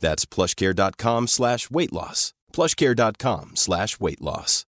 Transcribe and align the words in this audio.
That's 0.00 0.24
plushcare.com 0.26 1.26
slash 1.26 1.70
weight 1.70 1.92
loss. 1.92 2.32
plushcare.com 2.52 3.56
slash 3.56 4.00
weight 4.00 4.20
loss. 4.20 4.64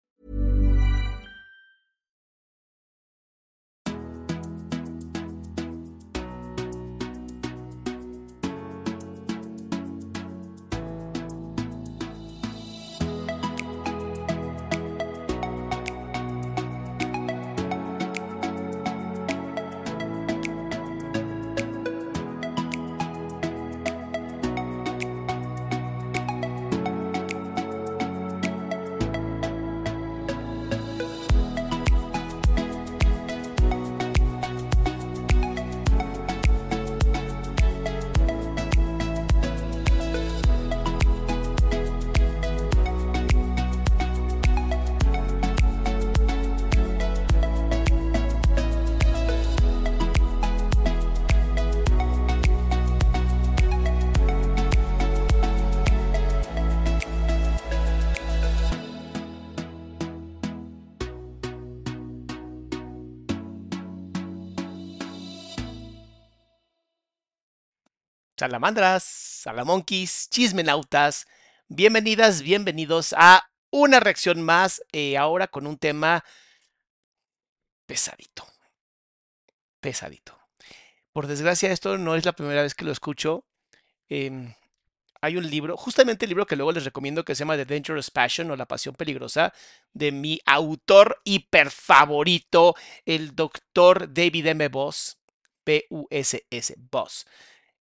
Salamandras, 68.47 69.03
salamonquis, 69.03 70.29
chismenautas, 70.29 71.27
bienvenidas, 71.67 72.41
bienvenidos 72.41 73.13
a 73.17 73.51
una 73.71 73.99
reacción 73.99 74.41
más, 74.41 74.81
eh, 74.93 75.17
ahora 75.17 75.47
con 75.47 75.67
un 75.67 75.77
tema 75.77 76.23
pesadito, 77.85 78.47
pesadito. 79.81 80.39
Por 81.11 81.27
desgracia, 81.27 81.73
esto 81.73 81.97
no 81.97 82.15
es 82.15 82.23
la 82.23 82.31
primera 82.31 82.61
vez 82.61 82.73
que 82.73 82.85
lo 82.85 82.93
escucho. 82.93 83.43
Em, 84.07 84.53
hay 85.19 85.35
un 85.35 85.49
libro, 85.49 85.75
justamente 85.75 86.23
el 86.23 86.29
libro 86.29 86.45
que 86.45 86.55
luego 86.55 86.71
les 86.71 86.85
recomiendo 86.85 87.25
que 87.25 87.35
se 87.35 87.39
llama 87.39 87.57
The 87.57 87.65
Dangerous 87.65 88.09
Passion 88.11 88.49
o 88.49 88.55
La 88.55 88.65
Pasión 88.65 88.95
Peligrosa, 88.95 89.53
de 89.91 90.13
mi 90.13 90.39
autor 90.45 91.19
hiper 91.25 91.69
favorito, 91.69 92.75
el 93.05 93.35
doctor 93.35 94.13
David 94.13 94.45
M. 94.45 94.69
Boss, 94.69 95.17
B-U-S-S, 95.65 96.75
Boss. 96.77 97.25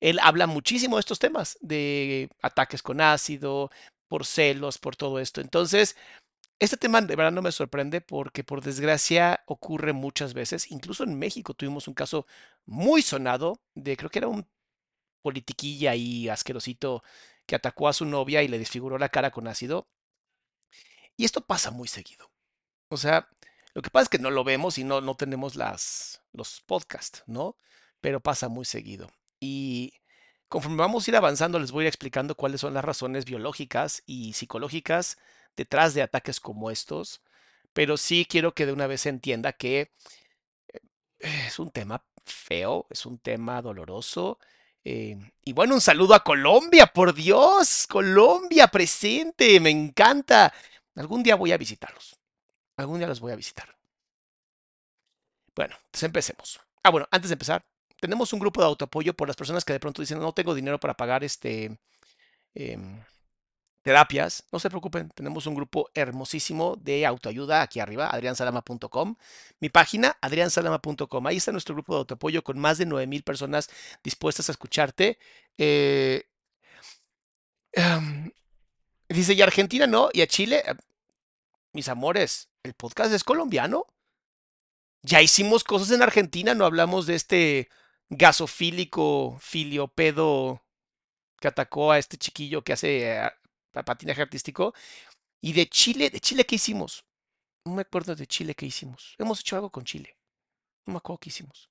Él 0.01 0.19
habla 0.23 0.47
muchísimo 0.47 0.97
de 0.97 1.01
estos 1.01 1.19
temas, 1.19 1.59
de 1.61 2.31
ataques 2.43 2.83
con 2.83 3.01
ácido, 3.01 3.71
por 4.09 4.27
celos, 4.27 4.79
por 4.79 4.97
todo 4.97 5.19
esto. 5.21 5.41
Entonces, 5.41 5.97
este 6.59 6.77
tema 6.77 7.01
de 7.03 7.17
verdad 7.17 7.33
no 7.33 7.43
me 7.43 7.53
sorprende 7.53 8.01
porque 8.01 8.45
por 8.45 8.62
desgracia 8.62 9.43
ocurre 9.47 9.93
muchas 9.93 10.34
veces. 10.34 10.71
Incluso 10.71 11.05
en 11.05 11.19
México 11.19 11.55
tuvimos 11.55 11.89
un 11.89 11.95
caso 11.95 12.27
muy 12.67 13.03
sonado 13.03 13.61
de, 13.75 13.97
creo 13.97 14.11
que 14.11 14.19
era 14.21 14.29
un 14.29 14.47
politiquilla 15.23 15.95
y 15.95 16.28
asquerosito 16.28 17.03
que 17.47 17.57
atacó 17.57 17.89
a 17.89 17.93
su 17.93 18.05
novia 18.07 18.43
y 18.43 18.49
le 18.49 18.59
desfiguró 18.59 18.99
la 18.99 19.09
cara 19.11 19.31
con 19.31 19.49
ácido. 19.49 19.89
Y 21.17 21.25
esto 21.25 21.41
pasa 21.43 21.71
muy 21.71 21.89
seguido. 21.89 22.31
O 22.89 22.97
sea, 22.97 23.28
lo 23.75 23.83
que 23.83 23.91
pasa 23.91 24.05
es 24.05 24.09
que 24.11 24.19
no 24.19 24.31
lo 24.31 24.45
vemos 24.45 24.78
y 24.78 24.84
no, 24.84 25.01
no 25.01 25.17
tenemos 25.17 25.57
las, 25.57 26.23
los 26.33 26.61
podcasts, 26.63 27.23
¿no? 27.27 27.57
Pero 28.01 28.21
pasa 28.21 28.49
muy 28.49 28.65
seguido. 28.65 29.11
Y 29.41 29.94
conforme 30.48 30.78
vamos 30.78 31.06
a 31.06 31.10
ir 31.10 31.16
avanzando, 31.16 31.58
les 31.58 31.72
voy 31.72 31.82
a 31.82 31.84
ir 31.84 31.88
explicando 31.88 32.34
cuáles 32.34 32.60
son 32.60 32.74
las 32.74 32.84
razones 32.84 33.24
biológicas 33.24 34.02
y 34.06 34.32
psicológicas 34.34 35.19
detrás 35.56 35.94
de 35.94 36.02
ataques 36.02 36.41
como 36.41 36.70
estos. 36.70 37.22
Pero 37.72 37.97
sí 37.97 38.26
quiero 38.28 38.54
que 38.54 38.66
de 38.66 38.72
una 38.72 38.86
vez 38.86 39.02
se 39.02 39.10
entienda 39.10 39.52
que 39.52 39.92
eh, 40.69 40.80
es 41.47 41.58
un 41.58 41.70
tema 41.70 42.04
feo, 42.24 42.86
es 42.91 43.06
un 43.06 43.19
tema 43.19 43.62
doloroso. 43.62 44.38
Eh, 44.84 45.16
y 45.44 45.53
bueno, 45.53 45.74
un 45.74 45.80
saludo 45.80 46.14
a 46.14 46.22
Colombia, 46.22 46.86
por 46.86 47.12
Dios, 47.14 47.86
Colombia 47.88 48.68
presente, 48.68 49.58
me 49.60 49.70
encanta. 49.70 50.53
Algún 50.94 51.22
día 51.22 51.36
voy 51.36 51.53
a 51.53 51.58
visitarlos. 51.58 52.18
Algún 52.76 52.98
día 52.98 53.08
los 53.08 53.20
voy 53.20 53.32
a 53.32 53.36
visitar. 53.36 53.76
Bueno, 55.54 55.74
entonces 55.86 56.04
empecemos. 56.04 56.60
Ah, 56.82 56.91
bueno, 56.91 57.08
antes 57.10 57.30
de 57.30 57.34
empezar, 57.34 57.64
tenemos 58.01 58.33
un 58.33 58.41
grupo 58.41 58.61
de 58.61 58.67
autoapoyo 58.67 59.15
por 59.15 59.29
las 59.29 59.37
personas 59.37 59.65
que 59.65 59.73
de 59.73 59.81
pronto 59.81 60.03
dicen 60.03 60.19
no 60.19 60.33
tengo 60.33 60.55
dinero 60.55 60.79
para 60.79 60.95
pagar 60.95 61.25
este 61.25 61.79
em, 62.55 63.01
terapias. 63.87 64.45
No 64.51 64.59
se 64.59 64.69
preocupen, 64.69 65.11
tenemos 65.11 65.47
un 65.47 65.55
grupo 65.55 65.89
hermosísimo 65.95 66.77
de 66.77 67.07
autoayuda 67.07 67.62
aquí 67.62 67.79
arriba, 67.79 68.09
adriansalama.com. 68.11 69.17
Mi 69.61 69.69
página, 69.69 70.19
adriansalama.com. 70.21 71.27
Ahí 71.27 71.37
está 71.37 71.53
nuestro 71.53 71.77
grupo 71.77 71.95
de 71.95 71.99
autoapoyo 72.01 72.43
con 72.43 72.59
más 72.59 72.79
de 72.79 72.87
9000 72.87 73.23
personas 73.23 73.71
dispuestas 74.03 74.49
a 74.49 74.53
escucharte. 74.53 75.19
Eh, 75.57 76.25
em, 77.73 78.33
dice, 79.09 79.34
y 79.34 79.43
Argentina 79.43 79.87
no, 79.87 80.11
y 80.13 80.23
a 80.23 80.27
Chile, 80.27 80.63
em, 80.67 80.77
mis 81.73 81.89
amores, 81.89 82.49
el 82.65 82.75
podcast 82.75 83.13
es 83.13 83.23
colombiano. 83.23 83.87
Ya 85.03 85.23
hicimos 85.23 85.63
cosas 85.63 85.93
en 85.93 86.03
Argentina, 86.03 86.55
no 86.55 86.65
hablamos 86.65 87.07
de 87.07 87.15
este 87.15 87.69
gasofílico 88.09 89.37
filiopedo 89.41 90.62
que 91.41 91.49
atacó 91.49 91.93
a 91.93 91.99
este 91.99 92.17
chiquillo 92.17 92.62
que 92.62 92.72
hace 92.72 93.12
eh, 93.12 93.31
patinaje 93.84 94.22
artístico. 94.22 94.75
Y 95.41 95.53
de 95.53 95.69
Chile, 95.69 96.10
¿de 96.10 96.21
Chile 96.21 96.45
qué 96.45 96.57
hicimos? 96.57 97.04
No 97.65 97.75
me 97.75 97.83
acuerdo 97.83 98.15
de 98.15 98.27
Chile 98.27 98.54
qué 98.54 98.66
hicimos. 98.66 99.15
Hemos 99.19 99.41
hecho 99.41 99.57
algo 99.57 99.71
con 99.71 99.84
Chile. 99.84 100.16
No 100.86 100.95
me 100.95 100.98
acuerdo 100.98 101.19
qué 101.19 101.30
hicimos. 101.30 101.71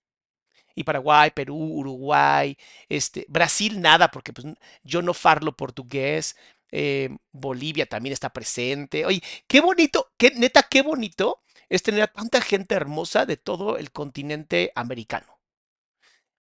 Y 0.76 0.84
Paraguay, 0.84 1.32
Perú, 1.32 1.56
Uruguay, 1.56 2.58
este, 2.90 3.26
Brasil 3.30 3.80
nada, 3.82 4.12
porque 4.12 4.34
pues, 4.34 4.46
yo 4.84 5.02
no 5.02 5.14
farlo 5.14 5.56
portugués. 5.56 6.36
Eh, 6.72 7.10
Bolivia 7.32 7.86
también 7.86 8.14
está 8.14 8.32
presente. 8.32 9.06
Oye, 9.06 9.22
qué 9.48 9.62
bonito, 9.62 10.12
qué, 10.18 10.32
neta, 10.32 10.64
qué 10.64 10.82
bonito 10.82 11.42
es 11.70 11.84
tener 11.84 12.02
a 12.04 12.08
tanta 12.08 12.42
gente 12.42 12.76
hermosa 12.76 13.26
de 13.26 13.38
todo 13.38 13.78
el 13.78 13.92
continente 13.92 14.72
americano. 14.76 15.35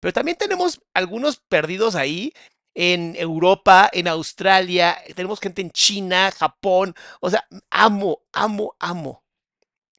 Pero 0.02 0.12
también 0.12 0.37
tenemos 0.37 0.82
algunos 0.94 1.38
perdidos 1.38 1.94
ahí 1.94 2.34
en 2.75 3.14
Europa, 3.16 3.88
en 3.93 4.08
Australia, 4.08 4.99
tenemos 5.14 5.38
gente 5.40 5.62
en 5.62 5.70
China, 5.70 6.32
Japón. 6.32 6.94
O 7.20 7.31
sea, 7.31 7.46
amo, 7.70 8.22
amo, 8.32 8.75
amo 8.81 9.25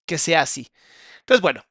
que 0.05 0.17
sea 0.17 0.41
así. 0.41 0.67
Entonces, 1.21 1.41
bueno, 1.41 1.63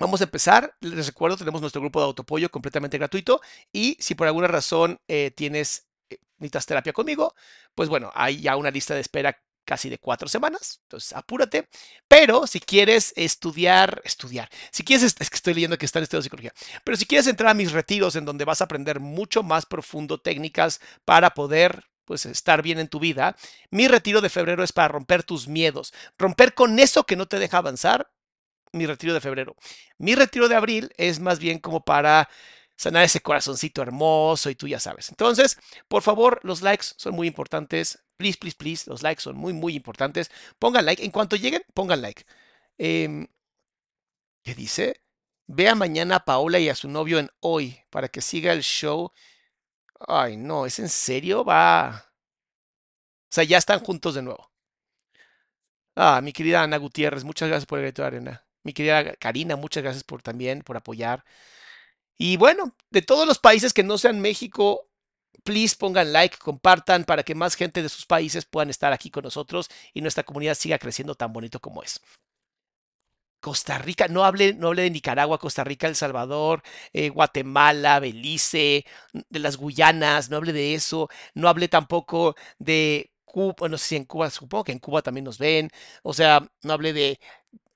Vamos 0.00 0.22
a 0.22 0.24
empezar. 0.24 0.74
Les 0.80 1.06
recuerdo, 1.06 1.36
tenemos 1.36 1.60
nuestro 1.60 1.82
grupo 1.82 2.00
de 2.00 2.06
autopoyo 2.06 2.50
completamente 2.50 2.96
gratuito. 2.96 3.42
Y 3.70 3.98
si 4.00 4.14
por 4.14 4.26
alguna 4.26 4.46
razón 4.48 4.98
eh, 5.08 5.30
tienes 5.30 5.88
eh, 6.08 6.16
necesitas 6.38 6.64
terapia 6.64 6.94
conmigo, 6.94 7.34
pues 7.74 7.90
bueno, 7.90 8.10
hay 8.14 8.40
ya 8.40 8.56
una 8.56 8.70
lista 8.70 8.94
de 8.94 9.00
espera 9.02 9.38
casi 9.70 9.88
de 9.88 9.98
cuatro 9.98 10.28
semanas, 10.28 10.80
entonces 10.82 11.12
apúrate. 11.12 11.68
Pero 12.08 12.48
si 12.48 12.58
quieres 12.58 13.12
estudiar, 13.14 14.02
estudiar, 14.04 14.48
si 14.72 14.82
quieres, 14.82 15.14
es 15.16 15.30
que 15.30 15.36
estoy 15.36 15.54
leyendo 15.54 15.78
que 15.78 15.86
está 15.86 16.00
en 16.00 16.02
estudio 16.02 16.18
de 16.18 16.24
psicología, 16.24 16.52
pero 16.82 16.96
si 16.96 17.06
quieres 17.06 17.28
entrar 17.28 17.50
a 17.50 17.54
mis 17.54 17.70
retiros 17.70 18.16
en 18.16 18.24
donde 18.24 18.44
vas 18.44 18.60
a 18.60 18.64
aprender 18.64 18.98
mucho 18.98 19.44
más 19.44 19.66
profundo 19.66 20.18
técnicas 20.18 20.80
para 21.04 21.30
poder 21.34 21.84
pues 22.04 22.26
estar 22.26 22.62
bien 22.62 22.80
en 22.80 22.88
tu 22.88 22.98
vida, 22.98 23.36
mi 23.70 23.86
retiro 23.86 24.20
de 24.20 24.28
febrero 24.28 24.64
es 24.64 24.72
para 24.72 24.88
romper 24.88 25.22
tus 25.22 25.46
miedos, 25.46 25.94
romper 26.18 26.54
con 26.54 26.80
eso 26.80 27.04
que 27.04 27.14
no 27.14 27.28
te 27.28 27.38
deja 27.38 27.58
avanzar, 27.58 28.10
mi 28.72 28.86
retiro 28.86 29.14
de 29.14 29.20
febrero. 29.20 29.54
Mi 29.98 30.16
retiro 30.16 30.48
de 30.48 30.56
abril 30.56 30.90
es 30.96 31.20
más 31.20 31.38
bien 31.38 31.60
como 31.60 31.84
para 31.84 32.28
sanar 32.80 33.04
ese 33.04 33.20
corazoncito 33.20 33.82
hermoso 33.82 34.48
y 34.48 34.54
tú 34.54 34.66
ya 34.66 34.80
sabes. 34.80 35.10
Entonces, 35.10 35.58
por 35.86 36.02
favor, 36.02 36.40
los 36.44 36.62
likes 36.62 36.86
son 36.96 37.14
muy 37.14 37.28
importantes. 37.28 38.02
Please, 38.16 38.38
please, 38.38 38.56
please, 38.56 38.88
los 38.88 39.02
likes 39.02 39.20
son 39.22 39.36
muy, 39.36 39.52
muy 39.52 39.74
importantes. 39.76 40.30
Pongan 40.58 40.86
like. 40.86 41.04
En 41.04 41.10
cuanto 41.10 41.36
lleguen, 41.36 41.62
pongan 41.74 42.00
like. 42.00 42.24
Em, 42.78 43.26
¿Qué 44.42 44.54
dice? 44.54 45.00
Vea 45.46 45.74
mañana 45.74 46.16
a 46.16 46.24
Paola 46.24 46.58
y 46.58 46.68
a 46.70 46.74
su 46.74 46.88
novio 46.88 47.18
en 47.18 47.30
hoy 47.40 47.78
para 47.90 48.08
que 48.08 48.20
siga 48.22 48.52
el 48.52 48.62
show. 48.62 49.12
Ay, 50.08 50.36
no, 50.36 50.66
¿es 50.66 50.78
en 50.78 50.88
serio? 50.88 51.44
Va. 51.44 52.06
O 53.30 53.32
sea, 53.34 53.44
ya 53.44 53.58
están 53.58 53.80
juntos 53.80 54.14
de 54.14 54.22
nuevo. 54.22 54.50
Ah, 55.96 56.20
mi 56.22 56.32
querida 56.32 56.62
Ana 56.62 56.78
Gutiérrez, 56.78 57.24
muchas 57.24 57.48
gracias 57.48 57.66
por 57.66 57.78
el 57.78 57.84
grito 57.86 58.02
de 58.02 58.08
arena. 58.08 58.44
Mi 58.62 58.72
querida 58.72 59.14
Karina, 59.16 59.56
muchas 59.56 59.82
gracias 59.82 60.04
por 60.04 60.22
también, 60.22 60.62
por 60.62 60.76
apoyar. 60.76 61.24
Y 62.22 62.36
bueno, 62.36 62.74
de 62.90 63.00
todos 63.00 63.26
los 63.26 63.38
países 63.38 63.72
que 63.72 63.82
no 63.82 63.96
sean 63.96 64.20
México, 64.20 64.90
please 65.42 65.74
pongan 65.74 66.12
like, 66.12 66.36
compartan 66.36 67.04
para 67.04 67.22
que 67.22 67.34
más 67.34 67.54
gente 67.54 67.82
de 67.82 67.88
sus 67.88 68.04
países 68.04 68.44
puedan 68.44 68.68
estar 68.68 68.92
aquí 68.92 69.10
con 69.10 69.24
nosotros 69.24 69.70
y 69.94 70.02
nuestra 70.02 70.22
comunidad 70.22 70.54
siga 70.54 70.78
creciendo 70.78 71.14
tan 71.14 71.32
bonito 71.32 71.60
como 71.60 71.82
es. 71.82 71.98
Costa 73.40 73.78
Rica, 73.78 74.06
no 74.08 74.22
hable, 74.24 74.52
no 74.52 74.68
hable 74.68 74.82
de 74.82 74.90
Nicaragua, 74.90 75.38
Costa 75.38 75.64
Rica, 75.64 75.86
El 75.86 75.96
Salvador, 75.96 76.62
eh, 76.92 77.08
Guatemala, 77.08 78.00
Belice, 78.00 78.84
de 79.14 79.38
las 79.38 79.56
Guyanas, 79.56 80.28
no 80.28 80.36
hable 80.36 80.52
de 80.52 80.74
eso, 80.74 81.08
no 81.34 81.48
hable 81.48 81.68
tampoco 81.68 82.36
de 82.58 83.10
Cuba, 83.24 83.66
no 83.70 83.78
sé 83.78 83.86
si 83.86 83.96
en 83.96 84.04
Cuba, 84.04 84.28
supongo 84.28 84.64
que 84.64 84.72
en 84.72 84.78
Cuba 84.78 85.00
también 85.00 85.24
nos 85.24 85.38
ven, 85.38 85.70
o 86.02 86.12
sea, 86.12 86.46
no 86.64 86.74
hable 86.74 86.92
de, 86.92 87.18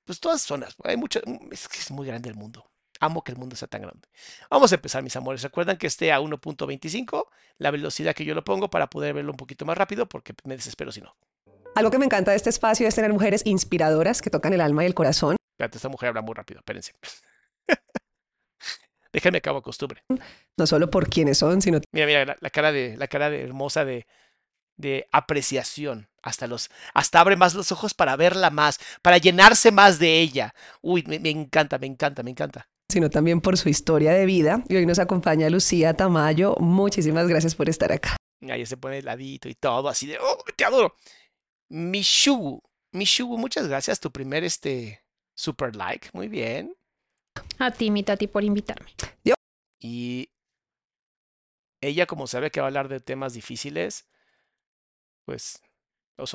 pues 0.05 0.19
todas 0.19 0.43
zonas, 0.43 0.75
hay 0.83 0.97
mucho, 0.97 1.19
es 1.51 1.67
que 1.67 1.79
es 1.79 1.89
muy 1.89 2.05
grande 2.05 2.29
el 2.29 2.35
mundo. 2.35 2.69
Amo 2.99 3.23
que 3.23 3.31
el 3.31 3.37
mundo 3.37 3.55
sea 3.55 3.67
tan 3.67 3.81
grande. 3.81 4.07
Vamos 4.49 4.71
a 4.71 4.75
empezar, 4.75 5.03
mis 5.03 5.15
amores. 5.15 5.41
Recuerdan 5.41 5.77
que 5.77 5.87
esté 5.87 6.11
a 6.13 6.19
1.25, 6.19 7.27
la 7.57 7.71
velocidad 7.71 8.15
que 8.15 8.25
yo 8.25 8.33
lo 8.33 8.43
pongo 8.43 8.69
para 8.69 8.87
poder 8.89 9.13
verlo 9.13 9.31
un 9.31 9.37
poquito 9.37 9.65
más 9.65 9.77
rápido, 9.77 10.07
porque 10.07 10.33
me 10.45 10.55
desespero 10.55 10.91
si 10.91 11.01
no. 11.01 11.15
Algo 11.75 11.91
que 11.91 11.99
me 11.99 12.05
encanta 12.05 12.31
de 12.31 12.37
este 12.37 12.49
espacio 12.49 12.87
es 12.87 12.95
tener 12.95 13.11
mujeres 13.11 13.41
inspiradoras 13.45 14.21
que 14.21 14.29
tocan 14.29 14.53
el 14.53 14.61
alma 14.61 14.83
y 14.83 14.87
el 14.87 14.93
corazón. 14.93 15.35
Espérate, 15.55 15.77
esta 15.77 15.89
mujer 15.89 16.09
habla 16.09 16.21
muy 16.21 16.33
rápido, 16.33 16.59
espérense. 16.59 16.93
Déjenme 19.11 19.39
acabo 19.39 19.61
costumbre. 19.61 20.03
No 20.57 20.67
solo 20.67 20.89
por 20.89 21.09
quienes 21.09 21.37
son, 21.37 21.61
sino 21.61 21.79
Mira, 21.91 22.05
mira, 22.05 22.37
la, 22.39 22.49
cara 22.49 22.71
de, 22.71 22.95
la 22.97 23.07
cara 23.07 23.29
de 23.29 23.41
hermosa 23.43 23.83
de, 23.85 24.07
de 24.77 25.07
apreciación. 25.11 26.09
Hasta 26.21 26.47
los, 26.47 26.69
hasta 26.93 27.19
abre 27.19 27.35
más 27.35 27.53
los 27.53 27.71
ojos 27.71 27.93
para 27.93 28.15
verla 28.15 28.49
más, 28.49 28.79
para 29.01 29.17
llenarse 29.17 29.71
más 29.71 29.99
de 29.99 30.19
ella. 30.19 30.55
Uy, 30.81 31.03
me, 31.07 31.19
me 31.19 31.29
encanta, 31.29 31.77
me 31.77 31.87
encanta, 31.87 32.23
me 32.23 32.31
encanta. 32.31 32.67
Sino 32.89 33.09
también 33.09 33.41
por 33.41 33.57
su 33.57 33.69
historia 33.69 34.13
de 34.13 34.25
vida. 34.25 34.63
Y 34.69 34.75
hoy 34.75 34.85
nos 34.85 34.99
acompaña 34.99 35.49
Lucía 35.49 35.93
Tamayo. 35.93 36.55
Muchísimas 36.59 37.27
gracias 37.27 37.55
por 37.55 37.69
estar 37.69 37.91
acá. 37.91 38.17
Ahí 38.41 38.65
se 38.65 38.77
pone 38.77 38.99
heladito 38.99 39.49
y 39.49 39.55
todo, 39.55 39.89
así 39.89 40.07
de, 40.07 40.17
oh, 40.19 40.43
te 40.55 40.65
adoro. 40.65 40.95
Mishugu, 41.69 42.61
Mishugu, 42.91 43.37
muchas 43.37 43.67
gracias. 43.67 43.99
Tu 43.99 44.11
primer, 44.11 44.43
este, 44.43 45.03
super 45.35 45.75
like. 45.75 46.09
Muy 46.13 46.27
bien. 46.27 46.75
A 47.59 47.71
ti, 47.71 47.91
mi 47.91 48.03
tati, 48.03 48.27
por 48.27 48.43
invitarme. 48.43 48.89
Y 49.79 50.29
ella, 51.81 52.05
como 52.05 52.27
sabe 52.27 52.51
que 52.51 52.59
va 52.59 52.67
a 52.67 52.69
hablar 52.69 52.87
de 52.87 52.99
temas 52.99 53.33
difíciles, 53.33 54.07
pues, 55.25 55.61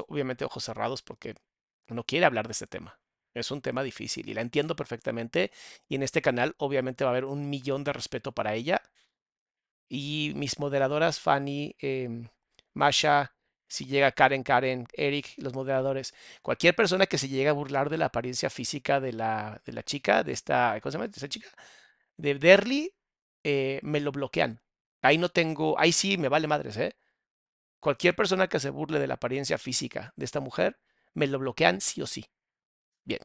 obviamente 0.08 0.44
ojos 0.44 0.64
cerrados 0.64 1.02
porque 1.02 1.34
no 1.88 2.04
quiere 2.04 2.26
hablar 2.26 2.46
de 2.46 2.52
este 2.52 2.66
tema. 2.66 3.00
Es 3.34 3.50
un 3.50 3.62
tema 3.62 3.82
difícil 3.82 4.28
y 4.28 4.34
la 4.34 4.40
entiendo 4.40 4.76
perfectamente. 4.76 5.52
Y 5.88 5.96
en 5.96 6.02
este 6.02 6.22
canal, 6.22 6.54
obviamente, 6.58 7.04
va 7.04 7.10
a 7.10 7.12
haber 7.12 7.24
un 7.24 7.48
millón 7.50 7.84
de 7.84 7.92
respeto 7.92 8.32
para 8.32 8.54
ella. 8.54 8.82
Y 9.88 10.32
mis 10.36 10.58
moderadoras, 10.58 11.20
Fanny, 11.20 11.74
em, 11.80 12.28
Masha, 12.74 13.34
si 13.68 13.86
llega 13.86 14.12
Karen, 14.12 14.42
Karen, 14.42 14.86
Eric, 14.94 15.34
los 15.38 15.54
moderadores, 15.54 16.14
cualquier 16.42 16.74
persona 16.76 17.06
que 17.06 17.18
se 17.18 17.28
llegue 17.28 17.48
a 17.48 17.52
burlar 17.52 17.90
de 17.90 17.98
la 17.98 18.06
apariencia 18.06 18.50
física 18.50 19.00
de 19.00 19.12
la, 19.12 19.60
de 19.64 19.72
la 19.72 19.82
chica, 19.82 20.22
de 20.24 20.32
esta, 20.32 20.78
¿cómo 20.80 20.90
se 20.90 20.98
llama? 20.98 21.08
De 21.08 21.12
esta 21.14 21.28
chica, 21.28 21.48
de 22.16 22.34
Derly, 22.36 22.94
eh, 23.44 23.80
me 23.82 24.00
lo 24.00 24.12
bloquean. 24.12 24.60
Ahí 25.02 25.18
no 25.18 25.28
tengo, 25.30 25.78
ahí 25.78 25.92
sí 25.92 26.18
me 26.18 26.28
vale 26.28 26.48
madres, 26.48 26.76
¿eh? 26.76 26.96
Cualquier 27.80 28.16
persona 28.16 28.48
que 28.48 28.60
se 28.60 28.70
burle 28.70 28.98
de 28.98 29.06
la 29.06 29.14
apariencia 29.14 29.58
física 29.58 30.12
de 30.16 30.24
esta 30.24 30.40
mujer, 30.40 30.78
me 31.14 31.26
lo 31.26 31.38
bloquean 31.38 31.80
sí 31.80 32.02
o 32.02 32.06
sí. 32.06 32.26
Bien. 33.04 33.20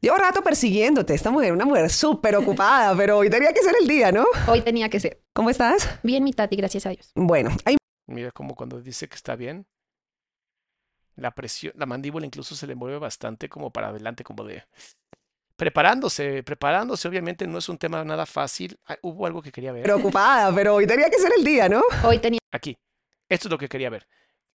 Llevo 0.00 0.16
rato 0.16 0.42
persiguiéndote. 0.42 1.14
Esta 1.14 1.30
mujer, 1.30 1.52
una 1.52 1.64
mujer 1.64 1.90
súper 1.90 2.36
ocupada, 2.36 2.96
pero 2.96 3.18
hoy 3.18 3.30
tenía 3.30 3.52
que 3.52 3.62
ser 3.62 3.74
el 3.80 3.86
día, 3.86 4.10
¿no? 4.12 4.24
Hoy 4.46 4.60
tenía 4.62 4.88
que 4.88 5.00
ser. 5.00 5.22
¿Cómo 5.32 5.50
estás? 5.50 5.88
Bien, 6.02 6.24
mi 6.24 6.32
tati, 6.32 6.56
gracias 6.56 6.86
a 6.86 6.90
Dios. 6.90 7.12
Bueno, 7.14 7.50
hay 7.64 7.76
Mira 8.06 8.30
como 8.30 8.54
cuando 8.54 8.80
dice 8.80 9.06
que 9.06 9.16
está 9.16 9.36
bien, 9.36 9.66
la 11.14 11.30
presión, 11.34 11.74
la 11.76 11.84
mandíbula 11.84 12.24
incluso 12.24 12.56
se 12.56 12.66
le 12.66 12.74
mueve 12.74 12.98
bastante 12.98 13.48
como 13.50 13.70
para 13.70 13.88
adelante, 13.88 14.24
como 14.24 14.44
de 14.44 14.64
preparándose, 15.56 16.42
preparándose. 16.42 17.06
Obviamente 17.06 17.46
no 17.46 17.58
es 17.58 17.68
un 17.68 17.76
tema 17.76 18.02
nada 18.04 18.24
fácil. 18.24 18.78
Ah, 18.86 18.96
Hubo 19.02 19.26
algo 19.26 19.42
que 19.42 19.52
quería 19.52 19.72
ver. 19.72 19.82
preocupada, 19.82 20.54
pero 20.54 20.76
hoy 20.76 20.86
tenía 20.86 21.10
que 21.10 21.18
ser 21.18 21.32
el 21.36 21.44
día, 21.44 21.68
¿no? 21.68 21.82
Hoy 22.04 22.18
tenía 22.18 22.38
Aquí. 22.50 22.78
Esto 23.28 23.48
es 23.48 23.50
lo 23.52 23.58
que 23.58 23.68
quería 23.68 23.90
ver. 23.90 24.08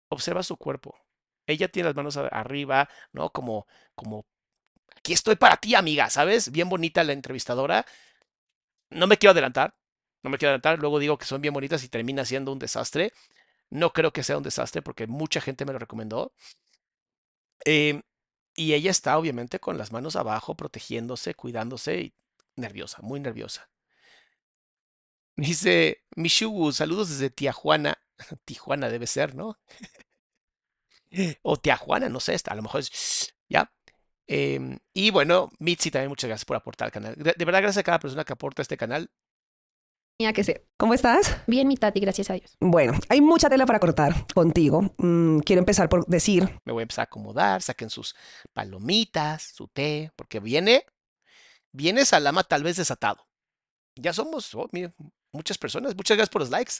Observa 0.08 0.42
su 0.42 0.56
cuerpo. 0.56 0.94
Ella 1.46 1.68
tiene 1.68 1.88
las 1.88 1.96
manos 1.96 2.16
arriba, 2.16 2.88
¿no? 3.12 3.30
Como, 3.30 3.66
como, 3.94 4.26
aquí 4.96 5.12
estoy 5.12 5.36
para 5.36 5.56
ti, 5.58 5.74
amiga, 5.74 6.10
¿sabes? 6.10 6.50
Bien 6.52 6.68
bonita 6.68 7.04
la 7.04 7.12
entrevistadora. 7.12 7.86
No 8.90 9.06
me 9.08 9.16
quiero 9.18 9.32
adelantar. 9.32 9.74
No 10.22 10.30
me 10.30 10.38
quiero 10.38 10.50
adelantar. 10.50 10.78
Luego 10.78 10.98
digo 11.00 11.18
que 11.18 11.24
son 11.24 11.40
bien 11.42 11.54
bonitas 11.54 11.82
y 11.84 11.88
termina 11.88 12.24
siendo 12.24 12.52
un 12.52 12.58
desastre. 12.58 13.12
No 13.70 13.92
creo 13.92 14.12
que 14.12 14.22
sea 14.24 14.38
un 14.38 14.44
desastre 14.44 14.82
porque 14.82 15.06
mucha 15.06 15.40
gente 15.40 15.64
me 15.66 15.72
lo 15.72 15.78
recomendó. 15.80 16.32
Em, 17.64 18.02
y 18.56 18.74
ella 18.74 18.90
está 18.90 19.18
obviamente 19.18 19.58
con 19.60 19.78
las 19.78 19.92
manos 19.92 20.16
abajo, 20.16 20.56
protegiéndose, 20.56 21.34
cuidándose 21.34 22.00
y 22.00 22.14
nerviosa, 22.56 23.02
muy 23.02 23.20
nerviosa. 23.20 23.68
Dice 25.36 26.02
Mishugu, 26.16 26.72
saludos 26.72 27.10
desde 27.10 27.30
Tijuana. 27.30 27.98
Tijuana 28.44 28.88
debe 28.88 29.06
ser, 29.06 29.34
¿no? 29.34 29.58
O 31.42 31.56
Tijuana, 31.56 32.08
no 32.08 32.20
sé, 32.20 32.36
a 32.46 32.54
lo 32.54 32.62
mejor 32.62 32.80
es. 32.80 33.34
Ya. 33.48 33.72
Em, 34.26 34.78
y 34.94 35.10
bueno, 35.10 35.50
Mitzi 35.58 35.90
también 35.90 36.08
muchas 36.08 36.28
gracias 36.28 36.44
por 36.44 36.56
aportar 36.56 36.86
al 36.86 36.92
canal. 36.92 37.14
De 37.16 37.34
de 37.36 37.44
verdad, 37.44 37.60
gracias 37.60 37.80
a 37.80 37.84
cada 37.84 37.98
persona 37.98 38.24
que 38.24 38.32
aporta 38.32 38.62
a 38.62 38.64
este 38.64 38.76
canal. 38.76 39.10
que 40.32 40.44
ser. 40.44 40.68
¿Cómo 40.76 40.94
estás? 40.94 41.36
Bien, 41.48 41.66
mi 41.66 41.76
tati, 41.76 41.98
gracias 41.98 42.30
a 42.30 42.34
Dios. 42.34 42.56
Bueno, 42.60 42.92
hay 43.08 43.20
mucha 43.20 43.50
tela 43.50 43.66
para 43.66 43.80
cortar 43.80 44.26
contigo. 44.32 44.94
Mm, 44.98 45.40
quiero 45.40 45.58
empezar 45.60 45.88
por 45.88 46.06
decir 46.06 46.44
Me 46.64 46.72
voy 46.72 46.82
a 46.82 46.84
empezar 46.84 47.02
a 47.02 47.06
acomodar, 47.06 47.60
saquen 47.60 47.90
sus 47.90 48.14
palomitas, 48.52 49.42
su 49.54 49.66
té, 49.66 50.12
porque 50.14 50.38
viene, 50.38 50.86
viene 51.72 52.04
Salama 52.04 52.44
tal 52.44 52.62
vez 52.62 52.76
desatado. 52.76 53.26
Ya 53.96 54.12
somos, 54.12 54.54
oh, 54.54 54.68
mira, 54.72 54.94
muchas 55.32 55.58
personas. 55.58 55.96
Muchas 55.96 56.16
gracias 56.16 56.32
por 56.32 56.42
los 56.42 56.50
likes. 56.50 56.74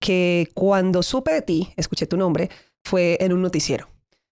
que 0.00 0.50
cuando 0.54 1.02
supe 1.02 1.32
de 1.32 1.42
ti, 1.42 1.72
escuché 1.76 2.06
tu 2.06 2.16
nombre, 2.18 2.50
fue 2.84 3.16
en 3.20 3.32
un 3.32 3.42
noticiero. 3.42 3.88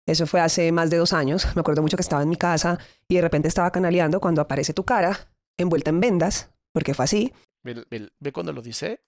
Eso 0.07 0.27
fue 0.27 0.41
hace 0.41 0.73
más 0.73 0.91
de 0.91 0.97
dos 0.97 1.13
años. 1.13 1.47
Me 1.55 1.61
acuerdo 1.61 1.83
mucho 1.83 1.97
que 1.97 2.03
estaba 2.03 2.23
en 2.23 2.29
mi 2.29 2.37
casa 2.37 2.79
y 3.09 3.17
de 3.17 3.23
repente 3.23 3.49
estaba 3.49 3.71
canaleando 3.71 4.21
cuando 4.21 4.41
aparece 4.41 4.75
tu 4.75 4.85
cara 4.85 5.29
envuelta 5.57 5.91
en 5.91 6.01
vendas, 6.01 6.51
porque 6.73 6.95
fue 6.95 7.05
así. 7.05 7.33
Ve, 7.63 8.33
cuando 8.33 8.53
lo 8.53 8.63
dice, 8.63 9.05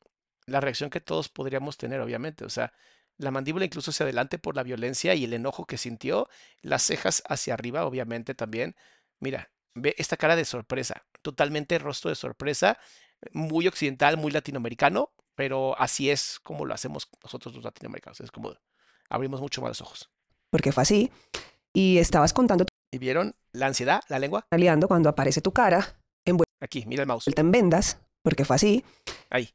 la 0.47 0.61
reacción 0.61 0.91
que 0.91 1.01
todos 1.01 1.29
podríamos 1.29 1.77
tener, 1.77 2.01
obviamente. 2.01 2.45
O 2.45 2.51
sea, 2.51 2.73
la 3.17 3.31
mandíbula 3.31 3.65
incluso 3.65 3.91
hacia 3.91 4.05
adelante 4.05 4.39
por 4.39 4.57
la 4.57 4.63
violencia 4.63 5.15
y 5.15 5.25
el 5.25 5.33
enojo 5.33 5.67
que 5.67 5.79
sintió, 5.79 6.29
las 6.63 6.83
cejas 6.83 7.23
hacia 7.29 7.55
arriba, 7.55 7.87
obviamente 7.87 8.35
también. 8.35 8.77
Mira, 9.21 9.51
ve 9.75 9.95
esta 9.99 10.17
cara 10.17 10.37
de 10.37 10.45
sorpresa, 10.45 11.05
totalmente 11.23 11.79
rostro 11.79 12.11
de 12.11 12.15
sorpresa, 12.15 12.79
muy 13.33 13.67
occidental, 13.67 14.17
muy 14.17 14.31
latinoamericano, 14.31 15.13
pero 15.35 15.79
así 15.81 16.11
es 16.11 16.39
como 16.41 16.67
lo 16.67 16.75
hacemos 16.75 17.09
nosotros 17.23 17.55
los 17.55 17.65
latinoamericanos. 17.65 18.21
Es 18.21 18.31
como 18.31 18.55
abrimos 19.09 19.41
mucho 19.41 19.61
más 19.61 19.71
los 19.71 19.81
ojos. 19.81 20.11
porque 20.51 20.73
fue 20.73 20.83
así. 20.83 21.11
Y 21.73 21.99
estabas 21.99 22.33
contando, 22.33 22.65
¿Y 22.93 22.99
vieron 22.99 23.35
la 23.53 23.67
ansiedad, 23.67 24.03
la 24.09 24.19
lengua? 24.21 24.47
canaleando 24.51 24.87
cuando 24.87 25.09
aparece 25.09 25.41
tu 25.41 25.53
cara 25.53 25.99
Aquí, 26.61 26.85
mira 26.87 27.03
el 27.03 27.09
mouse. 27.09 27.29
en 27.37 27.51
vendas, 27.51 27.99
porque 28.23 28.45
fue 28.45 28.57
así. 28.57 28.85
Ahí. 29.29 29.51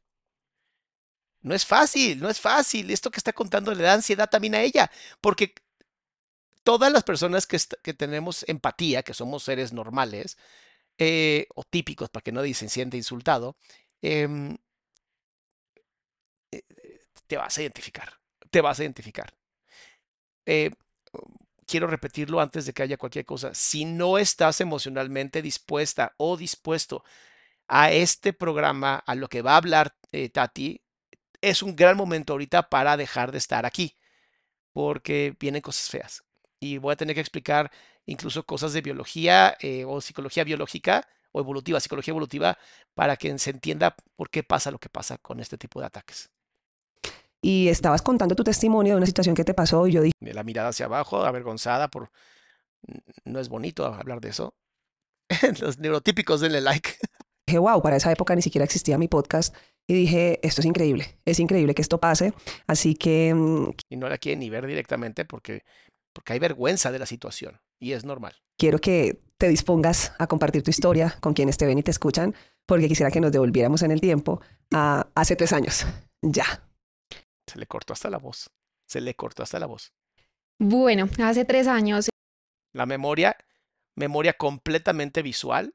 No 1.42 1.54
es 1.54 1.66
fácil, 1.66 2.20
no 2.20 2.28
es 2.28 2.38
fácil. 2.38 2.90
Esto 2.90 3.10
que 3.10 3.18
está 3.18 3.32
contando 3.32 3.74
le 3.74 3.82
da 3.82 3.94
ansiedad 3.94 4.28
también 4.30 4.54
a 4.54 4.60
ella, 4.60 4.90
porque 5.20 5.54
todas 6.62 6.92
las 6.92 7.02
personas 7.02 7.46
que, 7.46 7.58
que 7.82 7.94
tenemos 7.94 8.44
empatía, 8.48 9.02
que 9.02 9.14
somos 9.14 9.42
seres 9.42 9.72
normales 9.72 10.36
eh, 10.98 11.46
o 11.54 11.64
típicos, 11.64 12.10
para 12.10 12.22
que 12.22 12.30
no 12.32 12.42
dicen 12.42 12.68
siente 12.68 12.96
insultado, 12.98 13.56
em, 14.02 14.56
eh, 16.52 16.62
te 17.26 17.36
vas 17.38 17.56
a 17.58 17.62
identificar, 17.62 18.20
te 18.50 18.60
vas 18.60 18.78
a 18.78 18.82
identificar. 18.84 19.34
Eh, 20.52 20.72
quiero 21.64 21.86
repetirlo 21.86 22.40
antes 22.40 22.66
de 22.66 22.72
que 22.72 22.82
haya 22.82 22.96
cualquier 22.96 23.24
cosa. 23.24 23.54
Si 23.54 23.84
no 23.84 24.18
estás 24.18 24.60
emocionalmente 24.60 25.42
dispuesta 25.42 26.14
o 26.16 26.36
dispuesto 26.36 27.04
a 27.68 27.92
este 27.92 28.32
programa, 28.32 28.96
a 29.06 29.14
lo 29.14 29.28
que 29.28 29.42
va 29.42 29.52
a 29.54 29.58
hablar 29.58 29.94
Tati, 30.32 30.82
es 31.40 31.62
un 31.62 31.76
gran 31.76 31.96
momento 31.96 32.32
ahorita 32.32 32.68
para 32.68 32.96
dejar 32.96 33.32
de 33.32 33.38
estar 33.38 33.64
aquí, 33.66 33.96
porque 34.72 35.36
vienen 35.40 35.62
cosas 35.62 35.88
feas. 35.90 36.24
Y 36.60 36.78
voy 36.78 36.94
a 36.94 36.96
tener 36.96 37.14
que 37.14 37.20
explicar 37.22 37.70
incluso 38.06 38.44
cosas 38.46 38.72
de 38.72 38.82
biología 38.82 39.56
eh, 39.60 39.84
o 39.86 40.00
psicología 40.00 40.44
biológica 40.44 41.08
o 41.32 41.40
evolutiva, 41.40 41.80
psicología 41.80 42.12
evolutiva, 42.12 42.58
para 42.94 43.16
que 43.16 43.38
se 43.38 43.50
entienda 43.50 43.96
por 44.16 44.30
qué 44.30 44.42
pasa 44.42 44.72
lo 44.72 44.80
que 44.80 44.88
pasa 44.88 45.18
con 45.18 45.40
este 45.40 45.58
tipo 45.58 45.80
de 45.80 45.86
ataques. 45.86 46.30
Y 47.42 47.68
estabas 47.68 48.02
contando 48.02 48.34
tu 48.34 48.44
testimonio 48.44 48.94
de 48.94 48.96
una 48.98 49.06
situación 49.06 49.34
que 49.34 49.44
te 49.44 49.54
pasó 49.54 49.86
y 49.86 49.92
yo 49.92 50.02
dije... 50.02 50.14
La 50.20 50.44
mirada 50.44 50.68
hacia 50.68 50.86
abajo, 50.86 51.24
avergonzada 51.24 51.88
por... 51.88 52.10
No 53.24 53.40
es 53.40 53.48
bonito 53.48 53.86
hablar 53.86 54.20
de 54.20 54.30
eso. 54.30 54.54
Los 55.60 55.78
neurotípicos 55.78 56.40
denle 56.40 56.60
like. 56.60 56.90
Dije, 57.46 57.58
wow, 57.58 57.82
para 57.82 57.96
esa 57.96 58.12
época 58.12 58.34
ni 58.36 58.42
siquiera 58.42 58.64
existía 58.64 58.98
mi 58.98 59.08
podcast 59.08 59.54
y 59.88 59.94
dije, 59.94 60.38
esto 60.46 60.60
es 60.60 60.66
increíble, 60.66 61.18
es 61.24 61.40
increíble 61.40 61.74
que 61.74 61.82
esto 61.82 61.98
pase, 61.98 62.32
así 62.68 62.94
que... 62.94 63.34
Mm, 63.34 63.70
y 63.88 63.96
no 63.96 64.08
la 64.08 64.18
quieren 64.18 64.38
ni 64.38 64.48
ver 64.48 64.64
directamente 64.66 65.24
porque, 65.24 65.64
porque 66.12 66.34
hay 66.34 66.38
vergüenza 66.38 66.92
de 66.92 67.00
la 67.00 67.06
situación 67.06 67.60
y 67.80 67.92
es 67.92 68.04
normal. 68.04 68.34
Quiero 68.56 68.78
que 68.78 69.20
te 69.36 69.48
dispongas 69.48 70.12
a 70.20 70.28
compartir 70.28 70.62
tu 70.62 70.70
historia 70.70 71.16
con 71.20 71.34
quienes 71.34 71.56
te 71.56 71.66
ven 71.66 71.78
y 71.78 71.82
te 71.82 71.90
escuchan, 71.90 72.36
porque 72.66 72.86
quisiera 72.86 73.10
que 73.10 73.20
nos 73.20 73.32
devolviéramos 73.32 73.82
en 73.82 73.90
el 73.90 74.00
tiempo 74.00 74.40
a 74.72 75.08
hace 75.16 75.34
tres 75.34 75.52
años. 75.52 75.86
Ya. 76.22 76.69
Se 77.50 77.58
le 77.58 77.66
cortó 77.66 77.94
hasta 77.94 78.08
la 78.10 78.18
voz. 78.18 78.48
Se 78.86 79.00
le 79.00 79.16
cortó 79.16 79.42
hasta 79.42 79.58
la 79.58 79.66
voz. 79.66 79.92
Bueno, 80.60 81.08
hace 81.20 81.44
tres 81.44 81.66
años. 81.66 82.08
La 82.72 82.86
memoria, 82.86 83.36
memoria 83.96 84.34
completamente 84.34 85.20
visual. 85.20 85.72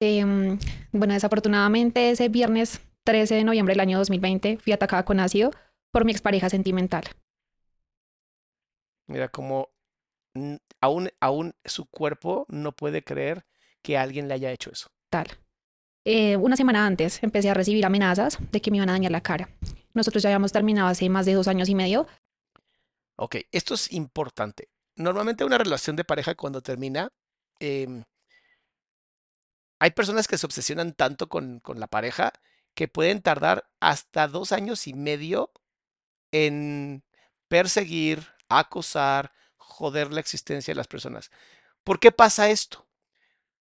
Em, 0.00 0.58
bueno, 0.90 1.14
desafortunadamente 1.14 2.10
ese 2.10 2.28
viernes 2.28 2.80
13 3.04 3.36
de 3.36 3.44
noviembre 3.44 3.74
del 3.74 3.80
año 3.80 3.98
2020 3.98 4.58
fui 4.58 4.72
atacada 4.72 5.04
con 5.04 5.20
ácido 5.20 5.52
por 5.92 6.04
mi 6.04 6.10
expareja 6.10 6.50
sentimental. 6.50 7.04
Mira, 9.06 9.28
como 9.28 9.68
aún, 10.80 11.10
aún 11.20 11.54
su 11.64 11.86
cuerpo 11.86 12.44
no 12.48 12.72
puede 12.72 13.04
creer 13.04 13.46
que 13.82 13.96
alguien 13.96 14.26
le 14.26 14.34
haya 14.34 14.50
hecho 14.50 14.72
eso. 14.72 14.88
Tal. 15.10 15.28
Eh, 16.04 16.36
una 16.36 16.56
semana 16.56 16.86
antes 16.86 17.22
empecé 17.22 17.50
a 17.50 17.54
recibir 17.54 17.86
amenazas 17.86 18.38
de 18.50 18.60
que 18.60 18.72
me 18.72 18.78
iban 18.78 18.88
a 18.88 18.94
dañar 18.94 19.12
la 19.12 19.20
cara. 19.20 19.48
Nosotros 19.98 20.22
ya 20.22 20.28
habíamos 20.28 20.52
terminado 20.52 20.88
hace 20.88 21.08
más 21.08 21.26
de 21.26 21.34
dos 21.34 21.48
años 21.48 21.68
y 21.68 21.74
medio. 21.74 22.06
Ok, 23.16 23.36
esto 23.50 23.74
es 23.74 23.92
importante. 23.92 24.68
Normalmente 24.94 25.44
una 25.44 25.58
relación 25.58 25.96
de 25.96 26.04
pareja 26.04 26.36
cuando 26.36 26.62
termina, 26.62 27.10
em, 27.58 28.04
hay 29.80 29.90
personas 29.90 30.28
que 30.28 30.38
se 30.38 30.46
obsesionan 30.46 30.92
tanto 30.92 31.28
con, 31.28 31.58
con 31.58 31.80
la 31.80 31.88
pareja 31.88 32.32
que 32.74 32.86
pueden 32.86 33.22
tardar 33.22 33.68
hasta 33.80 34.28
dos 34.28 34.52
años 34.52 34.86
y 34.86 34.94
medio 34.94 35.50
en 36.30 37.02
perseguir, 37.48 38.24
acosar, 38.48 39.32
joder 39.56 40.12
la 40.12 40.20
existencia 40.20 40.70
de 40.72 40.76
las 40.76 40.86
personas. 40.86 41.32
¿Por 41.82 41.98
qué 41.98 42.12
pasa 42.12 42.50
esto? 42.50 42.86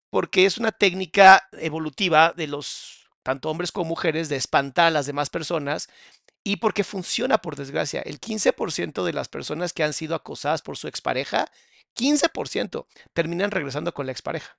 Porque 0.09 0.45
es 0.45 0.57
una 0.57 0.73
técnica 0.73 1.47
evolutiva 1.53 2.33
de 2.35 2.47
los, 2.47 3.09
tanto 3.23 3.49
hombres 3.49 3.71
como 3.71 3.87
mujeres, 3.87 4.27
de 4.27 4.35
espantar 4.35 4.87
a 4.87 4.91
las 4.91 5.05
demás 5.05 5.29
personas 5.29 5.87
y 6.47 6.55
porque 6.55 6.85
funciona, 6.85 7.39
por 7.39 7.57
desgracia. 7.57 7.99
El 7.99 8.21
15% 8.21 9.03
de 9.03 9.11
las 9.11 9.27
personas 9.27 9.73
que 9.73 9.83
han 9.83 9.91
sido 9.91 10.15
acosadas 10.15 10.61
por 10.61 10.77
su 10.77 10.87
expareja, 10.87 11.51
15% 11.93 12.85
terminan 13.11 13.51
regresando 13.51 13.93
con 13.93 14.05
la 14.05 14.13
expareja. 14.13 14.57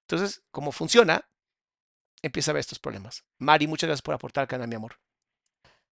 Entonces, 0.00 0.42
como 0.50 0.72
funciona, 0.72 1.28
empieza 2.22 2.50
a 2.50 2.54
ver 2.54 2.60
estos 2.60 2.80
problemas. 2.80 3.24
Mari, 3.38 3.68
muchas 3.68 3.86
gracias 3.86 4.02
por 4.02 4.16
aportar, 4.16 4.48
Cana, 4.48 4.66
mi 4.66 4.74
amor. 4.74 4.98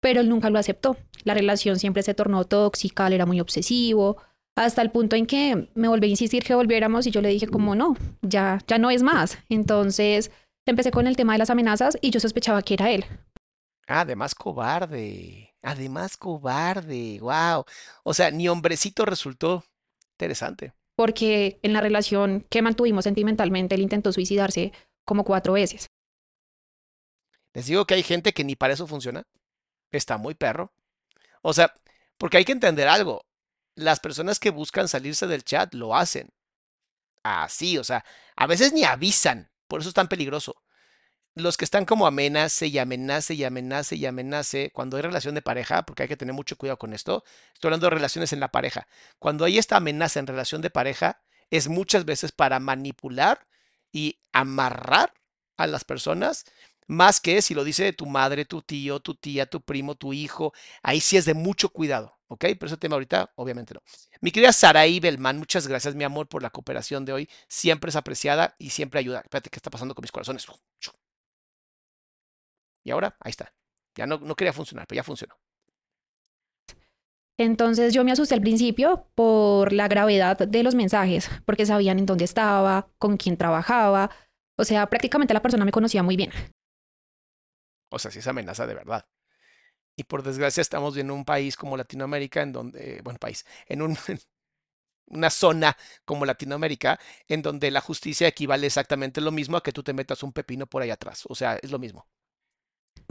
Pero 0.02 0.20
él 0.20 0.28
nunca 0.28 0.50
lo 0.50 0.60
aceptó. 0.60 0.98
La 1.24 1.34
relación 1.34 1.80
siempre 1.80 2.04
se 2.04 2.14
tornó 2.14 2.44
tóxica, 2.44 3.08
él 3.08 3.14
era 3.14 3.26
muy 3.26 3.40
obsesivo, 3.40 4.18
hasta 4.58 4.82
el 4.82 4.92
punto 4.92 5.16
en 5.16 5.26
que 5.26 5.70
me 5.74 5.88
volví 5.88 6.08
a 6.08 6.10
insistir 6.10 6.44
que 6.44 6.54
volviéramos 6.54 7.08
y 7.08 7.12
yo 7.12 7.22
le 7.22 7.30
dije 7.30 7.48
como 7.48 7.76
no, 7.76 7.96
ya, 8.22 8.60
ya 8.68 8.78
no 8.78 8.92
es 8.92 9.04
más. 9.04 9.38
Entonces 9.48 10.32
empecé 10.66 10.92
con 10.92 11.08
el 11.08 11.16
tema 11.16 11.32
de 11.32 11.40
las 11.40 11.50
amenazas 11.50 11.98
y 12.02 12.10
yo 12.10 12.20
sospechaba 12.20 12.62
que 12.62 12.74
era 12.74 12.92
él. 12.92 13.06
Además 13.88 14.36
cobarde, 14.36 15.56
además 15.62 16.18
cobarde, 16.18 17.20
wow. 17.20 17.66
O 18.04 18.14
sea, 18.14 18.32
ni 18.32 18.48
hombrecito 18.48 19.06
resultó 19.06 19.64
interesante. 20.14 20.74
Porque 20.96 21.60
en 21.64 21.74
la 21.74 21.82
relación 21.82 22.46
que 22.50 22.62
mantuvimos 22.62 23.04
sentimentalmente, 23.06 23.76
él 23.76 23.82
intentó 23.82 24.12
suicidarse 24.14 24.72
como 25.06 25.24
cuatro 25.24 25.54
veces. 25.54 25.90
Les 27.54 27.66
digo 27.66 27.86
que 27.86 27.96
hay 27.96 28.04
gente 28.04 28.34
que 28.34 28.44
ni 28.44 28.56
para 28.56 28.74
eso 28.74 28.88
funciona. 28.88 29.24
Está 29.92 30.18
muy 30.18 30.34
perro. 30.34 30.74
O 31.42 31.54
sea, 31.54 31.74
porque 32.18 32.38
hay 32.38 32.46
que 32.46 32.52
entender 32.52 32.88
algo. 32.88 33.26
Las 33.76 34.00
personas 34.00 34.40
que 34.40 34.50
buscan 34.50 34.88
salirse 34.88 35.28
del 35.28 35.44
chat 35.44 35.74
lo 35.74 35.96
hacen. 35.96 36.30
Así, 37.24 37.78
o 37.78 37.84
sea, 37.84 38.06
a 38.36 38.48
veces 38.48 38.74
ni 38.74 38.84
avisan. 38.84 39.52
Por 39.68 39.80
eso 39.80 39.90
es 39.90 39.96
tan 39.96 40.08
peligroso. 40.08 40.56
Los 41.36 41.58
que 41.58 41.66
están 41.66 41.86
como 41.86 42.06
amenace 42.06 42.68
y 42.68 42.78
amenace 42.78 43.34
y 43.34 43.44
amenace 43.44 43.96
y 43.96 44.06
amenace 44.06 44.72
cuando 44.72 44.98
hay 44.98 45.04
relación 45.04 45.34
de 45.34 45.42
pareja, 45.42 45.84
porque 45.84 46.04
hay 46.04 46.10
que 46.10 46.18
tener 46.18 46.34
mucho 46.34 46.58
cuidado 46.58 46.78
con 46.78 46.94
esto. 46.94 47.24
Estoy 47.56 47.70
hablando 47.70 47.88
de 47.88 47.96
relaciones 47.96 48.34
en 48.34 48.40
la 48.40 48.52
pareja. 48.52 48.88
Cuando 49.18 49.44
hay 49.46 49.58
esta 49.58 49.78
amenaza 49.78 50.20
en 50.20 50.28
relación 50.28 50.62
de 50.62 50.70
pareja, 50.70 51.22
es 51.50 51.70
muchas 51.70 52.06
veces 52.06 52.32
para 52.32 52.60
manipular 52.60 53.48
y 53.92 54.20
amarrar 54.32 55.14
a 55.58 55.66
las 55.66 55.84
personas 55.84 56.46
más 56.88 57.20
que 57.20 57.42
si 57.42 57.54
lo 57.54 57.64
dice 57.64 57.94
tu 57.94 58.06
madre, 58.06 58.46
tu 58.46 58.62
tío, 58.62 59.00
tu 59.00 59.16
tía, 59.16 59.46
tu 59.46 59.62
primo, 59.62 59.96
tu 59.96 60.14
hijo, 60.14 60.54
ahí 60.82 61.00
sí 61.00 61.18
es 61.18 61.26
de 61.26 61.34
mucho 61.34 61.70
cuidado, 61.70 62.18
¿ok? 62.28 62.46
Pero 62.60 62.66
ese 62.68 62.78
tema 62.78 62.96
ahorita, 62.96 63.32
obviamente 63.36 63.74
no. 63.74 63.82
Mi 64.22 64.32
querida 64.32 64.52
Saraí 64.54 65.00
Belman, 65.00 65.38
muchas 65.38 65.68
gracias, 65.68 65.96
mi 65.96 66.04
amor, 66.04 66.28
por 66.28 66.42
la 66.44 66.50
cooperación 66.50 67.06
de 67.06 67.14
hoy. 67.14 67.30
Siempre 67.48 67.90
es 67.90 67.96
apreciada 67.96 68.56
y 68.60 68.70
siempre 68.72 69.00
ayuda. 69.00 69.22
Espérate, 69.22 69.50
¿qué 69.50 69.58
está 69.58 69.70
pasando 69.70 69.96
con 69.96 70.04
mis 70.04 70.12
corazones? 70.12 70.46
Y 72.84 72.92
ahora, 72.92 73.16
ahí 73.20 73.32
está. 73.32 73.54
Ya 73.96 74.06
no, 74.06 74.18
no 74.18 74.36
quería 74.36 74.54
funcionar, 74.54 74.88
pero 74.88 74.98
ya 74.98 75.04
funcionó. 75.04 75.36
Entonces 77.38 77.94
yo 77.94 78.04
me 78.04 78.12
asusté 78.12 78.36
al 78.36 78.42
principio 78.42 79.08
por 79.16 79.74
la 79.74 79.88
gravedad 79.88 80.38
de 80.38 80.64
los 80.64 80.76
mensajes, 80.76 81.30
porque 81.46 81.66
sabían 81.66 82.00
en 82.00 82.06
dónde 82.06 82.26
estaba, 82.26 82.90
con 83.00 83.18
quién 83.18 83.38
trabajaba. 83.38 84.12
O 84.58 84.64
sea, 84.64 84.88
prácticamente 84.88 85.34
la 85.34 85.42
persona 85.42 85.66
me 85.66 85.72
conocía 85.72 86.04
muy 86.04 86.16
bien. 86.16 86.32
O 87.90 88.00
sea, 88.00 88.12
si 88.12 88.20
es 88.20 88.28
amenaza 88.28 88.68
de 88.68 88.76
verdad. 88.76 89.06
Y 89.96 90.04
por 90.06 90.24
desgracia 90.24 90.62
estamos 90.62 90.98
en 90.98 91.12
un 91.12 91.26
país 91.26 91.56
como 91.56 91.78
Latinoamérica, 91.78 92.42
en 92.42 92.52
donde, 92.52 93.02
bueno, 93.04 93.20
país, 93.20 93.46
en 93.68 93.82
un, 93.82 93.98
una 95.08 95.30
zona 95.30 95.78
como 96.06 96.26
Latinoamérica, 96.26 97.00
en 97.28 97.42
donde 97.42 97.72
la 97.72 97.82
justicia 97.82 98.28
equivale 98.28 98.68
exactamente 98.68 99.22
lo 99.22 99.32
mismo 99.32 99.58
a 99.58 99.64
que 99.64 99.72
tú 99.72 99.84
te 99.84 99.94
metas 99.94 100.24
un 100.24 100.34
pepino 100.34 100.68
por 100.68 100.82
ahí 100.82 100.90
atrás. 100.92 101.24
O 101.28 101.36
sea, 101.36 101.58
es 101.62 101.72
lo 101.72 101.80
mismo. 101.80 102.08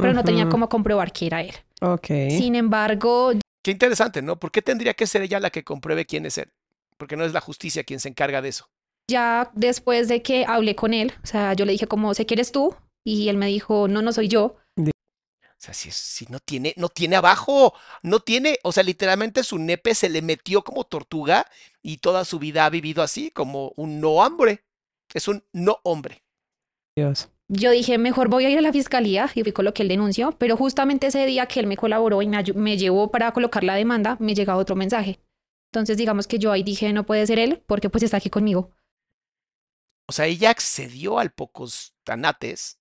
Pero 0.03 0.15
no 0.15 0.25
tenía 0.25 0.49
cómo 0.49 0.69
comprobar 0.69 1.13
que 1.13 1.27
era 1.27 1.41
él. 1.43 1.55
Ok. 1.81 2.07
Sin 2.29 2.55
embargo. 2.55 3.33
Qué 3.63 3.71
interesante, 3.71 4.23
¿no? 4.23 4.39
¿Por 4.39 4.51
qué 4.51 4.61
tendría 4.61 4.95
que 4.95 5.07
ser 5.07 5.23
ella 5.23 5.41
la 5.41 5.51
que 5.51 5.65
compruebe 5.65 6.05
quién 6.05 6.27
es 6.27 6.39
él? 6.39 6.51
Porque 6.97 7.17
no 7.17 7.25
es 7.25 7.33
la 7.33 7.41
justicia 7.41 7.85
quien 7.85 8.01
se 8.01 8.09
encarga 8.09 8.43
de 8.43 8.49
eso. 8.49 8.69
Ya 9.09 9.51
después 9.55 10.09
de 10.09 10.23
que 10.23 10.45
hablé 10.47 10.75
con 10.75 10.95
él, 10.95 11.13
o 11.23 11.27
sea, 11.27 11.55
yo 11.55 11.65
le 11.65 11.73
dije 11.73 11.87
como, 11.87 12.15
sé 12.15 12.27
que 12.27 12.35
eres 12.35 12.53
tú, 12.53 12.75
y 13.05 13.29
él 13.29 13.37
me 13.37 13.47
dijo, 13.47 13.89
no, 13.89 14.03
no 14.03 14.13
soy 14.13 14.29
yo. 14.29 14.57
O 14.77 15.65
sea, 15.65 15.75
si, 15.75 15.93
si, 15.93 16.27
no 16.29 16.41
tiene, 16.41 16.75
no 16.77 16.89
tiene 16.89 17.15
abajo, 17.15 17.73
no 18.03 18.19
tiene, 18.19 18.59
o 18.65 18.73
sea, 18.73 18.83
literalmente 18.83 19.45
su 19.45 19.59
nepe 19.59 19.95
se 19.95 20.09
le 20.09 20.21
metió 20.21 20.65
como 20.65 20.83
tortuga 20.83 21.47
y 21.83 21.99
toda 21.99 22.25
su 22.25 22.41
vida 22.41 22.65
ha 22.65 22.71
vivido 22.71 23.01
así, 23.01 23.31
como 23.31 23.73
un 23.77 24.01
no 24.01 24.11
hombre. 24.15 24.65
Es 25.15 25.29
un 25.29 25.45
no 25.53 25.79
hombre. 25.85 26.25
Dios. 26.97 27.29
Yo 27.49 27.71
dije, 27.71 27.99
mejor 27.99 28.29
voy 28.29 28.47
a 28.47 28.51
ir 28.51 28.59
a 28.59 28.63
la 28.63 28.73
fiscalía 28.73 29.29
y 29.35 29.43
fui 29.43 29.53
con 29.53 29.65
lo 29.65 29.75
que 29.75 29.83
él 29.83 29.89
denunció, 29.89 30.33
pero 30.39 30.57
justamente 30.57 31.09
ese 31.09 31.27
día 31.27 31.47
que 31.47 31.61
él 31.61 31.67
me 31.67 31.77
colaboró 31.77 32.23
y 32.23 32.29
me, 32.29 32.77
llevó 32.79 33.11
para 33.11 33.33
colocar 33.33 33.65
la 33.65 33.75
demanda, 33.75 34.17
me 34.21 34.35
llega 34.35 34.57
otro 34.57 34.77
mensaje. 34.77 35.21
Entonces, 35.71 35.97
digamos 35.97 36.27
que 36.27 36.39
yo 36.39 36.53
ahí 36.53 36.63
dije, 36.63 36.93
no 36.93 37.05
puede 37.05 37.27
ser 37.27 37.39
él, 37.39 37.63
porque 37.67 37.91
pues 37.91 38.05
está 38.05 38.19
aquí 38.19 38.31
conmigo. 38.31 38.71
O 40.09 40.13
sea, 40.13 40.27
ella 40.27 40.51
accedió 40.51 41.19
al 41.19 41.33
pocos 41.33 41.95
tanates 42.05 42.81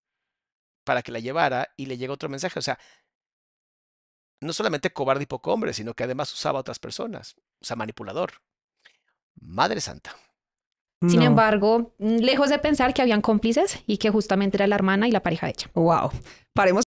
para 0.83 1.01
que 1.01 1.11
la 1.11 1.19
llevara 1.19 1.73
y 1.77 1.85
le 1.85 1.97
llega 1.97 2.13
otro 2.13 2.29
mensaje. 2.29 2.59
O 2.59 2.61
sea, 2.61 2.79
no 4.41 4.53
solamente 4.53 4.91
cobarde 4.91 5.23
y 5.23 5.27
poco 5.27 5.53
hombre, 5.53 5.73
sino 5.73 5.93
que 5.93 6.03
además 6.03 6.33
usaba 6.33 6.59
a 6.59 6.61
otras 6.61 6.79
personas. 6.79 7.35
O 7.61 7.65
sea, 7.65 7.75
manipulador. 7.75 8.41
Madre 9.39 9.81
santa. 9.81 10.15
Sin 11.07 11.19
No. 11.21 11.25
embargo, 11.25 11.93
lejos 11.97 12.49
de 12.49 12.59
pensar 12.59 12.93
que 12.93 13.01
habían 13.01 13.21
cómplices 13.21 13.79
y 13.87 13.97
que 13.97 14.11
justamente 14.11 14.57
era 14.57 14.67
la 14.67 14.75
hermana 14.75 15.07
y 15.07 15.11
la 15.11 15.23
pareja 15.23 15.47
de 15.47 15.53
ella. 15.57 15.71
Wow. 15.73 16.11
Paremos 16.53 16.83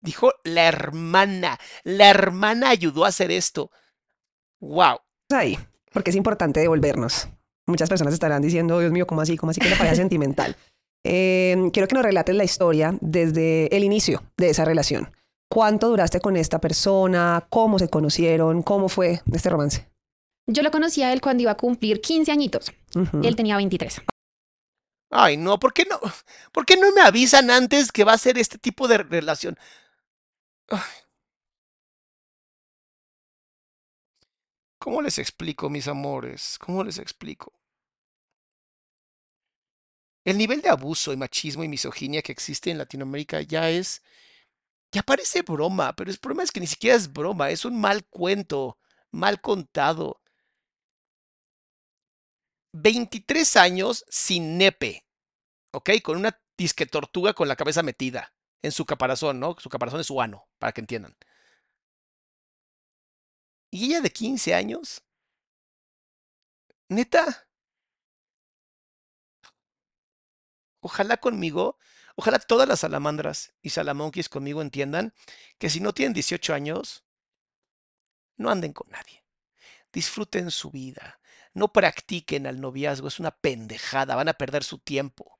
Dijo 0.00 0.30
la 0.44 0.68
hermana. 0.68 1.58
La 1.82 2.08
hermana 2.10 2.70
ayudó 2.70 3.04
a 3.04 3.08
hacer 3.08 3.30
esto. 3.30 3.70
Wow. 4.60 4.98
ahí, 5.32 5.58
porque 5.92 6.10
es 6.10 6.16
importante 6.16 6.60
devolvernos. 6.60 7.28
Muchas 7.66 7.88
personas 7.88 8.14
estarán 8.14 8.40
diciendo, 8.40 8.78
Dios 8.80 8.92
mío, 8.92 9.06
¿cómo 9.06 9.20
así? 9.20 9.36
¿Cómo 9.36 9.50
así 9.50 9.60
que 9.60 9.68
la 9.68 9.76
pareja 9.76 9.96
sentimental? 9.96 10.56
Eh, 11.04 11.56
quiero 11.72 11.86
que 11.86 11.94
nos 11.94 12.04
relates 12.04 12.34
la 12.34 12.42
historia 12.42 12.98
desde 13.00 13.74
el 13.74 13.84
inicio 13.84 14.24
de 14.36 14.50
esa 14.50 14.64
relación. 14.64 15.12
¿Cuánto 15.48 15.88
duraste 15.88 16.20
con 16.20 16.36
esta 16.36 16.60
persona? 16.60 17.46
¿Cómo 17.50 17.78
se 17.78 17.88
conocieron? 17.88 18.62
¿Cómo 18.62 18.88
fue 18.88 19.22
este 19.32 19.48
romance? 19.48 19.88
Yo 20.50 20.62
lo 20.62 20.70
conocí 20.70 21.02
a 21.02 21.12
él 21.12 21.20
cuando 21.20 21.42
iba 21.42 21.52
a 21.52 21.56
cumplir 21.56 22.00
15 22.00 22.32
añitos. 22.32 22.72
Ujú. 22.94 23.20
Él 23.22 23.36
tenía 23.36 23.56
23. 23.56 24.00
Ay, 25.10 25.36
no, 25.36 25.58
¿por 25.58 25.74
qué 25.74 25.86
no? 25.88 26.00
¿Por 26.52 26.64
qué 26.64 26.76
no 26.76 26.90
me 26.92 27.02
avisan 27.02 27.50
antes 27.50 27.92
que 27.92 28.04
va 28.04 28.14
a 28.14 28.18
ser 28.18 28.38
este 28.38 28.56
tipo 28.56 28.88
de 28.88 28.98
relación? 28.98 29.58
Ay. 30.68 30.80
¿Cómo 34.78 35.02
les 35.02 35.18
explico, 35.18 35.68
mis 35.68 35.86
amores? 35.86 36.58
¿Cómo 36.58 36.82
les 36.82 36.98
explico? 36.98 37.52
El 40.24 40.38
nivel 40.38 40.62
de 40.62 40.70
abuso 40.70 41.12
y 41.12 41.16
machismo 41.16 41.62
y 41.62 41.68
misoginia 41.68 42.22
que 42.22 42.32
existe 42.32 42.70
en 42.70 42.78
Latinoamérica 42.78 43.42
ya 43.42 43.68
es, 43.68 44.02
ya 44.92 45.02
parece 45.02 45.42
broma, 45.42 45.94
pero 45.94 46.10
el 46.10 46.18
problema 46.18 46.42
es 46.42 46.52
que 46.52 46.60
ni 46.60 46.66
siquiera 46.66 46.96
es 46.96 47.12
broma, 47.12 47.50
es 47.50 47.66
un 47.66 47.78
mal 47.78 48.06
cuento, 48.06 48.78
mal 49.10 49.40
contado. 49.40 50.22
23 52.72 53.56
años 53.56 54.04
sin 54.08 54.58
nepe, 54.58 55.06
¿ok? 55.72 55.90
Con 56.02 56.18
una 56.18 56.40
disque 56.56 56.86
tortuga 56.86 57.32
con 57.34 57.48
la 57.48 57.56
cabeza 57.56 57.82
metida 57.82 58.34
en 58.62 58.72
su 58.72 58.84
caparazón, 58.84 59.40
¿no? 59.40 59.56
Su 59.58 59.68
caparazón 59.68 60.00
es 60.00 60.06
su 60.06 60.20
ano, 60.20 60.48
para 60.58 60.72
que 60.72 60.80
entiendan. 60.80 61.16
¿Y 63.70 63.86
ella 63.86 64.00
de 64.00 64.10
15 64.10 64.54
años? 64.54 65.02
¿Neta? 66.88 67.48
Ojalá 70.80 71.16
conmigo, 71.18 71.78
ojalá 72.16 72.38
todas 72.38 72.68
las 72.68 72.80
salamandras 72.80 73.52
y 73.62 73.70
salamonquis 73.70 74.28
conmigo 74.28 74.62
entiendan 74.62 75.12
que 75.58 75.70
si 75.70 75.80
no 75.80 75.92
tienen 75.92 76.14
18 76.14 76.54
años, 76.54 77.04
no 78.36 78.50
anden 78.50 78.72
con 78.72 78.88
nadie. 78.88 79.24
Disfruten 79.92 80.50
su 80.50 80.70
vida. 80.70 81.20
No 81.54 81.72
practiquen 81.72 82.46
al 82.46 82.60
noviazgo, 82.60 83.08
es 83.08 83.20
una 83.20 83.30
pendejada, 83.30 84.16
van 84.16 84.28
a 84.28 84.34
perder 84.34 84.64
su 84.64 84.78
tiempo. 84.78 85.38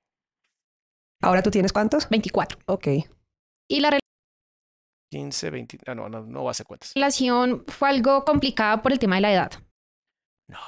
¿Ahora 1.21 1.43
tú 1.43 1.51
tienes 1.51 1.73
cuántos? 1.73 2.09
24. 2.09 2.59
Ok. 2.67 2.89
Y 3.69 3.81
la 3.81 3.99
15, 5.11 5.51
20, 5.51 5.79
ah, 5.87 5.95
no, 5.95 6.09
no, 6.09 6.21
no 6.25 6.41
voy 6.41 6.49
a 6.49 6.51
hacer 6.51 6.67
cuentas. 6.67 6.93
relación 6.95 7.65
fue 7.67 7.89
algo 7.89 8.25
complicada 8.25 8.83
por 8.83 8.93
el 8.93 8.99
tema 8.99 9.17
de 9.17 9.23
la 9.23 9.33
edad. 9.33 9.53
No. 10.49 10.59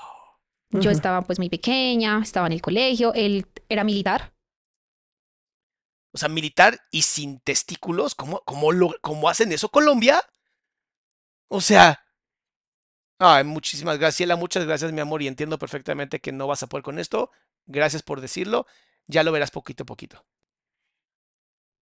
Yo 0.73 0.91
estaba 0.91 1.23
pues 1.23 1.39
muy 1.39 1.51
pequeña, 1.51 2.21
estaba 2.23 2.47
en 2.47 2.53
el 2.53 2.63
colegio, 2.63 3.13
él 3.15 3.47
era 3.69 3.83
militar. 3.83 4.33
O 6.13 6.19
sea, 6.19 6.29
militar 6.29 6.79
y 6.91 7.03
sin 7.03 7.41
testículos, 7.41 8.15
¿cómo, 8.15 8.43
cómo, 8.45 8.73
lo, 8.73 8.95
cómo 9.01 9.29
hacen 9.29 9.53
eso 9.53 9.69
Colombia? 9.69 10.23
O 11.49 11.61
sea, 11.61 12.05
ay, 13.21 13.45
muchísimas 13.45 13.99
gracias, 13.99 14.17
Ciela, 14.17 14.37
muchas 14.37 14.65
gracias, 14.65 14.93
mi 14.93 15.01
amor, 15.01 15.23
y 15.23 15.29
entiendo 15.29 15.59
perfectamente 15.59 16.21
que 16.21 16.33
no 16.33 16.49
vas 16.49 16.63
a 16.63 16.67
poder 16.67 16.83
con 16.83 16.99
esto. 16.99 17.31
Gracias 17.67 18.03
por 18.03 18.21
decirlo. 18.21 18.67
Ya 19.07 19.23
lo 19.23 19.31
verás 19.31 19.51
poquito 19.51 19.85
a 19.85 19.87
poquito. 19.87 20.25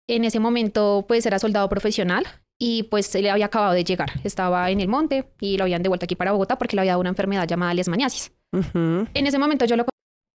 En 0.08 0.24
ese 0.24 0.40
momento 0.40 1.06
pues 1.08 1.26
era 1.26 1.40
soldado 1.40 1.68
profesional 1.68 2.26
y 2.58 2.84
pues 2.84 3.14
él 3.16 3.30
había 3.30 3.48
acabado 3.48 3.74
de 3.74 3.84
llegar. 3.84 4.10
Estaba 4.24 4.72
en 4.72 4.80
el 4.80 4.88
monte 4.88 5.34
y 5.40 5.58
lo 5.58 5.64
habían 5.64 5.84
devuelto 5.84 6.06
aquí 6.06 6.16
para 6.16 6.32
Bogotá 6.32 6.58
porque 6.58 6.76
le 6.76 6.82
había 6.82 6.94
dado 6.94 7.02
una 7.02 7.10
enfermedad 7.10 7.48
llamada 7.48 7.74
lesmaniasis. 7.74 8.32
En 8.52 9.28
ese 9.28 9.38
momento 9.38 9.66
yo 9.66 9.76
lo 9.76 9.86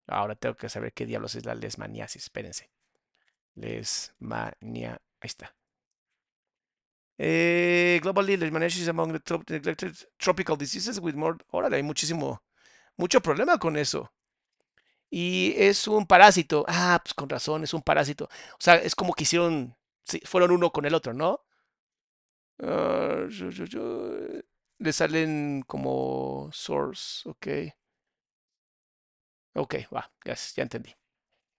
Ahora 0.07 0.35
tengo 0.35 0.55
que 0.55 0.69
saber 0.69 0.91
qué 0.93 1.05
diablos 1.05 1.35
es 1.35 1.45
la 1.45 1.53
lesmaniasis. 1.53 2.23
Espérense. 2.23 2.71
Lesmania. 3.53 4.99
Ahí 5.21 5.27
está. 5.27 5.55
Eh, 7.19 7.99
globally, 8.03 8.37
leishmaniasis 8.37 8.81
is 8.83 8.89
among 8.89 9.11
the 9.13 9.19
top 9.19 9.49
neglected 9.49 9.95
tropical 10.19 10.57
diseases 10.57 10.99
with 11.01 11.15
more. 11.15 11.37
Órale, 11.51 11.75
hay 11.77 11.83
muchísimo, 11.83 12.41
mucho 12.97 13.21
problema 13.21 13.59
con 13.59 13.77
eso. 13.77 14.11
Y 15.09 15.53
es 15.57 15.87
un 15.87 16.05
parásito. 16.05 16.65
Ah, 16.67 16.99
pues 17.03 17.13
con 17.13 17.29
razón, 17.29 17.63
es 17.63 17.73
un 17.73 17.81
parásito. 17.81 18.25
O 18.25 18.57
sea, 18.59 18.75
es 18.75 18.95
como 18.95 19.13
que 19.13 19.23
hicieron, 19.23 19.75
fueron 20.25 20.51
uno 20.51 20.71
con 20.71 20.85
el 20.85 20.93
otro, 20.93 21.13
¿no? 21.13 21.41
Ah, 22.61 23.27
yo- 23.29 23.49
yo- 23.51 23.65
yo, 23.65 24.41
Le 24.81 24.93
salen 24.93 25.61
como 25.67 26.49
source, 26.53 27.27
ok. 27.29 27.47
Ok, 29.63 29.75
va, 29.93 30.11
ya, 30.25 30.35
ya 30.55 30.63
entendí. 30.63 30.95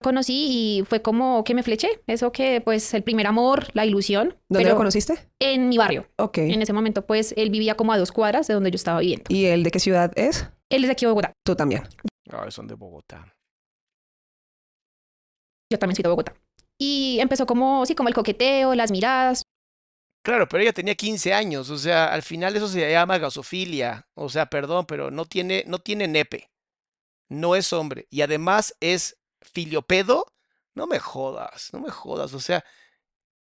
Conocí 0.01 0.79
y 0.79 0.83
fue 0.85 1.01
como 1.01 1.43
que 1.43 1.53
me 1.53 1.63
fleché. 1.63 2.01
Eso 2.07 2.31
que 2.31 2.61
pues 2.61 2.93
el 2.93 3.03
primer 3.03 3.27
amor, 3.27 3.67
la 3.73 3.85
ilusión. 3.85 4.35
¿Dónde 4.49 4.65
pero 4.65 4.69
lo 4.71 4.77
conociste? 4.77 5.29
En 5.39 5.69
mi 5.69 5.77
barrio. 5.77 6.07
Ok. 6.17 6.39
En 6.39 6.61
ese 6.61 6.73
momento 6.73 7.05
pues 7.05 7.33
él 7.37 7.49
vivía 7.49 7.75
como 7.75 7.93
a 7.93 7.97
dos 7.97 8.11
cuadras 8.11 8.47
de 8.47 8.53
donde 8.53 8.71
yo 8.71 8.75
estaba 8.75 8.99
viviendo. 8.99 9.25
¿Y 9.29 9.45
él 9.45 9.63
de 9.63 9.71
qué 9.71 9.79
ciudad 9.79 10.11
es? 10.15 10.47
Él 10.69 10.83
es 10.83 10.87
de 10.87 10.91
aquí 10.93 11.05
de 11.05 11.11
Bogotá. 11.11 11.33
Tú 11.45 11.55
también. 11.55 11.83
Ah, 12.29 12.49
son 12.49 12.67
de 12.67 12.75
Bogotá. 12.75 13.33
Yo 15.71 15.79
también 15.79 15.95
soy 15.95 16.03
de 16.03 16.09
Bogotá. 16.09 16.33
Y 16.77 17.19
empezó 17.19 17.45
como, 17.45 17.85
sí, 17.85 17.95
como 17.95 18.09
el 18.09 18.15
coqueteo, 18.15 18.73
las 18.75 18.91
miradas. 18.91 19.43
Claro, 20.23 20.47
pero 20.47 20.61
ella 20.61 20.73
tenía 20.73 20.95
15 20.95 21.33
años, 21.33 21.69
o 21.71 21.77
sea, 21.77 22.13
al 22.13 22.21
final 22.21 22.55
eso 22.55 22.67
se 22.67 22.91
llama 22.91 23.17
gasofilia. 23.17 24.07
O 24.15 24.29
sea, 24.29 24.47
perdón, 24.47 24.85
pero 24.85 25.09
no 25.09 25.25
tiene, 25.25 25.63
no 25.67 25.79
tiene 25.79 26.07
nepe. 26.07 26.51
No 27.29 27.55
es 27.55 27.71
hombre. 27.73 28.07
Y 28.09 28.21
además 28.21 28.75
es 28.81 29.17
filiopedo. 29.41 30.25
No 30.73 30.87
me 30.87 30.99
jodas, 30.99 31.69
no 31.73 31.79
me 31.79 31.89
jodas. 31.89 32.33
O 32.33 32.39
sea, 32.39 32.63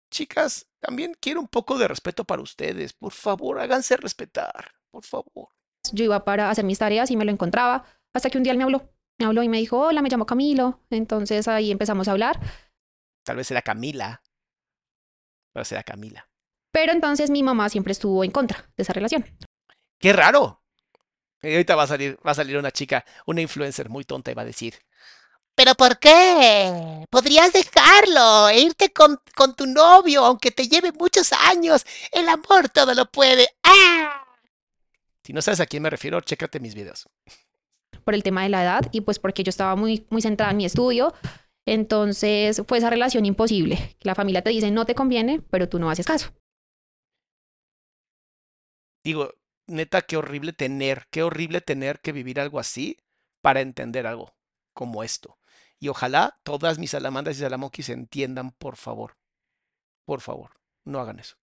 chicas, 0.10 0.68
también 0.80 1.16
quiero 1.20 1.40
un 1.40 1.48
poco 1.48 1.78
de 1.78 1.88
respeto 1.88 2.24
para 2.24 2.42
ustedes. 2.42 2.94
Por 2.94 3.12
favor, 3.12 3.60
háganse 3.60 3.98
respetar. 3.98 4.72
Por 4.92 5.04
favor. 5.04 5.50
Yo 5.92 6.06
iba 6.06 6.24
para 6.24 6.50
hacer 6.50 6.66
mis 6.66 6.80
tareas 6.80 7.12
y 7.12 7.18
me 7.18 7.26
lo 7.26 7.32
encontraba. 7.32 7.86
Hasta 8.14 8.30
que 8.30 8.38
un 8.38 8.44
día 8.44 8.52
él 8.52 8.58
me 8.58 8.64
habló. 8.64 8.94
Me 9.20 9.26
habló 9.26 9.44
y 9.44 9.50
me 9.50 9.58
dijo, 9.58 9.80
hola, 9.80 10.02
me 10.02 10.10
llamo 10.10 10.26
Camilo. 10.26 10.82
Entonces 10.90 11.48
ahí 11.48 11.72
empezamos 11.72 12.08
a 12.08 12.12
hablar. 12.12 12.40
Tal 13.24 13.36
vez 13.36 13.50
era 13.52 13.62
Camila. 13.62 14.22
Tal 15.54 15.62
vez 15.62 15.72
era 15.72 15.84
Camila. 15.84 16.30
Pero 16.72 16.92
entonces 16.92 17.30
mi 17.30 17.44
mamá 17.44 17.70
siempre 17.70 17.92
estuvo 17.92 18.24
en 18.24 18.32
contra 18.32 18.70
de 18.76 18.84
esa 18.84 18.94
relación. 18.94 19.26
¡Qué 20.00 20.14
raro! 20.14 20.64
Y 21.42 21.52
ahorita 21.52 21.76
va 21.76 21.84
a 21.84 21.88
salir, 21.88 22.18
va 22.26 22.32
a 22.32 22.36
salir 22.36 22.58
una 22.58 22.72
chica, 22.72 23.06
una 23.26 23.42
influencer 23.42 23.90
muy 23.90 24.04
tonta 24.04 24.32
y 24.32 24.34
va 24.34 24.44
a 24.44 24.46
decir, 24.46 24.76
¿pero 25.58 25.74
por 25.74 25.98
qué? 25.98 27.04
Podrías 27.10 27.52
dejarlo 27.52 28.48
e 28.50 28.60
irte 28.60 28.94
con, 28.94 29.20
con 29.36 29.56
tu 29.56 29.66
novio, 29.66 30.24
aunque 30.24 30.52
te 30.52 30.68
lleve 30.68 30.92
muchos 30.92 31.34
años. 31.34 31.84
El 32.12 32.30
amor 32.30 32.70
todo 32.70 32.94
lo 32.94 33.10
puede. 33.10 33.50
¡Ah! 33.64 34.24
Si 35.24 35.34
no 35.34 35.42
sabes 35.42 35.60
a 35.60 35.66
quién 35.66 35.82
me 35.82 35.90
refiero, 35.90 36.22
chécate 36.22 36.60
mis 36.60 36.76
videos. 36.76 37.10
por 38.04 38.14
el 38.14 38.24
tema 38.24 38.44
de 38.44 38.50
la 38.50 38.64
edad 38.64 38.82
y 38.92 39.02
pues 39.02 39.18
porque 39.20 39.44
yo 39.44 39.50
estaba 39.50 39.76
muy, 39.76 40.06
muy 40.12 40.22
centrada 40.22 40.52
en 40.52 40.58
mi 40.58 40.66
estudio. 40.66 41.14
Entonces 41.66 42.62
fue 42.68 42.78
esa 42.78 42.92
relación 42.92 43.26
imposible. 43.26 43.98
La 44.02 44.16
familia 44.16 44.44
te 44.44 44.52
dice, 44.52 44.70
no 44.70 44.86
te 44.86 44.96
conviene, 44.96 45.42
pero 45.50 45.68
tú 45.68 45.80
no 45.80 45.90
haces 45.90 46.06
caso. 46.06 46.32
Digo, 49.04 49.34
neta, 49.66 50.04
qué 50.04 50.18
horrible 50.18 50.54
tener, 50.54 51.08
qué 51.10 51.24
horrible 51.24 51.62
tener 51.62 52.00
que 52.00 52.12
vivir 52.12 52.40
algo 52.40 52.60
así 52.60 53.00
para 53.42 53.62
entender 53.62 54.06
algo 54.06 54.36
como 54.74 55.04
esto. 55.04 55.37
Y 55.80 55.90
ojalá 55.90 56.40
todas 56.44 56.80
mis 56.80 56.92
salamandras 56.92 57.38
y 57.38 57.42
salamonquis 57.42 57.90
entiendan, 57.90 58.52
por 58.52 58.76
favor. 58.78 59.18
Por 60.06 60.22
favor, 60.22 60.52
no 60.86 61.00
hagan 61.00 61.20
eso. 61.20 61.38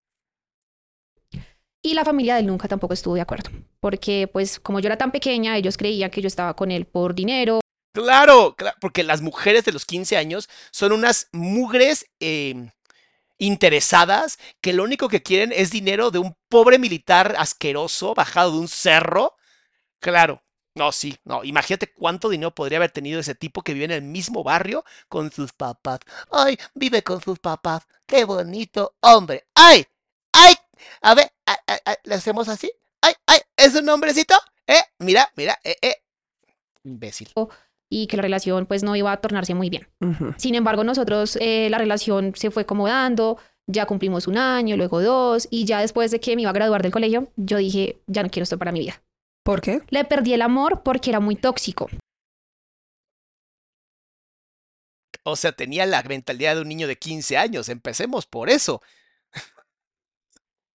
Y 1.82 1.94
la 1.94 2.04
familia 2.04 2.34
de 2.34 2.40
él 2.40 2.46
nunca 2.46 2.66
tampoco 2.66 2.94
estuvo 2.94 3.14
de 3.14 3.20
acuerdo. 3.20 3.50
Porque 3.80 4.28
pues 4.32 4.58
como 4.58 4.80
yo 4.80 4.86
era 4.86 4.96
tan 4.96 5.12
pequeña, 5.12 5.56
ellos 5.56 5.76
creían 5.76 6.10
que 6.10 6.22
yo 6.22 6.28
estaba 6.28 6.56
con 6.56 6.70
él 6.70 6.86
por 6.86 7.14
dinero. 7.14 7.60
Claro, 7.94 8.56
cla- 8.56 8.74
porque 8.80 9.02
las 9.04 9.20
mujeres 9.20 9.64
de 9.64 9.72
los 9.72 9.84
15 9.84 10.16
años 10.16 10.48
son 10.70 10.92
unas 10.92 11.28
mugres 11.32 12.06
eh, 12.20 12.70
interesadas 13.38 14.38
que 14.62 14.72
lo 14.72 14.84
único 14.84 15.08
que 15.08 15.22
quieren 15.22 15.52
es 15.52 15.70
dinero 15.70 16.10
de 16.10 16.18
un 16.20 16.36
pobre 16.48 16.78
militar 16.78 17.34
asqueroso 17.38 18.14
bajado 18.14 18.52
de 18.52 18.58
un 18.58 18.68
cerro. 18.68 19.34
Claro, 20.00 20.43
no, 20.74 20.90
sí, 20.92 21.16
no, 21.24 21.44
imagínate 21.44 21.92
cuánto 21.92 22.28
dinero 22.28 22.52
podría 22.54 22.78
haber 22.78 22.90
tenido 22.90 23.20
ese 23.20 23.34
tipo 23.34 23.62
que 23.62 23.74
vive 23.74 23.84
en 23.86 23.90
el 23.92 24.02
mismo 24.02 24.42
barrio 24.42 24.84
con 25.08 25.30
sus 25.30 25.52
papás. 25.52 26.00
Ay, 26.30 26.56
vive 26.74 27.02
con 27.02 27.20
sus 27.20 27.38
papás, 27.38 27.86
qué 28.06 28.24
bonito 28.24 28.94
hombre. 29.00 29.46
Ay, 29.54 29.84
ay, 30.32 30.54
A 31.00 31.14
ver, 31.14 31.32
a- 31.46 31.52
a- 31.72 31.92
a- 31.92 31.96
le 32.04 32.14
hacemos 32.16 32.48
así. 32.48 32.70
Ay, 33.00 33.14
ay, 33.26 33.38
es 33.56 33.74
un 33.74 33.88
hombrecito. 33.88 34.34
Eh, 34.66 34.82
mira, 34.98 35.30
mira, 35.36 35.58
eh, 35.64 35.76
eh. 35.80 35.94
Imbécil. 36.84 37.30
y 37.88 38.06
que 38.08 38.16
la 38.16 38.22
relación 38.22 38.66
pues 38.66 38.82
no 38.82 38.96
iba 38.96 39.12
a 39.12 39.20
tornarse 39.20 39.54
muy 39.54 39.70
bien. 39.70 39.86
Sin 40.36 40.54
embargo, 40.56 40.82
nosotros 40.84 41.38
eh, 41.40 41.68
la 41.70 41.78
relación 41.78 42.32
se 42.34 42.50
fue 42.50 42.62
acomodando, 42.62 43.38
ya 43.66 43.86
cumplimos 43.86 44.26
un 44.26 44.36
año, 44.36 44.76
luego 44.76 45.00
dos, 45.00 45.46
y 45.50 45.64
ya 45.64 45.80
después 45.80 46.10
de 46.10 46.18
que 46.20 46.34
me 46.34 46.42
iba 46.42 46.50
a 46.50 46.54
graduar 46.54 46.82
del 46.82 46.90
colegio, 46.92 47.28
yo 47.36 47.58
dije, 47.58 48.02
ya 48.08 48.22
no 48.24 48.30
quiero 48.30 48.42
esto 48.42 48.58
para 48.58 48.72
mi 48.72 48.80
vida. 48.80 49.00
¿Por 49.44 49.60
qué? 49.60 49.80
Le 49.90 50.04
perdí 50.04 50.32
el 50.32 50.42
amor 50.42 50.82
porque 50.82 51.10
era 51.10 51.20
muy 51.20 51.36
tóxico. 51.36 51.88
O 55.22 55.36
sea, 55.36 55.52
tenía 55.52 55.86
la 55.86 56.02
mentalidad 56.02 56.54
de 56.56 56.62
un 56.62 56.68
niño 56.68 56.86
de 56.88 56.96
15 56.98 57.36
años. 57.36 57.68
Empecemos 57.68 58.26
por 58.26 58.48
eso. 58.50 58.80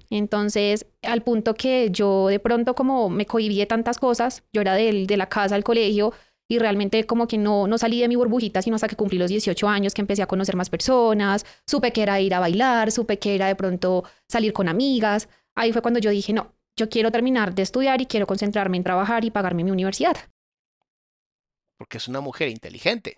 Entonces, 0.09 0.87
al 1.03 1.21
punto 1.23 1.53
que 1.53 1.89
yo 1.91 2.27
de 2.27 2.39
pronto 2.39 2.73
como 2.75 3.09
me 3.09 3.25
cohibí 3.27 3.57
de 3.59 3.65
tantas 3.67 3.99
cosas, 3.99 4.43
yo 4.51 4.61
era 4.61 4.73
del- 4.73 5.05
de, 5.07 5.17
la 5.17 5.29
casa 5.29 5.55
al 5.55 5.63
colegio 5.63 6.13
y 6.47 6.57
realmente 6.57 7.05
como 7.05 7.27
que 7.27 7.37
no, 7.37 7.67
no 7.67 7.77
salí 7.77 8.01
de 8.01 8.07
mi 8.07 8.15
burbujita, 8.15 8.61
sino 8.63 8.75
hasta 8.75 8.87
que 8.87 8.95
cumplí 8.95 9.19
los 9.19 9.29
18 9.29 9.67
años, 9.67 9.93
que 9.93 10.01
empecé 10.01 10.23
a 10.23 10.27
conocer 10.27 10.55
más 10.55 10.69
personas, 10.71 11.45
supe 11.67 11.91
que 11.93 12.01
era 12.01 12.19
ir 12.21 12.33
a 12.33 12.39
bailar, 12.39 12.91
supe 12.91 13.19
que 13.19 13.35
era 13.35 13.47
de 13.47 13.55
pronto 13.55 14.03
salir 14.27 14.51
con 14.53 14.67
amigas. 14.67 15.29
Ahí 15.55 15.71
fue 15.73 15.81
cuando 15.83 15.99
yo 15.99 16.09
dije, 16.09 16.33
no, 16.33 16.55
yo 16.79 16.89
quiero 16.89 17.11
terminar 17.11 17.53
de 17.53 17.61
estudiar 17.61 18.01
y 18.01 18.05
quiero 18.05 18.25
concentrarme 18.25 18.77
en 18.77 18.83
trabajar 18.83 19.25
y 19.25 19.31
pagarme 19.31 19.63
mi 19.63 19.71
universidad. 19.71 20.15
Porque 21.77 21.97
es 21.97 22.07
una 22.07 22.21
mujer 22.21 22.47
inteligente. 22.49 23.17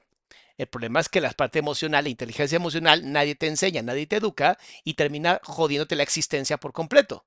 El 0.57 0.67
problema 0.67 0.99
es 0.99 1.09
que 1.09 1.21
la 1.21 1.31
parte 1.31 1.59
emocional, 1.59 2.03
la 2.03 2.09
inteligencia 2.09 2.55
emocional, 2.55 3.11
nadie 3.11 3.35
te 3.35 3.47
enseña, 3.47 3.81
nadie 3.81 4.07
te 4.07 4.17
educa 4.17 4.57
y 4.83 4.95
termina 4.95 5.39
jodiéndote 5.43 5.95
la 5.95 6.03
existencia 6.03 6.57
por 6.57 6.73
completo. 6.73 7.23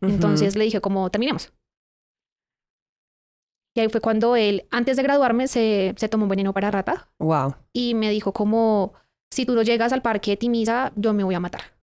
Entonces 0.00 0.56
le 0.56 0.64
dije, 0.64 0.80
como 0.80 1.10
terminemos. 1.10 1.52
Y 3.76 3.80
ahí 3.80 3.88
fue 3.88 4.00
cuando 4.00 4.34
él, 4.36 4.66
antes 4.70 4.96
de 4.96 5.02
graduarme, 5.04 5.46
se, 5.46 5.94
se 5.96 6.08
tomó 6.08 6.24
un 6.24 6.28
veneno 6.30 6.52
para 6.52 6.70
rata 6.70 7.08
Wow. 7.18 7.54
y 7.72 7.94
me 7.94 8.10
dijo 8.10 8.32
como, 8.32 8.94
si 9.32 9.46
tú 9.46 9.54
no 9.54 9.62
llegas 9.62 9.92
al 9.92 10.02
parque 10.02 10.32
de 10.32 10.36
Timisa, 10.36 10.92
yo 10.96 11.12
me 11.12 11.22
voy 11.24 11.34
a 11.36 11.40
matar. 11.40 11.79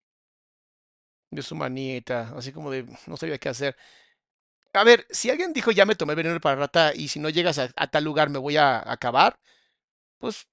De 1.32 1.42
su 1.42 1.56
manita, 1.56 2.32
así 2.36 2.52
como 2.52 2.70
de 2.70 2.86
no 3.08 3.16
sabía 3.16 3.38
qué 3.38 3.48
hacer. 3.48 3.76
A 4.74 4.84
ver, 4.84 5.06
si 5.10 5.30
alguien 5.30 5.52
dijo 5.52 5.70
ya 5.70 5.86
me 5.86 5.94
tomé 5.96 6.14
veneno 6.14 6.40
para 6.40 6.56
rata 6.56 6.92
y 6.94 7.08
si 7.08 7.20
no 7.20 7.28
llegas 7.30 7.58
a, 7.58 7.68
tal 7.68 8.04
lugar 8.04 8.30
me 8.30 8.38
voy 8.38 8.56
a 8.56 8.90
acabar, 8.90 9.38
pues 10.18 10.48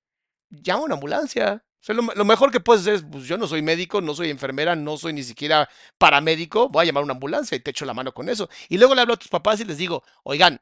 llama 0.49 0.83
una 0.85 0.95
ambulancia. 0.95 1.63
Lo, 1.87 2.01
lo 2.03 2.25
mejor 2.25 2.51
que 2.51 2.59
puedes 2.61 2.81
hacer 2.83 2.95
es, 2.95 3.03
pues 3.11 3.25
yo 3.25 3.37
no 3.37 3.47
soy 3.47 3.61
médico, 3.63 4.01
no 4.01 4.15
soy 4.15 4.29
enfermera, 4.31 4.75
no 4.75 4.97
soy 4.97 5.13
ni 5.13 5.23
siquiera 5.23 5.69
paramédico, 5.97 6.69
voy 6.69 6.83
a 6.83 6.87
llamar 6.87 7.01
a 7.03 7.05
una 7.05 7.13
ambulancia 7.15 7.55
y 7.57 7.61
te 7.61 7.71
echo 7.71 7.85
la 7.85 7.93
mano 7.95 8.13
con 8.13 8.29
eso. 8.29 8.49
Y 8.69 8.77
luego 8.79 8.95
le 8.95 9.01
hablo 9.01 9.15
a 9.15 9.17
tus 9.17 9.29
papás 9.29 9.61
y 9.61 9.65
les 9.65 9.77
digo, 9.77 10.03
oigan, 10.23 10.61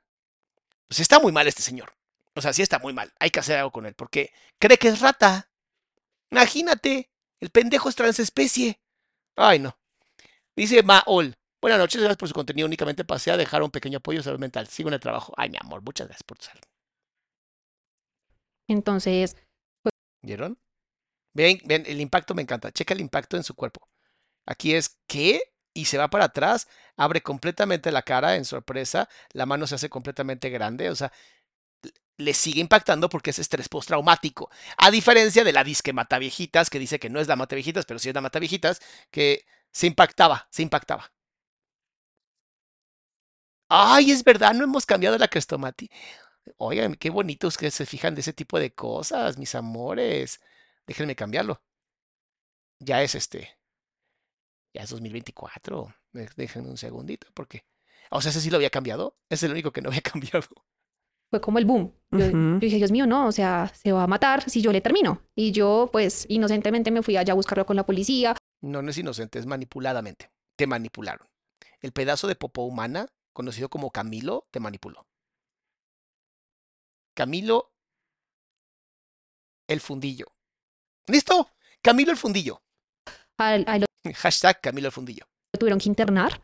pues 0.87 0.99
está 1.01 1.19
muy 1.19 1.31
mal 1.31 1.47
este 1.47 1.63
señor. 1.63 1.93
O 2.35 2.41
sea, 2.41 2.53
sí 2.53 2.61
está 2.61 2.79
muy 2.79 2.93
mal, 2.93 3.13
hay 3.19 3.31
que 3.31 3.39
hacer 3.39 3.57
algo 3.57 3.71
con 3.71 3.85
él, 3.87 3.95
porque 3.95 4.31
cree 4.59 4.77
que 4.77 4.89
es 4.89 5.01
rata. 5.01 5.49
Imagínate, 6.31 7.11
el 7.41 7.49
pendejo 7.51 7.89
es 7.89 7.95
transespecie. 7.95 8.79
Ay, 9.35 9.59
no. 9.59 9.77
Dice 10.57 10.81
Maol. 10.81 11.35
Buenas 11.61 11.79
noches, 11.79 12.01
gracias 12.01 12.17
por 12.17 12.27
su 12.27 12.33
contenido. 12.33 12.65
Únicamente 12.65 13.05
pasé 13.05 13.29
a 13.29 13.37
dejar 13.37 13.61
un 13.61 13.69
pequeño 13.69 13.99
apoyo 13.99 14.17
de 14.17 14.23
salud 14.23 14.39
mental. 14.39 14.67
Sigo 14.67 14.89
en 14.89 14.95
el 14.95 14.99
trabajo. 14.99 15.31
Ay, 15.37 15.51
mi 15.51 15.57
amor, 15.61 15.83
muchas 15.83 16.07
gracias 16.07 16.23
por 16.23 16.39
tu 16.39 16.45
salud. 16.45 16.61
Entonces, 18.67 19.37
¿Vieron? 20.23 20.57
Ven, 21.35 21.59
ven, 21.63 21.83
el 21.85 22.01
impacto 22.01 22.33
me 22.33 22.41
encanta. 22.41 22.71
Checa 22.71 22.95
el 22.95 23.01
impacto 23.01 23.37
en 23.37 23.43
su 23.43 23.53
cuerpo. 23.53 23.87
Aquí 24.47 24.73
es 24.73 24.97
¿qué? 25.05 25.41
Y 25.75 25.85
se 25.85 25.99
va 25.99 26.09
para 26.09 26.25
atrás, 26.25 26.67
abre 26.95 27.21
completamente 27.21 27.91
la 27.91 28.01
cara 28.01 28.35
en 28.35 28.43
sorpresa, 28.43 29.07
la 29.33 29.45
mano 29.45 29.67
se 29.67 29.75
hace 29.75 29.89
completamente 29.89 30.49
grande, 30.49 30.89
o 30.89 30.95
sea, 30.95 31.13
le 32.17 32.33
sigue 32.33 32.61
impactando 32.61 33.09
porque 33.09 33.31
es 33.31 33.39
estrés 33.39 33.69
postraumático. 33.69 34.49
A 34.77 34.91
diferencia 34.91 35.43
de 35.43 35.53
la 35.53 35.63
disque 35.63 35.93
mataviejitas, 35.93 36.69
que 36.69 36.79
dice 36.79 36.99
que 36.99 37.09
no 37.09 37.19
es 37.19 37.27
la 37.27 37.35
mataviejitas, 37.35 37.85
pero 37.85 37.99
sí 37.99 38.09
es 38.09 38.15
la 38.15 38.21
mataviejitas, 38.21 38.81
que 39.11 39.45
se 39.71 39.87
impactaba, 39.87 40.47
se 40.51 40.63
impactaba. 40.63 41.11
Ay, 43.69 44.11
es 44.11 44.23
verdad, 44.23 44.53
no 44.53 44.63
hemos 44.63 44.85
cambiado 44.85 45.17
la 45.17 45.27
Crestomati. 45.27 45.89
Oigan, 46.57 46.95
qué 46.95 47.09
bonitos 47.11 47.57
que 47.57 47.71
se 47.71 47.85
fijan 47.85 48.15
de 48.15 48.21
ese 48.21 48.33
tipo 48.33 48.59
de 48.59 48.73
cosas, 48.73 49.37
mis 49.37 49.55
amores. 49.55 50.41
Déjenme 50.87 51.15
cambiarlo. 51.15 51.61
Ya 52.79 53.03
es 53.03 53.13
este. 53.13 53.55
Ya 54.73 54.83
es 54.83 54.89
2024. 54.89 55.93
De- 56.13 56.29
Déjenme 56.35 56.69
un 56.69 56.77
segundito, 56.77 57.27
porque. 57.33 57.65
O 58.11 58.21
sea, 58.21 58.31
ese 58.31 58.41
sí 58.41 58.49
lo 58.49 58.57
había 58.57 58.69
cambiado. 58.69 59.17
Es 59.29 59.43
el 59.43 59.51
único 59.51 59.71
que 59.71 59.81
no 59.81 59.89
había 59.89 60.01
cambiado. 60.11 60.47
Fue 61.29 61.41
como 61.41 61.59
el 61.59 61.65
boom. 61.65 61.93
Yo, 62.11 62.59
dije, 62.59 62.77
Dios 62.77 62.91
mío, 62.91 63.05
no, 63.05 63.27
o 63.27 63.31
sea, 63.31 63.71
se 63.75 63.91
va 63.91 64.03
a 64.03 64.07
matar 64.07 64.49
si 64.49 64.61
yo 64.61 64.71
le 64.71 64.81
termino. 64.81 65.21
Y 65.35 65.51
yo, 65.51 65.89
pues, 65.91 66.25
inocentemente 66.29 66.89
me 66.89 67.03
fui 67.03 67.17
allá 67.17 67.33
a 67.33 67.35
buscarlo 67.35 67.65
con 67.65 67.75
la 67.75 67.85
policía. 67.85 68.35
No, 68.61 68.81
no 68.81 68.91
es 68.91 68.97
inocente, 68.97 69.39
es 69.39 69.45
manipuladamente. 69.45 70.31
Te 70.55 70.67
manipularon. 70.67 71.27
El 71.81 71.91
pedazo 71.91 72.27
de 72.27 72.35
popó 72.35 72.63
humana, 72.63 73.07
conocido 73.33 73.69
como 73.69 73.91
Camilo, 73.91 74.47
te 74.51 74.59
manipuló. 74.59 75.05
Camilo 77.13 77.73
el 79.67 79.81
fundillo. 79.81 80.27
¿Listo? 81.07 81.49
Camilo 81.81 82.11
el 82.11 82.17
fundillo. 82.17 82.61
Al, 83.37 83.65
Hashtag 84.15 84.61
Camilo 84.61 84.87
el 84.87 84.93
fundillo. 84.93 85.25
lo 85.53 85.59
tuvieron 85.59 85.79
que 85.79 85.89
internar. 85.89 86.41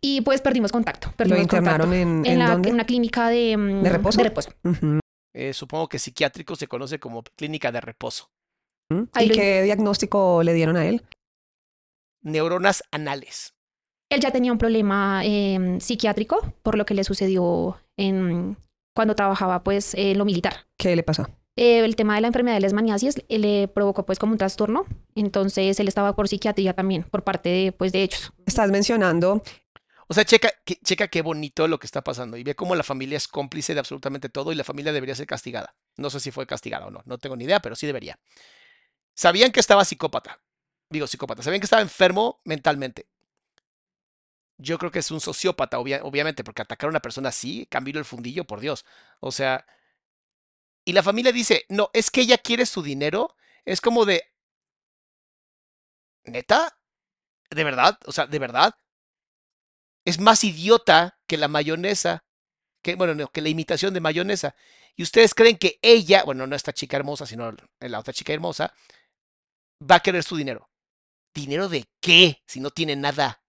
Y 0.00 0.20
pues 0.20 0.40
perdimos 0.40 0.70
contacto. 0.72 1.12
¿Lo 1.18 1.36
internaron 1.36 1.88
contacto. 1.90 1.94
en, 1.94 2.24
en, 2.24 2.26
en 2.26 2.38
la, 2.38 2.50
dónde? 2.52 2.68
en 2.68 2.74
una 2.74 2.84
clínica 2.86 3.28
de, 3.28 3.56
mm, 3.56 3.82
¿De 3.82 3.90
reposo? 3.90 4.18
De 4.18 4.24
reposo. 4.24 4.50
Ujú. 4.64 5.00
Eh, 5.34 5.52
supongo 5.52 5.88
que 5.88 5.98
psiquiátrico 5.98 6.56
se 6.56 6.66
conoce 6.68 6.98
como 6.98 7.22
clínica 7.36 7.70
de 7.72 7.80
reposo. 7.80 8.30
Ahí 9.12 9.26
¿Y 9.26 9.28
lo- 9.28 9.34
qué 9.34 9.62
diagnóstico 9.62 10.42
le 10.42 10.54
dieron 10.54 10.76
a 10.76 10.86
él? 10.86 11.02
Neuronas 12.22 12.82
anales. 12.90 13.54
Él 14.10 14.20
ya 14.20 14.30
tenía 14.30 14.52
un 14.52 14.58
problema 14.58 15.22
eh, 15.24 15.76
psiquiátrico 15.80 16.54
por 16.62 16.76
lo 16.78 16.86
que 16.86 16.94
le 16.94 17.04
sucedió 17.04 17.78
en, 17.96 18.56
cuando 18.94 19.14
trabajaba 19.14 19.62
pues 19.62 19.94
en 19.94 20.16
lo 20.16 20.24
militar. 20.24 20.66
¿Qué 20.78 20.96
le 20.96 21.02
pasó? 21.02 21.28
Eh, 21.56 21.80
el 21.84 21.96
tema 21.96 22.14
de 22.14 22.20
la 22.22 22.28
enfermedad 22.28 22.56
de 22.56 22.60
las 22.62 22.72
maniasis 22.72 23.16
eh, 23.28 23.38
le 23.38 23.68
provocó 23.68 24.06
pues 24.06 24.18
como 24.18 24.32
un 24.32 24.38
trastorno. 24.38 24.86
Entonces 25.14 25.78
él 25.78 25.88
estaba 25.88 26.14
por 26.16 26.28
psiquiatría 26.28 26.72
también, 26.72 27.02
por 27.02 27.22
parte 27.24 27.48
de 27.50 27.72
pues 27.72 27.92
de 27.92 28.02
ellos. 28.04 28.32
Estás 28.46 28.70
mencionando 28.70 29.42
O 30.10 30.14
sea, 30.14 30.24
checa, 30.24 30.50
que- 30.64 30.76
checa 30.82 31.08
qué 31.08 31.22
bonito 31.22 31.68
lo 31.68 31.78
que 31.78 31.86
está 31.86 32.02
pasando 32.02 32.36
y 32.36 32.42
ve 32.44 32.54
cómo 32.54 32.74
la 32.74 32.82
familia 32.82 33.16
es 33.18 33.28
cómplice 33.28 33.74
de 33.74 33.80
absolutamente 33.80 34.28
todo 34.30 34.52
y 34.52 34.54
la 34.54 34.64
familia 34.64 34.92
debería 34.92 35.14
ser 35.14 35.26
castigada. 35.26 35.74
No 35.96 36.08
sé 36.10 36.20
si 36.20 36.30
fue 36.30 36.46
castigada 36.46 36.86
o 36.86 36.90
no, 36.90 37.02
no 37.04 37.18
tengo 37.18 37.36
ni 37.36 37.44
idea, 37.44 37.60
pero 37.60 37.76
sí 37.76 37.86
debería. 37.86 38.18
Sabían 39.14 39.52
que 39.52 39.60
estaba 39.60 39.84
psicópata. 39.84 40.40
Digo 40.90 41.06
psicópata, 41.06 41.42
sabían 41.42 41.60
que 41.60 41.66
estaba 41.66 41.82
enfermo 41.82 42.40
mentalmente. 42.44 43.08
Yo 44.58 44.78
creo 44.78 44.90
que 44.90 44.98
es 44.98 45.10
un 45.10 45.20
sociópata, 45.20 45.78
obvia- 45.78 46.00
obviamente, 46.02 46.42
porque 46.44 46.62
atacar 46.62 46.88
a 46.88 46.90
una 46.90 47.00
persona 47.00 47.28
así, 47.28 47.66
cambiarlo 47.70 48.00
el 48.00 48.04
fundillo, 48.04 48.44
por 48.44 48.60
Dios. 48.60 48.84
O 49.20 49.30
sea, 49.30 49.64
y 50.84 50.92
la 50.92 51.02
familia 51.02 51.32
dice, 51.32 51.64
no, 51.68 51.90
es 51.92 52.10
que 52.10 52.22
ella 52.22 52.38
quiere 52.38 52.66
su 52.66 52.82
dinero. 52.82 53.34
Es 53.64 53.80
como 53.80 54.04
de, 54.04 54.22
¿neta? 56.24 56.78
¿De 57.50 57.64
verdad? 57.64 57.98
O 58.06 58.12
sea, 58.12 58.26
¿de 58.26 58.38
verdad? 58.38 58.74
Es 60.08 60.18
más 60.20 60.44
idiota 60.44 61.18
que 61.28 61.36
la 61.36 61.48
mayonesa, 61.48 62.24
que, 62.82 62.94
bueno, 62.96 63.14
no, 63.14 63.28
que 63.28 63.42
la 63.42 63.48
imitación 63.50 63.94
de 63.94 64.00
mayonesa. 64.00 64.54
Y 64.96 65.02
ustedes 65.02 65.34
creen 65.34 65.58
que 65.58 65.78
ella, 65.82 66.24
bueno, 66.24 66.46
no 66.46 66.56
esta 66.56 66.72
chica 66.72 66.96
hermosa, 66.96 67.26
sino 67.26 67.52
la 67.80 67.98
otra 68.00 68.12
chica 68.14 68.32
hermosa, 68.32 68.72
va 69.82 69.96
a 69.96 70.00
querer 70.00 70.22
su 70.24 70.36
dinero. 70.36 70.68
¿Dinero 71.34 71.68
de 71.68 71.84
qué? 72.00 72.42
Si 72.46 72.60
no 72.60 72.70
tiene 72.70 72.96
nada. 72.96 73.42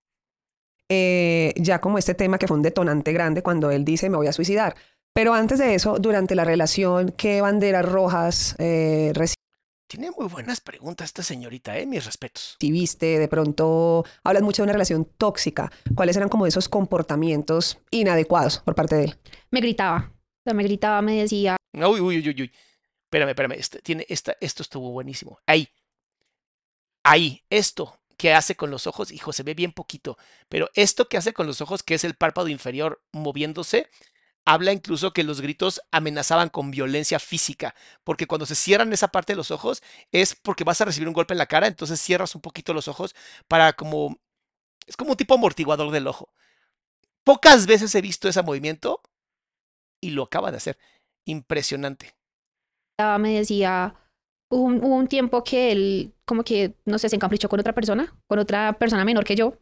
eh, 0.90 1.54
ya 1.58 1.80
como 1.82 1.98
este 1.98 2.16
tema 2.16 2.38
que 2.40 2.48
fue 2.48 2.58
un 2.58 2.64
detonante 2.64 3.14
grande 3.14 3.44
cuando 3.44 3.72
él 3.72 3.86
dice 3.86 4.10
me 4.10 4.18
voy 4.18 4.28
a 4.28 4.34
suicidar. 4.34 4.76
Pero 5.14 5.34
antes 5.34 5.60
de 5.60 5.76
eso, 5.76 5.98
durante 6.00 6.36
la 6.36 6.46
relación, 6.46 7.12
¿qué 7.18 7.42
banderas 7.42 7.86
rojas 7.86 8.56
eh, 8.60 9.12
Tiene 9.90 10.12
muy 10.12 10.28
buenas 10.28 10.62
preguntas 10.62 11.06
esta 11.06 11.24
señorita, 11.24 11.76
¿eh? 11.80 11.88
Mis 11.88 12.06
respetos. 12.06 12.58
recibiste? 12.62 13.18
De 13.18 13.28
pronto 13.28 14.06
hablas 14.24 14.44
mucho 14.44 14.62
de 14.62 14.66
una 14.66 14.74
relación 14.74 15.04
tóxica. 15.18 15.72
¿Cuáles 15.96 16.16
eran 16.16 16.30
como 16.30 16.46
esos 16.46 16.70
comportamientos 16.70 17.80
inadecuados 17.90 18.60
por 18.60 18.76
parte 18.76 18.96
de 18.98 19.04
él? 19.06 19.16
Me 19.50 19.62
gritaba. 19.62 20.14
O 20.14 20.44
sea, 20.44 20.54
me 20.54 20.62
gritaba, 20.62 21.02
me 21.02 21.16
decía, 21.20 21.58
Uy, 21.74 22.02
uy, 22.02 22.20
uy, 22.20 22.30
uy, 22.30 22.42
uy. 22.44 22.52
Espérame, 23.06 23.30
espérame. 23.30 23.54
Este, 23.54 23.82
tiene, 23.82 24.06
esta, 24.10 24.38
esto 24.40 24.62
estuvo 24.62 24.92
buenísimo. 24.92 25.40
Ahí. 25.48 25.68
Ahí. 27.04 27.44
Esto 27.50 28.00
que 28.16 28.32
hace 28.36 28.56
con 28.56 28.70
los 28.70 28.86
ojos, 28.86 29.10
hijo, 29.12 29.34
se 29.34 29.42
ve 29.42 29.56
bien 29.56 29.72
poquito. 29.72 30.20
Pero 30.50 30.70
esto 30.76 31.10
que 31.10 31.18
hace 31.18 31.34
con 31.34 31.48
los 31.48 31.62
ojos, 31.62 31.82
que 31.82 31.96
es 31.96 32.04
el 32.04 32.14
párpado 32.14 32.48
inferior 32.48 33.02
moviéndose, 33.12 33.90
habla 34.46 34.72
incluso 34.74 35.14
que 35.14 35.24
los 35.24 35.42
gritos 35.42 35.82
amenazaban 35.92 36.50
con 36.50 36.72
violencia 36.72 37.20
física. 37.20 37.76
Porque 38.04 38.28
cuando 38.28 38.46
se 38.46 38.56
cierran 38.56 38.92
esa 38.94 39.10
parte 39.10 39.34
de 39.34 39.38
los 39.38 39.52
ojos, 39.52 39.84
es 40.12 40.36
porque 40.36 40.64
vas 40.64 40.82
a 40.82 40.86
recibir 40.86 41.08
un 41.08 41.14
golpe 41.14 41.34
en 41.34 41.38
la 41.38 41.46
cara. 41.46 41.68
Entonces 41.68 42.00
cierras 42.00 42.36
un 42.36 42.42
poquito 42.42 42.74
los 42.74 42.88
ojos 42.88 43.16
para 43.48 43.74
como 43.74 44.18
Es 44.88 44.98
como 44.98 45.12
un 45.12 45.18
tipo 45.18 45.36
amortiguador 45.36 45.92
del 45.92 46.08
ojo. 46.08 46.34
Pocas 47.24 47.68
veces 47.68 47.94
he 47.96 48.02
visto 48.02 48.28
ese 48.28 48.42
movimiento 48.42 49.02
y 50.02 50.12
lo 50.12 50.24
acaba 50.24 50.52
de 50.52 50.58
hacer. 50.58 50.78
Impresionante. 51.26 52.16
me 53.20 53.38
decía, 53.38 53.96
hubo 54.50 54.64
un, 54.64 54.84
un 54.84 55.08
tiempo 55.08 55.44
que 55.44 55.72
él 55.72 56.14
como 56.26 56.44
que, 56.44 56.76
no 56.86 57.00
sé, 57.00 57.10
se 57.10 57.16
encaprichó 57.16 57.50
con 57.50 57.60
otra 57.60 57.74
persona, 57.74 58.16
con 58.28 58.40
otra 58.40 58.74
persona 58.74 59.04
menor 59.06 59.26
que 59.26 59.36
yo. 59.36 59.58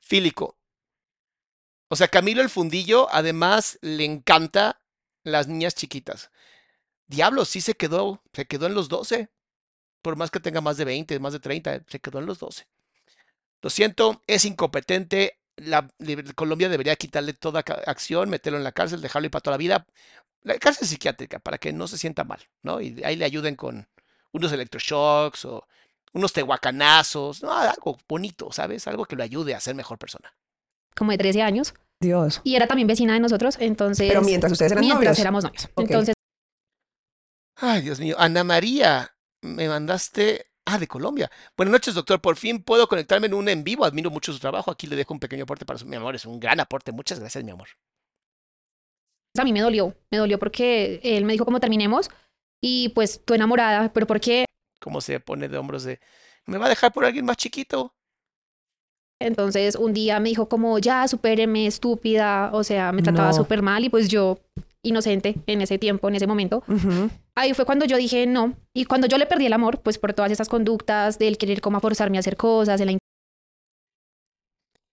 Fílico. 0.00 0.56
O 1.94 1.96
sea, 1.96 2.08
Camilo 2.08 2.42
el 2.42 2.50
Fundillo 2.50 3.06
además 3.12 3.78
le 3.80 4.04
encanta 4.04 4.80
las 5.22 5.46
niñas 5.46 5.76
chiquitas. 5.76 6.32
Diablo, 7.06 7.44
sí 7.44 7.60
se 7.60 7.74
quedó, 7.74 8.20
se 8.32 8.46
quedó 8.46 8.66
en 8.66 8.74
los 8.74 8.88
12. 8.88 9.28
Por 10.02 10.16
más 10.16 10.32
que 10.32 10.40
tenga 10.40 10.60
más 10.60 10.76
de 10.76 10.86
20, 10.86 11.20
más 11.20 11.34
de 11.34 11.38
30, 11.38 11.84
se 11.86 12.00
quedó 12.00 12.18
en 12.18 12.26
los 12.26 12.40
12. 12.40 12.66
Lo 13.62 13.70
siento, 13.70 14.20
es 14.26 14.44
incompetente. 14.44 15.38
La, 15.54 15.88
Colombia 16.34 16.68
debería 16.68 16.96
quitarle 16.96 17.32
toda 17.32 17.60
acción, 17.60 18.28
meterlo 18.28 18.58
en 18.58 18.64
la 18.64 18.72
cárcel, 18.72 19.00
dejarlo 19.00 19.26
ir 19.26 19.30
para 19.30 19.42
toda 19.42 19.54
la 19.54 19.58
vida. 19.58 19.86
La 20.42 20.58
cárcel 20.58 20.88
psiquiátrica, 20.88 21.38
para 21.38 21.58
que 21.58 21.72
no 21.72 21.86
se 21.86 21.96
sienta 21.96 22.24
mal, 22.24 22.40
¿no? 22.62 22.80
Y 22.80 23.04
ahí 23.04 23.14
le 23.14 23.24
ayuden 23.24 23.54
con 23.54 23.88
unos 24.32 24.50
electroshocks 24.50 25.44
o 25.44 25.68
unos 26.12 26.32
tehuacanazos, 26.32 27.40
¿no? 27.44 27.52
Algo 27.52 27.98
bonito, 28.08 28.50
¿sabes? 28.50 28.88
Algo 28.88 29.04
que 29.04 29.14
lo 29.14 29.22
ayude 29.22 29.54
a 29.54 29.60
ser 29.60 29.76
mejor 29.76 29.96
persona. 29.96 30.34
Como 30.96 31.12
de 31.12 31.18
13 31.18 31.42
años. 31.42 31.74
Dios. 32.00 32.40
Y 32.44 32.56
era 32.56 32.66
también 32.66 32.86
vecina 32.86 33.14
de 33.14 33.20
nosotros, 33.20 33.56
entonces... 33.60 34.08
Pero 34.08 34.22
mientras 34.22 34.52
ustedes 34.52 34.72
eran 34.72 34.82
mientras 34.82 35.04
novios. 35.04 35.18
éramos 35.18 35.44
novios. 35.44 35.68
Entonces, 35.76 36.14
Ay, 37.56 37.82
Dios 37.82 38.00
mío. 38.00 38.16
Ana 38.18 38.44
María, 38.44 39.16
me 39.42 39.68
mandaste. 39.68 40.46
Ah, 40.66 40.78
de 40.78 40.88
Colombia. 40.88 41.30
Buenas 41.56 41.72
noches, 41.72 41.94
doctor. 41.94 42.20
Por 42.20 42.36
fin 42.36 42.62
puedo 42.62 42.88
conectarme 42.88 43.26
en 43.26 43.34
un 43.34 43.48
en 43.48 43.64
vivo. 43.64 43.84
Admiro 43.84 44.10
mucho 44.10 44.32
su 44.32 44.38
trabajo. 44.38 44.70
Aquí 44.70 44.86
le 44.86 44.96
dejo 44.96 45.14
un 45.14 45.20
pequeño 45.20 45.44
aporte 45.44 45.66
para 45.66 45.78
su, 45.78 45.86
mi 45.86 45.96
amor. 45.96 46.14
Es 46.14 46.24
un 46.24 46.40
gran 46.40 46.58
aporte. 46.60 46.90
Muchas 46.90 47.20
gracias, 47.20 47.44
mi 47.44 47.50
amor. 47.50 47.68
a 49.38 49.44
mí 49.44 49.52
me 49.52 49.60
dolió, 49.60 49.94
me 50.10 50.18
dolió 50.18 50.38
porque 50.38 51.00
él 51.02 51.24
me 51.24 51.32
dijo 51.34 51.44
cómo 51.44 51.60
terminemos 51.60 52.10
y 52.62 52.90
pues 52.90 53.22
tú 53.24 53.34
enamorada, 53.34 53.92
pero 53.92 54.06
¿por 54.06 54.20
qué? 54.20 54.46
¿Cómo 54.80 55.00
se 55.00 55.20
pone 55.20 55.48
de 55.48 55.58
hombros 55.58 55.84
de. 55.84 56.00
¿Me 56.46 56.58
va 56.58 56.66
a 56.66 56.70
dejar 56.70 56.92
por 56.92 57.04
alguien 57.04 57.24
más 57.24 57.36
chiquito? 57.36 57.94
Entonces 59.20 59.76
un 59.76 59.92
día 59.92 60.20
me 60.20 60.28
dijo 60.28 60.48
como, 60.48 60.78
ya, 60.78 61.06
supéreme, 61.08 61.66
estúpida, 61.66 62.50
o 62.52 62.64
sea, 62.64 62.92
me 62.92 63.02
trataba 63.02 63.28
No. 63.28 63.34
súper 63.34 63.62
mal 63.62 63.84
y 63.84 63.88
pues 63.88 64.08
yo, 64.08 64.38
inocente 64.82 65.36
en 65.46 65.62
ese 65.62 65.78
tiempo, 65.78 66.08
en 66.08 66.14
ese 66.16 66.26
momento, 66.26 66.62
ahí 67.34 67.54
fue 67.54 67.64
cuando 67.64 67.84
yo 67.86 67.96
dije 67.96 68.26
no. 68.26 68.54
Y 68.74 68.84
cuando 68.84 69.06
yo 69.06 69.16
le 69.18 69.26
perdí 69.26 69.46
el 69.46 69.52
amor, 69.52 69.80
pues 69.80 69.98
por 69.98 70.12
todas 70.12 70.30
esas 70.30 70.48
conductas 70.48 71.18
del 71.18 71.38
querer 71.38 71.60
como 71.60 71.78
a 71.78 71.80
forzarme 71.80 72.18
a 72.18 72.20
hacer 72.20 72.36
cosas, 72.36 72.80
en 72.80 72.86
la 72.92 72.98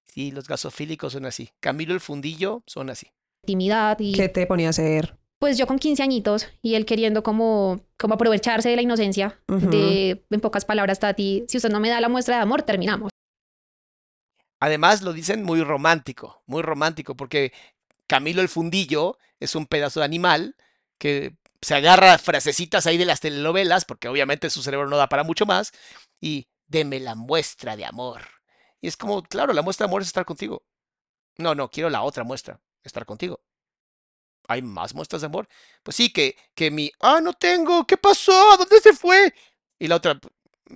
Sí, 0.08 0.32
los 0.32 0.48
gasofílicos 0.48 1.14
son 1.14 1.26
así. 1.26 1.50
Camilo 1.62 1.94
el 1.94 2.02
Fundillo 2.02 2.64
son 2.68 2.90
así. 2.90 3.08
intimidad 3.44 3.98
y 4.00 4.12
¿Qué 4.14 4.30
te 4.30 4.46
ponía 4.46 4.68
a 4.68 4.70
hacer? 4.72 5.18
pues 5.40 5.58
yo 5.58 5.66
con 5.66 5.80
15 5.80 6.04
añitos 6.04 6.48
y 6.62 6.76
él 6.76 6.86
queriendo 6.86 7.24
como, 7.24 7.80
como 7.98 8.14
aprovecharse 8.14 8.70
de 8.70 8.76
la 8.76 8.84
inocencia, 8.84 9.40
de, 9.48 10.24
en 10.30 10.40
pocas 10.40 10.66
palabras, 10.66 11.00
Tati, 11.00 11.46
si 11.48 11.58
usted 11.58 11.72
no 11.72 11.80
me 11.80 11.90
da 11.90 12.00
la 12.00 12.10
muestra 12.10 12.36
de 12.36 12.42
amor, 12.44 12.62
terminamos. 12.62 13.10
Además, 14.62 15.02
lo 15.02 15.12
dicen 15.12 15.44
muy 15.44 15.64
romántico, 15.64 16.44
muy 16.46 16.62
romántico, 16.62 17.18
porque 17.18 17.52
Camilo 18.06 18.44
el 18.44 18.48
Fundillo 18.48 19.18
es 19.40 19.56
un 19.56 19.66
pedazo 19.66 20.00
de 20.00 20.06
animal 20.06 20.56
que 21.00 21.36
se 21.64 21.74
agarra 21.74 22.20
frasecitas 22.20 22.86
ahí 22.86 22.98
de 22.98 23.06
las 23.06 23.22
telenovelas, 23.22 23.86
porque 23.86 24.08
obviamente 24.08 24.52
su 24.52 24.62
cerebro 24.62 24.88
no 24.88 24.98
da 24.98 25.10
para 25.10 25.24
mucho 25.24 25.48
más, 25.48 25.72
y 26.20 26.48
deme 26.68 27.00
la 27.00 27.16
muestra 27.16 27.76
de 27.76 27.86
amor. 27.86 28.22
Y 28.82 28.88
es 28.88 28.98
como, 28.98 29.24
claro, 29.24 29.52
la 29.52 29.64
muestra 29.64 29.88
de 29.88 29.90
amor 29.90 30.04
es 30.04 30.10
estar 30.10 30.26
contigo. 30.26 30.64
No, 31.38 31.56
no, 31.56 31.72
quiero 31.72 31.90
la 31.90 32.04
otra 32.04 32.24
muestra, 32.24 32.62
estar 32.84 33.04
contigo. 33.08 33.42
¿Hay 34.48 34.62
más 34.62 34.94
muestras 34.94 35.22
de 35.24 35.26
amor? 35.26 35.48
Pues 35.82 35.96
sí, 35.96 36.14
que, 36.14 36.36
que 36.54 36.70
mi, 36.70 36.92
ah, 37.00 37.20
no 37.20 37.34
tengo, 37.34 37.88
¿qué 37.88 37.98
pasó? 37.98 38.58
¿Dónde 38.58 38.80
se 38.80 38.94
fue? 38.94 39.34
Y 39.80 39.88
la 39.88 39.96
otra, 39.96 40.20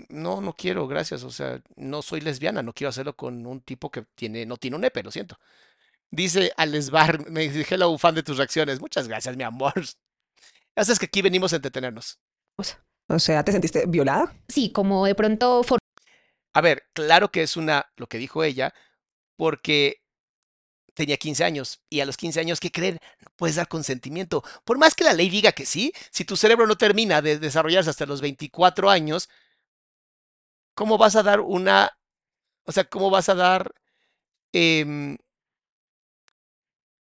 no, 0.10 0.42
no 0.42 0.54
quiero, 0.56 0.88
gracias. 0.88 1.24
O 1.24 1.32
sea, 1.32 1.62
no 1.76 2.02
soy 2.02 2.22
lesbiana, 2.22 2.62
no 2.64 2.74
quiero 2.74 2.90
hacerlo 2.90 3.16
con 3.16 3.46
un 3.46 3.62
tipo 3.62 3.90
que 3.92 4.04
tiene, 4.16 4.46
no 4.46 4.58
tiene 4.58 4.76
un 4.76 4.82
nepe, 4.82 5.04
lo 5.04 5.12
siento. 5.12 5.38
Dice 6.12 6.52
Alesbar, 6.58 7.30
me 7.30 7.48
dije 7.50 7.78
la 7.78 7.98
fan 7.98 8.16
de 8.16 8.24
tus 8.24 8.38
reacciones. 8.38 8.80
Muchas 8.80 9.08
gracias, 9.08 9.36
mi 9.36 9.44
amor. 9.44 9.74
Sabes 10.76 11.00
que 11.00 11.06
aquí 11.06 11.22
venimos 11.22 11.54
a 11.54 11.58
entretenernos. 11.58 12.20
O 13.08 13.20
sea, 13.20 13.44
¿te 13.44 13.52
sentiste 13.52 13.86
violada? 13.88 14.34
Sí, 14.48 14.72
como 14.72 15.06
de 15.06 15.16
pronto 15.16 15.64
for- 15.64 15.80
A 16.54 16.62
ver, 16.62 16.84
claro 16.94 17.32
que 17.32 17.44
es 17.44 17.58
una, 17.58 17.92
lo 17.98 18.08
que 18.08 18.18
dijo 18.18 18.44
ella, 18.44 18.74
porque 19.38 20.02
tenía 20.94 21.18
15 21.18 21.44
años 21.44 21.82
y 21.90 22.00
a 22.00 22.06
los 22.06 22.16
15 22.18 22.40
años, 22.40 22.60
¿qué 22.60 22.72
creen? 22.72 22.98
No 23.20 23.28
puedes 23.36 23.58
dar 23.58 23.68
consentimiento. 23.68 24.44
Por 24.64 24.78
más 24.78 24.96
que 24.96 25.04
la 25.04 25.14
ley 25.14 25.30
diga 25.30 25.52
que 25.52 25.66
sí, 25.66 25.92
si 26.12 26.24
tu 26.24 26.38
cerebro 26.38 26.66
no 26.68 26.78
termina 26.78 27.22
de 27.22 27.38
desarrollarse 27.38 27.90
hasta 27.90 28.06
los 28.06 28.22
24 28.22 28.90
años, 28.90 29.30
¿cómo 30.76 30.98
vas 30.98 31.16
a 31.16 31.24
dar 31.24 31.40
una, 31.40 31.98
o 32.66 32.72
sea, 32.72 32.84
cómo 32.86 33.10
vas 33.10 33.30
a 33.30 33.36
dar 33.36 33.72
em, 34.54 35.18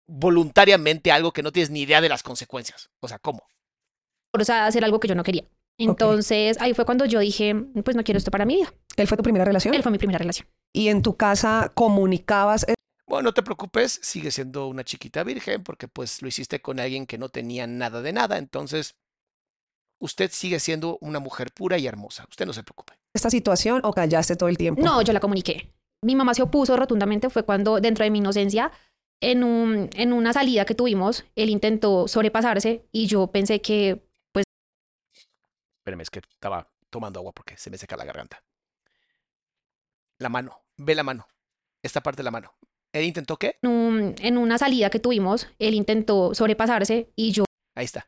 voluntariamente 0.07 1.13
algo 1.13 1.33
que 1.33 1.43
no 1.43 1.53
tienes 1.53 1.71
ni 1.71 1.83
idea 1.83 2.01
de 2.01 2.09
las 2.09 2.23
consecuencias? 2.23 2.91
O 3.01 3.09
sea, 3.09 3.19
¿cómo? 3.19 3.43
forzada 4.35 4.65
a 4.65 4.67
hacer 4.67 4.85
algo 4.85 4.99
que 4.99 5.07
yo 5.07 5.15
no 5.15 5.23
quería. 5.23 5.45
Entonces 5.79 6.57
ahí 6.61 6.75
fue 6.75 6.85
cuando 6.85 7.05
yo 7.05 7.21
dije, 7.21 7.55
pues 7.85 7.97
no 7.97 8.03
quiero 8.03 8.19
esto 8.19 8.33
para 8.33 8.45
mi 8.45 8.57
vida. 8.57 8.75
¿Él 8.97 9.07
fue 9.07 9.17
tu 9.17 9.23
primera 9.23 9.45
relación? 9.45 9.75
Él 9.75 9.83
fue 9.83 9.93
mi 9.93 9.99
primera 9.99 10.19
relación. 10.19 10.49
¿Y 10.73 10.89
en 10.89 11.03
tu 11.03 11.17
casa 11.17 11.71
comunicabas? 11.75 12.65
e-, 12.69 12.75
Bueno, 13.07 13.29
no 13.29 13.35
te 13.35 13.45
preocupes, 13.45 14.01
sigue 14.03 14.33
siendo 14.33 14.67
una 14.67 14.83
chiquita 14.83 15.23
virgen 15.23 15.63
porque 15.63 15.87
pues 15.87 16.21
lo 16.21 16.29
hiciste 16.29 16.61
con 16.61 16.81
alguien 16.81 17.07
que 17.07 17.17
no 17.17 17.29
tenía 17.29 17.69
nada 17.69 18.03
de 18.03 18.13
nada, 18.13 18.39
entonces 18.39 18.97
usted 20.05 20.31
sigue 20.31 20.61
siendo 20.61 20.99
una 21.01 21.19
mujer 21.19 21.53
pura 21.53 21.79
y 21.79 21.87
hermosa, 21.87 22.27
usted 22.31 22.47
no 22.47 22.53
se 22.53 22.63
preocupe. 22.63 22.93
esta 23.15 23.31
situación 23.31 23.81
o 23.85 23.93
callaste 23.93 24.37
todo 24.37 24.49
el 24.49 24.57
tiempo? 24.59 24.83
No, 24.83 25.01
yo 25.03 25.13
la 25.13 25.21
comuniqué. 25.21 25.73
Mi 26.03 26.15
mamá 26.15 26.35
se 26.35 26.43
opuso 26.43 26.77
rotundamente, 26.77 27.31
fue 27.31 27.45
cuando 27.45 27.81
dentro 27.81 28.05
de 28.05 28.11
mi 28.11 28.19
inocencia, 28.19 28.71
en, 29.21 29.43
un, 29.43 29.89
en 29.95 30.13
una 30.13 30.33
salida 30.33 30.65
que 30.67 30.75
tuvimos, 30.75 31.25
él 31.35 31.49
intentó 31.49 32.07
sobrepasarse 32.09 32.87
y 32.93 33.07
yo 33.07 33.29
pensé 33.29 33.61
que 33.63 34.05
Espérame, 35.79 36.01
es 36.03 36.11
que 36.11 36.21
estaba 36.21 36.69
tomando 36.91 37.21
agua 37.21 37.33
porque 37.33 37.57
se 37.59 37.71
me 37.71 37.77
seca 37.79 37.97
la 37.97 38.05
garganta. 38.05 38.43
La 40.19 40.29
mano, 40.29 40.63
ve 40.77 40.95
la 40.95 41.03
mano, 41.03 41.27
esta 41.83 42.03
parte 42.03 42.19
de 42.19 42.25
la 42.25 42.31
mano. 42.31 42.53
¿Él 42.93 43.05
intentó 43.05 43.37
qué? 43.37 43.59
en, 43.63 43.71
un- 43.71 44.15
en 44.19 44.39
una 44.39 44.57
salida 44.59 44.89
que 44.91 45.01
tuvimos, 45.01 45.49
él 45.59 45.75
intentó 45.75 46.35
sobrepasarse 46.35 47.11
y 47.17 47.33
yo 47.33 47.45
Ahí 47.75 47.85
está. 47.87 48.07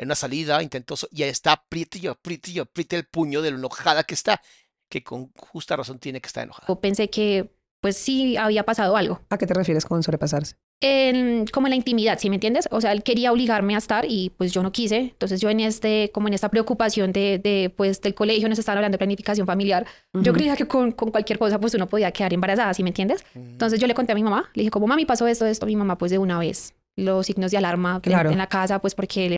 En 0.00 0.06
una 0.06 0.14
salida 0.14 0.62
intentó, 0.62 0.94
y 1.10 1.24
ahí 1.24 1.28
está, 1.28 1.52
apriete 1.52 1.98
y 1.98 2.06
apriete 2.06 2.50
y 2.52 2.58
apriete 2.58 2.96
el 2.96 3.04
puño 3.04 3.42
de 3.42 3.50
lo 3.50 3.58
enojada 3.58 4.02
que 4.02 4.14
está, 4.14 4.40
que 4.88 5.04
con 5.04 5.30
justa 5.36 5.76
razón 5.76 5.98
tiene 5.98 6.22
que 6.22 6.26
estar 6.26 6.42
enojada. 6.42 6.80
pensé 6.80 7.10
que 7.10 7.50
pues 7.82 7.98
sí 7.98 8.34
había 8.38 8.64
pasado 8.64 8.96
algo. 8.96 9.20
¿A 9.28 9.36
qué 9.36 9.46
te 9.46 9.52
refieres 9.52 9.84
con 9.84 10.02
sobrepasarse? 10.02 10.56
En, 10.82 11.46
como 11.48 11.66
en 11.66 11.72
la 11.72 11.76
intimidad, 11.76 12.18
¿sí 12.18 12.30
me 12.30 12.36
entiendes? 12.36 12.66
O 12.70 12.80
sea, 12.80 12.92
él 12.92 13.02
quería 13.02 13.30
obligarme 13.30 13.74
a 13.74 13.78
estar 13.78 14.06
y 14.08 14.30
pues 14.38 14.52
yo 14.52 14.62
no 14.62 14.72
quise. 14.72 14.96
Entonces 14.96 15.38
yo 15.38 15.50
en 15.50 15.60
este, 15.60 16.10
como 16.14 16.28
en 16.28 16.34
esta 16.34 16.48
preocupación 16.48 17.12
de, 17.12 17.38
de 17.38 17.70
pues 17.74 18.00
del 18.00 18.14
colegio, 18.14 18.48
nos 18.48 18.58
estaban 18.58 18.78
hablando 18.78 18.94
de 18.94 18.98
planificación 18.98 19.46
familiar. 19.46 19.84
Yo 20.14 20.32
Ujú. 20.32 20.32
creía 20.32 20.56
que 20.56 20.66
con, 20.66 20.92
con 20.92 21.10
cualquier 21.10 21.38
cosa 21.38 21.60
pues 21.60 21.74
uno 21.74 21.86
podía 21.90 22.10
quedar 22.10 22.32
embarazada, 22.32 22.72
¿sí 22.72 22.82
me 22.82 22.88
entiendes? 22.90 23.22
Entonces 23.34 23.78
yo 23.78 23.86
le 23.86 23.94
conté 23.94 24.12
a 24.12 24.14
mi 24.14 24.22
mamá, 24.24 24.50
le 24.54 24.62
dije 24.62 24.70
como 24.70 24.86
mami 24.86 25.04
pasó 25.04 25.26
esto, 25.26 25.44
esto, 25.44 25.66
mi 25.66 25.76
mamá 25.76 25.98
pues 25.98 26.10
de 26.10 26.16
una 26.16 26.38
vez 26.38 26.74
los 26.96 27.26
signos 27.26 27.50
de 27.50 27.58
alarma 27.58 27.96
en- 27.96 28.00
Claro. 28.00 28.30
en, 28.30 28.38
la 28.38 28.46
casa 28.48 28.78
pues 28.80 28.94
porque 28.94 29.26
él 29.26 29.36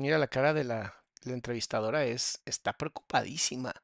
Mira, 0.00 0.16
la 0.16 0.28
cara 0.28 0.54
de 0.54 0.64
la, 0.64 0.94
entrevistadora 1.26 2.04
es, 2.04 2.40
está 2.46 2.72
preocupadísima 2.72 3.74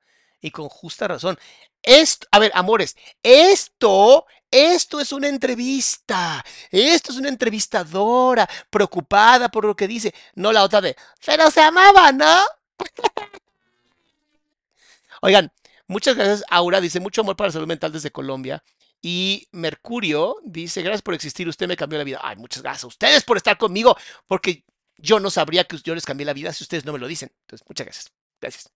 y 0.41 0.51
con 0.51 0.71
justa 0.71 1.07
razón. 1.07 1.39
Esto, 1.83 2.27
a 2.31 2.39
ver, 2.39 2.51
amores, 2.55 2.97
esto, 3.23 4.25
esto 4.51 4.99
es 4.99 5.13
una 5.13 5.29
entrevista. 5.29 6.43
Esto 6.71 7.13
es 7.13 7.19
una 7.19 7.29
entrevistadora 7.29 8.49
preocupada 8.71 9.51
por 9.51 9.67
lo 9.67 9.77
que 9.77 9.87
dice. 9.87 10.15
No 10.35 10.53
la 10.53 10.65
otra 10.65 10.81
de, 10.81 10.97
pero 11.25 11.51
se 11.51 11.61
amaba, 11.61 12.11
¿no? 12.13 12.43
Oigan, 15.21 15.53
muchas 15.87 16.17
gracias. 16.17 16.45
Aura 16.49 16.81
dice, 16.81 16.99
mucho 16.99 17.21
amor 17.21 17.37
para 17.37 17.49
la 17.49 17.53
salud 17.53 17.69
mental 17.69 17.93
desde 17.93 18.11
Colombia. 18.11 18.65
Y 19.03 19.49
Mercurio 19.53 20.37
dice, 20.45 20.81
gracias 20.81 21.03
por 21.03 21.13
existir, 21.13 21.47
usted 21.47 21.69
me 21.69 21.77
cambió 21.77 21.99
la 21.99 22.05
vida. 22.05 22.21
Ay, 22.23 22.37
muchas 22.37 22.63
gracias 22.63 22.85
ustedes 22.85 23.23
por 23.23 23.37
estar 23.37 23.59
conmigo, 23.59 23.97
porque 24.27 24.65
yo 24.99 25.21
no 25.21 25.31
sabría 25.31 25.65
que 25.65 25.77
yo 25.79 25.95
les 25.95 26.05
cambié 26.07 26.25
la 26.27 26.33
vida 26.33 26.53
si 26.53 26.65
ustedes 26.65 26.85
no 26.85 26.93
me 26.93 26.99
lo 26.99 27.07
dicen. 27.07 27.31
Entonces, 27.43 27.67
muchas 27.69 27.87
gracias. 27.87 28.13
Gracias. 28.41 28.73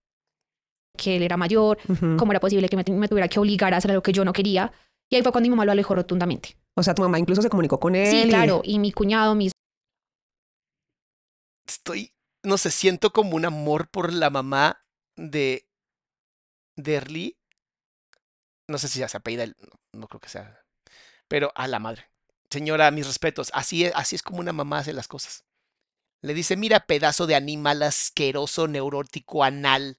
que 0.96 1.16
él 1.16 1.22
era 1.22 1.36
mayor, 1.36 1.78
cómo 2.18 2.32
era 2.32 2.40
posible 2.40 2.68
que 2.68 2.76
me, 2.76 2.84
me 2.94 3.08
tuviera 3.08 3.28
que 3.28 3.38
obligar 3.38 3.72
a 3.72 3.78
hacer 3.78 3.90
algo 3.90 4.02
que 4.02 4.12
yo 4.12 4.24
no 4.24 4.32
quería. 4.32 4.72
Y 5.08 5.16
ahí 5.16 5.22
fue 5.22 5.32
cuando 5.32 5.46
mi 5.46 5.50
mamá 5.50 5.64
lo 5.64 5.72
alejó 5.72 5.94
rotundamente. 5.94 6.56
O 6.76 6.82
sea, 6.82 6.94
tu 6.94 7.02
mamá 7.02 7.18
incluso 7.18 7.40
se 7.42 7.48
comunicó 7.48 7.80
con 7.80 7.94
él. 7.94 8.06
Sí, 8.06 8.22
y- 8.26 8.28
claro. 8.28 8.60
Y 8.64 8.78
mi 8.78 8.92
cuñado, 8.92 9.34
mis 9.34 9.52
Estoy, 11.66 12.12
no 12.42 12.58
sé, 12.58 12.70
siento 12.70 13.12
como 13.12 13.36
un 13.36 13.44
amor 13.44 13.88
por 13.88 14.12
la 14.12 14.30
mamá 14.30 14.84
de, 15.16 15.68
Derly, 16.76 17.38
no 18.68 18.78
sé 18.78 18.88
si 18.88 18.98
ya 18.98 19.08
se 19.08 19.16
apellida, 19.16 19.44
el- 19.44 19.56
no, 19.60 20.00
no 20.00 20.08
creo 20.08 20.20
que 20.20 20.28
sea, 20.28 20.64
pero 21.28 21.52
a 21.54 21.68
la 21.68 21.78
madre. 21.78 22.10
Señora, 22.50 22.90
mis 22.90 23.06
respetos, 23.06 23.50
así 23.54 23.84
es, 23.84 23.92
así 23.94 24.16
es 24.16 24.22
como 24.22 24.40
una 24.40 24.52
mamá 24.52 24.78
hace 24.78 24.92
las 24.92 25.06
cosas. 25.08 25.44
Le 26.22 26.34
dice, 26.34 26.56
mira, 26.56 26.80
pedazo 26.80 27.26
de 27.26 27.34
animal 27.34 27.82
asqueroso, 27.82 28.68
neurótico, 28.68 29.42
anal. 29.42 29.98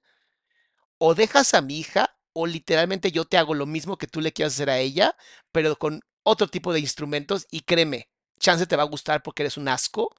O 0.98 1.14
dejas 1.14 1.54
a 1.54 1.62
mi 1.62 1.78
hija, 1.78 2.16
o 2.32 2.46
literalmente 2.46 3.10
yo 3.10 3.24
te 3.24 3.38
hago 3.38 3.54
lo 3.54 3.66
mismo 3.66 3.98
que 3.98 4.06
tú 4.06 4.20
le 4.20 4.32
quieras 4.32 4.54
hacer 4.54 4.70
a 4.70 4.78
ella, 4.78 5.16
pero 5.50 5.76
con 5.76 6.00
otro 6.22 6.48
tipo 6.48 6.72
de 6.72 6.80
instrumentos, 6.80 7.46
y 7.50 7.62
créeme, 7.62 8.08
chance 8.38 8.66
te 8.66 8.76
va 8.76 8.84
a 8.84 8.86
gustar 8.86 9.22
porque 9.22 9.42
eres 9.42 9.56
un 9.56 9.68
asco, 9.68 10.14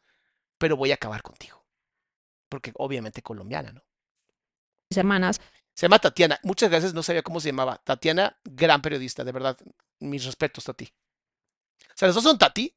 pero 0.57 0.77
voy 0.77 0.91
a 0.91 0.95
acabar 0.95 1.21
contigo. 1.21 1.65
Porque 2.49 2.71
obviamente 2.75 3.21
colombiana, 3.21 3.71
¿no? 3.71 3.83
mis 4.89 4.97
hermanas, 4.97 5.41
Se 5.73 5.85
llama 5.85 5.99
Tatiana. 5.99 6.39
Muchas 6.43 6.69
gracias, 6.69 6.93
no 6.93 7.01
sabía 7.01 7.23
cómo 7.23 7.39
se 7.39 7.49
llamaba. 7.49 7.81
Tatiana, 7.83 8.37
gran 8.43 8.81
periodista, 8.81 9.23
de 9.23 9.31
verdad. 9.31 9.57
Mis 9.99 10.25
respetos, 10.25 10.65
Tati. 10.65 10.85
O 10.85 11.93
sea, 11.95 12.07
los 12.07 12.15
dos 12.15 12.23
son 12.23 12.37
Tati. 12.37 12.75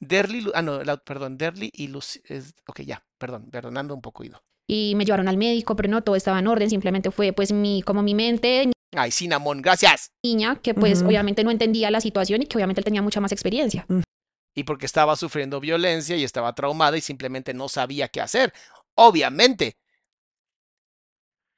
Derly, 0.00 0.50
ah, 0.54 0.62
no, 0.62 0.82
la- 0.82 0.96
perdón, 0.96 1.36
Derly 1.38 1.70
y 1.74 1.88
Lucy. 1.88 2.20
es- 2.24 2.54
ok, 2.66 2.80
ya, 2.82 3.04
perdón, 3.18 3.50
perdonando 3.50 3.94
un 3.94 4.00
poco 4.02 4.24
ido. 4.24 4.42
y 4.72 4.94
me 4.94 5.04
llevaron 5.04 5.26
al 5.26 5.36
médico, 5.36 5.74
pero 5.74 5.88
no 5.88 6.02
todo 6.04 6.14
estaba 6.14 6.38
en 6.38 6.46
orden, 6.46 6.70
simplemente 6.70 7.10
fue 7.10 7.32
pues 7.32 7.50
mi, 7.50 7.82
como 7.82 8.02
mi 8.04 8.14
mente 8.14 8.70
Ay, 8.94 9.10
Cinnamon, 9.10 9.62
gracias. 9.62 10.12
niña, 10.24 10.60
que 10.62 10.74
pues 10.74 11.02
obviamente 11.02 11.42
no 11.42 11.50
entendía 11.50 11.90
la 11.90 12.00
situación 12.00 12.42
y 12.42 12.46
que 12.46 12.56
obviamente 12.56 12.80
él 12.80 12.84
tenía 12.84 13.02
mucha 13.02 13.20
más 13.20 13.32
experiencia. 13.32 13.84
Y 14.54 14.62
porque 14.64 14.86
estaba 14.86 15.16
sufriendo 15.16 15.58
violencia 15.60 16.16
y 16.16 16.22
estaba 16.24 16.54
traumada 16.54 16.96
y 16.96 17.00
simplemente 17.00 17.52
no 17.52 17.68
sabía 17.68 18.06
qué 18.08 18.20
hacer. 18.20 18.52
Obviamente. 18.94 19.76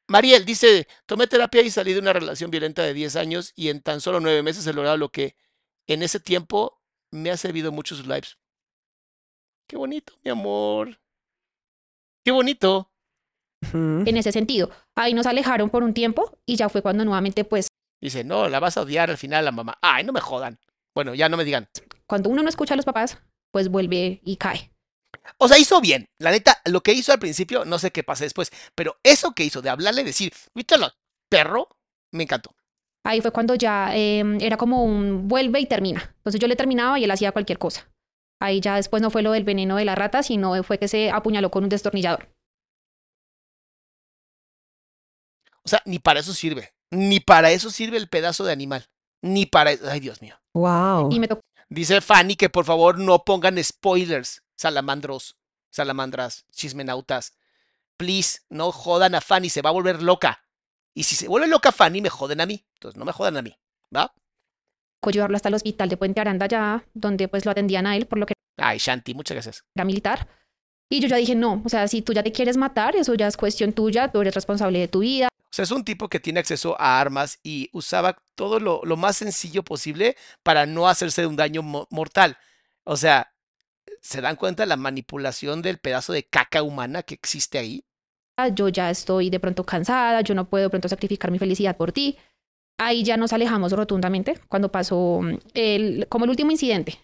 Mariel 0.09 0.45
dice, 0.45 0.87
tomé 1.07 1.27
terapia 1.27 1.63
y 1.63 1.71
salí 1.71 1.93
de 1.95 2.01
una 2.01 2.13
relación 2.13 2.51
violenta 2.51 2.83
de 2.83 2.93
10 2.95 3.17
años 3.17 3.53
y 3.57 3.69
en 3.69 3.81
tan 3.83 4.01
solo 4.01 4.21
9 4.21 4.43
meses 4.43 4.67
he 4.67 4.73
logrado 4.73 4.97
lo 4.97 5.09
que 5.11 5.37
en 5.87 6.03
ese 6.03 6.21
tiempo 6.21 6.82
me 7.13 7.31
ha 7.31 7.37
servido 7.37 7.71
mucho 7.71 7.95
sus 7.95 8.07
lives. 8.07 8.39
Qué 9.69 9.77
bonito, 9.77 10.15
mi 10.25 10.31
amor. 10.31 10.99
Qué 12.25 12.33
bonito. 12.33 12.91
En 13.73 14.17
ese 14.17 14.33
sentido, 14.33 14.71
ahí 14.97 15.15
nos 15.15 15.27
alejaron 15.27 15.71
por 15.71 15.85
un 15.85 15.95
tiempo 15.95 16.37
y 16.45 16.57
ya 16.57 16.69
fue 16.69 16.83
cuando 16.83 17.05
nuevamente 17.05 17.45
pues 17.45 17.69
Dice, 18.03 18.25
no, 18.25 18.49
la 18.49 18.59
vas 18.59 18.77
a 18.77 18.81
odiar 18.83 19.11
al 19.11 19.17
final 19.17 19.39
a 19.39 19.43
la 19.43 19.53
mamá. 19.53 19.79
Ay, 19.81 20.03
no 20.03 20.13
me 20.13 20.21
jodan. 20.21 20.59
Bueno, 20.93 21.15
ya 21.15 21.29
no 21.29 21.37
me 21.37 21.45
digan. 21.45 21.69
cuando 22.07 22.31
uno 22.31 22.43
no 22.43 22.49
escucha 22.49 22.75
a 22.75 22.77
los 22.77 22.85
papás, 22.85 23.19
pues 23.53 23.69
vuelve 23.69 24.21
y 24.25 24.37
cae. 24.37 24.73
O 25.39 25.47
sea, 25.47 25.57
hizo 25.57 25.81
bien. 25.81 26.07
La 26.19 26.33
neta, 26.33 26.61
lo 26.65 26.83
que 26.83 26.93
hizo 26.93 27.13
al 27.13 27.21
principio, 27.21 27.65
no 27.65 27.79
sé 27.79 27.93
qué 27.93 28.03
pasa 28.03 28.25
después, 28.25 28.51
pero 28.75 28.99
eso 29.05 29.33
que 29.33 29.45
hizo 29.45 29.63
de 29.63 29.71
hablarle, 29.71 30.03
decir, 30.03 30.33
¿viste 30.53 30.77
lo 30.79 30.91
perro? 31.29 31.69
Me 32.11 32.25
encantó. 32.25 32.57
Ahí 33.05 33.21
fue 33.21 33.33
cuando 33.33 33.55
ya 33.55 33.95
eh, 33.95 34.23
era 34.41 34.57
como 34.57 34.85
un 34.85 35.29
vuelve 35.29 35.61
y 35.61 35.67
termina. 35.67 36.15
Entonces 36.19 36.41
yo 36.41 36.47
le 36.47 36.57
terminaba 36.57 36.99
y 36.99 37.05
él 37.05 37.11
hacía 37.11 37.33
cualquier 37.33 37.59
cosa. 37.59 37.89
Ahí 38.41 38.61
ya 38.61 38.77
después 38.77 39.03
no 39.03 39.11
fue 39.11 39.23
lo 39.23 39.33
del 39.33 39.45
veneno 39.45 39.77
de 39.77 39.85
la 39.85 39.95
rata, 39.95 40.23
sino 40.23 40.63
fue 40.63 40.79
que 40.79 40.89
se 40.89 41.11
apuñaló 41.11 41.51
con 41.51 41.65
un 41.65 41.69
destornillador. 41.69 42.29
O 45.65 45.69
sea, 45.69 45.83
ni 45.85 45.99
para 45.99 46.21
eso 46.21 46.33
sirve. 46.33 46.73
Ni 46.91 47.21
para 47.21 47.51
eso 47.51 47.71
sirve 47.71 47.97
el 47.97 48.09
pedazo 48.09 48.45
de 48.45 48.53
animal. 48.53 48.89
Ni 49.21 49.47
para 49.47 49.73
eso. 49.73 49.89
Ay, 49.89 50.01
Dios 50.01 50.21
mío. 50.21 50.37
Wow. 50.55 51.11
Y 51.13 51.21
me 51.21 51.29
tocó 51.29 51.43
Dice 51.73 52.03
Fanny 52.03 52.37
que 52.37 52.51
por 52.51 52.67
favor 52.67 52.99
no 52.99 53.25
pongan 53.25 53.63
spoilers, 53.65 54.43
salamandros, 54.57 55.39
salamandras, 55.71 56.45
chismenautas. 56.53 57.33
Please, 57.97 58.41
no 58.51 58.73
jodan 58.73 59.15
a 59.15 59.23
Fanny, 59.23 59.49
se 59.49 59.63
va 59.63 59.71
a 59.71 59.73
volver 59.73 60.03
loca. 60.03 60.45
Y 60.93 61.05
si 61.05 61.17
se 61.17 61.29
vuelve 61.29 61.49
loca 61.49 61.73
Fanny, 61.73 62.03
me 62.03 62.11
joden 62.11 62.43
a 62.43 62.47
mí. 62.47 62.67
Entonces 62.83 62.99
no 62.99 63.05
me 63.05 63.13
jodan 63.13 63.37
a 63.37 63.43
mí, 63.43 63.57
¿va? 63.95 64.13
llevarlo 65.13 65.37
hasta 65.37 65.49
el 65.49 65.55
hospital 65.55 65.89
de 65.89 65.97
Puente 65.97 66.21
Aranda 66.21 66.47
ya, 66.47 66.85
donde 66.95 67.29
pues 67.29 67.45
lo 67.45 67.53
atendían 67.53 67.87
a 67.87 67.97
él 67.97 68.07
por 68.07 68.19
lo 68.19 68.27
que 68.27 68.35
Ay, 68.57 68.79
Shanti, 68.79 69.15
muchas 69.15 69.37
gracias. 69.37 69.65
era 69.77 69.85
militar. 69.85 70.29
Y 70.91 71.01
yo 71.01 71.07
ya 71.09 71.17
dije, 71.17 71.35
no, 71.37 71.63
o 71.65 71.69
sea, 71.69 71.87
si 71.89 72.03
tú 72.03 72.13
ya 72.13 72.23
te 72.25 72.33
quieres 72.33 72.57
matar, 72.57 72.97
eso 72.97 73.15
ya 73.15 73.29
es 73.29 73.37
cuestión 73.37 73.73
tuya, 73.73 74.11
tú 74.11 74.21
eres 74.21 74.35
responsable 74.35 74.81
de 74.81 74.89
tu 74.89 74.99
vida. 75.01 75.29
O 75.33 75.55
sea, 75.55 75.63
es 75.63 75.71
un 75.71 75.85
tipo 75.85 76.09
que 76.09 76.19
tiene 76.21 76.41
acceso 76.41 76.77
a 76.81 77.01
armas 77.01 77.39
y 77.45 77.69
usaba 77.73 78.17
todo 78.35 78.59
lo, 78.59 78.81
lo 78.85 78.97
más 78.97 79.17
sencillo 79.17 79.63
posible 79.63 80.17
para 80.43 80.67
no 80.67 80.89
hacerse 80.89 81.25
un 81.27 81.37
daño 81.37 81.63
mo- 81.63 81.87
mortal. 81.91 82.37
O 82.85 82.97
sea, 82.97 83.33
¿se 84.01 84.21
dan 84.21 84.37
cuenta 84.37 84.65
de 84.65 84.69
la 84.69 84.77
manipulación 84.77 85.63
del 85.63 85.79
pedazo 85.79 86.13
de 86.13 86.25
caca 86.25 86.63
humana 86.63 87.03
que 87.05 87.15
existe 87.15 87.59
ahí? 87.59 87.85
Yo 88.55 88.69
ya 88.69 88.91
estoy 88.91 89.31
de 89.31 89.39
pronto 89.41 89.65
cansada, 89.65 90.21
yo 90.23 90.35
no 90.35 90.49
puedo 90.49 90.65
de 90.65 90.71
pronto 90.71 90.89
sacrificar 90.89 91.31
mi 91.31 91.39
felicidad 91.39 91.77
por 91.77 91.93
ti. 91.93 92.19
Ahí 92.87 93.05
ya 93.05 93.17
nos 93.17 93.33
alejamos 93.33 93.73
rotundamente 93.73 94.39
cuando 94.49 94.71
pasó 94.71 95.21
mm, 95.23 95.39
el, 95.55 96.07
como 96.09 96.25
el 96.25 96.31
último 96.31 96.51
incidente, 96.51 96.99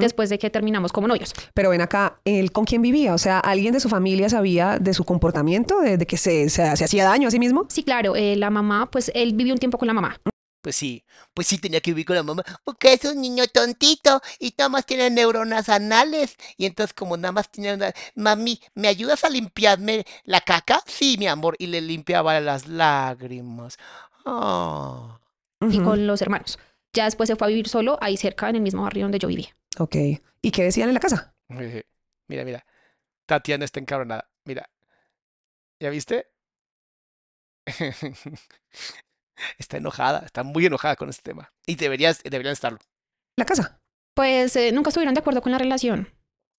después 0.00 0.30
de 0.30 0.38
que 0.38 0.50
terminamos 0.50 0.92
como 0.92 1.08
novios. 1.08 1.32
Pero 1.54 1.70
ven 1.70 1.80
acá, 1.80 2.20
¿él 2.24 2.52
con 2.52 2.64
quién 2.64 2.82
vivía? 2.82 3.14
O 3.14 3.18
sea, 3.18 3.38
¿alguien 3.40 3.72
de 3.72 3.80
su 3.80 3.88
familia 3.88 4.28
sabía 4.28 4.78
de 4.78 4.94
su 4.94 5.04
comportamiento, 5.04 5.80
de, 5.80 5.96
de 5.98 6.06
que 6.06 6.16
se, 6.16 6.48
se- 6.50 6.76
se 6.76 6.84
hacía 6.84 7.04
daño 7.04 7.28
a 7.28 7.30
sí 7.30 7.38
mismo? 7.38 7.66
Sí, 7.68 7.82
claro, 7.82 8.16
eh, 8.16 8.36
la 8.36 8.50
mamá, 8.50 8.90
pues 8.90 9.10
él 9.14 9.34
vivió 9.34 9.52
un 9.54 9.58
tiempo 9.58 9.78
con 9.78 9.86
la 9.88 9.94
mamá. 9.94 10.16
Pues 10.60 10.74
sí, 10.74 11.04
pues 11.34 11.46
sí 11.46 11.58
tenía 11.58 11.80
que 11.80 11.92
vivir 11.92 12.04
con 12.04 12.16
la 12.16 12.24
mamá, 12.24 12.42
porque 12.64 12.92
es 12.92 13.04
un 13.04 13.20
niño 13.20 13.44
tontito 13.46 14.20
y 14.40 14.52
nada 14.58 14.68
más 14.68 14.84
tiene 14.86 15.08
neuronas 15.08 15.68
anales. 15.68 16.36
Y 16.56 16.66
entonces 16.66 16.92
como 16.94 17.16
nada 17.16 17.30
más 17.30 17.48
tiene 17.50 17.74
una... 17.74 17.92
Mami, 18.16 18.60
¿me 18.74 18.88
ayudas 18.88 19.22
a 19.24 19.30
limpiarme 19.30 20.04
la 20.24 20.40
caca? 20.40 20.82
Sí, 20.84 21.16
mi 21.16 21.28
amor. 21.28 21.54
Y 21.60 21.68
le 21.68 21.80
limpiaba 21.80 22.38
las 22.40 22.66
lágrimas. 22.66 23.78
Ah. 24.30 25.20
y 25.60 25.80
con 25.80 26.06
los 26.06 26.22
hermanos. 26.22 26.58
Ya 26.92 27.04
después 27.04 27.28
se 27.28 27.36
fue 27.36 27.46
a 27.46 27.48
vivir 27.48 27.68
solo 27.68 27.98
ahí 28.00 28.16
cerca 28.16 28.48
en 28.48 28.56
el 28.56 28.62
mismo 28.62 28.82
barrio 28.82 29.04
donde 29.04 29.18
yo 29.18 29.28
vivía. 29.28 29.56
Ok. 29.78 29.96
¿Y 30.42 30.50
qué 30.50 30.64
decían 30.64 30.88
en 30.88 30.94
la 30.94 31.00
casa? 31.00 31.34
Mira, 31.48 32.44
mira. 32.44 32.64
Tatiana 33.26 33.64
está 33.64 33.80
encabronada. 33.80 34.30
Mira. 34.44 34.68
¿Ya 35.80 35.90
viste? 35.90 36.26
Está 39.58 39.76
enojada, 39.76 40.22
está 40.24 40.42
muy 40.42 40.66
enojada 40.66 40.96
con 40.96 41.08
este 41.08 41.22
tema. 41.30 41.52
Y 41.66 41.76
deberías, 41.76 42.22
deberían 42.24 42.52
estarlo. 42.52 42.78
La 43.36 43.44
casa. 43.44 43.80
Pues 44.14 44.56
eh, 44.56 44.72
nunca 44.72 44.90
estuvieron 44.90 45.14
de 45.14 45.20
acuerdo 45.20 45.42
con 45.42 45.52
la 45.52 45.58
relación. 45.58 46.08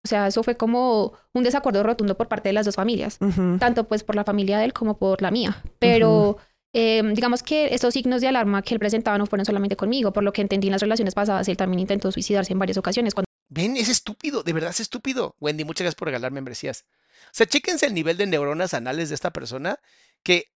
O 0.04 0.08
sea, 0.08 0.28
eso 0.28 0.44
fue 0.44 0.56
como 0.56 1.14
un 1.32 1.42
desacuerdo 1.42 1.82
rotundo 1.82 2.16
por 2.16 2.28
parte 2.28 2.48
de 2.48 2.52
las 2.52 2.64
dos 2.64 2.76
familias, 2.76 3.18
tanto 3.58 3.88
pues 3.88 4.04
por 4.04 4.14
la 4.14 4.22
familia 4.22 4.58
de 4.58 4.64
él 4.64 4.72
como 4.72 4.96
por 4.96 5.20
la 5.22 5.32
mía. 5.32 5.60
Pero 5.80 6.38
eh, 6.72 7.02
digamos 7.14 7.42
que 7.42 7.74
estos 7.74 7.94
signos 7.94 8.20
de 8.20 8.28
alarma 8.28 8.62
que 8.62 8.74
él 8.74 8.80
presentaba 8.80 9.18
no 9.18 9.26
fueron 9.26 9.46
solamente 9.46 9.76
conmigo, 9.76 10.12
por 10.12 10.22
lo 10.22 10.32
que 10.32 10.42
entendí 10.42 10.68
en 10.68 10.72
las 10.72 10.82
relaciones 10.82 11.14
pasadas, 11.14 11.48
él 11.48 11.56
también 11.56 11.80
intentó 11.80 12.12
suicidarse 12.12 12.52
en 12.52 12.58
varias 12.58 12.78
ocasiones. 12.78 13.14
Ven, 13.48 13.76
es 13.76 13.88
estúpido, 13.88 14.42
de 14.42 14.52
verdad 14.52 14.70
es 14.70 14.80
estúpido. 14.80 15.34
Wendy, 15.40 15.64
muchas 15.64 15.84
gracias 15.84 15.98
por 15.98 16.08
regalar 16.08 16.32
membresías. 16.32 16.84
O 17.26 17.30
sea, 17.32 17.46
chéquense 17.46 17.86
el 17.86 17.94
nivel 17.94 18.16
de 18.16 18.26
neuronas 18.26 18.74
anales 18.74 19.08
de 19.08 19.14
esta 19.14 19.32
persona 19.32 19.80
que, 20.22 20.52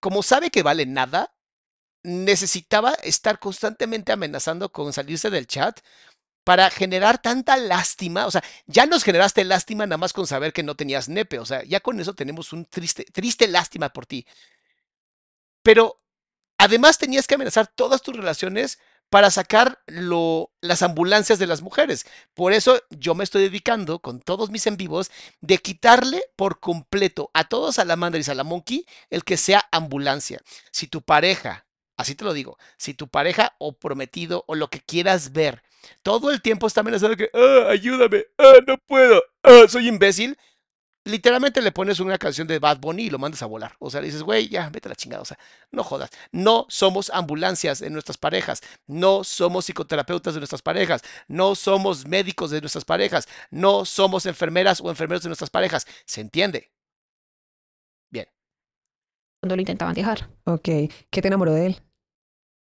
como 0.00 0.22
sabe 0.22 0.50
que 0.50 0.62
vale 0.62 0.86
nada, 0.86 1.34
necesitaba 2.02 2.94
estar 3.02 3.38
constantemente 3.38 4.12
amenazando 4.12 4.72
con 4.72 4.92
salirse 4.92 5.28
del 5.28 5.46
chat 5.46 5.80
para 6.44 6.70
generar 6.70 7.20
tanta 7.20 7.56
lástima. 7.58 8.26
O 8.26 8.30
sea, 8.30 8.42
ya 8.66 8.86
nos 8.86 9.04
generaste 9.04 9.44
lástima 9.44 9.86
nada 9.86 9.98
más 9.98 10.14
con 10.14 10.26
saber 10.26 10.52
que 10.54 10.62
no 10.62 10.74
tenías 10.74 11.08
nepe. 11.08 11.38
O 11.38 11.44
sea, 11.44 11.62
ya 11.64 11.80
con 11.80 12.00
eso 12.00 12.14
tenemos 12.14 12.52
un 12.52 12.64
triste, 12.64 13.04
triste 13.04 13.48
lástima 13.48 13.90
por 13.90 14.06
ti. 14.06 14.26
Pero 15.62 15.96
además 16.58 16.98
tenías 16.98 17.26
que 17.26 17.34
amenazar 17.36 17.66
todas 17.68 18.02
tus 18.02 18.16
relaciones 18.16 18.78
para 19.10 19.30
sacar 19.30 19.80
lo, 19.86 20.52
las 20.60 20.82
ambulancias 20.82 21.38
de 21.40 21.46
las 21.48 21.62
mujeres. 21.62 22.06
Por 22.32 22.52
eso 22.52 22.80
yo 22.90 23.14
me 23.14 23.24
estoy 23.24 23.42
dedicando 23.42 23.98
con 23.98 24.20
todos 24.20 24.50
mis 24.50 24.66
en 24.68 24.76
vivos 24.76 25.10
de 25.40 25.58
quitarle 25.58 26.22
por 26.36 26.60
completo 26.60 27.30
a 27.34 27.44
todos 27.48 27.74
Salamandra 27.74 28.20
y 28.20 28.22
Salamonkey 28.22 28.86
el 29.10 29.24
que 29.24 29.36
sea 29.36 29.68
ambulancia. 29.72 30.40
Si 30.70 30.86
tu 30.86 31.02
pareja, 31.02 31.66
así 31.96 32.14
te 32.14 32.24
lo 32.24 32.32
digo, 32.32 32.56
si 32.78 32.94
tu 32.94 33.08
pareja 33.08 33.54
o 33.58 33.72
prometido 33.72 34.44
o 34.46 34.54
lo 34.54 34.68
que 34.70 34.80
quieras 34.80 35.32
ver, 35.32 35.62
todo 36.02 36.30
el 36.30 36.40
tiempo 36.40 36.66
está 36.68 36.80
amenazando 36.80 37.16
que, 37.16 37.30
"Ah, 37.34 37.66
ayúdame, 37.70 38.24
ah, 38.38 38.58
no 38.66 38.78
puedo, 38.78 39.20
ah, 39.42 39.64
soy 39.68 39.88
imbécil. 39.88 40.38
Literalmente 41.04 41.62
le 41.62 41.72
pones 41.72 41.98
una 41.98 42.18
canción 42.18 42.46
de 42.46 42.58
Bad 42.58 42.78
Bunny 42.78 43.04
y 43.04 43.10
lo 43.10 43.18
mandas 43.18 43.42
a 43.42 43.46
volar. 43.46 43.74
O 43.78 43.90
sea, 43.90 44.00
le 44.02 44.08
dices, 44.08 44.22
güey, 44.22 44.48
ya, 44.48 44.68
vete 44.68 44.88
a 44.88 44.90
la 44.90 44.94
chingada. 44.94 45.22
O 45.22 45.24
sea, 45.24 45.38
no 45.70 45.82
jodas. 45.82 46.10
No 46.30 46.66
somos 46.68 47.10
ambulancias 47.10 47.80
en 47.80 47.94
nuestras 47.94 48.18
parejas. 48.18 48.60
No 48.86 49.24
somos 49.24 49.64
psicoterapeutas 49.64 50.34
de 50.34 50.40
nuestras 50.40 50.60
parejas. 50.60 51.02
No 51.26 51.54
somos 51.54 52.06
médicos 52.06 52.50
de 52.50 52.60
nuestras 52.60 52.84
parejas. 52.84 53.28
No 53.50 53.86
somos 53.86 54.26
enfermeras 54.26 54.82
o 54.82 54.90
enfermeros 54.90 55.22
de 55.22 55.30
nuestras 55.30 55.48
parejas. 55.48 55.86
¿Se 56.04 56.20
entiende? 56.20 56.70
Bien. 58.10 58.28
lo 59.42 59.56
intentaban 59.56 59.94
dejar. 59.94 60.28
Ok. 60.44 60.68
¿Qué 61.10 61.22
te 61.22 61.28
enamoró 61.28 61.54
de 61.54 61.66
él? 61.66 61.82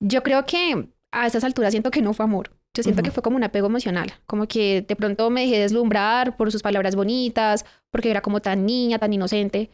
Yo 0.00 0.22
creo 0.22 0.46
que 0.46 0.88
a 1.10 1.26
estas 1.26 1.44
alturas 1.44 1.72
siento 1.72 1.90
que 1.90 2.00
no 2.00 2.14
fue 2.14 2.24
amor. 2.24 2.61
Yo 2.74 2.82
siento 2.82 3.02
que 3.02 3.10
fue 3.10 3.22
como 3.22 3.36
un 3.36 3.44
apego 3.44 3.66
emocional, 3.66 4.12
como 4.26 4.48
que 4.48 4.80
de 4.80 4.96
pronto 4.96 5.28
me 5.28 5.42
dejé 5.42 5.58
deslumbrar 5.58 6.36
por 6.38 6.50
sus 6.50 6.62
palabras 6.62 6.96
bonitas, 6.96 7.66
porque 7.90 8.10
era 8.10 8.22
como 8.22 8.40
tan 8.40 8.64
niña, 8.64 8.98
tan 8.98 9.12
inocente, 9.12 9.70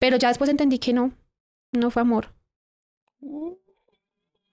pero 0.00 0.16
ya 0.16 0.28
después 0.28 0.50
entendí 0.50 0.80
que 0.80 0.92
no, 0.92 1.12
no 1.70 1.90
fue 1.90 2.02
amor. 2.02 2.34
Uh, 3.20 3.56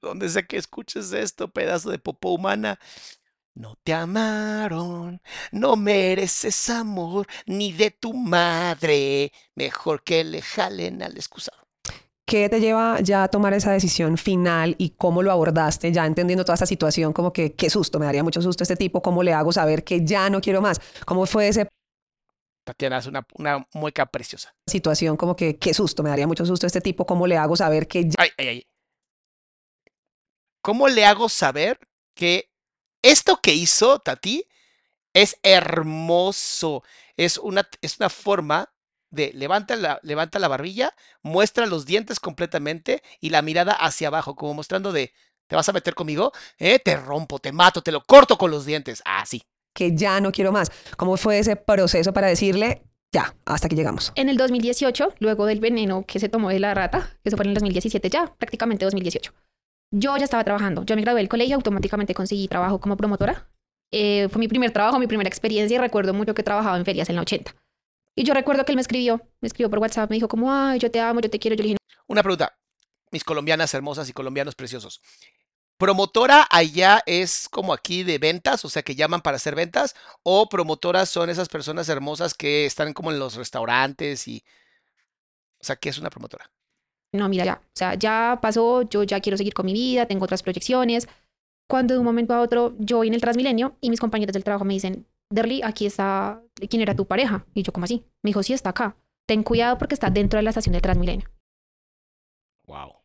donde 0.01 0.29
sea 0.29 0.43
que 0.43 0.57
escuches 0.57 1.11
esto, 1.13 1.51
pedazo 1.51 1.89
de 1.89 1.99
popó 1.99 2.33
humana. 2.33 2.79
No 3.55 3.75
te 3.83 3.93
amaron, 3.93 5.21
no 5.51 5.75
mereces 5.75 6.69
amor, 6.69 7.27
ni 7.45 7.73
de 7.73 7.91
tu 7.91 8.13
madre. 8.13 9.33
Mejor 9.55 10.03
que 10.03 10.23
le 10.23 10.41
jalen 10.41 11.01
al 11.01 11.17
excusado. 11.17 11.68
¿Qué 12.30 12.47
te 12.47 12.59
lleva 12.59 12.99
ya 13.01 13.23
a 13.23 13.27
tomar 13.27 13.53
esa 13.53 13.71
decisión 13.71 14.15
final 14.15 14.75
y 14.77 14.91
cómo 14.91 15.23
lo 15.23 15.32
abordaste, 15.32 15.91
ya 15.91 16.05
entendiendo 16.05 16.45
toda 16.45 16.53
esta 16.53 16.67
situación? 16.67 17.11
Como 17.11 17.34
que 17.34 17.53
qué 17.53 17.71
susto, 17.71 17.97
me 17.97 18.05
daría 18.05 18.23
mucho 18.23 18.39
susto 18.39 18.61
este 18.61 18.75
tipo, 18.75 19.01
¿cómo 19.01 19.23
le 19.23 19.34
hago 19.34 19.51
saber 19.51 19.84
que 19.84 20.05
ya 20.05 20.30
no 20.30 20.39
quiero 20.39 20.61
más? 20.61 20.80
¿Cómo 21.05 21.25
fue 21.25 21.47
esa 21.47 21.67
Tatiana 22.63 22.99
es 22.99 23.07
una, 23.07 23.25
una 23.34 23.67
mueca 23.73 24.05
preciosa. 24.05 24.53
situación? 24.67 25.17
Como 25.17 25.36
que 25.36 25.57
qué 25.57 25.73
susto, 25.73 26.03
me 26.03 26.11
daría 26.11 26.27
mucho 26.27 26.45
susto 26.45 26.67
este 26.67 26.82
tipo, 26.82 27.03
¿cómo 27.03 27.25
le 27.25 27.36
hago 27.36 27.55
saber 27.55 27.88
que 27.88 28.03
ya... 28.03 28.15
Ay, 28.19 28.30
ay, 28.38 28.47
ay. 28.47 28.67
¿Cómo 30.61 30.88
le 30.88 31.05
hago 31.05 31.30
saber 31.30 31.80
que 32.13 32.51
esto 33.01 33.39
que 33.41 33.55
hizo 33.55 33.97
Tati 33.97 34.45
es 35.15 35.39
hermoso? 35.41 36.84
Es 37.17 37.39
una, 37.39 37.67
es 37.82 37.97
una 37.99 38.09
forma 38.09 38.71
de 39.12 39.32
levanta 39.34 39.76
la, 39.76 39.99
levanta 40.03 40.39
la 40.39 40.47
barbilla, 40.47 40.93
muestra 41.22 41.66
los 41.66 41.86
dientes 41.86 42.20
completamente 42.20 43.01
y 43.20 43.30
la 43.30 43.41
mirada 43.41 43.74
hacia 43.74 44.07
abajo, 44.07 44.36
como 44.36 44.53
mostrando 44.53 44.91
de, 44.91 45.14
¿te 45.47 45.55
vas 45.55 45.68
a 45.70 45.74
meter 45.74 45.95
conmigo? 45.95 46.32
¿Eh? 46.57 46.80
Te 46.80 46.95
rompo, 46.95 47.39
te 47.39 47.51
mato, 47.51 47.82
te 47.82 47.91
lo 47.91 48.03
corto 48.03 48.38
con 48.38 48.51
los 48.51 48.66
dientes. 48.66 49.01
Así. 49.05 49.43
que 49.74 49.95
ya 49.95 50.20
no 50.20 50.32
quiero 50.32 50.51
más? 50.51 50.72
¿Cómo 50.97 51.16
fue 51.16 51.39
ese 51.39 51.55
proceso 51.55 52.12
para 52.12 52.28
decirle, 52.28 52.84
ya, 53.14 53.36
hasta 53.45 53.70
que 53.70 53.76
llegamos? 53.76 54.12
En 54.16 54.30
el 54.30 54.38
2018, 54.38 55.14
luego 55.20 55.45
del 55.45 55.60
veneno 55.60 56.05
que 56.05 56.20
se 56.20 56.30
tomó 56.30 56.49
de 56.49 56.60
la 56.60 56.74
rata, 56.74 57.18
que 57.24 57.30
eso 57.30 57.38
fue 57.38 57.45
en 57.45 57.49
el 57.49 57.55
2017, 57.55 58.10
ya 58.10 58.34
prácticamente 58.38 58.86
2018, 58.86 59.34
yo 59.91 60.18
ya 60.18 60.24
estaba 60.24 60.43
trabajando. 60.43 60.84
Yo 60.86 60.95
me 60.95 61.01
gradué 61.01 61.22
del 61.22 61.30
colegio, 61.30 61.55
automáticamente 61.55 62.14
conseguí 62.14 62.47
trabajo 62.47 62.80
como 62.80 62.97
promotora. 62.97 63.49
Eh, 63.91 64.28
fue 64.30 64.39
mi 64.39 64.47
primer 64.47 64.72
trabajo, 64.72 64.99
mi 64.99 65.07
primera 65.07 65.28
experiencia 65.28 65.76
y 65.76 65.80
recuerdo 65.80 66.14
mucho 66.14 66.36
que 66.36 66.43
trabajaba 66.43 66.78
en 66.78 66.86
ferias 66.86 67.10
en 67.10 67.16
la 67.16 67.22
80. 67.22 67.55
Y 68.20 68.26
yo 68.26 68.34
recuerdo 68.34 68.65
que 68.65 68.74
él 68.74 68.76
me 68.76 68.82
escribió, 68.82 69.22
me 69.39 69.47
escribió 69.47 69.70
por 69.70 69.80
WhatsApp, 69.80 70.09
me 70.09 70.17
dijo 70.17 70.28
como, 70.28 70.51
ay, 70.51 70.78
yo 70.78 70.91
te 70.91 70.99
amo, 70.99 71.22
yo 71.22 71.30
te 71.30 71.39
quiero. 71.39 71.55
Yo 71.55 71.63
le 71.63 71.67
dije, 71.70 71.78
Una 72.05 72.22
pregunta, 72.22 72.53
mis 73.11 73.24
colombianas 73.24 73.74
hermosas 73.74 74.09
y 74.09 74.11
colombianos 74.11 74.55
preciosos. 74.55 75.01
¿Promotora 75.78 76.45
allá 76.51 77.01
es 77.05 77.47
como 77.47 77.72
aquí 77.72 78.03
de 78.03 78.17
ventas, 78.17 78.65
o 78.65 78.70
sea, 78.70 78.84
que 78.84 78.95
llaman 78.95 79.22
para 79.22 79.38
hacer 79.38 79.55
ventas? 79.55 79.95
¿O 80.22 80.49
promotoras 80.49 81.07
son 81.07 81.30
esas 81.30 81.47
personas 81.47 81.88
hermosas 81.88 82.34
que 82.34 82.65
están 82.65 82.91
como 82.91 83.09
en 83.09 83.20
los 83.20 83.36
restaurantes 83.36 84.28
y... 84.28 84.43
O 85.61 85.63
sea, 85.63 85.78
¿qué 85.78 85.88
es 85.88 85.97
una 85.97 86.09
promotora? 86.09 86.51
no, 87.13 87.30
mira, 87.30 87.45
ya, 87.45 87.61
o 87.63 87.72
sea, 87.74 87.93
ya 87.95 88.38
pasó, 88.41 88.82
yo 88.82 89.03
ya 89.03 89.22
quiero 89.22 89.38
seguir 89.38 89.53
con 89.53 89.65
mi 89.65 89.72
vida, 89.72 90.07
tengo 90.07 90.26
otras 90.26 90.43
proyecciones. 90.43 91.07
Cuando 91.70 91.93
de 91.93 91.99
un 91.99 92.05
momento 92.05 92.34
a 92.34 92.41
otro 92.41 92.76
yo 92.80 92.97
voy 92.97 93.07
en 93.07 93.13
el 93.13 93.22
Transmilenio 93.22 93.78
y 93.80 93.89
mis 93.89 94.01
compañeros 94.01 94.34
del 94.34 94.43
trabajo 94.43 94.65
me 94.65 94.74
dicen, 94.74 95.07
Derly, 95.32 95.61
aquí 95.63 95.86
está, 95.86 96.41
¿quién 96.69 96.82
era 96.82 96.95
tu 96.95 97.05
pareja? 97.07 97.45
Y 97.53 97.63
yo, 97.63 97.71
¿cómo 97.71 97.86
así? 97.86 98.05
Me 98.23 98.30
dijo, 98.30 98.41
sí, 98.43 98.53
está 98.53 98.71
acá. 98.71 98.97
Ten 99.27 99.43
cuidado 99.43 99.77
porque 99.77 99.93
está 99.93 100.09
dentro 100.09 100.38
de 100.38 100.43
la 100.43 100.49
estación 100.49 100.73
del 100.73 100.82
Transmilenio. 100.82 101.30
Wow. 102.67 102.95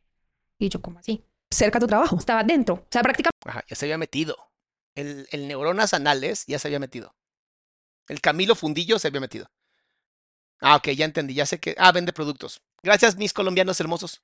Y 0.58 0.68
yo, 0.68 0.80
¿cómo 0.80 0.98
así? 0.98 1.24
Cerca 1.52 1.78
a 1.78 1.80
tu 1.80 1.86
trabajo. 1.86 2.16
Estaba 2.16 2.42
dentro, 2.44 2.74
o 2.74 2.86
sea, 2.90 3.02
prácticamente 3.02 3.34
Ajá, 3.46 3.62
ya 3.68 3.76
se 3.76 3.84
había 3.86 3.98
metido. 3.98 4.36
El, 4.94 5.26
el 5.32 5.48
neuronas 5.48 5.92
anales 5.92 6.44
ya 6.46 6.58
se 6.58 6.68
había 6.68 6.78
metido. 6.78 7.14
El 8.08 8.20
Camilo 8.20 8.54
Fundillo 8.54 8.98
se 8.98 9.08
había 9.08 9.20
metido. 9.20 9.46
Ah, 10.60 10.76
ok, 10.76 10.88
ya 10.90 11.04
entendí, 11.04 11.34
ya 11.34 11.46
sé 11.46 11.58
que... 11.60 11.74
Ah, 11.78 11.92
vende 11.92 12.12
productos. 12.12 12.62
Gracias, 12.82 13.16
mis 13.16 13.32
colombianos 13.32 13.80
hermosos. 13.80 14.22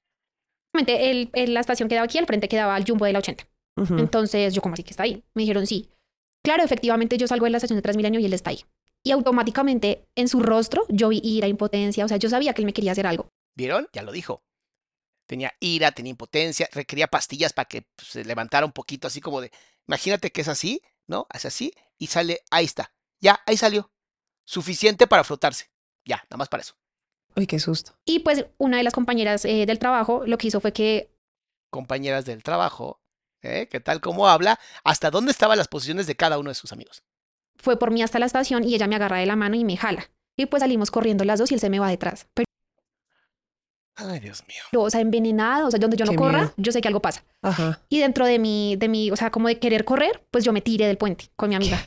el, 0.75 1.31
el- 1.35 1.55
la 1.55 1.61
estación 1.61 1.89
quedaba 1.89 2.05
aquí, 2.05 2.19
al 2.19 2.27
frente 2.27 2.49
quedaba 2.49 2.77
el 2.77 2.85
Jumbo 2.87 3.05
de 3.05 3.13
la 3.13 3.19
80. 3.19 3.45
Ujú. 3.77 3.99
Entonces, 3.99 4.55
yo, 4.55 4.63
¿cómo 4.63 4.75
así 4.75 4.83
que 4.85 4.91
está 4.91 5.03
ahí? 5.03 5.23
Me 5.35 5.43
dijeron, 5.43 5.67
sí. 5.67 5.91
Claro, 6.43 6.63
efectivamente, 6.63 7.19
yo 7.19 7.27
salgo 7.27 7.45
de 7.45 7.51
la 7.51 7.59
estación 7.59 7.77
de 7.77 7.83
Transmilenio 7.83 8.21
y 8.21 8.25
él 8.25 8.33
está 8.33 8.51
ahí. 8.51 8.65
Y 9.03 9.13
automáticamente 9.13 10.07
en 10.15 10.29
su 10.29 10.41
rostro 10.41 10.85
yo 10.89 11.09
vi 11.09 11.21
ira, 11.23 11.49
impotencia, 11.49 12.05
o 12.05 12.09
sea, 12.09 12.17
yo 12.17 12.29
sabía 12.29 12.53
que 12.55 12.63
él 12.63 12.67
me 12.67 12.73
quería 12.73 12.93
hacer 12.93 13.07
algo. 13.07 13.29
¿Vieron? 13.57 13.89
Ya 13.93 14.03
lo 14.03 14.13
dijo. 14.13 14.43
Tenía 15.27 15.53
ira, 15.61 15.93
tenía 15.93 16.11
impotencia, 16.11 16.69
requería 16.73 17.07
pastillas 17.07 17.53
para 17.53 17.69
que 17.69 17.87
pues, 17.97 18.09
se 18.09 18.25
levantara 18.25 18.67
un 18.67 18.73
poquito, 18.73 19.07
así 19.07 19.21
como 19.21 19.41
de, 19.41 19.51
imagínate 19.87 20.33
que 20.33 20.41
es 20.41 20.49
así, 20.49 20.83
¿no? 21.07 21.27
Es 21.33 21.45
así 21.45 21.73
y 21.99 22.09
sale, 22.09 22.41
ahí 22.51 22.65
está. 22.65 22.93
Ya, 23.21 23.41
ahí 23.47 23.57
salió. 23.57 23.93
Suficiente 24.45 25.07
para 25.07 25.25
frotarse. 25.25 25.71
Ya, 26.05 26.17
nada 26.25 26.39
más 26.39 26.49
para 26.49 26.63
eso. 26.63 26.75
Uy, 27.37 27.47
qué 27.47 27.61
susto. 27.61 27.93
Y 28.05 28.21
pues 28.21 28.47
una 28.59 28.79
de 28.79 28.83
las 28.83 28.93
compañeras 28.93 29.45
eh, 29.45 29.67
del 29.67 29.79
trabajo 29.79 30.25
lo 30.27 30.37
que 30.39 30.49
hizo 30.49 30.61
fue 30.61 30.73
que 30.73 31.11
Compañeras 31.71 32.25
del 32.25 32.43
trabajo, 32.43 33.00
¿eh? 33.43 33.69
¿Qué 33.71 33.81
tal 33.81 34.01
cómo 34.01 34.29
habla? 34.29 34.59
¿Hasta 34.85 35.11
dónde 35.11 35.33
estaban 35.33 35.59
las 35.59 35.69
posiciones 35.69 36.07
de 36.07 36.17
cada 36.17 36.39
uno 36.39 36.51
de 36.51 36.55
sus 36.55 36.73
amigos? 36.73 37.03
fue 37.63 37.79
por 37.79 37.91
mí 37.91 38.03
hasta 38.03 38.19
la 38.19 38.25
estación 38.25 38.65
y 38.65 38.75
ella 38.75 38.87
me 38.87 38.97
agarra 38.97 39.19
de 39.19 39.27
la 39.27 39.37
mano 39.37 39.55
y 39.55 39.65
me 39.65 39.77
jala. 39.77 40.11
Y 40.35 40.47
pues 40.47 40.63
salimos 40.63 40.91
corriendo 40.91 41.25
las 41.25 41.39
dos 41.39 41.51
y 41.51 41.55
él 41.55 41.61
se 41.61 41.69
me 41.69 41.79
va 41.79 41.91
detrás. 41.91 42.27
Pero, 42.33 42.47
Ay, 43.97 44.19
Dios 44.21 44.43
mío. 44.49 44.63
o 44.83 44.89
sea, 44.89 45.03
envenenado, 45.03 45.69
o 45.69 45.71
sea, 45.71 45.79
donde 45.79 45.99
yo 45.99 46.07
no 46.07 46.13
Qué 46.13 46.17
corra, 46.17 46.39
miedo. 46.39 46.55
yo 46.57 46.73
sé 46.73 46.81
que 46.81 46.89
algo 46.89 47.03
pasa. 47.03 47.23
Ajá. 47.43 47.83
Y 47.91 47.99
dentro 47.99 48.25
de 48.25 48.39
mi, 48.39 48.77
de 48.77 48.89
mi, 48.89 49.11
o 49.11 49.17
sea, 49.17 49.31
como 49.31 49.49
de 49.49 49.59
querer 49.59 49.85
correr, 49.85 50.27
pues 50.31 50.43
yo 50.43 50.55
me 50.55 50.63
tiré 50.63 50.87
del 50.87 50.97
puente 50.97 51.31
con 51.37 51.51
mi 51.51 51.55
amiga. 51.55 51.87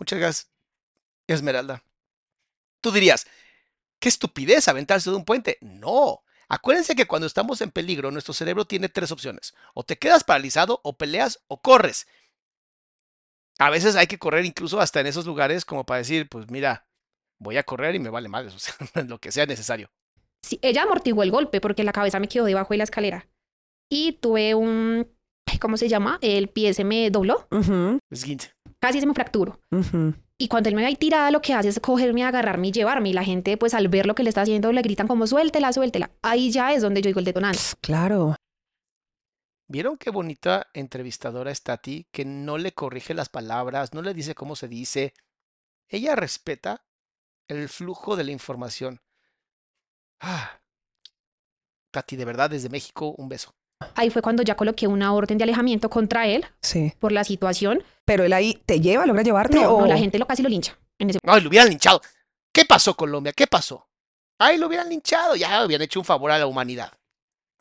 Muchas 0.00 0.18
gracias, 0.18 0.50
Esmeralda. 1.28 1.82
Tú 2.80 2.90
dirías, 2.90 3.28
qué 4.00 4.08
estupidez 4.08 4.66
aventarse 4.66 5.10
de 5.10 5.16
un 5.16 5.24
puente. 5.24 5.58
No. 5.60 6.22
Acuérdense 6.48 6.96
que 6.96 7.06
cuando 7.06 7.26
estamos 7.26 7.60
en 7.60 7.70
peligro, 7.70 8.10
nuestro 8.10 8.32
cerebro 8.32 8.64
tiene 8.64 8.88
tres 8.88 9.12
opciones. 9.12 9.54
O 9.74 9.84
te 9.84 9.98
quedas 9.98 10.24
paralizado, 10.24 10.80
o 10.82 10.96
peleas, 10.96 11.40
o 11.46 11.60
corres. 11.60 12.06
A 13.58 13.70
veces 13.70 13.96
hay 13.96 14.06
que 14.06 14.18
correr 14.18 14.44
incluso 14.44 14.80
hasta 14.80 15.00
en 15.00 15.08
esos 15.08 15.26
lugares 15.26 15.64
como 15.64 15.84
para 15.84 15.98
decir, 15.98 16.28
pues 16.28 16.50
mira, 16.50 16.86
voy 17.38 17.56
a 17.56 17.64
correr 17.64 17.94
y 17.94 17.98
me 17.98 18.08
vale 18.08 18.28
más, 18.28 18.46
o 18.54 18.58
sea, 18.58 18.74
lo 19.04 19.18
que 19.18 19.32
sea 19.32 19.46
necesario. 19.46 19.90
Sí, 20.42 20.58
ella 20.62 20.84
amortiguó 20.84 21.22
el 21.22 21.30
golpe 21.30 21.60
porque 21.60 21.84
la 21.84 21.92
cabeza 21.92 22.20
me 22.20 22.28
quedó 22.28 22.44
debajo 22.44 22.72
de 22.72 22.78
la 22.78 22.84
escalera. 22.84 23.28
Y 23.90 24.12
tuve 24.12 24.54
un, 24.54 25.08
¿cómo 25.60 25.76
se 25.76 25.88
llama? 25.88 26.18
El 26.22 26.48
pie 26.48 26.72
se 26.74 26.84
me 26.84 27.10
dobló, 27.10 27.48
Ujú, 27.50 27.98
Es 28.10 28.24
15. 28.24 28.52
Casi 28.80 29.00
se 29.00 29.06
me 29.06 29.14
fracturó. 29.14 29.60
ujú. 29.70 30.14
Y 30.40 30.46
cuando 30.46 30.68
él 30.68 30.76
me 30.76 30.82
ve 30.82 30.86
ahí 30.86 30.94
tirada, 30.94 31.32
lo 31.32 31.42
que 31.42 31.52
hace 31.52 31.68
es 31.68 31.80
cogerme, 31.80 32.22
agarrarme 32.22 32.68
y 32.68 32.72
llevarme. 32.72 33.08
Y 33.08 33.12
la 33.12 33.24
gente, 33.24 33.56
pues 33.56 33.74
al 33.74 33.88
ver 33.88 34.06
lo 34.06 34.14
que 34.14 34.22
le 34.22 34.28
está 34.28 34.42
haciendo, 34.42 34.70
le 34.70 34.82
gritan 34.82 35.08
como 35.08 35.26
suéltela, 35.26 35.72
suéltela. 35.72 36.12
Ahí 36.22 36.52
ya 36.52 36.72
es 36.72 36.82
donde 36.82 37.02
yo 37.02 37.08
digo 37.08 37.18
el 37.18 37.24
detonante. 37.24 37.58
Claro. 37.80 38.36
¿Vieron 39.66 39.98
qué 39.98 40.10
bonita 40.10 40.68
entrevistadora 40.74 41.50
es 41.50 41.62
Tati? 41.62 42.06
Que 42.12 42.24
no 42.24 42.56
le 42.56 42.72
corrige 42.72 43.14
las 43.14 43.28
palabras, 43.28 43.92
no 43.92 44.00
le 44.00 44.14
dice 44.14 44.36
cómo 44.36 44.54
se 44.54 44.68
dice. 44.68 45.12
Ella 45.88 46.14
respeta 46.14 46.86
el 47.48 47.68
flujo 47.68 48.14
de 48.14 48.24
la 48.24 48.30
información. 48.30 49.00
Ah. 50.20 50.60
Tati, 51.90 52.14
de 52.14 52.24
verdad, 52.24 52.48
desde 52.48 52.68
México, 52.68 53.12
un 53.18 53.28
beso. 53.28 53.57
Ahí 53.94 54.10
fue 54.10 54.22
cuando 54.22 54.42
ya 54.42 54.56
coloqué 54.56 54.86
una 54.86 55.12
orden 55.12 55.38
de 55.38 55.44
alejamiento 55.44 55.88
contra 55.88 56.26
él 56.26 56.44
Sí. 56.62 56.92
por 56.98 57.12
la 57.12 57.24
situación. 57.24 57.82
Pero 58.04 58.24
él 58.24 58.32
ahí 58.32 58.60
te 58.66 58.80
lleva, 58.80 59.06
logra 59.06 59.22
llevarte 59.22 59.56
No, 59.60 59.70
o 59.70 59.80
no, 59.82 59.86
la 59.86 59.98
gente 59.98 60.18
lo 60.18 60.26
casi 60.26 60.42
lo 60.42 60.48
lincha 60.48 60.76
en 60.98 61.10
ese 61.10 61.18
Ay, 61.24 61.40
lo 61.42 61.48
hubieran 61.48 61.68
linchado. 61.68 62.00
¿Qué 62.52 62.64
pasó, 62.64 62.96
Colombia? 62.96 63.32
¿Qué 63.32 63.46
pasó? 63.46 63.86
Ay, 64.40 64.56
lo 64.58 64.66
hubieran 64.66 64.88
linchado. 64.88 65.36
Ya 65.36 65.60
habían 65.60 65.82
hecho 65.82 66.00
un 66.00 66.04
favor 66.04 66.30
a 66.30 66.38
la 66.38 66.46
humanidad. 66.46 66.92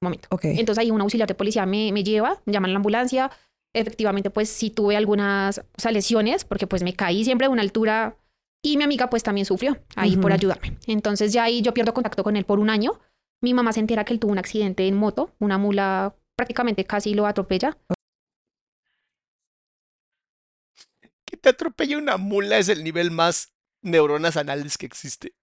momento. 0.01 0.27
Ok. 0.31 0.45
Entonces 0.45 0.79
ahí 0.79 0.91
un 0.91 1.01
auxiliar 1.01 1.27
de 1.27 1.35
policía 1.35 1.65
me, 1.65 1.91
me 1.91 2.03
lleva, 2.03 2.39
llaman 2.45 2.69
a 2.69 2.73
la 2.73 2.77
ambulancia. 2.77 3.31
Efectivamente, 3.73 4.29
pues 4.29 4.49
sí 4.49 4.69
tuve 4.69 4.95
algunas 4.95 5.59
o 5.59 5.63
sea, 5.81 5.91
lesiones 5.91 6.45
porque 6.45 6.65
pues 6.67 6.81
me 6.83 6.93
caí 6.93 7.23
siempre 7.23 7.45
de 7.47 7.53
una 7.53 7.61
altura 7.61 8.15
y 8.63 8.77
mi 8.77 8.83
amiga 8.83 9.09
pues 9.09 9.21
también 9.23 9.45
sufrió 9.45 9.77
ahí 9.95 10.15
por 10.17 10.31
ayudarme. 10.33 10.77
Entonces 10.87 11.33
ya 11.33 11.43
ahí 11.43 11.61
yo 11.61 11.73
pierdo 11.73 11.93
contacto 11.93 12.23
con 12.23 12.35
él 12.37 12.45
por 12.45 12.59
un 12.59 12.69
año. 12.69 12.99
Mi 13.41 13.53
mamá 13.53 13.71
se 13.73 13.79
entera 13.79 14.03
que 14.03 14.13
él 14.13 14.19
tuvo 14.19 14.31
un 14.31 14.39
accidente 14.39 14.87
en 14.87 14.95
moto, 14.95 15.31
una 15.39 15.57
mula 15.57 16.15
prácticamente 16.35 16.85
casi 16.85 17.13
lo 17.13 17.25
atropella. 17.25 17.77
Que 21.25 21.37
te 21.37 21.49
atropella 21.49 21.97
una 21.97 22.17
mula 22.17 22.57
es 22.57 22.69
el 22.69 22.83
nivel 22.83 23.11
más 23.11 23.53
neuronas 23.81 24.37
anales 24.37 24.77
que 24.77 24.85
existe. 24.85 25.33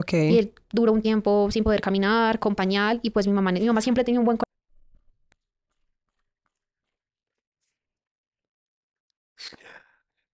Ok. 0.00 0.12
Y 0.14 0.38
él 0.38 0.54
duró 0.70 0.92
un 0.92 1.02
tiempo 1.02 1.50
sin 1.50 1.64
poder 1.64 1.80
caminar, 1.80 2.38
con 2.38 2.54
pañal, 2.54 3.00
y 3.02 3.10
pues 3.10 3.26
mi 3.26 3.32
mamá, 3.32 3.52
mi 3.52 3.66
mamá 3.66 3.80
siempre 3.80 4.04
tenía 4.04 4.20
un 4.20 4.26
buen 4.26 4.38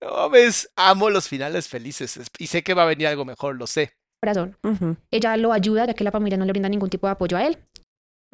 No 0.00 0.30
ves, 0.30 0.70
amo 0.76 1.10
los 1.10 1.28
finales 1.28 1.68
felices 1.68 2.16
es- 2.16 2.28
y 2.38 2.46
sé 2.46 2.62
que 2.62 2.74
va 2.74 2.82
a 2.84 2.86
venir 2.86 3.06
algo 3.08 3.24
mejor, 3.24 3.56
lo 3.56 3.66
sé. 3.66 3.96
Corazón. 4.24 4.56
Ella 5.10 5.36
lo 5.36 5.52
ayuda, 5.52 5.86
ya 5.86 5.94
que 5.94 6.04
la 6.04 6.10
familia 6.10 6.38
no 6.38 6.44
le 6.44 6.52
brinda 6.52 6.68
ningún 6.68 6.90
tipo 6.90 7.06
de 7.06 7.12
apoyo 7.12 7.36
a 7.36 7.46
él. 7.46 7.58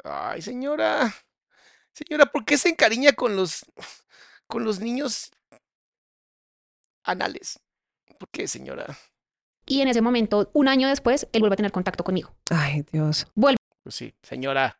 Ay, 0.03 0.41
señora. 0.41 1.13
Señora, 1.93 2.25
¿por 2.25 2.45
qué 2.45 2.57
se 2.57 2.69
encariña 2.69 3.13
con 3.13 3.35
los 3.35 3.65
con 4.47 4.63
los 4.63 4.79
niños 4.79 5.31
anales? 7.03 7.59
¿Por 8.17 8.29
qué, 8.29 8.47
señora? 8.47 8.97
Y 9.65 9.81
en 9.81 9.87
ese 9.87 10.01
momento, 10.01 10.49
un 10.53 10.67
año 10.67 10.87
después, 10.87 11.27
él 11.33 11.41
vuelve 11.41 11.53
a 11.53 11.57
tener 11.57 11.71
contacto 11.71 12.03
conmigo. 12.03 12.33
Ay, 12.49 12.83
Dios. 12.91 13.27
Pues 13.35 13.55
sí, 13.89 14.13
señora. 14.23 14.79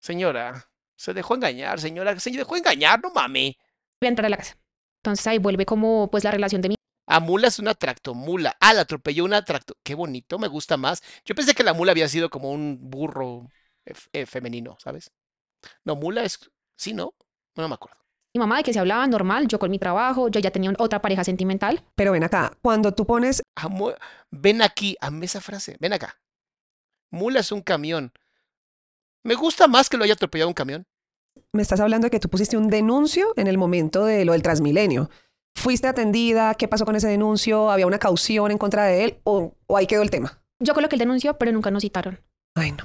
Señora, 0.00 0.70
se 0.96 1.14
dejó 1.14 1.34
engañar, 1.34 1.80
señora, 1.80 2.18
se 2.18 2.30
dejó 2.30 2.56
engañar, 2.56 3.02
no 3.02 3.10
mami. 3.10 3.56
Voy 4.00 4.06
a 4.06 4.08
entrar 4.08 4.26
a 4.26 4.30
la 4.30 4.36
casa. 4.36 4.56
Entonces 5.02 5.26
ahí 5.26 5.38
vuelve 5.38 5.66
como 5.66 6.10
pues 6.10 6.24
la 6.24 6.30
relación 6.30 6.62
de 6.62 6.70
mi 6.70 6.74
A 7.06 7.20
mula 7.20 7.48
es 7.48 7.58
una 7.58 7.74
tractomula. 7.74 8.56
Ah, 8.60 8.72
la 8.74 8.82
atropelló 8.82 9.24
una 9.24 9.44
tracto. 9.44 9.76
Qué 9.82 9.94
bonito, 9.94 10.38
me 10.38 10.48
gusta 10.48 10.76
más. 10.76 11.02
Yo 11.24 11.34
pensé 11.34 11.54
que 11.54 11.62
la 11.62 11.74
mula 11.74 11.92
había 11.92 12.08
sido 12.08 12.30
como 12.30 12.50
un 12.50 12.78
burro 12.80 13.48
eh, 14.12 14.26
femenino, 14.26 14.76
¿sabes? 14.82 15.10
No, 15.84 15.96
mula 15.96 16.24
es. 16.24 16.38
Sí, 16.76 16.94
¿no? 16.94 17.14
No 17.56 17.68
me 17.68 17.74
acuerdo. 17.74 17.98
mi 18.34 18.40
mamá 18.40 18.58
de 18.58 18.64
que 18.64 18.72
se 18.72 18.80
hablaba 18.80 19.06
normal, 19.06 19.48
yo 19.48 19.58
con 19.58 19.70
mi 19.70 19.78
trabajo, 19.78 20.28
yo 20.28 20.40
ya 20.40 20.50
tenía 20.50 20.72
otra 20.78 21.00
pareja 21.02 21.24
sentimental. 21.24 21.84
Pero 21.94 22.12
ven 22.12 22.24
acá, 22.24 22.56
cuando 22.62 22.92
tú 22.92 23.06
pones, 23.06 23.42
Amo- 23.56 23.94
Ven 24.30 24.62
aquí, 24.62 24.96
amé 25.00 25.26
esa 25.26 25.40
frase. 25.40 25.76
Ven 25.80 25.92
acá. 25.92 26.18
Mula 27.10 27.40
es 27.40 27.52
un 27.52 27.62
camión. 27.62 28.12
Me 29.22 29.34
gusta 29.34 29.66
más 29.68 29.88
que 29.88 29.96
lo 29.96 30.04
haya 30.04 30.14
atropellado 30.14 30.48
un 30.48 30.54
camión. 30.54 30.86
me 31.52 31.62
estás 31.62 31.80
hablando 31.80 32.06
de 32.06 32.10
que 32.10 32.20
tú 32.20 32.28
pusiste 32.28 32.56
un 32.56 32.68
denuncio 32.68 33.32
en 33.36 33.46
el 33.46 33.58
momento 33.58 34.04
de 34.04 34.24
lo 34.24 34.32
del 34.32 34.42
Transmilenio. 34.42 35.10
¿Fuiste 35.54 35.86
atendida? 35.88 36.54
¿Qué 36.54 36.68
pasó 36.68 36.84
con 36.84 36.96
ese 36.96 37.08
denuncio? 37.08 37.70
¿Había 37.70 37.86
una 37.86 37.98
caución 37.98 38.50
en 38.50 38.58
contra 38.58 38.84
de 38.84 39.04
él? 39.04 39.18
¿O, 39.24 39.54
o 39.66 39.76
ahí 39.76 39.86
quedó 39.86 40.02
el 40.02 40.10
tema? 40.10 40.40
Yo 40.58 40.74
coloqué 40.74 40.96
el 40.96 41.00
denuncio, 41.00 41.38
pero 41.38 41.52
nunca 41.52 41.70
nos 41.70 41.82
citaron. 41.82 42.20
Ay, 42.54 42.72
no. 42.72 42.84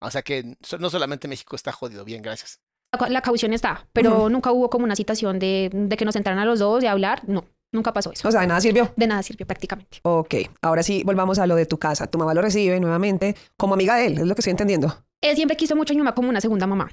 o 0.00 0.10
sea 0.10 0.22
que 0.22 0.56
so- 0.62 0.78
no 0.78 0.90
solamente 0.90 1.28
México 1.28 1.56
está 1.56 1.72
jodido. 1.72 2.04
Bien, 2.04 2.22
gracias. 2.22 2.60
La, 2.92 2.98
ca- 2.98 3.08
la 3.08 3.22
caución 3.22 3.52
está, 3.52 3.86
pero 3.92 4.28
nunca 4.28 4.50
hubo 4.52 4.68
como 4.68 4.84
una 4.84 4.96
citación 4.96 5.38
de, 5.38 5.70
de 5.72 5.96
que 5.96 6.04
nos 6.04 6.14
sentaran 6.14 6.38
a 6.38 6.44
los 6.44 6.58
dos, 6.58 6.80
de 6.82 6.88
hablar. 6.88 7.22
No, 7.28 7.44
nunca 7.72 7.92
pasó 7.92 8.12
eso. 8.12 8.26
O 8.26 8.32
sea, 8.32 8.40
de 8.40 8.46
nada 8.48 8.60
sirvió. 8.60 8.92
De 8.96 9.06
nada 9.06 9.22
sirvió 9.22 9.46
prácticamente. 9.46 10.00
Ok, 10.02 10.34
ahora 10.62 10.82
sí, 10.82 11.02
volvamos 11.04 11.38
a 11.38 11.46
lo 11.46 11.54
de 11.56 11.66
tu 11.66 11.78
casa. 11.78 12.06
Tu 12.08 12.18
mamá 12.18 12.34
lo 12.34 12.42
recibe 12.42 12.80
nuevamente 12.80 13.36
como 13.56 13.74
amiga 13.74 13.94
de 13.96 14.06
él, 14.06 14.18
es 14.18 14.26
lo 14.26 14.34
que 14.34 14.40
estoy 14.40 14.50
entendiendo. 14.50 15.04
Él 15.20 15.36
siempre 15.36 15.56
quiso 15.56 15.76
mucho 15.76 15.92
a 15.92 15.94
mi 15.94 15.98
mamá 16.02 16.14
como 16.14 16.28
una 16.30 16.40
segunda 16.40 16.66
mamá. 16.66 16.90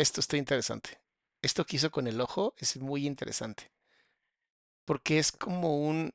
Esto 0.00 0.20
está 0.20 0.36
interesante. 0.36 0.98
Esto 1.42 1.64
que 1.64 1.76
hizo 1.76 1.90
con 1.90 2.06
el 2.06 2.20
ojo 2.20 2.54
es 2.58 2.76
muy 2.78 3.06
interesante. 3.06 3.70
Porque 4.86 5.18
es 5.18 5.30
como 5.32 5.78
un... 5.86 6.12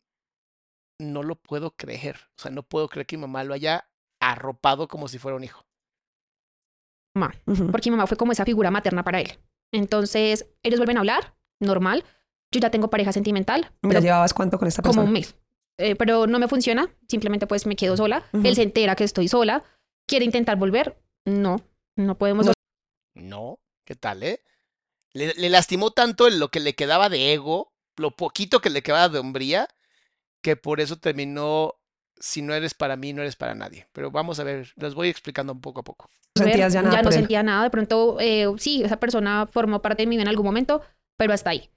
No 1.00 1.24
lo 1.24 1.36
puedo 1.36 1.72
creer. 1.76 2.16
O 2.38 2.42
sea, 2.42 2.52
no 2.52 2.64
puedo 2.64 2.88
creer 2.90 3.06
que 3.06 3.18
mi 3.18 3.22
mamá 3.22 3.44
lo 3.44 3.54
haya 3.54 3.88
arropado 4.20 4.88
como 4.88 5.08
si 5.08 5.18
fuera 5.20 5.36
un 5.38 5.44
hijo. 5.44 5.66
mamá, 7.16 7.34
porque 7.72 7.90
mi 7.92 7.96
mamá 7.98 8.08
fue 8.08 8.18
como 8.18 8.32
esa 8.32 8.46
figura 8.46 8.72
materna 8.72 9.04
para 9.04 9.20
él. 9.22 9.38
Entonces, 9.74 10.48
ellos 10.64 10.80
vuelven 10.80 10.98
a 10.98 11.02
hablar, 11.02 11.36
normal. 11.60 12.06
Yo 12.52 12.60
ya 12.62 12.72
tengo 12.72 12.90
pareja 12.90 13.12
sentimental, 13.12 13.64
¿Ya 13.64 13.90
pero 13.90 14.00
llevabas 14.00 14.34
cuánto 14.34 14.58
con 14.58 14.68
esta 14.68 14.82
como 14.82 14.94
persona? 14.94 15.08
un 15.08 15.14
mes. 15.14 15.36
Eh, 15.78 15.96
pero 15.96 16.28
no 16.28 16.40
me 16.40 16.48
funciona, 16.48 16.90
simplemente 17.10 17.46
pues 17.48 17.66
me 17.66 17.76
quedo 17.76 17.98
sola. 17.98 18.24
Él 18.32 18.56
se 18.56 18.64
entera 18.64 18.96
que 18.96 19.04
estoy 19.04 19.28
sola, 19.28 19.64
quiere 20.08 20.24
intentar 20.24 20.58
volver. 20.58 20.98
No, 21.26 21.58
no 21.98 22.18
podemos. 22.18 22.46
No. 22.46 22.54
No, 23.16 23.60
¿qué 23.86 23.96
tal, 23.96 24.24
eh? 24.24 24.42
Le, 25.14 25.34
le 25.36 25.50
lastimó 25.50 25.92
tanto 25.92 26.28
en 26.28 26.40
lo 26.40 26.50
que 26.50 26.60
le 26.60 26.76
quedaba 26.76 27.10
de 27.10 27.34
ego, 27.34 27.74
lo 27.96 28.12
poquito 28.12 28.60
que 28.60 28.70
le 28.70 28.84
quedaba 28.84 29.10
de 29.10 29.20
hombría, 29.20 29.68
que 30.42 30.56
por 30.56 30.82
eso 30.82 30.98
terminó, 30.98 31.76
si 32.20 32.42
no 32.42 32.54
eres 32.54 32.74
para 32.74 32.98
mí, 32.98 33.14
no 33.14 33.22
eres 33.22 33.36
para 33.36 33.56
nadie. 33.56 33.88
Pero 33.94 34.12
vamos 34.12 34.40
a 34.40 34.44
ver, 34.44 34.74
les 34.76 34.94
voy 34.94 35.08
explicando 35.08 35.54
un 35.54 35.62
poco 35.62 35.80
a 35.80 35.84
poco. 35.84 36.10
No 36.38 36.44
sentías 36.44 36.74
ya 36.74 36.82
nada 36.82 36.98
no 36.98 37.04
por 37.04 37.14
él. 37.14 37.20
sentía 37.20 37.44
nada. 37.44 37.64
De 37.64 37.70
pronto, 37.70 38.18
eh, 38.20 38.46
sí, 38.58 38.84
esa 38.84 39.00
persona 39.00 39.48
formó 39.48 39.82
parte 39.82 40.04
de 40.04 40.08
mi 40.08 40.16
vida 40.18 40.24
en 40.24 40.28
algún 40.28 40.46
momento, 40.46 40.82
pero 41.18 41.34
hasta 41.34 41.52
ahí. 41.52 41.70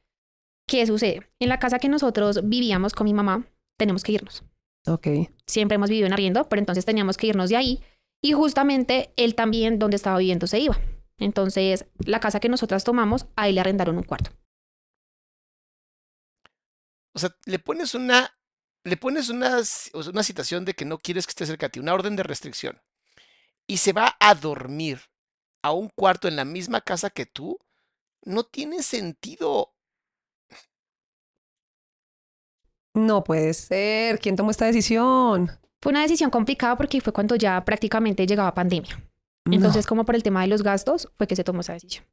¿Qué 0.66 0.86
sucede? 0.86 1.30
En 1.38 1.48
la 1.48 1.58
casa 1.58 1.78
que 1.78 1.88
nosotros 1.88 2.40
vivíamos 2.44 2.92
con 2.92 3.04
mi 3.06 3.14
mamá, 3.14 3.46
tenemos 3.78 4.02
que 4.02 4.12
irnos. 4.12 4.42
Ok. 4.86 5.06
Siempre 5.46 5.76
hemos 5.76 5.88
vivido 5.88 6.06
en 6.06 6.12
arriendo, 6.12 6.48
pero 6.48 6.60
entonces 6.60 6.84
teníamos 6.84 7.16
que 7.16 7.28
irnos 7.28 7.48
de 7.48 7.56
ahí. 7.56 7.80
Y 8.20 8.32
justamente 8.32 9.12
él 9.16 9.34
también, 9.34 9.78
donde 9.78 9.96
estaba 9.96 10.18
viviendo, 10.18 10.46
se 10.46 10.58
iba. 10.58 10.78
Entonces, 11.18 11.86
la 11.98 12.20
casa 12.20 12.40
que 12.40 12.48
nosotras 12.48 12.84
tomamos, 12.84 13.26
a 13.36 13.48
él 13.48 13.56
le 13.56 13.60
arrendaron 13.60 13.96
un 13.96 14.04
cuarto. 14.04 14.30
O 17.14 17.18
sea, 17.18 17.34
le 17.46 17.58
pones 17.58 17.94
una, 17.94 18.32
le 18.84 18.96
pones 18.96 19.28
una, 19.28 19.58
una 19.92 20.22
situación 20.22 20.64
de 20.64 20.74
que 20.74 20.84
no 20.84 20.98
quieres 20.98 21.26
que 21.26 21.30
esté 21.30 21.46
cerca 21.46 21.66
de 21.66 21.70
ti, 21.70 21.80
una 21.80 21.94
orden 21.94 22.14
de 22.14 22.22
restricción, 22.22 22.80
y 23.66 23.78
se 23.78 23.92
va 23.92 24.16
a 24.20 24.34
dormir 24.34 25.00
a 25.62 25.72
un 25.72 25.88
cuarto 25.88 26.28
en 26.28 26.36
la 26.36 26.44
misma 26.44 26.80
casa 26.80 27.10
que 27.10 27.26
tú, 27.26 27.58
no 28.22 28.44
tiene 28.44 28.82
sentido. 28.82 29.74
No 32.94 33.24
puede 33.24 33.54
ser. 33.54 34.18
¿Quién 34.20 34.36
tomó 34.36 34.50
esta 34.50 34.66
decisión? 34.66 35.50
Fue 35.80 35.90
una 35.90 36.02
decisión 36.02 36.30
complicada 36.30 36.76
porque 36.76 37.00
fue 37.00 37.12
cuando 37.12 37.36
ya 37.36 37.64
prácticamente 37.64 38.26
llegaba 38.26 38.54
pandemia. 38.54 39.07
Entonces, 39.50 39.86
como 39.86 40.04
por 40.04 40.14
el 40.14 40.22
tema 40.22 40.42
de 40.42 40.48
los 40.48 40.62
gastos, 40.62 41.08
fue 41.16 41.26
que 41.26 41.36
se 41.36 41.44
tomó 41.44 41.60
esa 41.60 41.72
decisión. 41.72 42.04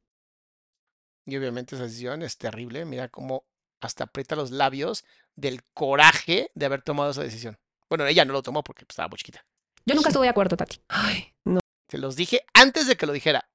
Y 1.26 1.36
obviamente 1.36 1.74
esa 1.74 1.84
decisión 1.84 2.22
es 2.22 2.38
terrible. 2.38 2.84
Mira 2.84 3.08
cómo 3.08 3.44
hasta 3.80 4.04
aprieta 4.04 4.36
los 4.36 4.50
labios 4.50 5.04
del 5.34 5.64
coraje 5.74 6.50
de 6.54 6.66
haber 6.66 6.82
tomado 6.82 7.10
esa 7.10 7.22
decisión. 7.22 7.58
Bueno, 7.88 8.06
ella 8.06 8.24
no 8.24 8.32
lo 8.32 8.42
tomó 8.42 8.62
porque 8.62 8.84
pues, 8.84 8.94
estaba 8.94 9.08
muy 9.08 9.18
chiquita. 9.18 9.44
Yo 9.84 9.94
nunca 9.94 10.08
estuve 10.08 10.26
de 10.26 10.30
acuerdo, 10.30 10.56
Tati. 10.56 10.80
Ay, 10.88 11.34
no, 11.44 11.60
Se 11.88 11.98
los 11.98 12.16
dije 12.16 12.44
antes 12.54 12.86
de 12.86 12.96
que 12.96 13.06
lo 13.06 13.12
dijera. 13.12 13.48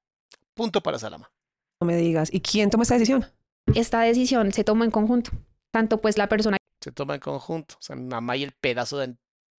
Punto 0.54 0.82
para 0.82 0.98
Salama. 0.98 1.30
no 1.80 1.86
me 1.86 1.96
digas. 1.96 2.32
¿Y 2.32 2.40
quién 2.40 2.70
tomó 2.70 2.82
esta 2.82 2.94
decisión? 2.94 3.26
Esta 3.74 4.00
decisión 4.00 4.52
se 4.52 4.64
tomó 4.64 4.84
en 4.84 4.90
conjunto. 4.90 5.30
Tanto 5.70 6.00
pues 6.00 6.18
la 6.18 6.28
persona 6.28 6.56
Se 6.80 6.92
toma 6.92 7.14
en 7.14 7.20
conjunto. 7.20 7.74
O 7.78 7.82
sea, 7.82 7.96
mi 7.96 8.04
mamá 8.04 8.36
y 8.36 8.44
el 8.44 8.52
pedazo 8.52 8.98
de 8.98 9.16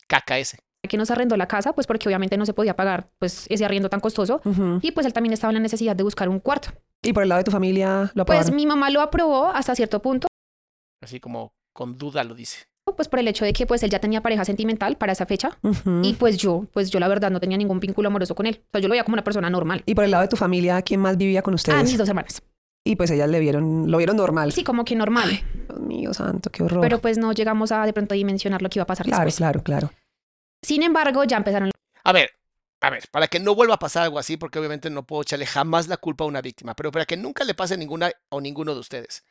caca 0.07 0.37
ese. 0.37 0.59
Que 0.87 0.97
nos 0.97 1.09
arrendó 1.11 1.37
la 1.37 1.47
casa, 1.47 1.73
pues 1.73 1.87
porque 1.87 2.07
obviamente 2.09 2.37
no 2.37 2.45
se 2.45 2.53
podía 2.53 2.75
pagar 2.75 3.09
pues 3.19 3.45
ese 3.49 3.65
arriendo 3.65 3.89
tan 3.89 3.99
costoso. 3.99 4.41
Y 4.81 4.91
pues 4.91 5.05
él 5.05 5.13
también 5.13 5.33
estaba 5.33 5.51
en 5.51 5.55
la 5.55 5.59
necesidad 5.61 5.95
de 5.95 6.03
buscar 6.03 6.29
un 6.29 6.39
cuarto. 6.39 6.69
Y 7.01 7.13
por 7.13 7.23
el 7.23 7.29
lado 7.29 7.39
de 7.39 7.45
tu 7.45 7.51
familia 7.51 8.11
lo 8.13 8.25
Pues 8.25 8.39
aprobaron. 8.39 8.55
mi 8.55 8.65
mamá 8.65 8.89
lo 8.89 9.01
aprobó 9.01 9.47
hasta 9.47 9.75
cierto 9.75 10.01
punto, 10.01 10.27
Así 11.01 11.19
como 11.19 11.53
con 11.73 11.97
duda 11.97 12.23
lo 12.23 12.33
dice. 12.35 12.65
pues 12.95 13.07
por 13.07 13.19
el 13.19 13.27
hecho 13.27 13.43
de 13.45 13.53
que 13.53 13.65
pues 13.65 13.81
él 13.83 13.89
ya 13.89 13.99
tenía 13.99 14.21
pareja 14.21 14.45
sentimental 14.45 14.97
para 14.97 15.11
esa 15.13 15.25
fecha. 15.25 15.57
Y 16.01 16.13
pues 16.13 16.37
yo, 16.37 16.65
pues 16.73 16.91
yo 16.91 16.99
la 16.99 17.07
verdad 17.07 17.31
no 17.31 17.39
tenía 17.39 17.57
ningún 17.57 17.79
vínculo 17.79 18.07
amoroso 18.09 18.35
con 18.35 18.45
él. 18.45 18.61
O 18.67 18.71
sea, 18.73 18.81
yo 18.81 18.87
lo 18.87 18.91
veía 18.91 19.03
como 19.03 19.15
una 19.15 19.23
persona 19.23 19.49
normal. 19.49 19.83
Y 19.85 19.95
por 19.95 20.03
el 20.03 20.11
lado 20.11 20.21
de 20.23 20.27
tu 20.29 20.35
familia, 20.37 20.81
¿quién 20.81 20.99
más 20.99 21.17
vivía 21.17 21.41
con 21.41 21.53
ustedes? 21.53 21.79
Ah, 21.79 21.83
mis 21.83 21.97
dos 21.97 22.07
hermanas. 22.07 22.41
Y 22.85 22.97
pues 22.97 23.09
ellas 23.11 23.29
le 23.29 23.39
vieron, 23.39 23.89
lo 23.89 23.97
vieron 23.97 24.17
normal. 24.17 24.51
Sí, 24.51 24.63
como 24.65 24.83
que 24.83 24.95
normal. 24.97 25.29
Dios 25.69 25.79
mío, 25.79 26.13
santo, 26.13 26.49
qué 26.49 26.63
horror. 26.63 26.81
Pero 26.81 26.99
pues 26.99 27.17
no 27.17 27.31
llegamos 27.31 27.71
a 27.71 27.85
de 27.85 27.93
pronto 27.93 28.13
dimensionar 28.15 28.61
lo 28.61 28.69
que 28.69 28.79
iba 28.79 28.83
a 28.83 28.87
pasar 28.87 29.05
claro, 29.05 29.23
después. 29.23 29.37
claro, 29.37 29.63
claro. 29.63 29.91
Sin 30.63 30.81
embargo, 30.83 31.23
ya 31.25 31.37
empezaron 31.37 31.71
A 32.03 32.11
ver, 32.11 32.31
a 32.81 32.89
ver, 32.89 33.07
para 33.11 33.27
que 33.27 33.39
no 33.39 33.55
vuelva 33.55 33.75
a 33.75 33.79
pasar 33.79 34.03
algo 34.03 34.19
así, 34.19 34.37
porque 34.37 34.59
obviamente 34.59 34.89
no 34.89 35.05
puedo 35.05 35.21
echarle 35.21 35.45
jamás 35.45 35.87
la 35.87 35.97
culpa 35.97 36.23
a 36.23 36.27
una 36.27 36.41
víctima, 36.41 36.75
pero 36.75 36.91
para 36.91 37.05
que 37.05 37.17
nunca 37.17 37.43
le 37.43 37.53
pase 37.53 37.77
ninguna 37.77 38.11
o 38.29 38.41
ninguno 38.41 38.73
de 38.73 38.79
ustedes. 38.79 39.23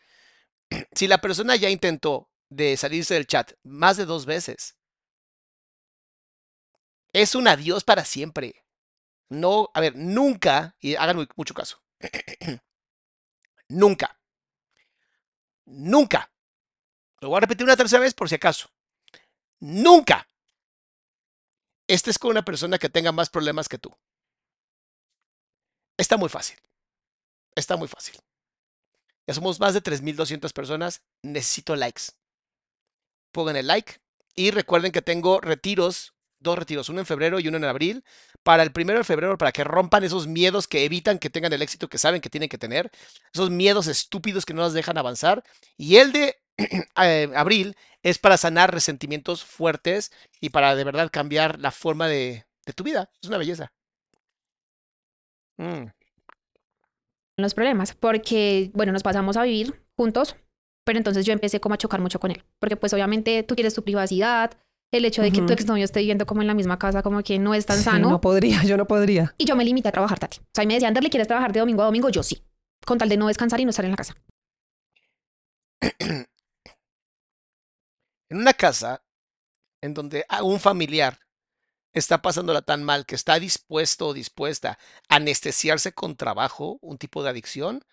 Si 0.94 1.08
la 1.08 1.18
persona 1.20 1.56
ya 1.56 1.70
intentó 1.70 2.30
de 2.50 2.76
salirse 2.76 3.14
del 3.14 3.26
chat 3.26 3.52
más 3.64 3.96
de 3.96 4.06
dos 4.06 4.26
veces, 4.26 4.76
es 7.12 7.34
un 7.34 7.48
adiós 7.48 7.84
para 7.84 8.04
siempre. 8.04 8.54
No, 9.30 9.70
a 9.74 9.80
ver, 9.80 9.94
nunca, 9.96 10.76
y 10.80 10.96
hagan 10.96 11.16
mu- 11.16 11.26
mucho 11.36 11.54
caso, 11.54 11.82
nunca, 13.68 14.18
nunca, 15.66 16.30
lo 17.20 17.28
voy 17.30 17.38
a 17.38 17.40
repetir 17.40 17.64
una 17.64 17.76
tercera 17.76 18.02
vez 18.02 18.14
por 18.14 18.28
si 18.28 18.36
acaso, 18.36 18.70
nunca 19.60 20.28
estés 21.94 22.18
con 22.18 22.30
una 22.30 22.44
persona 22.44 22.78
que 22.78 22.88
tenga 22.88 23.12
más 23.12 23.30
problemas 23.30 23.68
que 23.68 23.78
tú. 23.78 23.94
Está 25.96 26.16
muy 26.16 26.28
fácil. 26.28 26.58
Está 27.54 27.76
muy 27.76 27.88
fácil. 27.88 28.16
Ya 29.26 29.34
somos 29.34 29.60
más 29.60 29.74
de 29.74 29.82
3.200 29.82 30.52
personas. 30.52 31.02
Necesito 31.22 31.76
likes. 31.76 32.02
Pongan 33.32 33.56
el 33.56 33.66
like. 33.66 34.00
Y 34.34 34.50
recuerden 34.50 34.92
que 34.92 35.02
tengo 35.02 35.40
retiros, 35.40 36.14
dos 36.40 36.58
retiros, 36.58 36.88
uno 36.88 37.00
en 37.00 37.06
febrero 37.06 37.38
y 37.38 37.48
uno 37.48 37.58
en 37.58 37.64
abril. 37.64 38.04
Para 38.42 38.62
el 38.62 38.72
primero 38.72 38.98
de 38.98 39.04
febrero, 39.04 39.38
para 39.38 39.52
que 39.52 39.62
rompan 39.62 40.02
esos 40.02 40.26
miedos 40.26 40.66
que 40.66 40.84
evitan 40.84 41.18
que 41.18 41.30
tengan 41.30 41.52
el 41.52 41.62
éxito 41.62 41.88
que 41.88 41.98
saben 41.98 42.20
que 42.20 42.30
tienen 42.30 42.48
que 42.48 42.58
tener. 42.58 42.90
Esos 43.32 43.50
miedos 43.50 43.86
estúpidos 43.86 44.44
que 44.44 44.54
no 44.54 44.62
nos 44.62 44.72
dejan 44.72 44.98
avanzar. 44.98 45.44
Y 45.76 45.96
el 45.96 46.12
de 46.12 46.36
eh, 46.96 47.30
abril 47.36 47.76
es 48.02 48.18
para 48.18 48.36
sanar 48.36 48.72
resentimientos 48.72 49.44
fuertes 49.44 50.12
y 50.40 50.50
para 50.50 50.74
de 50.74 50.84
verdad 50.84 51.10
cambiar 51.10 51.58
la 51.60 51.70
forma 51.70 52.08
de, 52.08 52.44
de 52.66 52.72
tu 52.72 52.84
vida. 52.84 53.10
Es 53.22 53.28
una 53.28 53.38
belleza. 53.38 53.72
Mm. 55.58 55.90
los 57.36 57.54
problemas, 57.54 57.94
porque, 57.94 58.70
bueno, 58.74 58.92
nos 58.92 59.02
pasamos 59.02 59.36
a 59.36 59.42
vivir 59.42 59.82
juntos, 59.96 60.36
pero 60.84 60.98
entonces 60.98 61.24
yo 61.26 61.32
empecé 61.32 61.60
como 61.60 61.74
a 61.74 61.78
chocar 61.78 62.00
mucho 62.00 62.20
con 62.20 62.30
él, 62.30 62.44
porque 62.58 62.76
pues 62.76 62.92
obviamente 62.92 63.42
tú 63.42 63.54
quieres 63.54 63.74
tu 63.74 63.82
privacidad, 63.82 64.52
el 64.92 65.04
hecho 65.04 65.22
de 65.22 65.30
que 65.30 65.38
tu 65.38 65.44
Ujú. 65.44 65.52
exnovio 65.54 65.84
esté 65.84 66.00
viviendo 66.00 66.26
como 66.26 66.42
en 66.42 66.46
la 66.48 66.54
misma 66.54 66.78
casa, 66.78 67.02
como 67.02 67.22
que 67.22 67.38
no 67.38 67.54
es 67.54 67.66
tan 67.66 67.78
Sí, 67.78 67.84
sano, 67.84 68.10
no 68.10 68.20
podría, 68.20 68.62
yo 68.64 68.76
no 68.76 68.86
podría. 68.86 69.34
y 69.38 69.44
yo 69.44 69.56
me 69.56 69.64
limité 69.64 69.88
a 69.88 69.92
trabajar, 69.92 70.18
Tati. 70.18 70.38
O 70.38 70.44
sea, 70.54 70.64
y 70.64 70.66
me 70.66 70.74
decían, 70.74 70.88
Anderle, 70.88 71.10
¿quieres 71.10 71.28
trabajar 71.28 71.52
de 71.52 71.60
domingo 71.60 71.82
a 71.82 71.86
domingo? 71.86 72.10
Yo 72.10 72.22
sí, 72.22 72.42
con 72.84 72.98
tal 72.98 73.08
de 73.08 73.16
no 73.16 73.28
descansar 73.28 73.60
y 73.60 73.64
no 73.64 73.70
estar 73.70 73.84
en 73.84 73.90
la 73.92 73.96
casa. 73.96 74.14
En 78.32 78.38
una 78.38 78.54
casa 78.54 79.04
en 79.82 79.92
donde 79.92 80.24
a 80.26 80.42
un 80.42 80.58
familiar 80.58 81.18
está 81.92 82.22
pasándola 82.22 82.62
tan 82.62 82.82
mal 82.82 83.04
que 83.04 83.14
está 83.14 83.38
dispuesto 83.38 84.06
o 84.06 84.14
dispuesta 84.14 84.78
a 85.10 85.16
anestesiarse 85.16 85.92
con 85.92 86.16
trabajo, 86.16 86.78
un 86.80 86.96
tipo 86.96 87.22
de 87.22 87.28
adicción. 87.28 87.84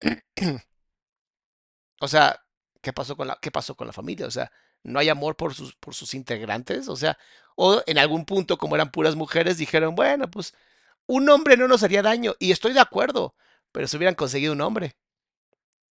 o 2.00 2.08
sea, 2.08 2.44
¿qué 2.82 2.92
pasó 2.92 3.16
con 3.16 3.28
la, 3.28 3.38
qué 3.40 3.52
pasó 3.52 3.76
con 3.76 3.86
la 3.86 3.92
familia? 3.92 4.26
O 4.26 4.30
sea, 4.32 4.50
no 4.82 4.98
hay 4.98 5.08
amor 5.08 5.36
por 5.36 5.54
sus, 5.54 5.76
por 5.76 5.94
sus 5.94 6.14
integrantes. 6.14 6.88
O 6.88 6.96
sea, 6.96 7.16
o 7.54 7.80
en 7.86 7.98
algún 7.98 8.24
punto, 8.24 8.58
como 8.58 8.74
eran 8.74 8.90
puras 8.90 9.14
mujeres, 9.14 9.56
dijeron, 9.56 9.94
bueno, 9.94 10.28
pues 10.28 10.52
un 11.06 11.28
hombre 11.28 11.56
no 11.56 11.68
nos 11.68 11.84
haría 11.84 12.02
daño. 12.02 12.34
Y 12.40 12.50
estoy 12.50 12.72
de 12.72 12.80
acuerdo, 12.80 13.36
pero 13.70 13.86
si 13.86 13.96
hubieran 13.96 14.16
conseguido 14.16 14.52
un 14.52 14.62
hombre. 14.62 14.96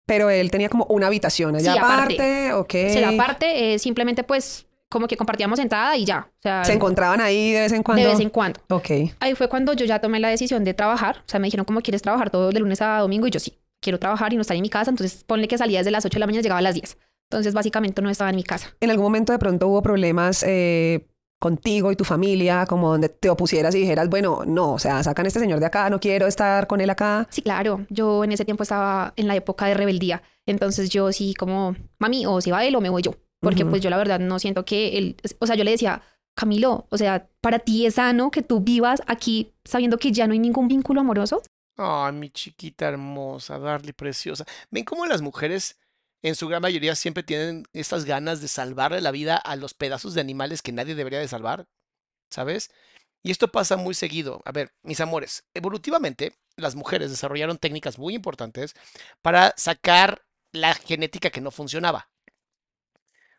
Pero 0.09 0.30
él 0.30 0.50
tenía 0.50 0.70
como 0.70 0.86
una 0.88 1.06
habitación 1.09 1.54
allá 1.54 1.72
Sí, 1.74 1.78
aparte. 1.78 2.14
aparte, 2.14 2.52
ok. 2.54 2.72
Sí, 2.90 3.04
aparte, 3.04 3.74
eh, 3.74 3.78
simplemente 3.78 4.24
pues 4.24 4.64
como 4.88 5.06
que 5.06 5.18
compartíamos 5.18 5.59
entrada 5.59 5.94
y 5.98 6.06
ya. 6.06 6.30
O 6.38 6.42
sea, 6.42 6.64
Se 6.64 6.72
encontraban 6.72 7.20
ahí 7.20 7.52
de 7.52 7.61
vez 7.61 7.72
en 7.72 7.82
cuando. 7.82 8.02
de 8.02 8.09
vez 8.09 8.20
en 8.20 8.30
cuando. 8.30 8.59
Ok. 8.70 8.90
Ahí 9.20 9.34
fue 9.34 9.46
cuando 9.50 9.74
yo 9.74 9.84
ya 9.84 10.00
tomé 10.00 10.18
la 10.18 10.30
decisión 10.30 10.64
de 10.64 10.72
trabajar. 10.72 11.18
O 11.18 11.28
sea, 11.28 11.38
me 11.38 11.46
dijeron, 11.48 11.66
¿cómo 11.66 11.82
quieres 11.82 12.00
trabajar 12.00 12.30
todo 12.30 12.50
de 12.50 12.59
lunes 12.59 12.80
a 12.80 12.98
domingo? 13.00 13.26
Y 13.26 13.30
yo 13.30 13.38
sí, 13.38 13.59
quiero 13.82 13.98
trabajar 13.98 14.32
y 14.32 14.36
no 14.36 14.40
estar 14.42 14.56
en 14.56 14.62
mi 14.62 14.70
casa. 14.70 14.90
Entonces, 14.90 15.24
ponle 15.24 15.46
que 15.46 15.59
salía 15.59 15.80
desde 15.80 15.90
las 15.90 16.06
8 16.06 16.14
de 16.14 16.20
la 16.20 16.26
mañana 16.26 16.40
y 16.40 16.42
llegaba 16.44 16.61
a 16.61 16.62
las 16.62 16.74
10. 16.74 16.96
Entonces, 17.30 17.52
básicamente 17.52 18.00
no 18.00 18.09
estaba 18.09 18.30
en 18.30 18.36
mi 18.36 18.44
casa. 18.44 18.74
¿En 18.80 18.90
algún 18.90 19.04
momento 19.04 19.34
de 19.34 19.38
pronto 19.38 19.68
hubo 19.68 19.82
problemas 19.82 20.42
eh, 20.48 21.06
contigo 21.39 21.93
y 21.93 21.97
tu 21.97 22.05
familia, 22.05 22.66
como 22.66 22.91
donde 22.91 23.09
te 23.09 23.30
opusieras 23.30 23.74
y 23.74 23.80
dijeras, 23.80 24.09
bueno, 24.09 24.43
no, 24.47 24.72
o 24.72 24.78
sea, 24.78 25.03
sacan 25.03 25.26
a 25.26 25.28
este 25.28 25.41
señor 25.41 25.61
de 25.61 25.66
acá, 25.66 25.89
no 25.91 26.01
quiero 26.01 26.26
estar 26.26 26.66
con 26.66 26.80
él 26.80 26.91
acá? 26.91 27.26
Sí, 27.30 27.43
claro. 27.43 27.86
Yo 27.91 28.24
en 28.24 28.32
ese 28.32 28.45
tiempo 28.45 28.62
estaba 28.62 29.12
en 29.16 29.28
la 29.28 29.36
época 29.36 29.66
de 29.66 29.74
rebeldía. 29.74 30.22
Entonces 30.47 30.91
yo 30.91 31.12
sí 31.12 31.34
como, 31.34 31.76
mami, 31.99 32.26
o 32.26 32.41
se 32.41 32.51
va 32.51 32.64
él 32.64 32.74
o 32.74 32.80
me 32.80 32.89
voy 32.89 33.03
yo. 33.03 33.14
Porque 33.41 33.64
pues 33.64 33.80
yo 33.80 33.89
la 33.89 33.99
verdad 33.99 34.18
no 34.18 34.41
siento 34.41 34.64
que 34.64 34.99
él, 34.99 35.16
o 35.39 35.47
sea, 35.47 35.55
yo 35.55 35.62
le 35.62 35.70
decía, 35.70 36.03
Camilo, 36.34 36.86
o 36.91 36.99
sea, 36.99 37.28
para 37.41 37.61
ti 37.61 37.86
es 37.86 37.95
sano 37.95 38.32
que 38.32 38.43
tú 38.43 38.61
vivas 38.61 39.01
aquí 39.07 39.53
sabiendo 39.64 39.97
que 39.99 40.11
ya 40.11 40.26
no 40.26 40.32
hay 40.32 40.41
ningún 40.41 40.66
vínculo 40.66 41.01
amoroso. 41.01 41.43
Ay, 41.76 42.12
mi 42.14 42.30
chiquita 42.30 42.89
hermosa, 42.89 43.61
Darly 43.61 43.93
preciosa. 43.93 44.45
¿Ven 44.70 44.84
cómo 44.84 45.07
las 45.07 45.22
mujeres, 45.22 45.78
en 46.22 46.34
su 46.34 46.48
gran 46.48 46.62
mayoría, 46.62 46.94
siempre 46.96 47.22
tienen 47.22 47.64
estas 47.72 48.04
ganas 48.04 48.40
de 48.40 48.48
salvarle 48.48 49.00
la 49.00 49.10
vida 49.10 49.36
a 49.36 49.56
los 49.56 49.74
pedazos 49.74 50.14
de 50.14 50.20
animales 50.20 50.62
que 50.62 50.72
nadie 50.72 50.94
debería 50.94 51.20
de 51.20 51.28
salvar? 51.28 51.68
¿Sabes? 52.30 52.70
Y 53.22 53.30
esto 53.30 53.48
pasa 53.48 53.76
muy 53.76 53.94
seguido. 53.94 54.42
A 54.44 54.52
ver, 54.52 54.72
mis 54.82 55.00
amores, 55.00 55.44
evolutivamente, 55.54 56.34
las 56.56 56.74
mujeres 56.74 57.10
desarrollaron 57.10 57.58
técnicas 57.58 57.98
muy 57.98 58.14
importantes 58.14 58.74
para 59.22 59.54
sacar 59.56 60.24
la 60.52 60.74
genética 60.74 61.30
que 61.30 61.40
no 61.40 61.50
funcionaba. 61.50 62.10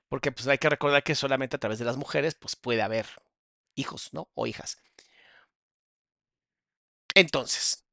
Porque 0.09 0.31
pues 0.31 0.47
hay 0.47 0.57
que 0.57 0.69
recordar 0.69 1.03
que 1.03 1.15
solamente 1.15 1.55
a 1.55 1.59
través 1.59 1.79
de 1.79 1.85
las 1.85 1.97
mujeres 1.97 2.35
pues 2.35 2.55
puede 2.55 2.81
haber 2.81 3.07
hijos, 3.75 4.09
¿no? 4.13 4.29
O 4.33 4.47
hijas. 4.47 4.77
Entonces, 7.15 7.83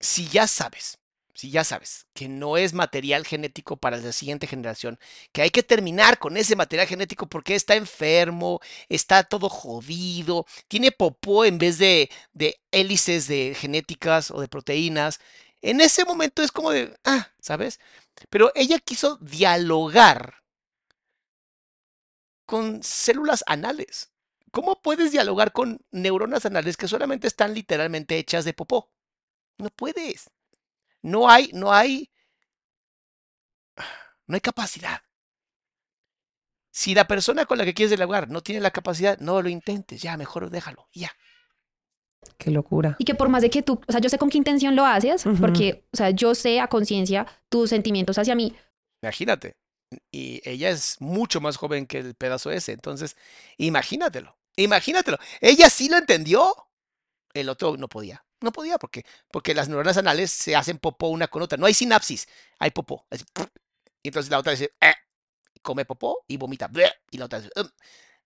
si 0.00 0.28
ya 0.28 0.46
sabes, 0.46 0.98
si 1.36 1.50
ya 1.50 1.64
sabes 1.64 2.06
que 2.14 2.28
no 2.28 2.56
es 2.56 2.72
material 2.72 3.26
genético 3.26 3.76
para 3.76 3.98
la 3.98 4.12
siguiente 4.12 4.46
generación, 4.46 4.98
que 5.32 5.42
hay 5.42 5.50
que 5.50 5.62
terminar 5.62 6.18
con 6.18 6.36
ese 6.36 6.56
material 6.56 6.88
genético 6.88 7.28
porque 7.28 7.54
está 7.54 7.76
enfermo, 7.76 8.60
está 8.88 9.22
todo 9.24 9.48
jodido, 9.48 10.46
tiene 10.68 10.92
popó 10.92 11.44
en 11.44 11.58
vez 11.58 11.78
de, 11.78 12.10
de 12.32 12.60
hélices 12.72 13.28
de 13.28 13.54
genéticas 13.58 14.30
o 14.30 14.40
de 14.40 14.48
proteínas, 14.48 15.20
en 15.62 15.80
ese 15.80 16.04
momento 16.04 16.42
es 16.42 16.52
como 16.52 16.70
de, 16.70 16.96
ah, 17.04 17.28
¿sabes? 17.40 17.80
Pero 18.30 18.52
ella 18.54 18.78
quiso 18.78 19.16
dialogar 19.18 20.42
con 22.46 22.82
células 22.82 23.44
anales. 23.46 24.10
¿Cómo 24.52 24.80
puedes 24.80 25.12
dialogar 25.12 25.52
con 25.52 25.84
neuronas 25.90 26.46
anales 26.46 26.76
que 26.76 26.88
solamente 26.88 27.26
están 27.26 27.54
literalmente 27.54 28.16
hechas 28.18 28.44
de 28.44 28.54
popó? 28.54 28.90
No 29.58 29.70
puedes. 29.70 30.30
No 31.06 31.30
hay, 31.30 31.50
no 31.52 31.72
hay, 31.72 32.10
no 34.26 34.34
hay 34.34 34.40
capacidad. 34.40 35.00
Si 36.70 36.94
la 36.94 37.06
persona 37.06 37.46
con 37.46 37.58
la 37.58 37.64
que 37.64 37.74
quieres 37.74 37.90
dialogar 37.90 38.28
no 38.28 38.42
tiene 38.42 38.60
la 38.60 38.70
capacidad, 38.70 39.18
no 39.18 39.40
lo 39.40 39.48
intentes, 39.48 40.02
ya, 40.02 40.16
mejor 40.16 40.50
déjalo, 40.50 40.88
ya. 40.92 41.12
Qué 42.36 42.50
locura. 42.50 42.96
Y 42.98 43.04
que 43.04 43.14
por 43.14 43.28
más 43.28 43.42
de 43.42 43.50
que 43.50 43.62
tú, 43.62 43.80
o 43.86 43.92
sea, 43.92 44.00
yo 44.00 44.08
sé 44.08 44.18
con 44.18 44.28
qué 44.30 44.38
intención 44.38 44.74
lo 44.74 44.84
haces, 44.84 45.24
porque, 45.40 45.86
o 45.92 45.96
sea, 45.96 46.10
yo 46.10 46.34
sé 46.34 46.60
a 46.60 46.66
conciencia 46.66 47.26
tus 47.48 47.70
sentimientos 47.70 48.18
hacia 48.18 48.34
mí, 48.34 48.54
Imagínate. 49.02 49.56
Y 50.10 50.40
ella 50.48 50.70
es 50.70 51.00
mucho 51.00 51.40
más 51.40 51.56
joven 51.56 51.86
que 51.86 51.98
el 51.98 52.14
pedazo 52.14 52.50
ese, 52.50 52.72
entonces, 52.72 53.16
imagínatelo, 53.56 54.36
imagínatelo. 54.56 55.18
Ella 55.40 55.70
sí 55.70 55.88
lo 55.88 55.96
entendió. 55.96 56.52
El 57.32 57.48
otro 57.48 57.76
no 57.76 57.88
podía. 57.88 58.25
No 58.46 58.52
podía 58.52 58.78
porque, 58.78 59.04
porque 59.32 59.54
las 59.54 59.68
neuronas 59.68 59.96
anales 59.96 60.30
se 60.30 60.54
hacen 60.54 60.78
popó 60.78 61.08
una 61.08 61.26
con 61.26 61.42
otra. 61.42 61.58
No 61.58 61.66
hay 61.66 61.74
sinapsis, 61.74 62.28
hay 62.60 62.70
popó. 62.70 63.04
y 64.02 64.08
entonces 64.08 64.30
la 64.30 64.38
otra 64.38 64.52
dice, 64.52 64.72
"Eh", 64.80 64.94
come 65.62 65.84
popó 65.84 66.24
y 66.28 66.36
vomita. 66.38 66.70
Y 67.10 67.18
la 67.18 67.26
otra 67.26 67.40
dice, 67.40 67.52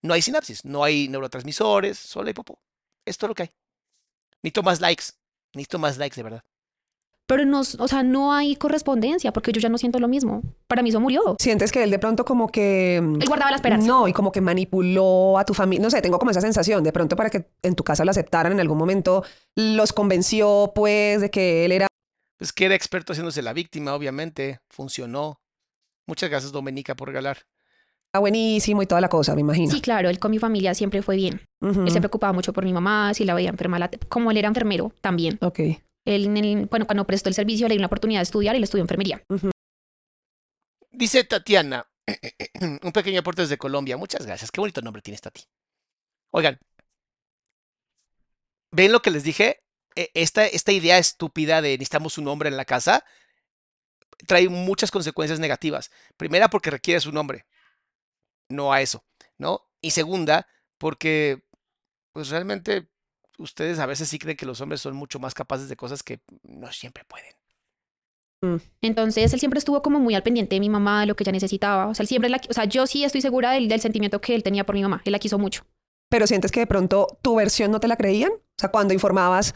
no 0.03 0.13
hay 0.13 0.21
sinapsis, 0.21 0.65
no 0.65 0.83
hay 0.83 1.07
neurotransmisores, 1.09 1.99
solo 1.99 2.27
hay 2.27 2.33
popó. 2.35 2.61
Esto 3.05 3.25
es 3.25 3.29
lo 3.29 3.35
que 3.35 3.43
hay. 3.43 3.51
Necesito 4.43 4.63
más 4.63 4.81
likes. 4.81 5.05
Necesito 5.53 5.79
más 5.79 5.97
likes, 5.97 6.15
de 6.17 6.23
verdad. 6.23 6.43
Pero 7.31 7.45
no, 7.45 7.61
o 7.61 7.87
sea, 7.87 8.03
no 8.03 8.33
hay 8.33 8.57
correspondencia, 8.57 9.31
porque 9.31 9.53
yo 9.53 9.61
ya 9.61 9.69
no 9.69 9.77
siento 9.77 9.99
lo 9.99 10.09
mismo. 10.09 10.41
Para 10.67 10.81
mí 10.83 10.89
eso 10.89 10.99
murió. 10.99 11.37
¿Sientes 11.39 11.71
que 11.71 11.81
él 11.81 11.89
de 11.89 11.97
pronto 11.97 12.25
como 12.25 12.49
que... 12.49 12.97
Él 12.97 13.23
guardaba 13.25 13.51
la 13.51 13.55
esperanza. 13.55 13.87
No, 13.87 14.05
y 14.09 14.11
como 14.11 14.33
que 14.33 14.41
manipuló 14.41 15.37
a 15.37 15.45
tu 15.45 15.53
familia. 15.53 15.81
No 15.81 15.89
sé, 15.89 16.01
tengo 16.01 16.19
como 16.19 16.31
esa 16.31 16.41
sensación. 16.41 16.83
De 16.83 16.91
pronto 16.91 17.15
para 17.15 17.29
que 17.29 17.45
en 17.63 17.75
tu 17.75 17.85
casa 17.85 18.03
lo 18.03 18.11
aceptaran 18.11 18.51
en 18.51 18.59
algún 18.59 18.77
momento, 18.77 19.23
los 19.55 19.93
convenció 19.93 20.73
pues 20.75 21.21
de 21.21 21.29
que 21.31 21.63
él 21.63 21.71
era... 21.71 21.87
Pues 22.37 22.51
que 22.51 22.65
era 22.65 22.75
experto 22.75 23.13
haciéndose 23.13 23.41
la 23.41 23.53
víctima, 23.53 23.93
obviamente. 23.95 24.59
Funcionó. 24.69 25.39
Muchas 26.07 26.29
gracias, 26.29 26.51
Domenica, 26.51 26.97
por 26.97 27.07
regalar. 27.07 27.37
buenísimo 28.13 28.81
y 28.83 28.87
toda 28.87 28.99
la 28.99 29.07
cosa, 29.07 29.35
me 29.35 29.41
imagino. 29.41 29.71
Sí, 29.71 29.79
claro, 29.79 30.09
él 30.09 30.19
con 30.19 30.31
mi 30.31 30.39
familia 30.39 30.73
siempre 30.73 31.01
fue 31.01 31.15
bien. 31.15 31.39
Él 31.61 31.91
se 31.91 31.99
preocupaba 31.99 32.33
mucho 32.33 32.51
por 32.51 32.65
mi 32.65 32.73
mamá, 32.73 33.13
si 33.13 33.23
la 33.23 33.35
veía 33.35 33.51
enferma, 33.51 33.79
la- 33.79 33.89
como 34.09 34.31
él 34.31 34.37
era 34.37 34.49
enfermero 34.49 34.91
también. 34.99 35.37
Ok. 35.41 35.59
Él, 36.05 36.25
en 36.25 36.37
el- 36.37 36.65
bueno, 36.65 36.85
cuando 36.85 37.05
prestó 37.05 37.29
el 37.29 37.35
servicio 37.35 37.67
le 37.67 37.73
dio 37.75 37.79
una 37.79 37.87
oportunidad 37.87 38.19
de 38.19 38.23
estudiar 38.23 38.55
y 38.55 38.57
él 38.57 38.63
estudió 38.63 38.83
enfermería. 38.83 39.23
Dice 40.91 41.23
Tatiana, 41.23 41.87
un 42.83 42.91
pequeño 42.91 43.19
aporte 43.19 43.41
desde 43.43 43.57
Colombia. 43.57 43.97
Muchas 43.97 44.25
gracias. 44.25 44.51
Qué 44.51 44.59
bonito 44.61 44.81
nombre 44.81 45.01
tienes, 45.01 45.21
Tati. 45.21 45.41
Oigan, 46.31 46.59
¿ven 48.71 48.91
lo 48.91 49.01
que 49.01 49.11
les 49.11 49.23
dije? 49.23 49.63
E- 49.95 50.11
Esta, 50.13 50.45
esta 50.45 50.71
idea 50.71 50.97
estúpida 50.97 51.61
de 51.61 51.71
necesitamos 51.73 52.17
un 52.17 52.27
hombre 52.27 52.49
en 52.49 52.57
la 52.57 52.65
casa 52.65 53.03
trae 54.27 54.47
muchas 54.49 54.91
consecuencias 54.91 55.39
negativas. 55.39 55.91
Primera, 56.17 56.49
porque 56.49 56.69
requieres 56.69 57.05
un 57.07 57.17
hombre, 57.17 57.45
no 58.49 58.71
a 58.71 58.81
eso, 58.81 59.03
¿no? 59.37 59.67
Y 59.81 59.91
segunda, 59.91 60.47
porque 60.77 61.43
pues 62.13 62.29
realmente 62.29 62.90
ustedes 63.41 63.79
a 63.79 63.85
veces 63.85 64.09
sí 64.09 64.19
creen 64.19 64.37
que 64.37 64.45
los 64.45 64.61
hombres 64.61 64.81
son 64.81 64.95
mucho 64.95 65.19
más 65.19 65.33
capaces 65.33 65.69
de 65.69 65.75
cosas 65.75 66.03
que 66.03 66.19
no 66.43 66.71
siempre 66.71 67.03
pueden. 67.05 67.33
Entonces 68.81 69.31
él 69.33 69.39
siempre 69.39 69.59
estuvo 69.59 69.83
como 69.83 69.99
muy 69.99 70.15
al 70.15 70.23
pendiente 70.23 70.55
de 70.55 70.59
mi 70.59 70.69
mamá, 70.69 71.01
de 71.01 71.05
lo 71.05 71.15
que 71.15 71.23
ella 71.23 71.31
necesitaba. 71.31 71.87
O 71.87 71.93
sea, 71.93 72.03
él 72.03 72.07
siempre 72.07 72.29
la, 72.29 72.41
o 72.49 72.53
sea, 72.53 72.65
yo 72.65 72.87
sí 72.87 73.03
estoy 73.03 73.21
segura 73.21 73.51
del, 73.51 73.67
del 73.67 73.81
sentimiento 73.81 74.19
que 74.19 74.33
él 74.33 74.41
tenía 74.41 74.65
por 74.65 74.75
mi 74.75 74.81
mamá. 74.81 75.01
Él 75.05 75.11
la 75.11 75.19
quiso 75.19 75.37
mucho. 75.37 75.63
Pero 76.09 76.27
sientes 76.27 76.51
que 76.51 76.61
de 76.61 76.67
pronto 76.67 77.19
tu 77.21 77.35
versión 77.35 77.71
no 77.71 77.79
te 77.79 77.87
la 77.87 77.97
creían. 77.97 78.31
O 78.31 78.57
sea, 78.57 78.69
cuando 78.69 78.93
informabas, 78.93 79.53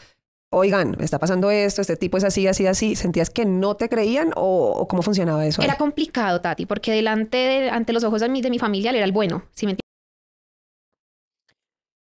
oigan, 0.50 0.96
me 0.98 1.04
está 1.04 1.18
pasando 1.18 1.50
esto, 1.50 1.80
este 1.80 1.96
tipo 1.96 2.16
es 2.16 2.24
así, 2.24 2.46
así, 2.46 2.66
así, 2.66 2.94
¿sentías 2.94 3.30
que 3.30 3.44
no 3.44 3.76
te 3.76 3.88
creían 3.88 4.32
o, 4.36 4.72
o 4.72 4.88
cómo 4.88 5.02
funcionaba 5.02 5.44
eso? 5.46 5.62
Era 5.62 5.76
complicado, 5.76 6.40
Tati, 6.40 6.66
porque 6.66 6.92
delante 6.92 7.36
de, 7.36 7.70
ante 7.70 7.92
los 7.92 8.04
ojos 8.04 8.20
de 8.20 8.28
mi, 8.28 8.40
de 8.40 8.50
mi 8.50 8.58
familia 8.58 8.90
él 8.90 8.96
era 8.96 9.04
el 9.04 9.12
bueno, 9.12 9.44
¿sí 9.52 9.66
me 9.66 9.76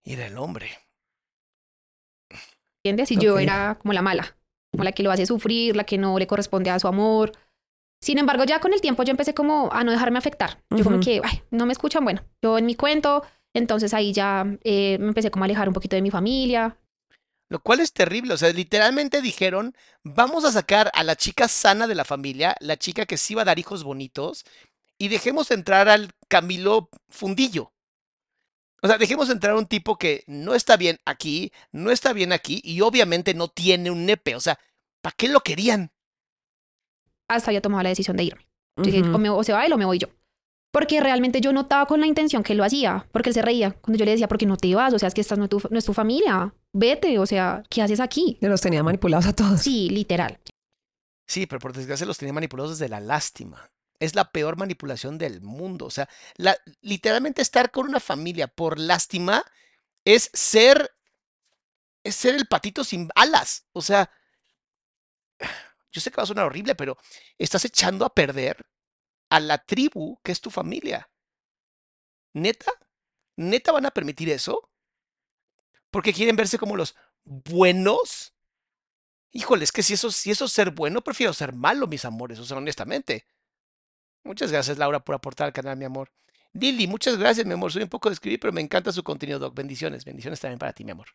Y 0.03 0.13
era 0.13 0.25
el 0.25 0.37
hombre. 0.37 0.69
Entiendes? 2.83 3.11
Y 3.11 3.17
yo 3.17 3.39
era 3.39 3.77
como 3.81 3.93
la 3.93 4.01
mala, 4.01 4.35
como 4.71 4.83
la 4.83 4.91
que 4.91 5.03
lo 5.03 5.11
hace 5.11 5.25
sufrir, 5.25 5.75
la 5.75 5.83
que 5.83 5.97
no 5.97 6.17
le 6.17 6.27
corresponde 6.27 6.69
a 6.69 6.79
su 6.79 6.87
amor. 6.87 7.31
Sin 8.01 8.17
embargo, 8.17 8.43
ya 8.45 8.59
con 8.59 8.73
el 8.73 8.81
tiempo 8.81 9.03
yo 9.03 9.11
empecé 9.11 9.33
como 9.33 9.69
a 9.71 9.83
no 9.83 9.91
dejarme 9.91 10.17
afectar. 10.17 10.61
Yo 10.71 10.83
como 10.83 10.99
que, 10.99 11.21
ay, 11.23 11.43
no 11.51 11.65
me 11.65 11.73
escuchan, 11.73 12.03
bueno, 12.03 12.23
yo 12.41 12.57
en 12.57 12.65
mi 12.65 12.75
cuento, 12.75 13.23
entonces 13.53 13.93
ahí 13.93 14.11
ya 14.11 14.45
eh, 14.63 14.97
me 14.99 15.09
empecé 15.09 15.29
como 15.29 15.43
a 15.43 15.45
alejar 15.45 15.67
un 15.67 15.73
poquito 15.73 15.95
de 15.95 16.01
mi 16.01 16.09
familia. 16.09 16.77
Lo 17.49 17.59
cual 17.59 17.81
es 17.81 17.91
terrible. 17.91 18.33
O 18.33 18.37
sea, 18.37 18.51
literalmente 18.53 19.21
dijeron, 19.21 19.75
vamos 20.03 20.45
a 20.45 20.51
sacar 20.51 20.89
a 20.93 21.03
la 21.03 21.15
chica 21.15 21.47
sana 21.47 21.85
de 21.85 21.95
la 21.95 22.05
familia, 22.05 22.55
la 22.59 22.77
chica 22.77 23.05
que 23.05 23.17
sí 23.17 23.35
va 23.35 23.41
a 23.41 23.45
dar 23.45 23.59
hijos 23.59 23.83
bonitos, 23.83 24.45
y 24.97 25.09
dejemos 25.09 25.51
entrar 25.51 25.89
al 25.89 26.11
Camilo 26.27 26.89
Fundillo. 27.09 27.73
O 28.83 28.87
sea, 28.87 28.97
dejemos 28.97 29.29
entrar 29.29 29.53
a 29.53 29.57
un 29.59 29.67
tipo 29.67 29.97
que 29.97 30.23
no 30.27 30.55
está 30.55 30.75
bien 30.77 30.97
aquí, 31.05 31.51
no 31.71 31.91
está 31.91 32.13
bien 32.13 32.33
aquí, 32.33 32.61
y 32.63 32.81
obviamente 32.81 33.33
no 33.33 33.47
tiene 33.47 33.91
un 33.91 34.05
nepe. 34.05 34.35
O 34.35 34.39
sea, 34.39 34.57
¿para 35.01 35.15
qué 35.15 35.27
lo 35.27 35.41
querían? 35.41 35.91
Hasta 37.27 37.51
había 37.51 37.61
tomado 37.61 37.83
la 37.83 37.89
decisión 37.89 38.17
de 38.17 38.23
irme. 38.25 38.47
O, 39.13 39.17
me- 39.19 39.29
o 39.29 39.43
se 39.43 39.53
va 39.53 39.65
él 39.65 39.73
o 39.73 39.77
me 39.77 39.85
voy 39.85 39.99
yo. 39.99 40.07
Porque 40.73 40.99
realmente 41.01 41.41
yo 41.41 41.51
notaba 41.53 41.85
con 41.85 41.99
la 41.99 42.07
intención 42.07 42.43
que 42.43 42.53
él 42.53 42.57
lo 42.57 42.63
hacía, 42.63 43.07
porque 43.11 43.29
él 43.29 43.33
se 43.35 43.41
reía 43.41 43.71
cuando 43.81 43.99
yo 43.99 44.05
le 44.05 44.11
decía, 44.11 44.27
¿por 44.27 44.37
qué 44.37 44.45
no 44.45 44.57
te 44.57 44.73
vas? 44.73 44.93
O 44.93 44.99
sea, 44.99 45.07
es 45.09 45.13
que 45.13 45.21
esta 45.21 45.35
no, 45.35 45.43
es 45.43 45.49
tu- 45.49 45.61
no 45.69 45.77
es 45.77 45.85
tu 45.85 45.93
familia, 45.93 46.53
vete, 46.73 47.19
o 47.19 47.25
sea, 47.25 47.63
¿qué 47.69 47.81
haces 47.81 47.99
aquí? 47.99 48.37
Yo 48.41 48.49
los 48.49 48.61
tenía 48.61 48.81
manipulados 48.81 49.25
a 49.27 49.33
todos. 49.33 49.61
Sí, 49.61 49.89
literal. 49.89 50.39
Sí, 51.27 51.45
pero 51.45 51.59
por 51.59 51.73
desgracia 51.73 52.05
los 52.05 52.17
tenía 52.17 52.33
manipulados 52.33 52.71
desde 52.79 52.89
la 52.89 52.99
lástima. 52.99 53.69
Es 54.01 54.15
la 54.15 54.31
peor 54.31 54.57
manipulación 54.57 55.19
del 55.19 55.41
mundo. 55.41 55.85
O 55.85 55.91
sea, 55.91 56.09
literalmente 56.81 57.41
estar 57.43 57.69
con 57.69 57.87
una 57.87 57.99
familia 57.99 58.47
por 58.47 58.79
lástima 58.79 59.45
es 60.05 60.31
ser, 60.33 60.91
es 62.03 62.15
ser 62.15 62.35
el 62.35 62.47
patito 62.47 62.83
sin 62.83 63.09
alas. 63.15 63.67
O 63.73 63.81
sea, 63.81 64.09
yo 65.91 66.01
sé 66.01 66.09
que 66.09 66.17
va 66.17 66.23
a 66.23 66.25
sonar 66.25 66.45
horrible, 66.45 66.75
pero 66.75 66.97
estás 67.37 67.63
echando 67.65 68.05
a 68.05 68.13
perder 68.13 68.65
a 69.29 69.39
la 69.39 69.59
tribu 69.59 70.19
que 70.23 70.31
es 70.31 70.41
tu 70.41 70.49
familia. 70.49 71.09
¿Neta? 72.33 72.71
¿Neta 73.37 73.71
van 73.71 73.85
a 73.85 73.91
permitir 73.91 74.29
eso? 74.29 74.69
Porque 75.91 76.13
quieren 76.13 76.35
verse 76.35 76.57
como 76.57 76.75
los 76.75 76.95
buenos. 77.23 78.33
Híjole, 79.31 79.63
es 79.63 79.71
que 79.71 79.83
si 79.83 79.93
eso, 79.93 80.11
si 80.11 80.31
eso 80.31 80.45
es 80.45 80.51
ser 80.51 80.71
bueno, 80.71 81.01
prefiero 81.03 81.33
ser 81.33 81.53
malo, 81.53 81.87
mis 81.87 82.05
amores, 82.05 82.39
o 82.39 82.45
sea, 82.45 82.57
honestamente. 82.57 83.25
Muchas 84.23 84.51
gracias, 84.51 84.77
Laura, 84.77 84.99
por 84.99 85.15
aportar 85.15 85.47
al 85.47 85.53
canal, 85.53 85.77
mi 85.77 85.85
amor. 85.85 86.11
Lili, 86.53 86.87
muchas 86.87 87.17
gracias, 87.17 87.45
mi 87.45 87.53
amor. 87.53 87.71
Soy 87.71 87.83
un 87.83 87.89
poco 87.89 88.09
de 88.09 88.13
escribir, 88.13 88.39
pero 88.39 88.53
me 88.53 88.61
encanta 88.61 88.91
su 88.91 89.03
contenido, 89.03 89.39
Doc. 89.39 89.55
Bendiciones, 89.55 90.05
bendiciones 90.05 90.39
también 90.39 90.59
para 90.59 90.73
ti, 90.73 90.83
mi 90.83 90.91
amor. 90.91 91.07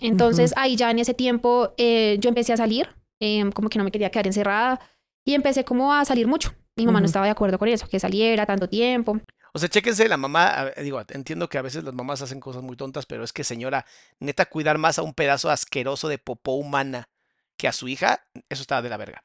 Entonces 0.00 0.52
ahí 0.56 0.76
ya 0.76 0.90
en 0.90 0.98
ese 0.98 1.14
tiempo 1.14 1.72
eh, 1.78 2.18
yo 2.20 2.28
empecé 2.28 2.52
a 2.52 2.56
salir, 2.56 2.88
eh, 3.20 3.48
como 3.54 3.70
que 3.70 3.78
no 3.78 3.84
me 3.84 3.90
quería 3.90 4.10
quedar 4.10 4.26
encerrada 4.26 4.80
y 5.24 5.34
empecé 5.34 5.64
como 5.64 5.94
a 5.94 6.04
salir 6.04 6.26
mucho. 6.26 6.54
Mi 6.76 6.84
mamá 6.84 7.00
no 7.00 7.06
estaba 7.06 7.24
de 7.24 7.32
acuerdo 7.32 7.58
con 7.58 7.68
eso, 7.68 7.88
que 7.88 7.98
saliera 7.98 8.44
tanto 8.44 8.68
tiempo. 8.68 9.18
O 9.54 9.58
sea, 9.58 9.70
chéquense, 9.70 10.06
la 10.06 10.18
mamá, 10.18 10.70
digo, 10.82 11.02
entiendo 11.08 11.48
que 11.48 11.56
a 11.56 11.62
veces 11.62 11.82
las 11.82 11.94
mamás 11.94 12.20
hacen 12.20 12.40
cosas 12.40 12.62
muy 12.62 12.76
tontas, 12.76 13.06
pero 13.06 13.24
es 13.24 13.32
que, 13.32 13.42
señora, 13.42 13.86
neta, 14.20 14.44
cuidar 14.44 14.76
más 14.76 14.98
a 14.98 15.02
un 15.02 15.14
pedazo 15.14 15.48
asqueroso 15.48 16.08
de 16.08 16.18
popó 16.18 16.52
humana 16.52 17.08
que 17.56 17.66
a 17.66 17.72
su 17.72 17.88
hija, 17.88 18.26
eso 18.50 18.60
estaba 18.60 18.82
de 18.82 18.90
la 18.90 18.98
verga. 18.98 19.24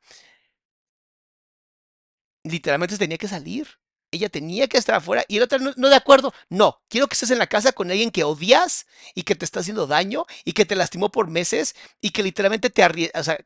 Literalmente 2.43 2.97
tenía 2.97 3.17
que 3.17 3.27
salir. 3.27 3.67
Ella 4.13 4.27
tenía 4.27 4.67
que 4.67 4.77
estar 4.77 4.95
afuera 4.95 5.23
y 5.29 5.37
el 5.37 5.43
otro 5.43 5.59
no, 5.59 5.71
no 5.77 5.87
de 5.87 5.95
acuerdo. 5.95 6.33
No, 6.49 6.81
quiero 6.89 7.07
que 7.07 7.13
estés 7.13 7.31
en 7.31 7.39
la 7.39 7.47
casa 7.47 7.71
con 7.71 7.89
alguien 7.89 8.11
que 8.11 8.25
odias 8.25 8.85
y 9.15 9.23
que 9.23 9.35
te 9.35 9.45
está 9.45 9.61
haciendo 9.61 9.87
daño 9.87 10.25
y 10.43 10.51
que 10.51 10.65
te 10.65 10.75
lastimó 10.75 11.11
por 11.11 11.29
meses 11.29 11.75
y 12.01 12.09
que 12.09 12.21
literalmente 12.21 12.69
te 12.69 12.83
o 12.83 13.23
sea, 13.23 13.37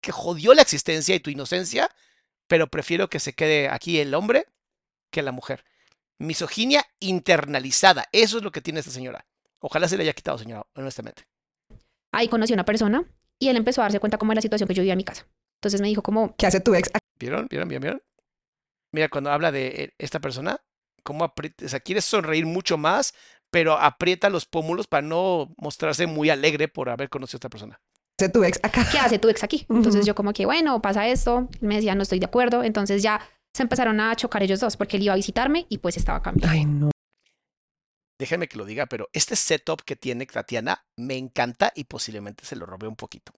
que 0.00 0.12
jodió 0.12 0.54
la 0.54 0.62
existencia 0.62 1.14
y 1.14 1.20
tu 1.20 1.30
inocencia, 1.30 1.90
pero 2.46 2.68
prefiero 2.68 3.08
que 3.08 3.18
se 3.18 3.32
quede 3.32 3.68
aquí 3.68 3.98
el 3.98 4.14
hombre 4.14 4.46
que 5.10 5.22
la 5.22 5.32
mujer. 5.32 5.64
Misoginia 6.18 6.86
internalizada. 7.00 8.08
Eso 8.12 8.38
es 8.38 8.44
lo 8.44 8.52
que 8.52 8.60
tiene 8.60 8.80
esta 8.80 8.92
señora. 8.92 9.26
Ojalá 9.58 9.88
se 9.88 9.96
le 9.96 10.04
haya 10.04 10.12
quitado, 10.12 10.38
señora, 10.38 10.66
honestamente. 10.74 11.24
Ahí 12.12 12.28
conocí 12.28 12.52
a 12.52 12.56
una 12.56 12.64
persona 12.64 13.04
y 13.38 13.48
él 13.48 13.56
empezó 13.56 13.80
a 13.80 13.84
darse 13.84 14.00
cuenta 14.00 14.18
cómo 14.18 14.32
era 14.32 14.38
la 14.38 14.42
situación 14.42 14.68
que 14.68 14.74
yo 14.74 14.82
vivía 14.82 14.92
en 14.92 14.98
mi 14.98 15.04
casa. 15.04 15.26
Entonces 15.56 15.80
me 15.80 15.88
dijo 15.88 16.02
como, 16.02 16.34
¿Qué 16.36 16.46
hace 16.46 16.60
tu 16.60 16.74
ex? 16.74 16.90
¿Vieron? 17.18 17.46
¿Vieron? 17.48 17.68
¿Vieron? 17.68 17.82
¿Vieron? 17.82 18.02
Mira, 18.92 19.08
cuando 19.08 19.30
habla 19.30 19.50
de 19.50 19.66
eh, 19.66 19.94
esta 19.98 20.20
persona, 20.20 20.60
cómo 21.02 21.24
aprieta, 21.24 21.64
o 21.64 21.68
sea, 21.68 21.80
quiere 21.80 22.00
sonreír 22.00 22.46
mucho 22.46 22.78
más, 22.78 23.14
pero 23.50 23.78
aprieta 23.78 24.30
los 24.30 24.46
pómulos 24.46 24.86
para 24.86 25.06
no 25.06 25.52
mostrarse 25.56 26.06
muy 26.06 26.30
alegre 26.30 26.68
por 26.68 26.88
haber 26.90 27.08
conocido 27.08 27.36
a 27.36 27.38
esta 27.38 27.48
persona. 27.48 27.80
¿Qué 28.18 28.26
hace 28.26 28.32
tu 28.32 28.44
ex 28.44 28.60
acá? 28.62 28.86
¿qué 28.90 28.98
hace 28.98 29.18
tu 29.18 29.28
ex 29.28 29.42
aquí? 29.42 29.66
Entonces 29.68 30.06
yo 30.06 30.14
como 30.14 30.32
que, 30.32 30.46
bueno, 30.46 30.80
pasa 30.80 31.08
esto. 31.08 31.48
Él 31.60 31.68
me 31.68 31.76
decía, 31.76 31.94
no 31.94 32.02
estoy 32.02 32.18
de 32.18 32.26
acuerdo. 32.26 32.62
Entonces 32.62 33.02
ya 33.02 33.20
se 33.54 33.62
empezaron 33.62 34.00
a 34.00 34.14
chocar 34.16 34.42
ellos 34.42 34.60
dos 34.60 34.76
porque 34.76 34.96
él 34.96 35.04
iba 35.04 35.12
a 35.12 35.16
visitarme 35.16 35.66
y 35.68 35.78
pues 35.78 35.96
estaba 35.96 36.18
acá. 36.18 36.32
Ay, 36.46 36.64
no. 36.64 36.90
Déjenme 38.18 38.46
que 38.46 38.56
lo 38.56 38.64
diga, 38.64 38.86
pero 38.86 39.08
este 39.12 39.34
setup 39.34 39.82
que 39.82 39.96
tiene 39.96 40.26
Tatiana 40.26 40.84
me 40.96 41.16
encanta 41.16 41.72
y 41.74 41.84
posiblemente 41.84 42.44
se 42.44 42.54
lo 42.54 42.66
robé 42.66 42.86
un 42.86 42.96
poquito. 42.96 43.32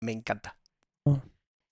Me 0.00 0.12
encanta. 0.12 0.56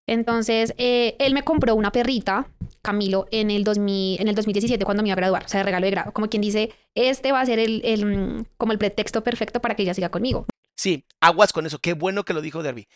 Entonces, 0.08 0.74
eh, 0.78 1.16
él 1.18 1.34
me 1.34 1.44
compró 1.44 1.74
una 1.74 1.92
perrita, 1.92 2.48
Camilo, 2.80 3.28
en 3.30 3.50
el, 3.50 3.62
2000, 3.62 4.20
en 4.20 4.28
el 4.28 4.34
2017 4.34 4.84
cuando 4.84 5.02
me 5.02 5.10
iba 5.10 5.12
a 5.12 5.16
graduar, 5.16 5.44
o 5.44 5.48
sea, 5.48 5.60
de 5.60 5.64
regalo 5.64 5.84
de 5.84 5.90
grado. 5.90 6.12
Como 6.12 6.28
quien 6.28 6.40
dice, 6.40 6.72
este 6.94 7.30
va 7.30 7.42
a 7.42 7.46
ser 7.46 7.58
el, 7.58 7.82
el, 7.84 8.46
como 8.56 8.72
el 8.72 8.78
pretexto 8.78 9.22
perfecto 9.22 9.60
para 9.60 9.76
que 9.76 9.82
ella 9.82 9.92
siga 9.92 10.08
conmigo. 10.08 10.46
Sí, 10.74 11.04
aguas 11.20 11.52
con 11.52 11.66
eso. 11.66 11.78
Qué 11.78 11.92
bueno 11.92 12.24
que 12.24 12.32
lo 12.32 12.40
dijo 12.40 12.62
Darby. 12.62 12.88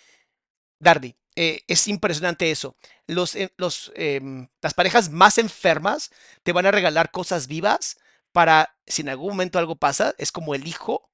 Darby, 0.81 1.15
eh, 1.37 1.61
es 1.69 1.87
impresionante 1.87 2.51
eso. 2.51 2.77
Los, 3.07 3.37
eh, 3.37 3.53
los, 3.59 3.93
em, 3.95 4.49
las 4.63 4.73
parejas 4.73 5.11
más 5.11 5.37
enfermas 5.37 6.11
te 6.43 6.53
van 6.53 6.65
a 6.65 6.71
regalar 6.71 7.11
cosas 7.11 7.47
vivas 7.47 7.99
para, 8.33 8.75
si 8.87 9.03
en 9.03 9.11
algún 9.11 9.29
momento 9.29 9.59
algo 9.59 9.77
pasa, 9.77 10.15
es 10.17 10.33
como 10.33 10.55
el 10.55 10.67
hijo 10.67 11.11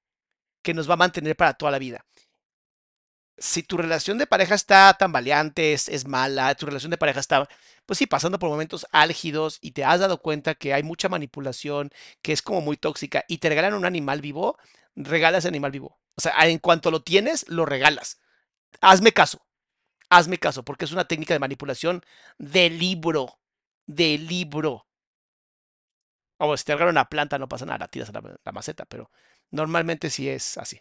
que 0.63 0.75
nos 0.75 0.89
va 0.89 0.95
a 0.95 0.99
mantener 0.99 1.37
para 1.37 1.55
toda 1.55 1.73
la 1.73 1.81
vida. 1.81 2.07
Si 3.41 3.63
tu 3.63 3.77
relación 3.77 4.19
de 4.19 4.27
pareja 4.27 4.55
está 4.55 4.95
tambaleante, 4.99 5.73
es, 5.73 5.89
es 5.89 6.07
mala, 6.07 6.55
tu 6.57 6.67
relación 6.67 6.91
de 6.91 6.99
pareja 6.99 7.21
está, 7.21 7.49
pues 7.87 7.99
sí, 7.99 8.07
pasando 8.07 8.39
por 8.39 8.51
momentos 8.51 8.87
álgidos 8.93 9.59
y 9.61 9.73
te 9.73 9.85
has 9.85 10.01
dado 10.01 10.19
cuenta 10.21 10.55
que 10.57 10.75
hay 10.75 10.83
mucha 10.83 11.09
manipulación, 11.09 11.91
que 12.23 12.33
es 12.33 12.43
como 12.43 12.61
muy 12.61 12.77
tóxica 12.77 13.25
y 13.29 13.39
te 13.39 13.49
regalan 13.49 13.75
un 13.75 13.85
animal 13.85 14.21
vivo, 14.21 14.59
regala 14.97 15.39
ese 15.39 15.49
animal 15.49 15.71
vivo. 15.71 15.99
O 16.17 16.21
sea, 16.21 16.33
en 16.49 16.59
cuanto 16.59 16.91
lo 16.91 17.03
tienes, 17.03 17.49
lo 17.49 17.65
regalas. 17.65 18.21
Hazme 18.81 19.13
caso. 19.13 19.47
Hazme 20.11 20.39
caso, 20.39 20.65
porque 20.65 20.85
es 20.87 20.93
una 20.93 21.07
técnica 21.07 21.35
de 21.35 21.41
manipulación 21.41 22.03
de 22.39 22.71
libro. 22.71 23.39
De 23.87 24.19
libro. 24.19 24.87
O 26.39 26.57
si 26.57 26.65
te 26.65 26.73
regalan 26.75 26.95
una 26.95 27.09
planta, 27.09 27.39
no 27.39 27.49
pasa 27.49 27.67
nada, 27.67 27.87
tiras 27.89 28.13
la, 28.13 28.21
la 28.45 28.53
maceta, 28.53 28.85
pero 28.87 29.11
normalmente 29.51 30.11
sí 30.11 30.29
es 30.29 30.59
así. 30.59 30.81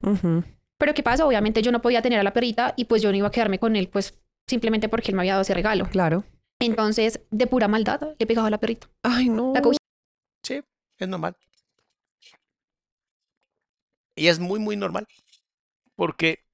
Pero 0.00 0.94
¿qué 0.94 1.02
pasa? 1.02 1.26
Obviamente 1.26 1.62
yo 1.62 1.72
no 1.72 1.82
podía 1.82 2.02
tener 2.02 2.18
a 2.18 2.22
la 2.22 2.32
perrita 2.32 2.74
y 2.76 2.86
pues 2.86 3.02
yo 3.02 3.10
no 3.10 3.16
iba 3.16 3.28
a 3.28 3.30
quedarme 3.30 3.58
con 3.58 3.76
él, 3.76 3.88
pues 3.88 4.18
simplemente 4.46 4.88
porque 4.88 5.10
él 5.10 5.16
me 5.16 5.22
había 5.22 5.32
dado 5.32 5.42
ese 5.42 5.54
regalo. 5.54 5.88
Claro. 5.90 6.24
Entonces, 6.58 7.20
de 7.30 7.46
pura 7.46 7.68
maldad, 7.68 8.00
le 8.18 8.26
pegaba 8.26 8.48
a 8.48 8.50
la 8.50 8.58
perrita. 8.58 8.88
Ay, 9.02 9.28
no. 9.28 9.52
La 9.54 9.62
cogí. 9.62 9.78
Sí, 10.42 10.60
es 10.98 11.08
normal. 11.08 11.36
Y 14.14 14.28
es 14.28 14.38
muy, 14.38 14.58
muy 14.60 14.76
normal. 14.76 15.06
Porque 15.96 16.44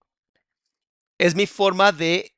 es 1.18 1.34
mi 1.34 1.46
forma 1.46 1.92
de 1.92 2.32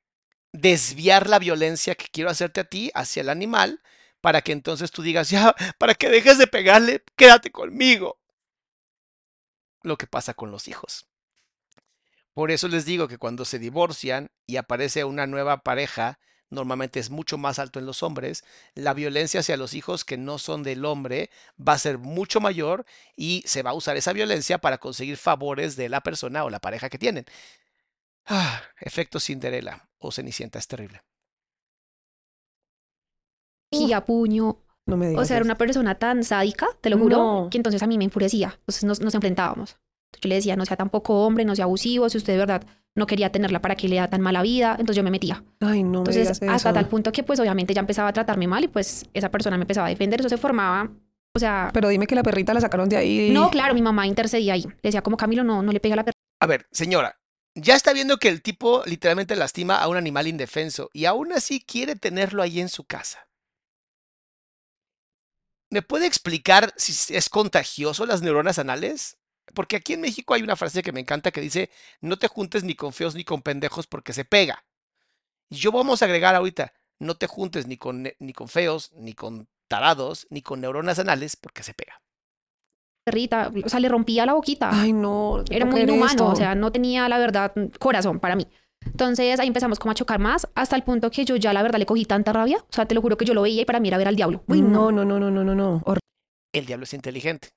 desviar 0.53 1.29
la 1.29 1.39
violencia 1.39 1.95
que 1.95 2.07
quiero 2.11 2.31
hacerte 2.31 2.61
a 2.61 2.65
ti 2.65 2.91
hacia 2.95 3.21
el 3.21 3.29
animal 3.29 3.81
para 4.21 4.43
que 4.43 4.53
entonces 4.53 4.91
tú 4.91 5.03
digas, 5.03 5.31
ya, 5.31 5.55
para 5.79 5.95
que 5.95 6.09
dejes 6.09 6.39
de 6.39 6.47
pegarle, 6.47 7.05
quédate 7.17 7.51
conmigo. 7.51 8.18
Lo 9.89 9.97
que 9.97 10.07
pasa 10.07 10.35
con 10.35 10.51
los 10.51 10.69
hijos. 10.69 11.07
Por 12.35 12.51
eso 12.51 12.69
les 12.69 12.85
digo 12.85 13.09
que 13.09 13.17
cuando 13.17 13.47
se 13.47 13.59
divorcian 13.59 14.31
y 14.47 14.57
aparece 14.57 15.05
una 15.05 15.27
nueva 15.27 15.63
pareja, 15.63 16.19
normalmente 16.51 17.01
es 17.01 17.09
mucho 17.09 17.39
más 17.39 17.59
alto 17.59 17.79
en 17.79 17.87
los 17.87 18.03
hombres, 18.03 18.45
la 18.75 18.93
violencia 18.93 19.41
hacia 19.41 19.57
los 19.57 19.73
hijos 19.73 20.05
que 20.05 20.19
no 20.19 20.37
son 20.37 20.63
del 20.63 20.85
hombre 20.85 21.31
va 21.59 21.73
a 21.73 21.79
ser 21.79 21.97
mucho 21.97 22.39
mayor 22.39 22.85
y 23.17 23.43
se 23.47 23.63
va 23.63 23.71
a 23.71 23.75
usar 23.75 23.97
esa 23.97 24.13
violencia 24.13 24.59
para 24.59 24.77
conseguir 24.77 25.17
favores 25.17 25.75
de 25.75 25.89
la 25.89 26.03
persona 26.03 26.45
o 26.45 26.51
la 26.51 26.61
pareja 26.61 26.91
que 26.91 26.99
tienen. 26.99 27.25
Ah, 28.27 28.63
efecto 28.81 29.21
Cinderella 29.21 29.89
o 29.99 30.13
Cenicienta 30.13 30.59
es 30.59 30.69
terrible. 30.69 31.03
Y 33.71 33.95
a 33.95 34.05
puño. 34.05 34.68
No 34.89 34.97
me 34.97 35.09
digas. 35.11 35.23
O 35.23 35.25
sea, 35.25 35.37
era 35.37 35.45
una 35.45 35.57
persona 35.57 35.95
tan 35.95 36.25
sádica, 36.25 36.67
te 36.81 36.91
lo 36.91 36.99
juro, 36.99 37.17
No. 37.17 37.49
que 37.51 37.59
entonces 37.59 37.83
a 37.83 37.87
mí 37.87 37.97
me 37.99 38.05
enfurecía. 38.05 38.55
Entonces 38.61 38.83
nos, 38.85 39.01
nos 39.01 39.15
enfrentábamos. 39.15 39.77
Yo 40.21 40.29
le 40.29 40.35
decía, 40.37 40.57
no 40.57 40.65
sea 40.65 40.77
tampoco 40.77 41.25
hombre, 41.27 41.45
no 41.45 41.55
sea 41.55 41.67
abusivo, 41.67 42.09
si 42.09 42.17
usted 42.19 42.33
de 42.33 42.39
verdad 42.39 42.63
no 42.97 43.07
quería 43.07 43.31
tenerla 43.31 43.61
para 43.61 43.77
que 43.77 43.87
le 43.89 43.97
da 43.97 44.09
tan 44.09 44.21
mala 44.23 44.43
vida. 44.43 44.71
Entonces 44.73 44.97
yo 44.97 45.03
me 45.05 45.11
metía. 45.13 45.45
Ay, 45.61 45.83
no 45.85 45.91
me 45.91 45.99
Entonces, 45.99 46.23
digas 46.25 46.43
eso. 46.43 46.51
hasta 46.51 46.73
tal 46.73 46.89
punto 46.89 47.13
que 47.13 47.23
pues 47.23 47.39
obviamente 47.39 47.73
ya 47.75 47.81
empezaba 47.81 48.09
a 48.09 48.13
tratarme 48.13 48.49
mal 48.49 48.65
y 48.65 48.69
pues 48.69 49.05
esa 49.15 49.31
persona 49.31 49.57
me 49.57 49.63
empezaba 49.65 49.87
a 49.87 49.91
defender. 49.91 50.19
Eso 50.21 50.29
se 50.31 50.39
formaba, 50.39 50.91
o 51.37 51.39
sea, 51.39 51.71
Pero 51.73 51.91
dime 51.91 52.07
que 52.09 52.15
la 52.17 52.23
perrita 52.25 52.53
la 52.55 52.61
sacaron 52.61 52.89
de 52.89 52.97
ahí. 52.97 53.31
no, 53.31 53.51
claro, 53.51 53.75
mi 53.75 53.83
mamá 53.83 54.07
intercedía 54.07 54.55
ahí. 54.55 54.63
Le 54.63 54.75
decía 54.83 55.03
como 55.03 55.17
Camilo, 55.19 55.45
no, 55.45 55.63
no 55.63 55.71
le 55.71 55.79
pega 55.79 55.93
a 55.93 55.97
la 55.97 56.05
perra. 56.05 56.15
A 56.41 56.47
ver, 56.47 56.67
señora, 56.73 57.21
ya 57.55 57.77
está 57.77 57.93
viendo 57.93 58.17
que 58.17 58.29
el 58.31 58.41
tipo 58.43 58.83
literalmente 58.87 59.37
lastima 59.37 59.77
a 59.77 59.87
un 59.89 59.97
animal 59.97 60.27
indefenso 60.27 60.89
y 60.93 61.05
aún 61.05 61.33
así 61.33 61.61
quiere 61.61 61.95
tenerlo 61.95 62.43
ahí 62.43 62.59
en 62.61 62.69
su 62.71 62.83
casa. 62.85 63.28
¿Me 65.71 65.83
puede 65.83 66.07
explicar 66.07 66.73
si 66.77 67.15
es 67.15 67.29
contagioso 67.29 68.07
las 68.07 68.23
neuronas 68.23 68.59
anales? 68.59 69.19
Porque 69.55 69.77
aquí 69.77 69.95
en 69.95 70.01
México 70.01 70.35
hay 70.35 70.43
una 70.43 70.57
frase 70.57 70.83
que 70.83 70.93
me 70.93 71.01
encanta 71.01 71.31
que 71.31 71.41
dice, 71.41 71.71
no 72.01 72.19
te 72.19 72.29
juntes 72.29 72.65
ni 72.65 72.75
con 72.75 72.93
feos 72.93 73.15
ni 73.15 73.25
con 73.25 73.43
pendejos 73.43 73.87
porque 73.87 74.13
se 74.13 74.25
pega. 74.25 74.65
Y 75.51 75.57
yo 75.57 75.73
vamos 75.73 76.03
a 76.03 76.05
agregar 76.05 76.35
ahorita, 76.35 76.73
no 76.99 77.17
te 77.17 77.27
juntes 77.27 77.67
ni 77.67 77.77
con, 77.77 78.11
ni 78.19 78.33
con 78.33 78.49
feos, 78.49 78.93
ni 78.95 79.15
con 79.15 79.49
tarados, 79.69 80.27
ni 80.31 80.43
con 80.43 80.61
neuronas 80.61 80.99
anales 80.99 81.37
porque 81.37 81.63
se 81.63 81.75
pega. 81.75 82.03
perrita, 83.05 83.51
o 83.65 83.69
sea, 83.69 83.81
le 83.81 83.89
rompía 83.89 84.27
la 84.27 84.35
boquita. 84.35 84.71
Ay, 84.73 84.93
no. 84.93 85.43
Era 85.51 85.65
muy 85.65 85.83
inhumano, 85.83 86.11
esto. 86.11 86.27
o 86.27 86.37
sea, 86.37 86.55
no 86.55 86.73
tenía 86.73 87.09
la 87.09 87.19
verdad 87.19 87.53
corazón 87.79 88.21
para 88.21 88.37
mí. 88.37 88.47
Entonces 88.85 89.39
ahí 89.41 89.49
empezamos 89.49 89.79
como 89.79 89.93
a 89.93 89.95
chocar 89.95 90.19
más, 90.19 90.49
hasta 90.55 90.77
el 90.77 90.83
punto 90.83 91.11
que 91.11 91.25
yo 91.25 91.37
ya 91.37 91.53
la 91.53 91.63
verdad 91.63 91.79
le 91.79 91.87
cogí 91.87 92.05
tanta 92.05 92.33
rabia. 92.33 92.59
O 92.59 92.73
sea, 92.73 92.87
te 92.87 92.95
lo 92.95 93.03
juro 93.03 93.17
que 93.17 93.25
yo 93.25 93.35
lo 93.35 93.43
veía 93.43 93.63
y 93.63 93.65
para 93.65 93.81
mí 93.81 93.89
era 93.89 93.99
ver 93.99 94.09
al 94.09 94.17
diablo. 94.17 94.43
Uy, 94.47 94.63
no, 94.63 94.91
no, 94.93 95.05
no, 95.05 95.19
no, 95.19 95.31
no, 95.31 95.45
no, 95.45 95.55
no. 95.55 95.83
El 96.53 96.67
diablo 96.67 96.85
es 96.85 96.95
inteligente. 96.95 97.49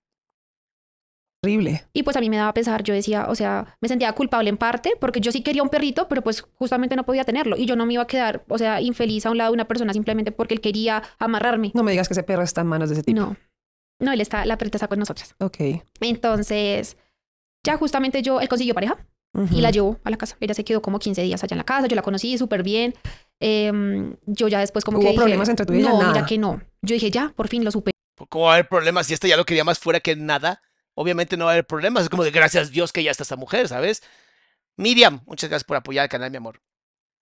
Horrible. 1.44 1.86
Y 1.94 2.04
pues 2.04 2.16
a 2.16 2.20
mí 2.20 2.30
me 2.30 2.38
daba 2.38 2.54
pesar, 2.54 2.84
yo 2.84 2.94
decía, 2.94 3.26
o 3.28 3.34
sea, 3.34 3.76
me 3.82 3.88
sentía 3.88 4.14
culpable 4.14 4.50
en 4.50 4.58
parte 4.58 4.92
porque 5.00 5.22
yo 5.22 5.32
sí 5.32 5.42
quería 5.42 5.64
un 5.64 5.70
perrito, 5.70 6.08
pero 6.08 6.22
pues 6.22 6.42
justamente 6.42 6.96
no 6.96 7.04
podía 7.04 7.24
tenerlo 7.24 7.58
y 7.58 7.66
yo 7.66 7.76
no 7.76 7.88
me 7.88 7.94
iba 7.94 8.04
a 8.04 8.08
quedar, 8.08 8.44
o 8.48 8.60
sea, 8.60 8.80
infeliz 8.80 9.26
a 9.26 9.32
un 9.32 9.38
lado 9.38 9.50
de 9.50 9.56
una 9.56 9.68
persona 9.68 9.92
simplemente 9.92 10.32
porque 10.32 10.54
él 10.54 10.62
quería 10.62 11.02
amarrarme. 11.18 11.72
No 11.74 11.82
me 11.82 11.92
digas 11.92 12.08
que 12.08 12.14
ese 12.14 12.22
perro 12.22 12.44
está 12.44 12.62
en 12.62 12.68
manos 12.68 12.90
de 12.90 12.94
ese 12.94 13.04
tipo. 13.04 13.20
No, 13.20 13.38
no, 14.00 14.12
él 14.12 14.22
está, 14.22 14.46
la 14.46 14.60
perrita 14.60 14.78
está 14.78 14.88
con 14.88 15.00
nosotras. 15.00 15.34
Ok. 15.40 15.58
Entonces, 16.02 16.98
ya 17.64 17.78
justamente 17.78 18.22
yo, 18.22 18.40
él 18.40 18.48
consiguió 18.48 18.76
pareja 18.76 19.04
y 19.34 19.62
la 19.62 19.72
llevó 19.72 20.00
a 20.04 20.10
la 20.10 20.18
casa. 20.18 20.36
Ella 20.40 20.54
se 20.54 20.64
quedó 20.64 20.82
como 20.82 21.00
15 21.00 21.22
días 21.22 21.44
allá 21.44 21.54
en 21.54 21.60
la 21.60 21.64
casa, 21.64 21.88
yo 21.88 21.96
la 21.96 22.02
conocí 22.02 22.38
súper 22.38 22.64
bien. 22.64 22.94
Em, 23.40 24.16
yo 24.26 24.48
ya 24.48 24.60
después 24.60 24.84
como 24.84 24.98
¿Hubo 24.98 25.04
que 25.04 25.10
dije, 25.12 25.22
problemas 25.22 25.50
entre 25.50 25.66
tú 25.66 25.74
y 25.74 25.80
ella? 25.80 25.90
No, 25.90 25.98
mira 25.98 26.12
Nada. 26.14 26.26
que 26.26 26.38
no. 26.38 26.62
Yo 26.82 26.94
dije, 26.94 27.10
ya, 27.12 27.34
por 27.36 27.48
fin 27.48 27.64
lo 27.64 27.72
supe. 27.72 27.92
¿Cómo 28.30 28.46
va 28.46 28.52
a 28.52 28.54
haber 28.56 28.68
problemas 28.68 29.08
si 29.08 29.14
este 29.14 29.28
ya 29.28 29.38
lo 29.38 29.46
quería 29.46 29.64
más 29.64 29.80
fuera 29.80 30.00
que 30.00 30.16
nada? 30.16 30.62
Obviamente 30.94 31.38
no 31.38 31.46
va 31.46 31.52
a 31.52 31.54
haber 31.54 31.66
problemas. 31.66 32.04
Es 32.04 32.10
como 32.10 32.24
de 32.24 32.32
gracias 32.32 32.68
a 32.68 32.72
Dios 32.72 32.92
que 32.92 33.04
ya 33.04 33.12
está 33.12 33.24
esta 33.24 33.36
mujer, 33.38 33.68
¿sabes? 33.68 34.04
Miriam, 34.78 35.22
muchas 35.26 35.50
gracias 35.50 35.66
por 35.66 35.78
apoyar 35.78 36.04
el 36.04 36.10
canal, 36.10 36.30
mi 36.30 36.38
amor. 36.38 36.62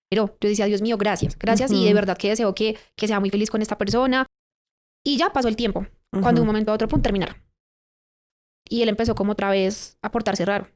Pero 0.09 0.35
yo 0.41 0.49
decía, 0.49 0.65
Dios 0.65 0.81
mío, 0.81 0.97
gracias, 0.97 1.37
gracias. 1.37 1.71
Y 1.71 1.85
de 1.85 1.93
verdad 1.93 2.17
que 2.17 2.29
deseo 2.29 2.53
que, 2.55 2.77
que 2.95 3.07
sea 3.07 3.19
muy 3.19 3.29
feliz 3.29 3.49
con 3.51 3.61
esta 3.61 3.77
persona. 3.77 4.25
Y 5.05 5.17
ya 5.17 5.31
pasó 5.31 5.47
el 5.47 5.55
tiempo. 5.55 5.85
Cuando 6.11 6.39
de 6.39 6.41
un 6.41 6.47
momento 6.47 6.71
a 6.71 6.75
otro, 6.75 6.87
pum, 6.87 7.01
terminaron. 7.01 7.35
Y 8.67 8.81
él 8.81 8.89
empezó 8.89 9.15
como 9.15 9.33
otra 9.33 9.51
vez 9.51 9.97
a 10.01 10.11
portarse 10.11 10.45
raro. 10.45 10.67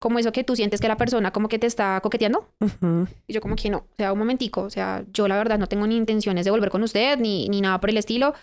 Como 0.00 0.18
eso 0.18 0.32
que 0.32 0.42
tú 0.42 0.56
sientes 0.56 0.80
que 0.80 0.88
la 0.88 0.96
persona 0.96 1.30
como 1.30 1.48
que 1.48 1.58
te 1.58 1.66
está 1.66 2.00
coqueteando. 2.00 2.48
Ujú. 2.60 3.06
Y 3.26 3.32
yo 3.32 3.40
como 3.40 3.54
que 3.54 3.70
no, 3.70 3.78
o 3.78 3.96
sea, 3.96 4.12
un 4.12 4.18
momentico, 4.18 4.62
o 4.62 4.70
sea, 4.70 5.04
yo 5.12 5.28
la 5.28 5.36
verdad 5.36 5.58
no 5.58 5.66
tengo 5.66 5.86
ni 5.86 5.96
intenciones 5.96 6.44
de 6.44 6.50
volver 6.50 6.70
con 6.70 6.82
usted, 6.82 7.18
ni, 7.18 7.48
ni 7.48 7.60
nada 7.60 7.78
por 7.80 7.90
el 7.90 7.98
estilo. 7.98 8.34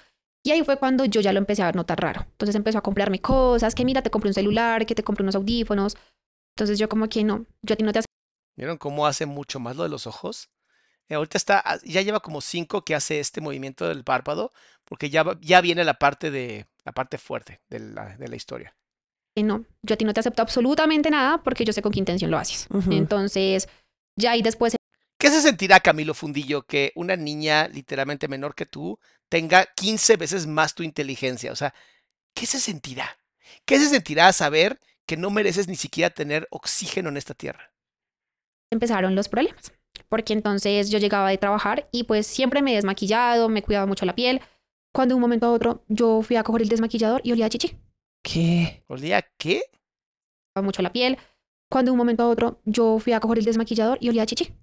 Y 0.43 0.51
ahí 0.51 0.64
fue 0.64 0.78
cuando 0.78 1.03
yo 1.03 1.20
ya 1.20 1.34
lo 1.34 1.39
empecé 1.39 1.64
a 1.64 1.72
notar 1.72 1.99
raro. 1.99 2.22
Entonces 2.32 2.55
empezó 2.55 2.78
a 2.78 2.82
comprarme 2.82 3.20
cosas, 3.20 3.76
que 3.76 3.84
mira, 3.84 4.01
te 4.01 4.12
compré 4.12 4.30
un 4.30 4.34
celular, 4.34 4.86
que 4.86 4.95
te 4.95 5.03
compré 5.03 5.24
unos 5.24 5.36
audífonos. 5.36 5.97
Entonces 6.55 6.80
yo 6.80 6.88
como 6.88 7.10
que 7.10 7.24
no, 7.24 7.45
yo 7.64 7.74
a 7.74 7.76
ti 7.76 7.84
no 7.84 7.91
te 7.91 8.01
¿Vieron 8.55 8.78
cómo 8.78 9.05
hace 9.05 9.26
mucho 9.26 9.60
más 9.60 9.76
lo 9.76 9.84
de 9.84 9.89
los 9.89 10.08
ojos? 10.08 10.49
Eh, 11.10 11.16
ahorita 11.16 11.38
está, 11.38 11.62
ah, 11.64 11.78
ya 11.84 12.01
lleva 12.01 12.20
como 12.20 12.41
cinco 12.41 12.84
que 12.84 12.95
hace 12.95 13.20
este 13.20 13.39
movimiento 13.39 13.88
del 13.88 14.03
párpado, 14.03 14.51
porque 14.84 15.10
ya, 15.10 15.24
ya 15.41 15.62
viene 15.62 15.84
la 15.84 15.99
parte 15.99 16.32
de 16.32 16.66
la 16.84 16.91
parte 16.91 17.18
fuerte 17.18 17.62
de 17.70 17.80
la, 17.80 18.18
de 18.18 18.28
la 18.28 18.36
historia. 18.36 18.76
Que 19.38 19.43
no, 19.43 19.65
yo 19.83 19.93
a 19.93 19.97
ti 19.97 20.03
no 20.03 20.13
te 20.15 20.19
acepto 20.19 20.41
absolutamente 20.41 21.11
nada 21.11 21.43
porque 21.43 21.63
yo 21.63 21.71
sé 21.71 21.83
con 21.83 21.91
qué 21.91 21.99
intención 21.99 22.31
lo 22.31 22.39
haces. 22.39 22.67
Entonces, 22.89 23.69
ya 24.15 24.31
ahí 24.31 24.41
después 24.41 24.75
¿Qué 25.19 25.29
se 25.29 25.41
sentirá, 25.41 25.79
Camilo 25.79 26.15
Fundillo, 26.15 26.63
que 26.63 26.91
una 26.95 27.15
niña 27.15 27.67
literalmente 27.67 28.27
menor 28.27 28.55
que 28.55 28.65
tú 28.65 28.99
tenga 29.29 29.67
15 29.75 30.15
veces 30.17 30.47
más 30.47 30.73
tu 30.73 30.81
inteligencia? 30.81 31.51
O 31.51 31.55
sea, 31.55 31.73
¿qué 32.33 32.47
se 32.47 32.59
sentirá? 32.59 33.17
¿Qué 33.65 33.77
se 33.77 33.89
sentirá 33.89 34.33
saber 34.33 34.79
que 35.05 35.17
no 35.17 35.29
mereces 35.29 35.67
ni 35.67 35.75
siquiera 35.75 36.09
tener 36.09 36.47
oxígeno 36.49 37.09
en 37.09 37.17
esta 37.17 37.35
tierra? 37.35 37.71
empezaron 38.71 39.15
los 39.15 39.29
problemas. 39.29 39.71
Porque 40.09 40.33
entonces 40.33 40.89
yo 40.89 40.99
llegaba 40.99 41.29
de 41.29 41.38
trabajar 41.38 41.88
y 41.91 42.03
pues 42.03 42.27
siempre 42.27 42.61
me 42.61 42.73
he 42.73 42.75
desmaquillado, 42.75 43.49
me 43.49 43.61
cuidaba 43.61 43.85
mucho 43.85 44.05
la 44.05 44.15
piel. 44.15 44.41
Cuando 44.93 45.13
de 45.13 45.15
un 45.15 45.21
momento 45.21 45.47
a 45.47 45.51
otro 45.51 45.83
yo 45.88 46.21
fui 46.21 46.35
a 46.35 46.43
coger 46.43 46.63
el 46.63 46.69
desmaquillador 46.69 47.21
y 47.23 47.31
olía 47.31 47.45
a 47.45 47.49
chichi. 47.49 47.77
¿Qué? 48.24 48.84
¿Olía 48.88 49.22
qué? 49.38 49.63
mucho 50.61 50.82
la 50.82 50.91
piel. 50.91 51.18
Cuando 51.70 51.89
de 51.89 51.93
un 51.93 51.97
momento 51.97 52.24
a 52.24 52.30
otro 52.30 52.61
yo 52.65 52.99
fui 52.99 53.13
a 53.13 53.20
coger 53.20 53.39
el 53.39 53.45
desmaquillador 53.45 53.97
y 54.01 54.09
olía 54.09 54.24
a 54.24 54.26
chichi. 54.26 54.53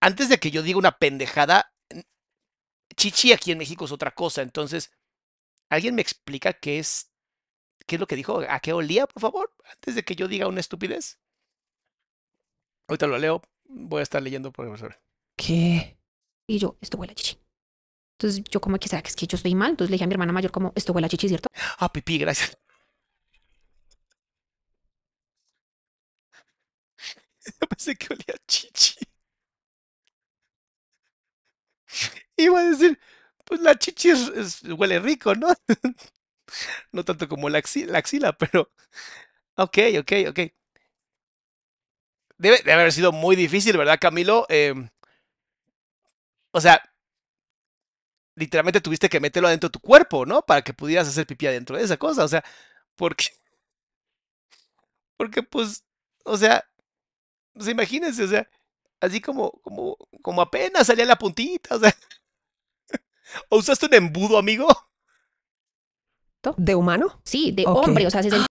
Antes 0.00 0.28
de 0.28 0.38
que 0.38 0.50
yo 0.50 0.62
diga 0.62 0.78
una 0.78 0.98
pendejada, 0.98 1.72
chichi 2.96 3.32
aquí 3.32 3.52
en 3.52 3.58
México 3.58 3.84
es 3.84 3.92
otra 3.92 4.10
cosa. 4.10 4.42
Entonces, 4.42 4.92
¿alguien 5.70 5.94
me 5.94 6.02
explica 6.02 6.52
qué 6.52 6.78
es, 6.78 7.12
qué 7.86 7.96
es 7.96 8.00
lo 8.00 8.06
que 8.06 8.16
dijo? 8.16 8.40
¿A 8.48 8.60
qué 8.60 8.72
olía, 8.72 9.06
por 9.06 9.20
favor? 9.20 9.54
Antes 9.64 9.94
de 9.94 10.04
que 10.04 10.16
yo 10.16 10.28
diga 10.28 10.48
una 10.48 10.60
estupidez. 10.60 11.18
Ahorita 12.88 13.06
lo 13.06 13.18
leo. 13.18 13.42
Voy 13.66 14.00
a 14.00 14.02
estar 14.02 14.22
leyendo 14.22 14.52
por 14.52 14.66
profesor. 14.66 15.00
¿Qué? 15.36 15.98
Y 16.46 16.58
yo, 16.58 16.76
esto 16.82 16.98
huele 16.98 17.12
a 17.12 17.14
chichi. 17.14 17.43
Entonces 18.18 18.42
yo 18.50 18.60
como 18.60 18.78
que, 18.78 18.88
¿será 18.88 19.02
que 19.02 19.08
es 19.08 19.16
que 19.16 19.26
yo 19.26 19.36
estoy 19.36 19.54
mal? 19.54 19.70
Entonces 19.70 19.90
le 19.90 19.94
dije 19.96 20.04
a 20.04 20.06
mi 20.06 20.14
hermana 20.14 20.32
mayor 20.32 20.50
como, 20.52 20.72
esto 20.76 20.92
huele 20.92 21.06
a 21.06 21.10
chichi, 21.10 21.28
¿cierto? 21.28 21.48
Ah, 21.78 21.92
pipí, 21.92 22.18
gracias. 22.18 22.56
Pensé 27.68 27.94
que 27.96 28.12
olía 28.12 28.34
a 28.34 28.38
chichi. 28.46 28.94
Iba 32.36 32.60
a 32.60 32.64
decir, 32.70 32.98
pues 33.44 33.60
la 33.60 33.74
chichi 33.76 34.10
huele 34.76 34.98
rico, 35.00 35.34
¿no? 35.34 35.48
No 36.92 37.04
tanto 37.04 37.28
como 37.28 37.48
la, 37.48 37.58
axi- 37.60 37.86
la 37.86 37.98
axila, 37.98 38.32
pero... 38.32 38.70
Ok, 39.56 39.78
ok, 40.00 40.12
ok. 40.30 40.40
Debe 42.38 42.58
de 42.64 42.72
haber 42.72 42.92
sido 42.92 43.10
muy 43.12 43.34
difícil, 43.36 43.76
¿verdad, 43.76 43.98
Camilo? 44.00 44.46
Em, 44.48 44.88
o 46.52 46.60
sea, 46.60 46.82
literalmente 48.36 48.80
tuviste 48.80 49.08
que 49.08 49.20
meterlo 49.20 49.48
adentro 49.48 49.68
de 49.68 49.72
tu 49.72 49.80
cuerpo, 49.80 50.26
¿no? 50.26 50.42
Para 50.42 50.62
que 50.62 50.74
pudieras 50.74 51.08
hacer 51.08 51.26
pipí 51.26 51.46
adentro 51.46 51.76
de 51.76 51.84
esa 51.84 51.96
cosa. 51.96 52.24
O 52.24 52.28
sea, 52.28 52.44
porque... 52.96 53.26
Porque, 55.16 55.42
pues, 55.44 55.84
o 56.24 56.36
sea, 56.36 56.68
pues 57.52 57.68
imagínense, 57.68 58.24
o 58.24 58.28
sea, 58.28 58.48
así 59.00 59.20
como, 59.20 59.52
como, 59.62 59.96
como 60.22 60.42
apenas 60.42 60.88
salía 60.88 61.04
la 61.04 61.16
puntita, 61.16 61.76
o 61.76 61.78
sea. 61.78 61.94
¿O 63.48 63.58
usaste 63.58 63.86
un 63.86 63.94
embudo, 63.94 64.36
amigo? 64.38 64.66
¿De 66.56 66.74
humano? 66.74 67.20
Sí, 67.24 67.52
de 67.52 67.64
hombre, 67.66 68.06
o 68.06 68.10
sea, 68.10 68.22
se 68.22 68.30
sentía 68.30 68.46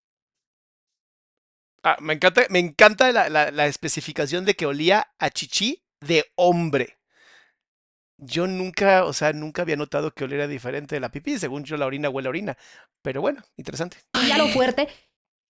Ah, 1.84 1.98
me 2.00 2.14
encanta, 2.14 2.44
me 2.50 2.60
encanta 2.60 3.12
la, 3.12 3.28
la- 3.30 3.52
la 3.52 3.68
especificación 3.68 4.46
de 4.46 4.56
que 4.56 4.66
olía 4.66 5.14
a 5.20 5.30
chichi 5.30 5.84
de 6.00 6.26
hombre. 6.36 6.98
Yo 8.26 8.48
nunca, 8.48 9.06
o 9.06 9.14
sea, 9.14 9.34
nunca 9.34 9.62
había 9.62 9.76
notado 9.76 10.14
que 10.14 10.24
oliera 10.24 10.48
diferente 10.48 10.96
de 10.96 11.00
la 11.00 11.10
pipí. 11.10 11.38
Según 11.38 11.64
yo, 11.64 11.78
la 11.78 11.86
orina 11.86 12.10
huele 12.10 12.28
a 12.28 12.30
orina. 12.30 12.58
Pero 13.02 13.22
bueno, 13.22 13.42
interesante. 13.58 13.98
lo 14.14 14.48
fuerte. 14.50 14.88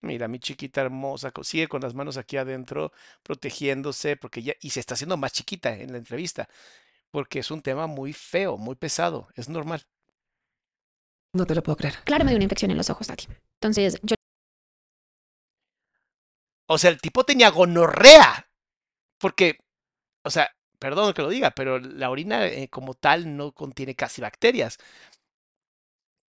Mira, 0.02 0.28
mi 0.28 0.40
chiquita 0.40 0.82
hermosa 0.82 1.32
sigue 1.44 1.70
con 1.70 1.82
las 1.82 1.94
manos 1.94 2.18
aquí 2.18 2.36
adentro, 2.36 2.92
protegiéndose, 3.24 4.18
porque 4.18 4.44
ya, 4.44 4.54
y 4.60 4.72
se 4.72 4.82
está 4.82 4.96
haciendo 4.96 5.16
más 5.16 5.32
chiquita 5.32 5.74
en 5.74 5.94
la 5.94 5.98
entrevista, 5.98 6.50
porque 7.10 7.40
es 7.40 7.52
un 7.52 7.62
tema 7.62 7.88
muy 7.88 8.12
feo, 8.12 8.58
muy 8.58 8.76
pesado, 8.76 9.30
es 9.36 9.48
normal. 9.48 9.88
No 11.34 11.46
te 11.46 11.56
lo 11.56 11.64
puedo 11.64 11.78
creer. 11.78 11.96
Claro, 12.04 12.26
me 12.26 12.32
dio 12.32 12.38
una 12.38 12.44
infección 12.44 12.72
en 12.72 12.78
los 12.78 12.90
ojos, 12.90 13.08
Tati. 13.08 13.28
Entonces 13.62 13.98
yo 14.04 14.16
O 16.68 16.78
sea, 16.78 16.90
el 16.90 17.00
tipo 17.00 17.24
tenía 17.24 17.50
gonorrea, 17.50 18.50
porque, 19.20 19.58
o 20.24 20.30
sea, 20.30 20.50
perdón 20.84 21.14
que 21.14 21.22
lo 21.22 21.30
diga, 21.30 21.52
pero 21.52 21.80
la 21.80 22.10
orina 22.10 22.46
eh, 22.46 22.68
como 22.68 22.94
tal 22.94 23.38
no 23.38 23.54
contiene 23.54 23.96
casi 23.96 24.20
bacterias. 24.20 24.80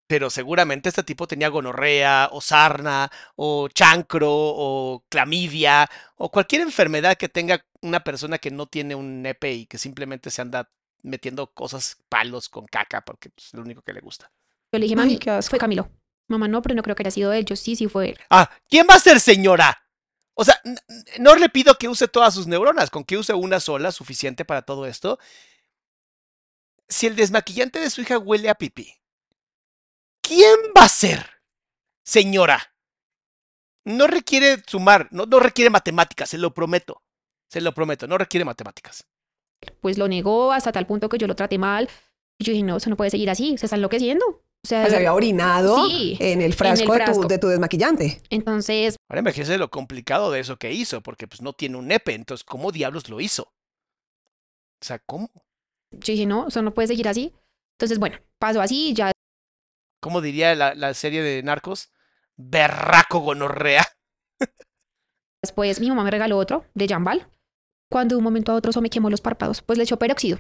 Pero 0.06 0.30
seguramente 0.30 0.88
este 0.90 1.02
tipo 1.02 1.26
tenía 1.26 1.48
gonorrea, 1.48 2.28
o 2.30 2.40
sarna, 2.40 3.10
o 3.34 3.66
chancro, 3.68 4.30
o 4.30 5.04
clamidia, 5.08 5.90
o 6.14 6.30
cualquier 6.30 6.62
enfermedad 6.62 7.16
que 7.16 7.28
tenga 7.28 7.64
una 7.82 8.04
persona 8.04 8.38
que 8.38 8.52
no 8.52 8.66
tiene 8.66 8.94
un 8.94 9.22
nepe 9.22 9.52
y 9.52 9.66
que 9.66 9.76
simplemente 9.76 10.30
se 10.30 10.42
anda 10.42 10.70
metiendo 11.02 11.52
cosas, 11.52 11.96
palos 12.08 12.48
con 12.48 12.66
caca, 12.66 13.00
porque 13.00 13.30
pues, 13.30 13.48
es 13.48 13.54
lo 13.54 13.62
único 13.62 13.82
que 13.82 13.92
le 13.92 14.02
gusta. 14.02 14.30
Yo 14.70 14.78
le 14.78 14.84
dije, 14.84 14.94
mami, 14.94 15.18
fue 15.42 15.58
Camilo. 15.58 15.90
Mamá, 16.28 16.46
no, 16.46 16.62
pero 16.62 16.76
no 16.76 16.82
creo 16.84 16.94
que 16.94 17.02
haya 17.02 17.10
sido 17.10 17.32
él. 17.32 17.44
Yo 17.44 17.56
sí, 17.56 17.74
sí 17.74 17.88
fue 17.88 18.10
él. 18.10 18.18
Ah, 18.30 18.48
¿quién 18.68 18.86
va 18.88 18.94
a 18.94 19.00
ser 19.00 19.18
señora? 19.18 19.83
O 20.34 20.44
sea, 20.44 20.60
no 21.20 21.36
le 21.36 21.48
pido 21.48 21.76
que 21.78 21.88
use 21.88 22.08
todas 22.08 22.34
sus 22.34 22.46
neuronas, 22.46 22.90
con 22.90 23.04
que 23.04 23.16
use 23.16 23.32
una 23.34 23.60
sola, 23.60 23.92
suficiente 23.92 24.44
para 24.44 24.62
todo 24.62 24.86
esto. 24.86 25.18
Si 26.88 27.06
el 27.06 27.16
desmaquillante 27.16 27.78
de 27.78 27.90
su 27.90 28.02
hija 28.02 28.18
huele 28.18 28.50
a 28.50 28.54
pipí, 28.56 28.94
¿quién 30.20 30.56
va 30.76 30.84
a 30.84 30.88
ser 30.88 31.30
señora? 32.04 32.74
No 33.84 34.06
requiere 34.06 34.62
sumar, 34.66 35.08
no, 35.10 35.26
no 35.26 35.38
requiere 35.38 35.70
matemáticas, 35.70 36.30
se 36.30 36.38
lo 36.38 36.52
prometo. 36.52 37.02
Se 37.48 37.60
lo 37.60 37.72
prometo, 37.72 38.06
no 38.06 38.18
requiere 38.18 38.44
matemáticas. 38.44 39.06
Pues 39.80 39.98
lo 39.98 40.08
negó 40.08 40.52
hasta 40.52 40.72
tal 40.72 40.86
punto 40.86 41.08
que 41.08 41.18
yo 41.18 41.26
lo 41.26 41.36
traté 41.36 41.58
mal. 41.58 41.88
Y 42.38 42.44
yo 42.44 42.52
dije, 42.52 42.64
no, 42.64 42.76
eso 42.76 42.90
no 42.90 42.96
puede 42.96 43.10
seguir 43.10 43.30
así. 43.30 43.56
Se 43.58 43.66
está 43.66 43.76
enloqueciendo. 43.76 44.43
O 44.64 44.66
sea, 44.66 44.80
Pues 44.82 44.92
se 44.92 44.96
había 44.96 45.12
orinado 45.12 45.86
Sí, 45.86 46.16
en 46.20 46.40
el 46.40 46.54
frasco, 46.54 46.92
De, 46.92 46.98
frasco. 46.98 47.22
tu, 47.22 47.28
de 47.28 47.38
tu 47.38 47.48
desmaquillante. 47.48 48.22
entonces 48.30 48.96
Ahora 49.10 49.20
imagínense 49.20 49.58
lo 49.58 49.70
complicado 49.70 50.30
de 50.30 50.40
eso 50.40 50.56
que 50.56 50.72
hizo, 50.72 51.02
porque 51.02 51.28
pues 51.28 51.42
no 51.42 51.52
tiene 51.52 51.76
un 51.76 51.86
nepe, 51.88 52.14
entonces 52.14 52.44
¿cómo 52.44 52.72
diablos 52.72 53.08
lo 53.10 53.20
hizo? 53.20 53.42
O 53.44 54.84
sea, 54.86 54.98
¿cómo? 55.00 55.30
yo 55.92 56.12
dije, 56.12 56.26
no, 56.26 56.48
eso 56.48 56.60
no 56.62 56.74
puede 56.74 56.88
seguir 56.88 57.08
así. 57.08 57.32
Entonces, 57.78 57.98
bueno, 57.98 58.18
pasó 58.38 58.60
así. 58.60 58.92
Ya 58.94 59.12
¿Cómo 60.00 60.20
diría 60.20 60.54
la, 60.54 60.74
la 60.74 60.92
serie 60.94 61.22
de 61.22 61.42
narcos? 61.42 61.90
Berraco 62.36 63.20
gonorrea. 63.20 63.84
Después 65.42 65.80
mi 65.80 65.88
mamá 65.88 66.04
me 66.04 66.10
regaló 66.10 66.36
otro 66.38 66.64
de 66.74 66.88
Jambal. 66.88 67.30
Cuando 67.90 68.14
de 68.14 68.18
un 68.18 68.24
momento 68.24 68.52
a 68.52 68.54
otro 68.56 68.70
eso 68.70 68.80
me 68.80 68.90
quemó 68.90 69.08
los 69.10 69.20
párpados, 69.20 69.62
pues 69.62 69.78
le 69.78 69.84
echó 69.84 69.98
peróxido. 69.98 70.38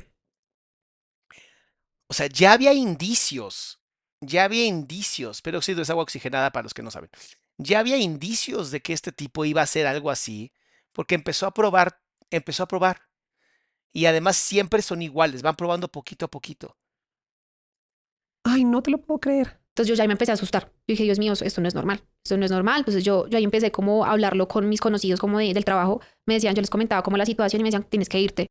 O 2.08 2.14
sea, 2.14 2.26
ya 2.26 2.52
había 2.52 2.72
indicios, 2.72 3.80
ya 4.26 4.44
había 4.44 4.64
indicios, 4.66 5.42
peróxido 5.42 5.82
es 5.82 5.90
agua 5.90 6.02
oxigenada 6.04 6.50
para 6.50 6.64
los 6.64 6.74
que 6.74 6.82
no 6.82 6.90
saben. 6.90 7.10
Ya 7.58 7.78
había 7.80 7.96
indicios 7.98 8.70
de 8.70 8.80
que 8.80 8.92
este 8.92 9.12
tipo 9.12 9.44
iba 9.44 9.60
a 9.60 9.64
hacer 9.64 9.86
algo 9.86 10.10
así, 10.10 10.52
porque 10.92 11.14
empezó 11.14 11.46
a 11.46 11.54
probar, 11.54 12.00
empezó 12.30 12.64
a 12.64 12.68
probar. 12.68 13.02
Y 13.92 14.06
además 14.06 14.36
siempre 14.36 14.82
son 14.82 15.02
iguales, 15.02 15.42
van 15.42 15.56
probando 15.56 15.88
poquito 15.88 16.26
a 16.26 16.30
poquito. 16.30 16.76
Ay, 18.44 18.64
no 18.64 18.82
te 18.82 18.90
lo 18.90 18.98
puedo 18.98 19.20
creer. 19.20 19.58
Entonces 19.68 19.88
yo 19.88 19.94
ya 19.94 20.06
me 20.06 20.12
empecé 20.12 20.30
a 20.30 20.34
asustar. 20.34 20.66
Yo 20.66 20.92
dije, 20.92 21.04
Dios 21.04 21.18
mío, 21.18 21.32
esto 21.32 21.60
no 21.60 21.66
es 21.68 21.74
normal. 21.74 22.04
Esto 22.22 22.36
no 22.36 22.44
es 22.44 22.50
normal. 22.50 22.78
Entonces 22.80 23.02
yo, 23.02 23.26
yo 23.26 23.38
ahí 23.38 23.44
empecé 23.44 23.72
como 23.72 24.04
a 24.04 24.10
hablarlo 24.12 24.46
con 24.46 24.68
mis 24.68 24.80
conocidos 24.80 25.18
como 25.18 25.38
de- 25.38 25.52
del 25.54 25.64
trabajo. 25.64 26.00
Me 26.26 26.34
decían, 26.34 26.54
yo 26.54 26.60
les 26.62 26.70
comentaba 26.70 27.02
como 27.02 27.16
la 27.16 27.26
situación 27.26 27.60
y 27.60 27.62
me 27.64 27.68
decían, 27.68 27.84
tienes 27.88 28.08
que 28.08 28.20
irte. 28.20 28.46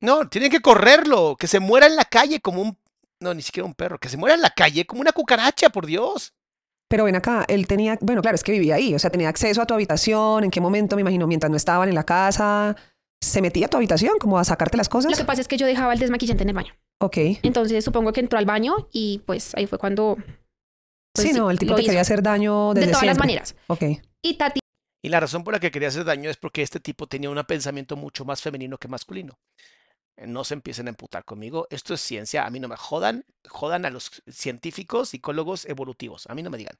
No, 0.00 0.28
tienen 0.28 0.50
que 0.50 0.60
correrlo, 0.60 1.36
que 1.38 1.46
se 1.46 1.60
muera 1.60 1.86
en 1.86 1.96
la 1.96 2.04
calle 2.04 2.40
como 2.40 2.62
un, 2.62 2.78
no, 3.22 3.32
ni 3.34 3.42
siquiera 3.42 3.66
un 3.66 3.74
perro, 3.74 3.98
que 3.98 4.08
se 4.08 4.16
muera 4.16 4.34
en 4.34 4.42
la 4.42 4.50
calle 4.50 4.84
como 4.84 5.00
una 5.00 5.12
cucaracha, 5.12 5.70
por 5.70 5.86
Dios. 5.86 6.34
Pero 6.88 7.04
ven 7.04 7.16
acá, 7.16 7.44
él 7.48 7.66
tenía, 7.66 7.96
bueno, 8.02 8.20
claro, 8.20 8.34
es 8.34 8.42
que 8.42 8.52
vivía 8.52 8.74
ahí, 8.74 8.94
o 8.94 8.98
sea, 8.98 9.10
tenía 9.10 9.28
acceso 9.28 9.62
a 9.62 9.66
tu 9.66 9.72
habitación, 9.74 10.44
en 10.44 10.50
qué 10.50 10.60
momento, 10.60 10.94
me 10.96 11.00
imagino, 11.00 11.26
mientras 11.26 11.50
no 11.50 11.56
estaban 11.56 11.88
en 11.88 11.94
la 11.94 12.04
casa, 12.04 12.76
se 13.22 13.40
metía 13.40 13.66
a 13.66 13.68
tu 13.68 13.78
habitación 13.78 14.18
como 14.18 14.38
a 14.38 14.44
sacarte 14.44 14.76
las 14.76 14.88
Lo 14.88 14.90
cosas. 14.90 15.16
que 15.16 15.24
pasa 15.24 15.40
es 15.40 15.48
que 15.48 15.56
yo 15.56 15.66
dejaba 15.66 15.92
el 15.94 15.98
desmaquillante 15.98 16.42
en 16.42 16.50
el 16.50 16.54
baño. 16.54 16.74
Ok. 17.00 17.16
Entonces 17.42 17.84
supongo 17.84 18.12
que 18.12 18.20
entró 18.20 18.38
al 18.38 18.44
baño 18.44 18.88
y 18.92 19.22
pues 19.24 19.54
ahí 19.54 19.66
fue 19.66 19.78
cuando... 19.78 20.16
pues, 21.14 21.28
sí, 21.28 21.32
no, 21.32 21.50
el 21.50 21.58
tipo 21.58 21.70
lo 21.70 21.76
te 21.76 21.82
hizo. 21.82 21.88
quería 21.88 22.02
hacer 22.02 22.22
daño 22.22 22.74
desde 22.74 22.88
De 22.88 22.92
todas 22.92 23.06
las 23.06 23.18
maneras. 23.18 23.54
Ok. 23.68 23.84
Y 24.22 24.34
Tati 24.34 24.60
Y 25.02 25.08
la 25.08 25.20
razón 25.20 25.44
por 25.44 25.54
la 25.54 25.60
que 25.60 25.70
quería 25.70 25.88
hacer 25.88 26.04
daño 26.04 26.28
es 26.28 26.36
porque 26.36 26.62
este 26.62 26.78
tipo 26.80 27.06
tenía 27.06 27.30
un 27.30 27.42
pensamiento 27.44 27.96
mucho 27.96 28.24
más 28.24 28.42
femenino 28.42 28.76
que 28.76 28.88
masculino. 28.88 29.38
Eh, 30.16 30.26
No 30.26 30.44
se 30.44 30.54
empiecen 30.54 30.86
a 30.86 30.90
emputar 30.90 31.24
conmigo. 31.24 31.66
Esto 31.70 31.94
es 31.94 32.00
ciencia. 32.00 32.44
A 32.46 32.50
mí 32.50 32.60
no 32.60 32.68
me 32.68 32.76
jodan. 32.76 33.24
Jodan 33.48 33.84
a 33.84 33.90
los 33.90 34.22
científicos, 34.28 35.10
psicólogos 35.10 35.66
evolutivos. 35.66 36.26
A 36.28 36.34
mí 36.34 36.42
no 36.42 36.50
me 36.50 36.58
digan. 36.58 36.76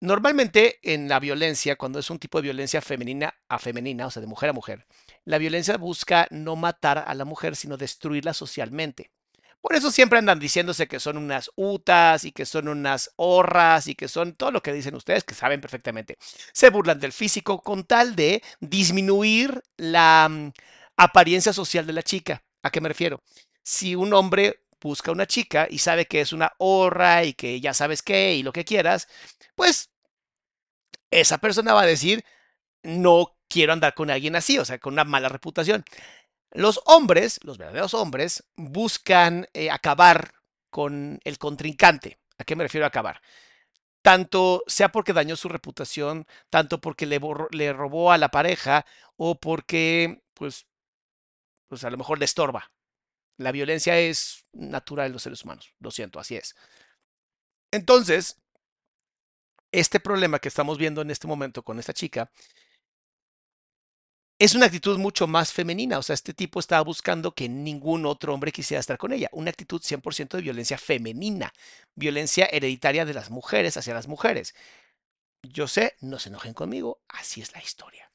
Normalmente 0.00 0.80
en 0.82 1.08
la 1.08 1.20
violencia, 1.20 1.76
cuando 1.76 2.00
es 2.00 2.10
un 2.10 2.18
tipo 2.18 2.38
de 2.38 2.42
violencia 2.42 2.80
femenina 2.82 3.34
a 3.48 3.60
femenina, 3.60 4.06
o 4.06 4.10
sea, 4.10 4.20
de 4.20 4.26
mujer 4.26 4.50
a 4.50 4.52
mujer, 4.52 4.84
la 5.24 5.38
violencia 5.38 5.76
busca 5.76 6.26
no 6.30 6.56
matar 6.56 7.04
a 7.06 7.14
la 7.14 7.24
mujer, 7.24 7.54
sino 7.54 7.76
destruirla 7.76 8.34
socialmente. 8.34 9.12
Por 9.60 9.76
eso 9.76 9.92
siempre 9.92 10.18
andan 10.18 10.40
diciéndose 10.40 10.88
que 10.88 10.98
son 10.98 11.16
unas 11.16 11.52
utas 11.54 12.24
y 12.24 12.32
que 12.32 12.46
son 12.46 12.66
unas 12.66 13.12
horras 13.14 13.86
y 13.86 13.94
que 13.94 14.08
son 14.08 14.34
todo 14.34 14.50
lo 14.50 14.60
que 14.60 14.72
dicen 14.72 14.96
ustedes, 14.96 15.22
que 15.22 15.34
saben 15.34 15.60
perfectamente. 15.60 16.18
Se 16.52 16.70
burlan 16.70 16.98
del 16.98 17.12
físico 17.12 17.62
con 17.62 17.84
tal 17.84 18.16
de 18.16 18.42
disminuir 18.58 19.62
la 19.76 20.28
mm, 20.28 20.52
apariencia 20.96 21.52
social 21.52 21.86
de 21.86 21.92
la 21.92 22.02
chica. 22.02 22.42
¿A 22.62 22.70
qué 22.70 22.80
me 22.80 22.88
refiero? 22.88 23.22
Si 23.62 23.94
un 23.94 24.12
hombre 24.14 24.64
busca 24.80 25.12
una 25.12 25.26
chica 25.26 25.66
y 25.70 25.78
sabe 25.78 26.06
que 26.06 26.20
es 26.20 26.32
una 26.32 26.52
horra 26.58 27.24
y 27.24 27.34
que 27.34 27.60
ya 27.60 27.74
sabes 27.74 28.02
qué 28.02 28.34
y 28.34 28.42
lo 28.42 28.52
que 28.52 28.64
quieras, 28.64 29.08
pues 29.54 29.90
esa 31.10 31.38
persona 31.38 31.74
va 31.74 31.82
a 31.82 31.86
decir, 31.86 32.24
no 32.82 33.36
quiero 33.48 33.72
andar 33.72 33.94
con 33.94 34.10
alguien 34.10 34.36
así, 34.36 34.58
o 34.58 34.64
sea, 34.64 34.78
con 34.78 34.94
una 34.94 35.04
mala 35.04 35.28
reputación. 35.28 35.84
Los 36.52 36.80
hombres, 36.86 37.40
los 37.42 37.58
verdaderos 37.58 37.94
hombres, 37.94 38.44
buscan 38.56 39.46
eh, 39.54 39.70
acabar 39.70 40.32
con 40.70 41.20
el 41.24 41.38
contrincante. 41.38 42.18
¿A 42.38 42.44
qué 42.44 42.56
me 42.56 42.64
refiero 42.64 42.84
a 42.84 42.88
acabar? 42.88 43.20
Tanto 44.02 44.64
sea 44.66 44.90
porque 44.90 45.12
dañó 45.12 45.36
su 45.36 45.48
reputación, 45.48 46.26
tanto 46.50 46.80
porque 46.80 47.06
le, 47.06 47.20
le 47.52 47.72
robó 47.72 48.10
a 48.10 48.18
la 48.18 48.30
pareja 48.30 48.84
o 49.16 49.38
porque, 49.38 50.22
pues, 50.34 50.66
pues 51.72 51.84
a 51.84 51.90
lo 51.90 51.96
mejor 51.96 52.18
le 52.18 52.26
estorba. 52.26 52.70
La 53.38 53.50
violencia 53.50 53.98
es 53.98 54.44
natural 54.52 55.06
en 55.06 55.14
los 55.14 55.22
seres 55.22 55.42
humanos. 55.42 55.72
Lo 55.78 55.90
siento, 55.90 56.20
así 56.20 56.36
es. 56.36 56.54
Entonces, 57.70 58.36
este 59.72 59.98
problema 59.98 60.38
que 60.38 60.48
estamos 60.48 60.76
viendo 60.76 61.00
en 61.00 61.10
este 61.10 61.26
momento 61.26 61.62
con 61.62 61.78
esta 61.78 61.94
chica 61.94 62.30
es 64.38 64.54
una 64.54 64.66
actitud 64.66 64.98
mucho 64.98 65.26
más 65.26 65.50
femenina. 65.50 65.96
O 65.96 66.02
sea, 66.02 66.12
este 66.12 66.34
tipo 66.34 66.60
estaba 66.60 66.82
buscando 66.82 67.34
que 67.34 67.48
ningún 67.48 68.04
otro 68.04 68.34
hombre 68.34 68.52
quisiera 68.52 68.80
estar 68.80 68.98
con 68.98 69.14
ella. 69.14 69.30
Una 69.32 69.48
actitud 69.48 69.80
100% 69.80 70.36
de 70.36 70.42
violencia 70.42 70.76
femenina, 70.76 71.54
violencia 71.94 72.44
hereditaria 72.52 73.06
de 73.06 73.14
las 73.14 73.30
mujeres 73.30 73.78
hacia 73.78 73.94
las 73.94 74.08
mujeres. 74.08 74.54
Yo 75.42 75.66
sé, 75.68 75.96
no 76.02 76.18
se 76.18 76.28
enojen 76.28 76.52
conmigo, 76.52 77.00
así 77.08 77.40
es 77.40 77.54
la 77.54 77.62
historia. 77.62 78.11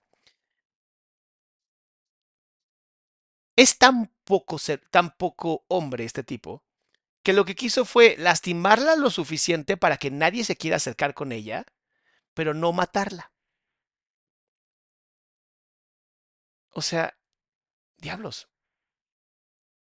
Es 3.58 3.78
tan 3.78 4.14
poco, 4.24 4.60
ser, 4.60 4.82
tan 4.92 5.18
poco 5.18 5.66
hombre 5.68 6.06
este 6.06 6.24
tipo 6.24 6.64
que 7.24 7.34
lo 7.34 7.44
que 7.44 7.56
quiso 7.56 7.84
fue 7.84 8.16
lastimarla 8.18 8.96
lo 8.96 9.10
suficiente 9.10 9.76
para 9.76 9.98
que 9.98 10.12
nadie 10.12 10.46
se 10.46 10.56
quiera 10.56 10.78
acercar 10.78 11.14
con 11.14 11.34
ella, 11.34 11.66
pero 12.34 12.54
no 12.54 12.72
matarla. 12.72 13.34
O 16.70 16.82
sea, 16.82 17.18
diablos. 17.98 18.48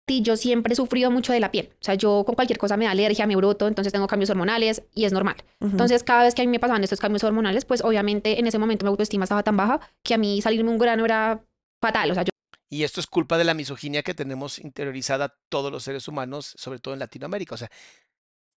yo 0.06 0.38
siempre 0.38 0.72
he 0.72 0.76
sufrido 0.76 1.10
mucho 1.10 1.34
de 1.34 1.40
la 1.40 1.50
piel. 1.50 1.70
O 1.74 1.84
sea, 1.84 1.96
yo 1.96 2.22
con 2.24 2.34
cualquier 2.34 2.58
cosa 2.58 2.78
me 2.78 2.86
da 2.86 2.92
alergia, 2.92 3.26
me 3.26 3.36
broto, 3.36 3.68
entonces 3.68 3.92
tengo 3.92 4.06
cambios 4.06 4.30
hormonales 4.30 4.84
y 4.94 5.04
es 5.04 5.12
normal. 5.12 5.36
Entonces, 5.60 6.02
cada 6.02 6.22
vez 6.22 6.34
que 6.34 6.40
a 6.40 6.44
mí 6.46 6.50
me 6.50 6.60
pasaban 6.60 6.82
estos 6.82 7.00
cambios 7.00 7.24
hormonales, 7.24 7.66
pues 7.66 7.82
obviamente 7.82 8.38
en 8.38 8.46
ese 8.46 8.58
momento 8.58 8.86
mi 8.86 8.88
autoestima 8.88 9.24
estaba 9.24 9.42
tan 9.42 9.58
baja 9.58 9.80
que 10.02 10.14
a 10.14 10.18
mí 10.18 10.40
salirme 10.40 10.70
un 10.70 10.78
grano 10.78 11.04
era 11.04 11.44
fatal. 11.82 12.10
O 12.10 12.14
sea, 12.14 12.22
yo 12.22 12.33
Y 12.68 12.82
esto 12.84 13.00
es 13.00 13.06
culpa 13.06 13.38
de 13.38 13.44
la 13.44 13.54
misoginia 13.54 14.02
que 14.02 14.14
tenemos 14.14 14.58
interiorizada 14.58 15.36
todos 15.48 15.70
los 15.70 15.84
seres 15.84 16.08
humanos, 16.08 16.54
sobre 16.58 16.78
todo 16.80 16.94
en 16.94 17.00
Latinoamérica. 17.00 17.54
O 17.54 17.58
sea, 17.58 17.70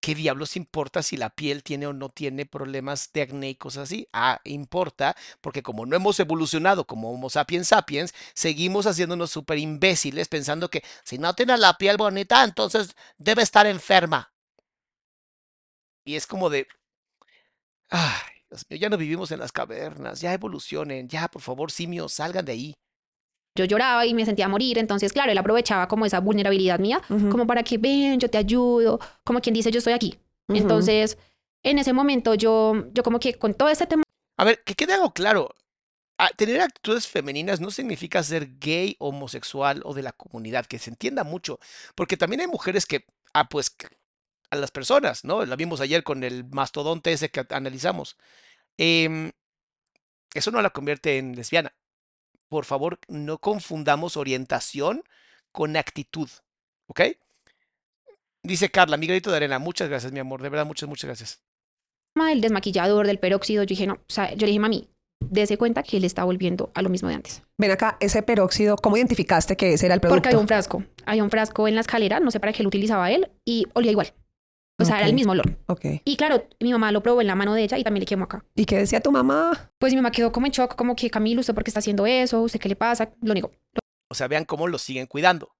¿qué 0.01 0.15
diablos 0.15 0.55
importa 0.55 1.03
si 1.03 1.17
la 1.17 1.29
piel 1.29 1.63
tiene 1.63 1.87
o 1.87 1.93
no 1.93 2.09
tiene 2.09 2.45
problemas 2.45 3.11
de 3.13 3.23
acné 3.23 3.49
y 3.51 3.55
cosas 3.55 3.83
así? 3.83 4.07
Ah, 4.13 4.39
importa, 4.45 5.15
porque 5.41 5.63
como 5.63 5.85
no 5.85 5.95
hemos 5.95 6.19
evolucionado 6.19 6.85
como 6.87 7.11
Homo 7.11 7.29
sapiens 7.29 7.67
sapiens, 7.69 8.13
seguimos 8.33 8.87
haciéndonos 8.87 9.31
súper 9.31 9.57
imbéciles 9.59 10.29
pensando 10.29 10.69
que 10.69 10.83
si 11.03 11.17
no 11.17 11.33
tiene 11.35 11.57
la 11.57 11.77
piel 11.77 11.97
bonita, 11.97 12.43
entonces 12.43 12.95
debe 13.17 13.43
estar 13.43 13.67
enferma. 13.67 14.31
Y 16.05 16.15
es 16.15 16.25
como 16.25 16.49
de, 16.49 16.67
ay, 17.89 18.41
Dios 18.49 18.65
mío, 18.69 18.79
ya 18.79 18.89
no 18.89 18.97
vivimos 18.97 19.31
en 19.31 19.39
las 19.39 19.51
cavernas, 19.51 20.21
ya 20.21 20.33
evolucionen, 20.33 21.07
ya, 21.09 21.27
por 21.27 21.41
favor, 21.41 21.71
simios, 21.71 22.13
salgan 22.13 22.45
de 22.45 22.51
ahí. 22.53 22.73
Yo 23.57 23.65
lloraba 23.65 24.05
y 24.05 24.13
me 24.13 24.25
sentía 24.25 24.45
a 24.45 24.49
morir. 24.49 24.77
Entonces, 24.77 25.11
claro, 25.11 25.31
él 25.31 25.37
aprovechaba 25.37 25.87
como 25.87 26.05
esa 26.05 26.19
vulnerabilidad 26.21 26.79
mía, 26.79 27.01
como 27.29 27.45
para 27.45 27.63
que 27.63 27.77
ven, 27.77 28.19
yo 28.19 28.29
te 28.29 28.37
ayudo, 28.37 28.99
como 29.23 29.41
quien 29.41 29.53
dice, 29.53 29.71
yo 29.71 29.79
estoy 29.79 29.93
aquí. 29.93 30.17
Entonces, 30.47 31.17
en 31.63 31.79
ese 31.79 31.91
momento 31.91 32.35
yo, 32.35 32.85
yo 32.93 33.03
como 33.03 33.19
que 33.19 33.33
con 33.33 33.53
todo 33.53 33.67
este 33.69 33.87
tema 33.87 34.03
A 34.37 34.43
ver, 34.45 34.63
que 34.63 34.75
quede 34.75 34.93
algo 34.93 35.11
claro. 35.11 35.49
ah, 36.17 36.29
Tener 36.37 36.61
actitudes 36.61 37.07
femeninas 37.07 37.59
no 37.59 37.71
significa 37.71 38.23
ser 38.23 38.57
gay, 38.59 38.95
homosexual 38.99 39.81
o 39.83 39.93
de 39.93 40.03
la 40.03 40.13
comunidad, 40.13 40.65
que 40.65 40.79
se 40.79 40.89
entienda 40.89 41.23
mucho, 41.23 41.59
porque 41.95 42.15
también 42.15 42.41
hay 42.41 42.47
mujeres 42.47 42.85
que, 42.85 43.05
ah, 43.33 43.49
pues, 43.49 43.75
a 44.49 44.55
las 44.55 44.71
personas, 44.71 45.25
¿no? 45.25 45.45
La 45.45 45.55
vimos 45.55 45.81
ayer 45.81 46.03
con 46.03 46.23
el 46.23 46.45
mastodonte 46.45 47.11
ese 47.11 47.29
que 47.29 47.45
analizamos. 47.49 48.15
Em, 48.77 49.31
eso 50.33 50.51
no 50.51 50.61
la 50.61 50.69
convierte 50.69 51.17
en 51.17 51.35
lesbiana. 51.35 51.75
Por 52.49 52.65
favor, 52.65 52.99
no 53.07 53.39
confundamos 53.39 54.17
orientación 54.17 55.03
con 55.51 55.75
actitud, 55.75 56.29
¿ok? 56.87 57.01
Dice 58.43 58.69
Carla, 58.69 58.97
mi 58.97 59.07
granito 59.07 59.31
de 59.31 59.37
arena, 59.37 59.59
muchas 59.59 59.89
gracias, 59.89 60.11
mi 60.11 60.19
amor, 60.19 60.41
de 60.41 60.49
verdad, 60.49 60.65
muchas, 60.65 60.87
muchas 60.87 61.07
gracias. 61.07 61.41
del 62.15 62.41
desmaquillador, 62.41 63.07
del 63.07 63.19
peróxido, 63.19 63.63
yo 63.63 63.67
dije, 63.67 63.87
no, 63.87 63.95
o 63.95 63.99
sea, 64.07 64.31
yo 64.33 64.41
le 64.41 64.47
dije, 64.47 64.59
mami, 64.59 64.89
dése 65.19 65.57
cuenta 65.57 65.83
que 65.83 65.97
él 65.97 66.05
está 66.05 66.23
volviendo 66.23 66.71
a 66.73 66.81
lo 66.81 66.89
mismo 66.89 67.09
de 67.09 67.15
antes. 67.15 67.43
Ven 67.57 67.71
acá, 67.71 67.97
ese 67.99 68.21
peróxido, 68.23 68.77
¿cómo 68.77 68.97
identificaste 68.97 69.57
que 69.57 69.73
ese 69.73 69.87
era 69.87 69.95
el 69.95 70.01
producto? 70.01 70.17
Porque 70.17 70.29
había 70.29 70.39
un 70.39 70.47
frasco, 70.47 70.83
había 71.05 71.23
un 71.23 71.29
frasco 71.29 71.67
en 71.67 71.75
la 71.75 71.81
escalera, 71.81 72.19
no 72.19 72.31
sé 72.31 72.39
para 72.39 72.53
qué 72.53 72.63
lo 72.63 72.69
utilizaba 72.69 73.11
él, 73.11 73.29
y 73.45 73.65
olía 73.73 73.91
igual. 73.91 74.13
O 74.79 74.85
sea, 74.85 74.97
era 74.97 75.07
el 75.07 75.13
mismo 75.13 75.31
olor. 75.31 75.57
Ok. 75.65 75.85
Y 76.05 76.17
claro, 76.17 76.47
mi 76.59 76.71
mamá 76.71 76.91
lo 76.91 77.01
probó 77.01 77.21
en 77.21 77.27
la 77.27 77.35
mano 77.35 77.53
de 77.53 77.63
ella 77.63 77.77
y 77.77 77.83
también 77.83 78.01
le 78.01 78.05
quemó 78.05 78.25
acá. 78.25 78.45
¿Y 78.55 78.65
qué 78.65 78.77
decía 78.77 79.01
tu 79.01 79.11
mamá? 79.11 79.71
Pues 79.79 79.91
mi 79.91 79.97
mamá 79.97 80.11
quedó 80.11 80.31
como 80.31 80.45
en 80.45 80.51
shock, 80.51 80.75
como 80.75 80.95
que 80.95 81.09
Camilo, 81.09 81.41
¿usted 81.41 81.55
por 81.55 81.63
qué 81.63 81.71
está 81.71 81.79
haciendo 81.79 82.05
eso? 82.05 82.41
¿Usted 82.41 82.59
qué 82.59 82.69
le 82.69 82.75
pasa? 82.75 83.11
Lo 83.21 83.33
negó. 83.33 83.51
O 84.09 84.15
sea, 84.15 84.27
vean 84.27 84.45
cómo 84.45 84.67
lo 84.67 84.77
siguen 84.77 85.07
cuidando. 85.07 85.51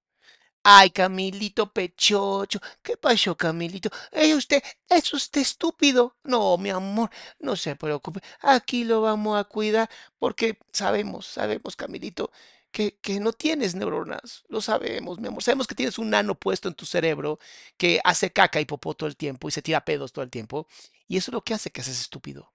Ay, 0.62 0.90
Camilito 0.90 1.72
Pechocho, 1.72 2.60
¿qué 2.82 2.96
pasó, 2.96 3.36
Camilito? 3.36 3.90
¿Es 4.12 4.34
usted, 4.34 4.62
es 4.88 5.12
usted 5.14 5.40
estúpido? 5.40 6.16
No, 6.24 6.58
mi 6.58 6.70
amor, 6.70 7.10
no 7.38 7.56
se 7.56 7.74
preocupe. 7.74 8.20
Aquí 8.40 8.84
lo 8.84 9.00
vamos 9.00 9.38
a 9.38 9.44
cuidar 9.44 9.88
porque 10.18 10.58
sabemos, 10.72 11.26
sabemos, 11.26 11.74
Camilito, 11.74 12.30
que, 12.70 12.98
que 13.00 13.20
no 13.20 13.32
tienes 13.32 13.74
neuronas. 13.74 14.44
Lo 14.48 14.60
sabemos, 14.60 15.18
mi 15.20 15.28
amor. 15.28 15.42
Sabemos 15.42 15.66
que 15.66 15.74
tienes 15.74 15.98
un 15.98 16.10
nano 16.10 16.34
puesto 16.38 16.68
en 16.68 16.74
tu 16.74 16.86
cerebro 16.86 17.38
que 17.76 18.00
hace 18.04 18.32
caca 18.32 18.60
y 18.60 18.64
popó 18.66 18.94
todo 18.94 19.08
el 19.08 19.16
tiempo 19.16 19.48
y 19.48 19.52
se 19.52 19.62
tira 19.62 19.84
pedos 19.84 20.12
todo 20.12 20.24
el 20.24 20.30
tiempo. 20.30 20.66
Y 21.06 21.16
eso 21.16 21.30
es 21.30 21.34
lo 21.34 21.42
que 21.44 21.54
hace 21.54 21.70
que 21.70 21.82
seas 21.82 22.00
estúpido. 22.00 22.52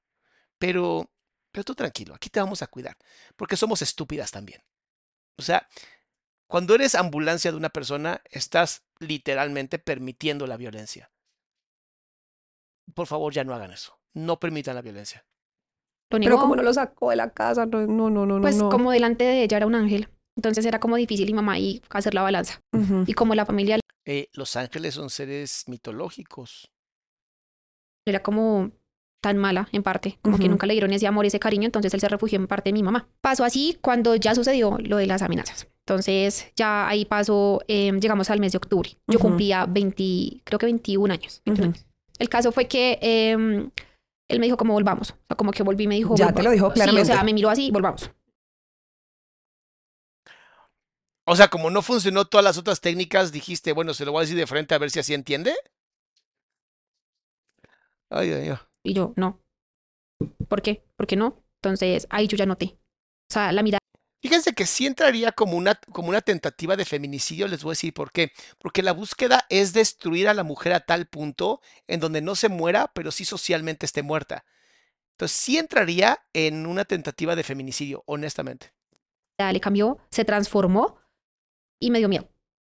Pero 0.59 1.09
Pero 1.51 1.63
tú 1.65 1.75
tranquilo, 1.75 2.15
aquí 2.15 2.29
te 2.29 2.39
vamos 2.41 2.61
a 2.63 2.67
cuidar, 2.67 2.97
porque 3.37 3.57
somos 3.57 3.81
estúpidas 3.81 4.31
también. 4.31 4.63
O 5.37 5.43
sea, 5.43 5.67
cuando 6.47 6.75
eres 6.75 6.95
ambulancia 6.95 7.51
de 7.51 7.57
una 7.57 7.69
persona, 7.69 8.21
estás 8.31 8.83
literalmente 8.99 9.79
permitiendo 9.79 10.47
la 10.47 10.57
violencia. 10.57 11.11
Por 12.95 13.07
favor, 13.07 13.33
ya 13.33 13.43
no 13.43 13.53
hagan 13.53 13.71
eso. 13.71 13.99
No 14.13 14.39
permitan 14.39 14.75
la 14.75 14.81
violencia. 14.81 15.25
Lo 16.11 16.19
Pero 16.19 16.37
como 16.37 16.55
no 16.55 16.61
lo 16.63 16.73
sacó 16.73 17.09
de 17.09 17.15
la 17.15 17.29
casa, 17.31 17.65
no, 17.65 17.87
no, 17.87 18.09
no, 18.09 18.25
no. 18.25 18.41
Pues 18.41 18.57
no. 18.57 18.69
como 18.69 18.91
delante 18.91 19.23
de 19.23 19.43
ella 19.43 19.57
era 19.57 19.65
un 19.67 19.75
ángel. 19.75 20.09
Entonces 20.35 20.65
era 20.65 20.79
como 20.79 20.95
difícil 20.95 21.29
y 21.29 21.33
mamá 21.33 21.57
y 21.59 21.81
hacer 21.89 22.13
la 22.13 22.21
balanza. 22.21 22.59
Y 23.07 23.13
como 23.13 23.35
la 23.35 23.45
familia 23.45 23.79
Eh, 24.05 24.27
los 24.33 24.55
ángeles 24.55 24.95
son 24.95 25.09
seres 25.09 25.63
mitológicos. 25.67 26.69
era 28.05 28.21
como 28.21 28.71
tan 29.21 29.37
mala 29.37 29.69
en 29.71 29.83
parte, 29.83 30.19
como 30.21 30.37
que 30.37 30.49
nunca 30.49 30.67
le 30.67 30.73
dieron 30.73 30.91
ese 30.91 31.07
amor, 31.07 31.25
ese 31.25 31.39
cariño, 31.39 31.63
entonces 31.65 31.93
él 31.93 32.01
se 32.01 32.09
refugió 32.09 32.37
en 32.37 32.47
parte 32.47 32.69
de 32.69 32.73
mi 32.73 32.83
mamá. 32.83 33.07
Pasó 33.21 33.45
así 33.45 33.77
cuando 33.81 34.15
ya 34.17 34.35
sucedió 34.35 34.77
lo 34.79 34.97
de 34.97 35.07
las 35.07 35.21
amenazas. 35.21 35.67
Entonces 35.87 36.51
ya 36.57 36.89
ahí 36.89 37.05
pasó, 37.05 37.61
em, 37.69 38.01
llegamos 38.01 38.29
al 38.29 38.41
mes 38.41 38.51
de 38.51 38.57
octubre. 38.57 38.89
Yo 39.07 39.19
cumplía 39.19 39.65
20, 39.65 40.41
creo 40.43 40.59
que 40.59 40.65
21 40.65 41.13
años. 41.13 41.41
21 41.45 41.69
Ujú. 41.69 41.77
años. 41.77 41.85
El 42.19 42.27
caso 42.27 42.51
fue 42.51 42.67
que 42.67 42.99
em, 43.01 43.69
él 44.27 44.39
me 44.39 44.45
dijo 44.45 44.57
como 44.57 44.73
volvamos. 44.73 45.11
O 45.11 45.15
sea, 45.27 45.37
como 45.37 45.51
que 45.51 45.63
volví 45.63 45.83
y 45.83 45.87
me 45.87 45.95
dijo... 45.95 46.15
Ya 46.15 46.33
te 46.33 46.43
lo 46.43 46.51
dijo 46.51 46.67
Sí, 46.67 46.71
o 46.71 46.73
claramente. 46.73 47.05
sea, 47.05 47.23
me 47.23 47.33
miró 47.33 47.49
así, 47.49 47.71
volvamos. 47.71 48.09
O 51.25 51.35
sea, 51.35 51.47
como 51.47 51.69
no 51.69 51.81
funcionó 51.81 52.25
todas 52.25 52.43
las 52.43 52.57
otras 52.57 52.81
técnicas, 52.81 53.31
dijiste, 53.31 53.71
bueno, 53.71 53.93
se 53.93 54.05
lo 54.05 54.11
voy 54.11 54.19
a 54.19 54.23
decir 54.23 54.37
de 54.37 54.47
frente 54.47 54.75
a 54.75 54.77
ver 54.77 54.91
si 54.91 54.99
así 54.99 55.13
entiende. 55.13 55.53
Ay, 58.09 58.31
ay, 58.31 58.49
ay. 58.49 58.57
Y 58.83 58.93
yo, 58.93 59.13
no. 59.15 59.39
¿Por 60.47 60.61
qué? 60.61 60.83
¿Por 60.95 61.07
qué 61.07 61.15
no? 61.15 61.43
Entonces 61.61 62.07
ahí 62.09 62.27
yo 62.27 62.35
ya 62.37 62.45
noté. 62.45 62.77
O 63.29 63.33
sea, 63.33 63.51
la 63.51 63.63
mirada 63.63 63.79
Fíjense 64.23 64.53
que 64.53 64.65
sí 64.65 64.85
entraría 64.85 65.33
como 65.33 65.57
una, 65.57 65.75
como 65.91 66.07
una 66.07 66.21
tentativa 66.21 66.77
de 66.77 66.85
feminicidio, 66.85 67.45
les 67.45 67.61
voy 67.61 67.71
a 67.71 67.73
decir 67.73 67.93
por 67.93 68.13
qué. 68.13 68.31
Porque 68.57 68.81
la 68.81 68.93
búsqueda 68.93 69.45
es 69.49 69.73
destruir 69.73 70.29
a 70.29 70.33
la 70.33 70.45
mujer 70.45 70.71
a 70.71 70.79
tal 70.79 71.07
punto 71.07 71.59
en 71.87 71.99
donde 71.99 72.21
no 72.21 72.35
se 72.35 72.47
muera, 72.47 72.89
pero 72.95 73.11
sí 73.11 73.25
socialmente 73.25 73.85
esté 73.85 74.01
muerta. 74.01 74.45
Entonces 75.11 75.37
sí 75.37 75.57
entraría 75.57 76.19
en 76.31 76.65
una 76.67 76.85
tentativa 76.85 77.35
de 77.35 77.43
feminicidio, 77.43 78.03
honestamente. 78.05 78.71
le 79.37 79.59
cambió, 79.59 79.97
se 80.09 80.23
transformó 80.23 80.99
y 81.81 81.91
me 81.91 81.99
dio 81.99 82.07
miedo. 82.07 82.29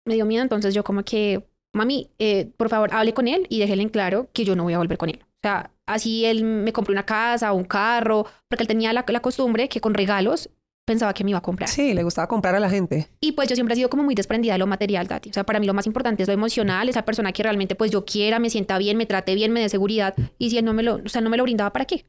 Me 0.06 0.14
dio 0.14 0.26
miedo, 0.26 0.44
entonces 0.44 0.74
yo 0.74 0.86
como 0.86 1.04
que, 1.04 1.46
mami, 1.74 2.10
eh, 2.20 2.54
por 2.56 2.70
favor, 2.70 2.94
hable 2.94 3.14
con 3.14 3.28
él 3.28 3.48
y 3.50 3.60
déjele 3.60 3.84
en 3.84 3.90
claro 3.90 4.30
que 4.32 4.46
yo 4.46 4.56
no 4.56 4.64
voy 4.64 4.76
a 4.76 4.78
volver 4.78 4.98
con 4.98 5.10
él. 5.10 5.20
O 5.26 5.40
sea, 5.42 5.74
así 5.88 6.24
él 6.24 6.46
me 6.46 6.72
compró 6.72 6.94
una 6.94 7.06
casa, 7.06 7.52
un 7.52 7.66
carro, 7.66 8.28
porque 8.48 8.64
él 8.64 8.68
tenía 8.70 8.94
la, 8.94 9.04
la 9.06 9.20
costumbre 9.22 9.68
que 9.68 9.82
con 9.82 9.94
regalos 9.94 10.50
pensaba 10.86 11.14
que 11.14 11.24
me 11.24 11.32
iba 11.32 11.40
a 11.40 11.42
comprar. 11.42 11.70
Sí, 11.70 11.94
le 11.94 12.04
gustaba 12.04 12.28
comprar 12.28 12.56
a 12.56 12.60
la 12.60 12.70
gente. 12.70 13.10
Y 13.20 13.34
pues 13.34 13.50
yo 13.50 13.56
siempre 13.56 13.74
he 13.74 13.78
sido 13.78 13.90
como 13.90 14.04
muy 14.04 14.16
desprendida 14.16 14.54
de 14.54 14.60
lo 14.60 14.68
material, 14.68 15.08
Tati. 15.08 15.30
O 15.30 15.34
sea, 15.34 15.44
para 15.44 15.60
mí 15.60 15.66
lo 15.66 15.74
más 15.74 15.88
importante 15.88 16.24
es 16.24 16.28
lo 16.28 16.34
emocional, 16.34 16.90
esa 16.90 17.06
persona 17.06 17.32
que 17.32 17.44
realmente 17.44 17.76
pues 17.76 17.92
yo 17.92 18.06
quiera, 18.06 18.40
me 18.40 18.50
sienta 18.50 18.78
bien, 18.78 18.98
me 18.98 19.06
trate 19.06 19.36
bien, 19.36 19.52
me 19.52 19.62
dé 19.62 19.70
seguridad. 19.70 20.16
Y 20.38 20.50
si 20.50 20.58
él 20.58 20.66
no 20.66 20.74
me 20.74 20.84
lo, 20.84 20.96
o 20.96 21.10
sea, 21.10 21.22
no 21.22 21.30
me 21.30 21.38
lo 21.38 21.44
brindaba, 21.44 21.72
¿para 21.72 21.86
qué? 21.86 22.06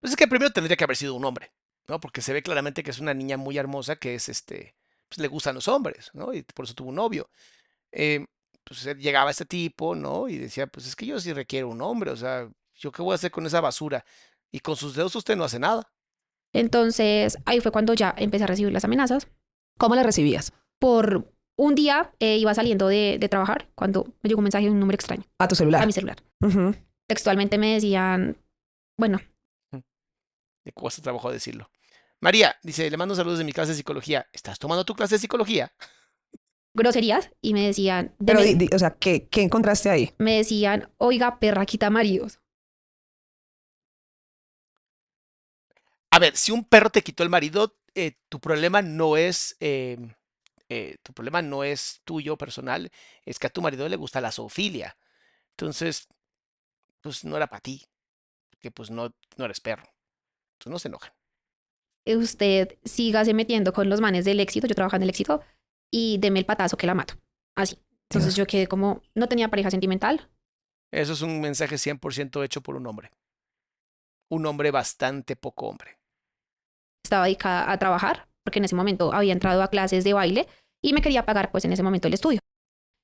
Pues 0.00 0.12
es 0.12 0.16
que 0.16 0.28
primero 0.28 0.52
tendría 0.52 0.76
que 0.76 0.84
haber 0.84 0.96
sido 0.96 1.14
un 1.14 1.24
hombre, 1.24 1.52
¿no? 1.88 2.00
Porque 2.00 2.22
se 2.22 2.32
ve 2.32 2.42
claramente 2.42 2.82
que 2.82 2.90
es 2.90 3.00
una 3.00 3.14
niña 3.14 3.36
muy 3.36 3.58
hermosa 3.58 3.96
que 3.96 4.14
es 4.14 4.28
este, 4.28 4.76
pues 5.08 5.18
le 5.18 5.28
gustan 5.28 5.54
los 5.54 5.68
hombres, 5.68 6.10
¿no? 6.14 6.32
Y 6.32 6.42
por 6.42 6.64
eso 6.64 6.74
tuvo 6.74 6.90
un 6.90 6.96
novio. 6.96 7.28
Eh, 7.90 8.24
pues 8.64 8.84
él 8.86 8.98
llegaba 8.98 9.30
este 9.30 9.44
tipo, 9.44 9.94
¿no? 9.94 10.28
Y 10.28 10.38
decía, 10.38 10.66
pues 10.66 10.86
es 10.86 10.94
que 10.94 11.06
yo 11.06 11.18
sí 11.18 11.32
requiero 11.32 11.68
un 11.68 11.80
hombre, 11.80 12.10
o 12.10 12.16
sea, 12.16 12.48
¿yo 12.74 12.92
qué 12.92 13.02
voy 13.02 13.12
a 13.12 13.14
hacer 13.16 13.30
con 13.30 13.46
esa 13.46 13.60
basura? 13.60 14.04
Y 14.50 14.60
con 14.60 14.76
sus 14.76 14.94
dedos 14.94 15.16
usted 15.16 15.36
no 15.36 15.44
hace 15.44 15.58
nada. 15.58 15.90
Entonces 16.52 17.38
ahí 17.44 17.60
fue 17.60 17.72
cuando 17.72 17.94
ya 17.94 18.14
empecé 18.16 18.44
a 18.44 18.46
recibir 18.46 18.72
las 18.72 18.84
amenazas. 18.84 19.28
¿Cómo 19.78 19.94
la 19.94 20.02
recibías? 20.02 20.52
por 20.80 21.32
un 21.56 21.74
día 21.74 22.12
eh, 22.20 22.36
iba 22.38 22.54
saliendo 22.54 22.86
de, 22.86 23.16
de 23.18 23.28
trabajar 23.28 23.68
cuando 23.74 24.04
me 24.22 24.28
llegó 24.28 24.38
un 24.38 24.44
mensaje 24.44 24.66
de 24.66 24.70
un 24.70 24.78
número 24.78 24.94
extraño 24.94 25.24
A 25.38 25.48
tu 25.48 25.56
celular. 25.56 25.82
a 25.82 25.86
mi 25.86 25.92
celular. 25.92 26.22
Textualmente 27.08 27.58
me 27.58 27.74
decían, 27.74 28.36
bueno, 28.96 29.18
Me 29.72 30.72
cuesta 30.72 31.02
trabajo 31.02 31.32
decirlo. 31.32 31.68
María 32.20 32.54
dice, 32.62 32.88
le 32.88 32.96
mando 32.96 33.16
saludos 33.16 33.38
de 33.38 33.44
mi 33.44 33.52
clase 33.52 33.72
de 33.72 33.76
psicología. 33.76 34.26
¿Estás 34.32 34.58
tomando 34.60 34.84
tu 34.84 34.94
clase 34.94 35.16
de 35.16 35.18
psicología? 35.20 35.72
groserías 36.74 37.30
y 37.40 37.54
me 37.54 37.66
decían, 37.66 38.14
Pero, 38.24 38.40
deme- 38.40 38.54
di- 38.56 38.66
di- 38.66 38.74
o 38.74 38.78
sea, 38.78 38.90
¿qué, 38.92 39.26
¿qué 39.28 39.42
encontraste 39.42 39.90
ahí? 39.90 40.12
me 40.18 40.36
decían, 40.36 40.90
oiga, 40.98 41.40
perra, 41.40 41.66
quita 41.66 41.90
maridos. 41.90 42.38
A 46.10 46.18
ver, 46.18 46.36
si 46.36 46.52
un 46.52 46.64
perro 46.64 46.90
te 46.90 47.02
quitó 47.02 47.22
el 47.22 47.28
marido, 47.28 47.76
eh, 47.94 48.18
tu 48.28 48.40
problema 48.40 48.82
no 48.82 49.16
es, 49.16 49.56
eh, 49.60 49.98
eh, 50.68 50.96
tu 51.02 51.12
problema 51.12 51.42
no 51.42 51.64
es 51.64 52.00
tuyo 52.04 52.36
personal, 52.36 52.90
es 53.24 53.38
que 53.38 53.46
a 53.46 53.50
tu 53.50 53.62
marido 53.62 53.88
le 53.88 53.96
gusta 53.96 54.20
la 54.20 54.32
zoofilia. 54.32 54.96
Entonces, 55.50 56.08
pues 57.00 57.24
no 57.24 57.36
era 57.36 57.46
para 57.46 57.60
ti, 57.60 57.84
que 58.60 58.70
pues 58.70 58.90
no, 58.90 59.14
no 59.36 59.44
eres 59.44 59.60
perro. 59.60 59.84
Entonces 60.54 60.72
no 60.72 60.78
se 60.78 60.88
enojen. 60.88 61.12
Usted 62.06 62.78
sígase 62.84 63.34
metiendo 63.34 63.72
con 63.72 63.88
los 63.88 64.00
manes 64.00 64.24
del 64.24 64.40
éxito, 64.40 64.66
yo 64.66 64.74
trabajo 64.74 64.96
en 64.96 65.02
el 65.02 65.10
éxito, 65.10 65.42
y 65.90 66.18
deme 66.18 66.38
el 66.38 66.46
patazo 66.46 66.76
que 66.76 66.86
la 66.86 66.94
mato. 66.94 67.14
Así. 67.54 67.78
Entonces 68.10 68.34
yo 68.34 68.46
quedé 68.46 68.66
como, 68.66 69.02
no 69.14 69.28
tenía 69.28 69.50
pareja 69.50 69.70
sentimental, 69.70 70.30
Eso 70.90 71.12
es 71.12 71.20
un 71.20 71.40
mensaje 71.42 71.76
100% 71.76 72.42
hecho 72.42 72.62
por 72.62 72.76
un 72.76 72.86
hombre. 72.86 73.10
Un 74.30 74.46
hombre 74.46 74.70
bastante 74.70 75.36
poco 75.36 75.68
hombre. 75.68 75.98
estaba 77.04 77.24
dedicada 77.24 77.70
a 77.70 77.78
trabajar, 77.78 78.28
porque 78.44 78.58
en 78.58 78.66
ese 78.66 78.74
momento 78.76 79.12
había 79.12 79.32
entrado 79.32 79.62
a 79.62 79.68
clases 79.68 80.04
de 80.04 80.12
baile 80.12 80.46
y 80.82 80.92
me 80.92 81.00
quería 81.02 81.24
pagar 81.24 81.50
pues 81.50 81.64
en 81.64 81.72
ese 81.72 81.82
momento 81.82 82.08
el 82.08 82.14
estudio. 82.14 82.40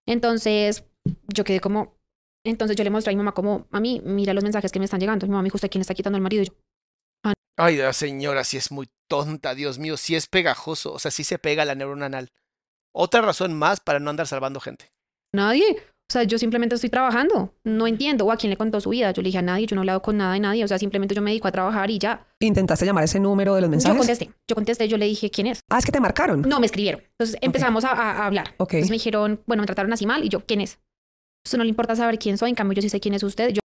Entonces 0.06 0.84
yo 1.28 1.44
quedé 1.44 1.60
como, 1.60 1.96
entonces 2.44 2.76
yo 2.76 2.84
le 2.84 2.90
mostré 2.90 3.12
a 3.12 3.14
mi 3.14 3.18
mamá 3.18 3.32
como, 3.32 3.66
mami, 3.70 4.00
mira 4.04 4.34
los 4.34 4.44
mensajes 4.44 4.70
que 4.70 4.78
me 4.78 4.84
están 4.84 5.00
llegando. 5.00 5.26
Mi 5.26 5.30
mamá 5.30 5.42
me 5.42 5.46
dijo, 5.46 5.56
¿usted 5.56 5.70
quién 5.70 5.80
está 5.80 5.94
quitando 5.94 6.16
el 6.16 6.22
marido? 6.22 6.42
Y 6.42 6.46
yo, 6.46 6.52
Ay, 7.56 7.76
la 7.76 7.92
señora, 7.92 8.42
sí 8.44 8.56
es 8.56 8.72
muy 8.72 8.88
tonta, 9.08 9.54
Dios 9.54 9.78
mío, 9.78 9.96
sí 9.96 10.16
es 10.16 10.26
pegajoso, 10.26 10.92
o 10.92 10.98
sea, 10.98 11.10
sí 11.10 11.22
se 11.24 11.38
pega 11.38 11.64
la 11.64 11.74
neurona 11.76 12.06
anal. 12.06 12.32
Otra 12.92 13.22
razón 13.22 13.54
más 13.54 13.80
para 13.80 14.00
no 14.00 14.10
andar 14.10 14.26
salvando 14.26 14.60
gente. 14.60 14.92
nadie. 15.32 15.82
O 16.10 16.12
sea, 16.12 16.22
yo 16.24 16.38
simplemente 16.38 16.74
estoy 16.74 16.90
trabajando. 16.90 17.54
No 17.64 17.86
entiendo. 17.86 18.26
O 18.26 18.30
a 18.32 18.36
quién 18.36 18.50
le 18.50 18.56
contó 18.56 18.80
su 18.80 18.90
vida. 18.90 19.10
Yo 19.12 19.22
le 19.22 19.28
dije 19.28 19.38
a 19.38 19.42
nadie, 19.42 19.66
yo 19.66 19.74
no 19.74 19.80
he 19.80 19.84
hablado 19.84 20.02
con 20.02 20.16
nada 20.18 20.34
de 20.34 20.40
nadie. 20.40 20.62
O 20.62 20.68
sea, 20.68 20.78
simplemente 20.78 21.14
yo 21.14 21.22
me 21.22 21.30
dedico 21.30 21.48
a 21.48 21.52
trabajar 21.52 21.90
y 21.90 21.98
ya. 21.98 22.26
¿Intentaste 22.40 22.84
llamar 22.84 23.04
ese 23.04 23.18
número 23.20 23.54
de 23.54 23.62
los 23.62 23.68
Yo 23.68 23.70
mensajes? 23.70 23.98
contesté. 23.98 24.30
Yo 24.48 24.54
contesté, 24.54 24.86
yo 24.86 24.98
le 24.98 25.06
dije, 25.06 25.30
¿quién 25.30 25.46
es? 25.46 25.60
Ah, 25.70 25.78
es 25.78 25.86
que 25.86 25.92
te 25.92 26.00
marcaron. 26.00 26.42
No, 26.42 26.60
me 26.60 26.66
escribieron. 26.66 27.00
Entonces 27.18 27.38
empezamos 27.40 27.84
a, 27.84 27.92
a- 27.92 28.12
a 28.22 28.26
hablar. 28.26 28.54
Ok. 28.58 28.74
Entonces 28.74 28.90
me 28.90 28.96
dijeron, 28.96 29.40
bueno, 29.46 29.62
me 29.62 29.66
trataron 29.66 29.92
así 29.92 30.04
mal. 30.06 30.22
Y 30.24 30.28
yo, 30.28 30.44
¿quién 30.44 30.60
es? 30.60 30.78
Eso 31.46 31.56
no 31.56 31.64
le 31.64 31.70
importa 31.70 31.96
saber 31.96 32.18
quién 32.18 32.36
soy. 32.38 32.50
En 32.50 32.56
cambio, 32.56 32.74
yo 32.76 32.82
sí 32.82 32.90
sé 32.90 33.00
quién 33.00 33.14
es 33.14 33.22
usted. 33.22 33.48
Yo 33.48 33.60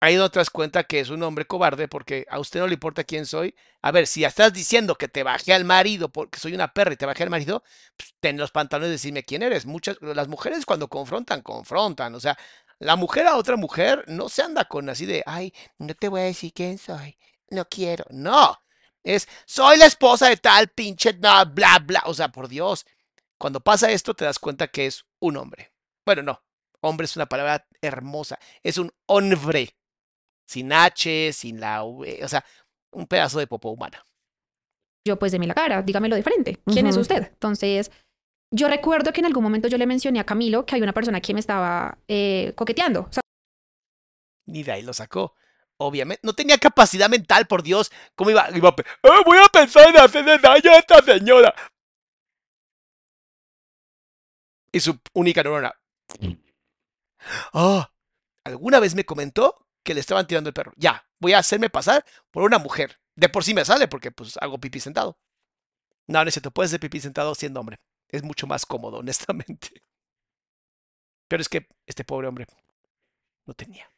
Ahí 0.00 0.16
no 0.16 0.30
te 0.30 0.38
das 0.38 0.50
cuenta 0.50 0.84
que 0.84 1.00
es 1.00 1.08
un 1.08 1.22
hombre 1.22 1.46
cobarde 1.46 1.88
porque 1.88 2.26
a 2.28 2.38
usted 2.38 2.60
no 2.60 2.66
le 2.66 2.74
importa 2.74 3.04
quién 3.04 3.24
soy. 3.24 3.54
A 3.80 3.90
ver, 3.92 4.06
si 4.06 4.24
estás 4.24 4.52
diciendo 4.52 4.96
que 4.96 5.08
te 5.08 5.22
bajé 5.22 5.54
al 5.54 5.64
marido 5.64 6.10
porque 6.10 6.38
soy 6.38 6.54
una 6.54 6.72
perra 6.72 6.92
y 6.92 6.96
te 6.96 7.06
bajé 7.06 7.22
al 7.22 7.30
marido, 7.30 7.64
pues, 7.96 8.14
ten 8.20 8.36
los 8.36 8.50
pantalones 8.50 8.88
de 8.88 8.92
decirme 8.92 9.24
quién 9.24 9.42
eres. 9.42 9.64
Muchas, 9.64 9.96
las 10.02 10.28
mujeres 10.28 10.66
cuando 10.66 10.88
confrontan, 10.88 11.40
confrontan. 11.40 12.14
O 12.14 12.20
sea, 12.20 12.36
la 12.78 12.96
mujer 12.96 13.26
a 13.26 13.36
otra 13.36 13.56
mujer 13.56 14.04
no 14.06 14.28
se 14.28 14.42
anda 14.42 14.66
con 14.66 14.88
así 14.90 15.06
de, 15.06 15.22
ay, 15.26 15.52
no 15.78 15.94
te 15.94 16.08
voy 16.08 16.20
a 16.20 16.24
decir 16.24 16.52
quién 16.52 16.76
soy, 16.78 17.16
no 17.48 17.66
quiero. 17.66 18.04
No, 18.10 18.60
es, 19.02 19.28
soy 19.46 19.78
la 19.78 19.86
esposa 19.86 20.28
de 20.28 20.36
tal 20.36 20.68
pinche, 20.68 21.14
no, 21.14 21.46
bla, 21.46 21.78
bla. 21.78 22.02
O 22.06 22.12
sea, 22.14 22.28
por 22.28 22.48
Dios, 22.48 22.84
cuando 23.38 23.60
pasa 23.60 23.90
esto 23.90 24.14
te 24.14 24.26
das 24.26 24.38
cuenta 24.38 24.68
que 24.68 24.86
es 24.86 25.06
un 25.20 25.38
hombre. 25.38 25.72
Bueno, 26.04 26.22
no, 26.22 26.42
hombre 26.80 27.06
es 27.06 27.16
una 27.16 27.26
palabra 27.26 27.66
hermosa, 27.80 28.38
es 28.62 28.78
un 28.78 28.92
hombre 29.06 29.74
sin 30.46 30.72
H, 30.72 31.32
sin 31.32 31.60
la 31.60 31.82
V, 31.84 32.24
o 32.24 32.28
sea, 32.28 32.44
un 32.92 33.06
pedazo 33.06 33.38
de 33.38 33.46
popó 33.46 33.70
humana. 33.70 34.04
yo 35.06 35.18
pues 35.18 35.30
deme 35.32 35.46
la 35.46 35.54
cara, 35.54 35.82
dígamelo 35.82 36.16
de 36.16 36.22
frente. 36.22 36.58
¿Quién 36.66 36.86
es 36.86 36.96
usted? 36.96 37.28
Entonces, 37.32 37.90
yo 38.52 38.68
recuerdo 38.68 39.12
que 39.12 39.20
en 39.20 39.26
algún 39.26 39.42
momento 39.44 39.68
yo 39.68 39.78
le 39.78 39.86
mencioné 39.86 40.18
a 40.20 40.24
Camilo 40.24 40.64
que 40.66 40.74
hay 40.76 40.82
una 40.82 40.92
persona 40.92 41.20
que 41.20 41.32
me 41.34 41.40
estaba 41.40 41.98
eh, 42.08 42.52
coqueteando. 42.56 43.02
O 43.02 43.12
sea, 43.12 43.20
Ni 44.46 44.62
de 44.62 44.72
ahí 44.72 44.82
lo 44.82 44.92
sacó. 44.92 45.34
Obviamente, 45.78 46.20
no 46.24 46.32
tenía 46.32 46.56
capacidad 46.58 47.10
mental, 47.10 47.46
por 47.46 47.62
Dios. 47.62 47.92
¿Cómo 48.14 48.30
iba? 48.30 48.48
iba 48.56 48.68
a 48.70 48.74
"Ah, 49.02 49.20
voy 49.26 49.38
a 49.38 49.48
pensar 49.48 49.88
en 49.88 49.98
hacerle 49.98 50.38
daño 50.38 50.70
a 50.70 50.78
esta 50.78 51.02
señora. 51.02 51.54
Y 54.72 54.80
su 54.80 54.98
única 55.14 55.42
neurona. 55.42 55.74
Ah, 57.52 57.90
alguna 58.44 58.80
vez 58.80 58.94
me 58.94 59.04
comentó 59.04 59.65
que 59.86 59.94
le 59.94 60.00
estaban 60.00 60.26
tirando 60.26 60.48
el 60.48 60.54
perro. 60.54 60.72
Ya, 60.76 61.06
voy 61.18 61.32
a 61.32 61.38
hacerme 61.38 61.70
pasar 61.70 62.04
por 62.30 62.42
una 62.42 62.58
mujer. 62.58 63.00
De 63.14 63.28
por 63.30 63.44
sí 63.44 63.54
me 63.54 63.64
sale 63.64 63.88
porque 63.88 64.10
pues 64.10 64.36
hago 64.42 64.58
pipí 64.58 64.80
sentado. 64.80 65.18
No, 66.08 66.22
no 66.22 66.28
es 66.28 66.34
cierto, 66.34 66.50
puedes 66.50 66.70
hacer 66.70 66.80
pipí 66.80 67.00
sentado 67.00 67.34
siendo 67.34 67.60
hombre. 67.60 67.78
Es 68.08 68.22
mucho 68.22 68.46
más 68.46 68.66
cómodo, 68.66 68.98
honestamente. 69.00 69.68
Pero 71.28 71.40
es 71.40 71.48
que 71.48 71.66
este 71.86 72.04
pobre 72.04 72.28
hombre 72.28 72.46
no 73.46 73.54
tenía. 73.54 73.90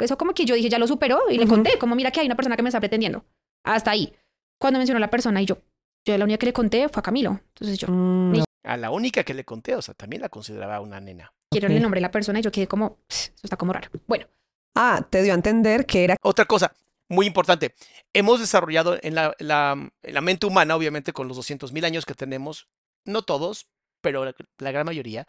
eso 0.00 0.16
como 0.18 0.32
que 0.34 0.44
yo 0.44 0.54
dije, 0.54 0.68
ya 0.68 0.78
lo 0.78 0.86
superó 0.86 1.28
y 1.30 1.38
le 1.38 1.44
Ujú. 1.44 1.54
conté, 1.54 1.78
como 1.78 1.94
mira 1.96 2.10
que 2.10 2.20
hay 2.20 2.26
una 2.26 2.36
persona 2.36 2.56
que 2.56 2.62
me 2.62 2.68
está 2.68 2.80
pretendiendo. 2.80 3.24
Hasta 3.64 3.90
ahí. 3.90 4.14
Cuando 4.60 4.78
mencionó 4.78 4.98
a 4.98 5.00
la 5.00 5.10
persona 5.10 5.42
y 5.42 5.46
yo, 5.46 5.58
yo 6.06 6.16
la 6.16 6.24
única 6.24 6.38
que 6.38 6.46
le 6.46 6.52
conté 6.52 6.88
fue 6.88 7.00
a 7.00 7.02
Camilo. 7.02 7.40
Entonces 7.48 7.78
yo, 7.78 7.88
Mm, 7.88 8.32
Ni- 8.32 8.44
A 8.64 8.76
la 8.76 8.90
única 8.90 9.24
que 9.24 9.34
le 9.34 9.44
conté, 9.44 9.74
o 9.74 9.82
sea, 9.82 9.94
también 9.94 10.22
la 10.22 10.28
consideraba 10.28 10.80
una 10.80 11.00
nena. 11.00 11.32
quiero 11.50 11.66
Ok. 11.68 11.72
el 11.74 11.82
nombre 11.82 11.98
de 11.98 12.02
la 12.02 12.10
persona 12.10 12.38
y 12.38 12.42
yo 12.42 12.50
quedé 12.52 12.66
como, 12.68 12.98
"Pss, 13.08 13.32
eso 13.34 13.40
está 13.44 13.56
como 13.58 13.72
raro. 13.74 13.90
Bueno, 14.06 14.26
Ah, 14.74 15.06
te 15.10 15.22
dio 15.22 15.32
a 15.32 15.34
entender 15.36 15.86
que 15.86 16.04
era 16.04 16.16
Otra 16.22 16.44
cosa 16.46 16.72
muy 17.08 17.26
importante, 17.26 17.74
hemos 18.14 18.40
desarrollado 18.40 18.98
en 19.02 19.14
la, 19.14 19.34
la- 19.38 19.72
en 20.02 20.14
la 20.14 20.20
mente 20.22 20.46
humana, 20.46 20.76
obviamente 20.76 21.12
con 21.12 21.28
los 21.28 21.36
200.000 21.36 21.84
años 21.84 22.06
que 22.06 22.14
tenemos, 22.14 22.68
no 23.04 23.20
todos, 23.22 23.68
pero 24.00 24.24
la, 24.24 24.34
la 24.58 24.70
gran 24.72 24.86
mayoría, 24.86 25.26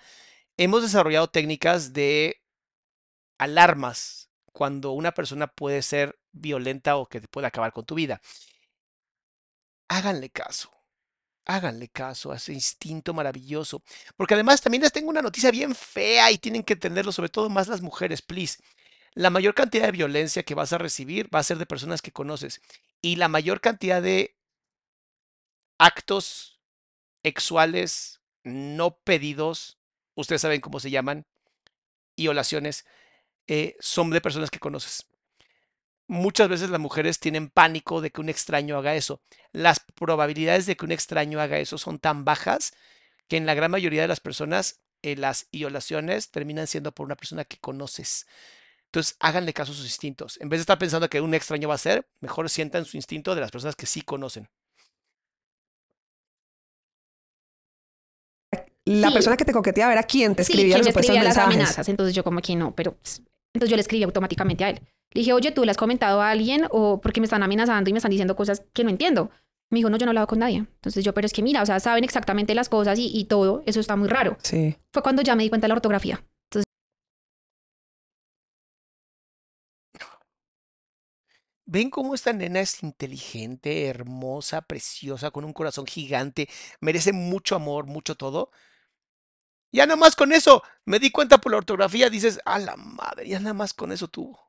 hemos 0.57 0.83
desarrollado 0.83 1.27
técnicas 1.29 1.93
de 1.93 2.41
alarmas 3.37 4.29
cuando 4.53 4.91
una 4.93 5.13
persona 5.13 5.47
puede 5.47 5.81
ser 5.83 6.19
violenta 6.31 6.97
o 6.97 7.07
que 7.07 7.21
te 7.21 7.27
puede 7.27 7.47
acabar 7.47 7.73
con 7.73 7.85
tu 7.85 7.95
vida. 7.95 8.21
Háganle 9.87 10.29
caso. 10.29 10.69
Háganle 11.45 11.89
caso 11.89 12.31
a 12.31 12.37
ese 12.37 12.53
instinto 12.53 13.13
maravilloso. 13.13 13.83
Porque 14.17 14.35
además 14.35 14.61
también 14.61 14.83
les 14.83 14.93
tengo 14.93 15.09
una 15.09 15.21
noticia 15.23 15.51
bien 15.51 15.75
fea 15.75 16.31
y 16.31 16.39
tienen 16.39 16.63
que 16.63 16.73
entenderlo, 16.73 17.11
sobre 17.11 17.29
todo 17.29 17.49
más 17.49 17.67
las 17.69 17.81
mujeres, 17.81 18.21
please. 18.21 18.59
La 19.15 19.29
mayor 19.29 19.53
cantidad 19.53 19.85
de 19.85 19.91
violencia 19.91 20.43
que 20.43 20.55
vas 20.55 20.73
a 20.73 20.77
recibir 20.77 21.33
va 21.33 21.39
a 21.39 21.43
ser 21.43 21.57
de 21.57 21.65
personas 21.65 22.01
que 22.01 22.11
conoces. 22.11 22.61
Y 23.01 23.17
la 23.17 23.27
mayor 23.27 23.61
cantidad 23.61 24.01
de 24.01 24.35
actos 25.77 26.59
sexuales 27.23 28.21
no 28.43 28.97
pedidos, 29.03 29.79
ustedes 30.15 30.41
saben 30.41 30.61
cómo 30.61 30.79
se 30.79 30.91
llaman, 30.91 31.25
y 32.15 32.27
eh, 33.47 33.75
son 33.79 34.09
de 34.09 34.21
personas 34.21 34.49
que 34.49 34.59
conoces. 34.59 35.05
Muchas 36.07 36.49
veces 36.49 36.69
las 36.69 36.79
mujeres 36.79 37.19
tienen 37.19 37.49
pánico 37.49 38.01
de 38.01 38.11
que 38.11 38.21
un 38.21 38.29
extraño 38.29 38.77
haga 38.77 38.95
eso. 38.95 39.21
Las 39.51 39.79
probabilidades 39.95 40.65
de 40.65 40.75
que 40.75 40.85
un 40.85 40.91
extraño 40.91 41.39
haga 41.39 41.59
eso 41.59 41.77
son 41.77 41.99
tan 41.99 42.25
bajas 42.25 42.73
que 43.27 43.37
en 43.37 43.45
la 43.45 43.53
gran 43.53 43.71
mayoría 43.71 44.01
de 44.01 44.07
las 44.07 44.19
personas 44.19 44.81
eh, 45.01 45.15
las 45.15 45.47
violaciones 45.51 46.29
terminan 46.29 46.67
siendo 46.67 46.91
por 46.93 47.05
una 47.05 47.15
persona 47.15 47.45
que 47.45 47.57
conoces. 47.57 48.27
Entonces, 48.93 49.15
háganle 49.19 49.53
caso 49.53 49.71
a 49.71 49.75
sus 49.75 49.85
instintos. 49.85 50.37
En 50.39 50.49
vez 50.49 50.59
de 50.59 50.61
estar 50.61 50.77
pensando 50.77 51.09
que 51.09 51.19
un 51.19 51.33
extraño 51.33 51.67
va 51.67 51.73
a 51.73 51.79
ser, 51.79 52.07
mejor 52.21 52.47
sientan 52.47 52.85
su 52.85 52.95
instinto 52.95 53.33
de 53.33 53.41
las 53.41 53.49
personas 53.49 53.75
que 53.75 53.87
sí 53.87 54.03
conocen. 54.03 54.47
la 58.85 59.07
Sí. 59.07 59.13
persona 59.13 59.37
que 59.37 59.45
te 59.45 59.53
coqueteaba 59.53 59.93
era 59.93 60.03
quien 60.03 60.35
te 60.35 60.43
sí, 60.43 60.51
escribía 60.51 60.75
quien 60.75 60.85
los 60.85 60.93
me 60.95 61.01
escribía 61.01 61.23
las 61.23 61.35
mensajes. 61.37 61.55
amenazas. 61.55 61.89
Entonces 61.89 62.13
yo 62.13 62.23
como 62.23 62.41
que 62.41 62.55
no, 62.55 62.75
pero 62.75 62.97
pss, 63.01 63.21
entonces 63.53 63.69
yo 63.71 63.75
le 63.77 63.81
escribí 63.81 64.03
automáticamente 64.03 64.63
a 64.65 64.69
él. 64.69 64.81
Le 65.13 65.19
dije, 65.21 65.33
oye, 65.33 65.51
¿tú 65.51 65.63
le 65.63 65.71
has 65.71 65.77
comentado 65.77 66.21
a 66.21 66.29
alguien 66.29 66.67
o 66.69 66.99
porque 67.01 67.19
me 67.21 67.25
están 67.25 67.43
amenazando 67.43 67.89
y 67.89 67.93
me 67.93 67.97
están 67.97 68.11
diciendo 68.11 68.35
cosas 68.35 68.63
que 68.73 68.83
no 68.83 68.89
entiendo? 68.89 69.31
Me 69.71 69.79
dijo, 69.79 69.89
no, 69.89 69.97
yo 69.97 70.05
no 70.05 70.09
he 70.09 70.11
hablado 70.11 70.27
con 70.27 70.39
nadie. 70.39 70.57
Entonces 70.57 71.03
yo, 71.03 71.13
pero 71.13 71.25
es 71.25 71.33
que 71.33 71.41
mira, 71.41 71.61
o 71.63 71.65
sea, 71.65 71.79
saben 71.79 72.03
exactamente 72.03 72.53
las 72.53 72.67
cosas 72.69 72.99
y, 72.99 73.07
y 73.17 73.25
todo, 73.25 73.63
eso 73.65 73.79
está 73.79 73.95
muy 73.95 74.07
raro. 74.09 74.37
Sí. 74.43 74.75
Fue 74.91 75.01
cuando 75.01 75.21
ya 75.23 75.35
me 75.35 75.43
di 75.43 75.49
cuenta 75.49 75.65
de 75.65 75.69
la 75.69 75.75
ortografía. 75.75 76.23
¿Ven 81.65 81.89
cómo 81.89 82.13
esta 82.13 82.33
nena 82.33 82.59
es 82.59 82.83
inteligente, 82.83 83.87
hermosa, 83.87 84.61
preciosa, 84.63 85.31
con 85.31 85.45
un 85.45 85.53
corazón 85.53 85.85
gigante, 85.87 86.49
merece 86.81 87.13
mucho 87.13 87.55
amor, 87.55 87.85
mucho 87.85 88.15
todo? 88.15 88.51
Ya 89.71 89.85
nada 89.87 89.95
más 89.97 90.15
con 90.15 90.33
eso, 90.33 90.61
me 90.85 90.99
di 90.99 91.09
cuenta 91.09 91.39
por 91.39 91.51
la 91.51 91.57
ortografía, 91.59 92.09
dices, 92.09 92.39
a 92.45 92.59
la 92.59 92.75
madre, 92.75 93.27
ya 93.27 93.39
nada 93.39 93.53
más 93.53 93.73
con 93.73 93.91
eso 93.91 94.07
tuvo. 94.07 94.39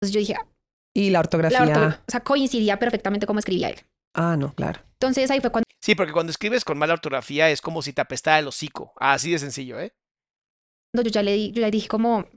Entonces 0.00 0.14
yo 0.14 0.20
dije, 0.20 0.34
ah, 0.34 0.46
Y 0.94 1.10
la 1.10 1.20
ortografía. 1.20 1.58
la 1.58 1.66
ortografía, 1.66 2.04
o 2.06 2.10
sea, 2.10 2.20
coincidía 2.20 2.78
perfectamente 2.78 3.26
como 3.26 3.38
escribía 3.40 3.70
él. 3.70 3.80
Ah, 4.14 4.36
no, 4.38 4.54
claro. 4.54 4.80
Entonces 4.94 5.30
ahí 5.30 5.40
fue 5.40 5.50
cuando 5.50 5.66
Sí, 5.82 5.94
porque 5.94 6.12
cuando 6.12 6.30
escribes 6.30 6.64
con 6.64 6.78
mala 6.78 6.94
ortografía 6.94 7.50
es 7.50 7.60
como 7.60 7.82
si 7.82 7.92
te 7.92 8.00
apestara 8.00 8.38
el 8.38 8.48
hocico. 8.48 8.92
Así 8.96 9.30
de 9.30 9.38
sencillo, 9.38 9.78
¿eh? 9.78 9.94
yo 10.94 11.02
ya 11.02 11.22
le, 11.22 11.32
di- 11.32 11.52
yo 11.52 11.60
le 11.60 11.70
dije 11.70 11.86
como, 11.88 12.18
o 12.20 12.28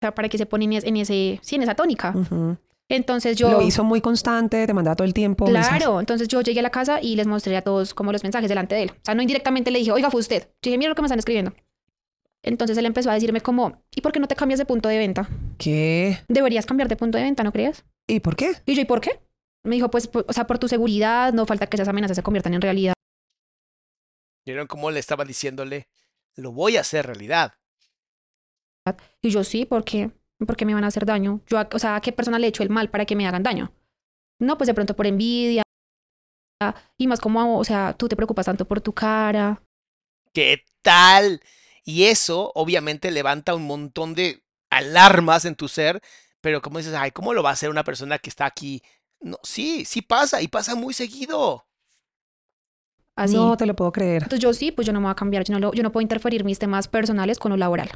sea, 0.00 0.14
para 0.14 0.28
que 0.28 0.38
se 0.38 0.46
ponen 0.46 0.72
en, 0.72 0.78
es- 0.78 0.84
en 0.84 0.96
ese, 0.96 1.40
sí, 1.42 1.56
en 1.56 1.62
esa 1.62 1.74
tónica. 1.74 2.12
Ujú. 2.14 2.56
Entonces 2.88 3.36
yo... 3.36 3.50
Lo 3.50 3.62
hizo 3.62 3.82
muy 3.82 4.00
constante, 4.00 4.66
te 4.66 4.74
mandaba 4.74 4.94
todo 4.96 5.06
el 5.06 5.14
tiempo. 5.14 5.46
mensajes. 5.46 5.78
Claro, 5.78 6.00
entonces 6.00 6.28
yo 6.28 6.40
llegué 6.42 6.60
a 6.60 6.62
la 6.62 6.70
casa 6.70 7.00
y 7.00 7.16
les 7.16 7.26
mostré 7.26 7.56
a 7.56 7.62
todos 7.62 7.94
como 7.94 8.12
los 8.12 8.22
mensajes 8.22 8.48
delante 8.48 8.74
de 8.74 8.82
él. 8.84 8.90
O 8.90 9.00
sea, 9.04 9.14
no 9.14 9.22
indirectamente 9.22 9.70
le 9.70 9.78
dije, 9.78 9.92
oiga, 9.92 10.10
fue 10.10 10.20
usted. 10.20 10.42
Yo 10.62 10.70
dije, 10.70 10.78
mira 10.78 10.90
lo 10.90 10.94
que 10.94 11.02
me 11.02 11.06
están 11.06 11.18
escribiendo. 11.18 11.54
Entonces 12.42 12.76
él 12.76 12.84
empezó 12.84 13.10
a 13.10 13.14
decirme 13.14 13.40
como, 13.40 13.82
¿y 13.94 14.02
por 14.02 14.12
qué 14.12 14.20
no 14.20 14.28
te 14.28 14.36
cambias 14.36 14.58
de 14.58 14.66
punto 14.66 14.90
de 14.90 14.98
venta? 14.98 15.28
¿Qué? 15.56 16.18
Deberías 16.28 16.66
cambiar 16.66 16.88
de 16.88 16.96
punto 16.96 17.16
de 17.16 17.24
venta, 17.24 17.42
¿no 17.42 17.52
crees? 17.52 17.84
¿Y 18.06 18.20
por 18.20 18.36
qué? 18.36 18.52
Y 18.66 18.74
yo, 18.74 18.82
¿y 18.82 18.84
por 18.84 19.00
qué? 19.00 19.18
Me 19.62 19.76
dijo, 19.76 19.90
pues, 19.90 20.06
por- 20.08 20.26
o 20.28 20.32
sea, 20.34 20.46
por 20.46 20.58
tu 20.58 20.68
seguridad, 20.68 21.32
no 21.32 21.46
falta 21.46 21.66
que 21.66 21.76
esas 21.76 21.88
amenazas 21.88 22.16
se 22.18 22.22
conviertan 22.22 22.52
en 22.52 22.60
realidad. 22.60 22.92
¿Vieron 24.44 24.66
cómo 24.66 24.90
le 24.90 25.00
estaba 25.00 25.24
diciéndole? 25.24 25.88
Lo 26.36 26.52
voy 26.52 26.76
a 26.76 26.80
hacer 26.82 27.06
realidad. 27.06 27.54
Y 29.22 29.30
yo, 29.30 29.42
sí, 29.42 29.64
¿por 29.64 29.84
qué? 30.44 30.46
¿Por 30.46 30.56
qué 30.56 30.64
me 30.64 30.74
van 30.74 30.84
a 30.84 30.88
hacer 30.88 31.06
daño? 31.06 31.40
Yo, 31.46 31.58
o 31.72 31.78
sea, 31.78 31.96
¿a 31.96 32.00
qué 32.00 32.12
persona 32.12 32.38
le 32.38 32.46
he 32.46 32.48
hecho 32.48 32.62
el 32.62 32.70
mal 32.70 32.90
para 32.90 33.04
que 33.04 33.16
me 33.16 33.26
hagan 33.26 33.42
daño? 33.42 33.72
No, 34.40 34.56
pues 34.58 34.66
de 34.66 34.74
pronto 34.74 34.94
por 34.96 35.06
envidia. 35.06 35.62
Y 36.96 37.06
más 37.06 37.20
como, 37.20 37.58
o 37.58 37.64
sea, 37.64 37.94
tú 37.94 38.08
te 38.08 38.16
preocupas 38.16 38.46
tanto 38.46 38.64
por 38.64 38.80
tu 38.80 38.92
cara. 38.92 39.62
¿Qué 40.32 40.64
tal? 40.82 41.40
Y 41.84 42.04
eso 42.04 42.52
obviamente 42.54 43.10
levanta 43.10 43.54
un 43.54 43.66
montón 43.66 44.14
de 44.14 44.42
alarmas 44.70 45.44
en 45.44 45.54
tu 45.54 45.68
ser, 45.68 46.00
pero 46.40 46.62
como 46.62 46.78
dices, 46.78 46.94
ay, 46.94 47.10
¿cómo 47.10 47.34
lo 47.34 47.42
va 47.42 47.50
a 47.50 47.52
hacer 47.52 47.70
una 47.70 47.84
persona 47.84 48.18
que 48.18 48.30
está 48.30 48.46
aquí? 48.46 48.82
No, 49.20 49.38
sí, 49.42 49.84
sí 49.84 50.02
pasa 50.02 50.42
y 50.42 50.48
pasa 50.48 50.74
muy 50.74 50.94
seguido. 50.94 51.66
Así. 53.16 53.36
No 53.36 53.56
te 53.56 53.66
lo 53.66 53.76
puedo 53.76 53.92
creer. 53.92 54.22
Entonces 54.24 54.40
yo 54.40 54.52
sí, 54.52 54.72
pues 54.72 54.86
yo 54.86 54.92
no 54.92 55.00
me 55.00 55.04
voy 55.06 55.12
a 55.12 55.16
cambiar, 55.16 55.44
yo 55.44 55.52
no, 55.52 55.60
lo- 55.60 55.72
yo 55.72 55.82
no 55.82 55.92
puedo 55.92 56.02
interferir 56.02 56.44
mis 56.44 56.58
temas 56.58 56.88
personales 56.88 57.38
con 57.38 57.50
lo 57.50 57.56
laboral. 57.56 57.88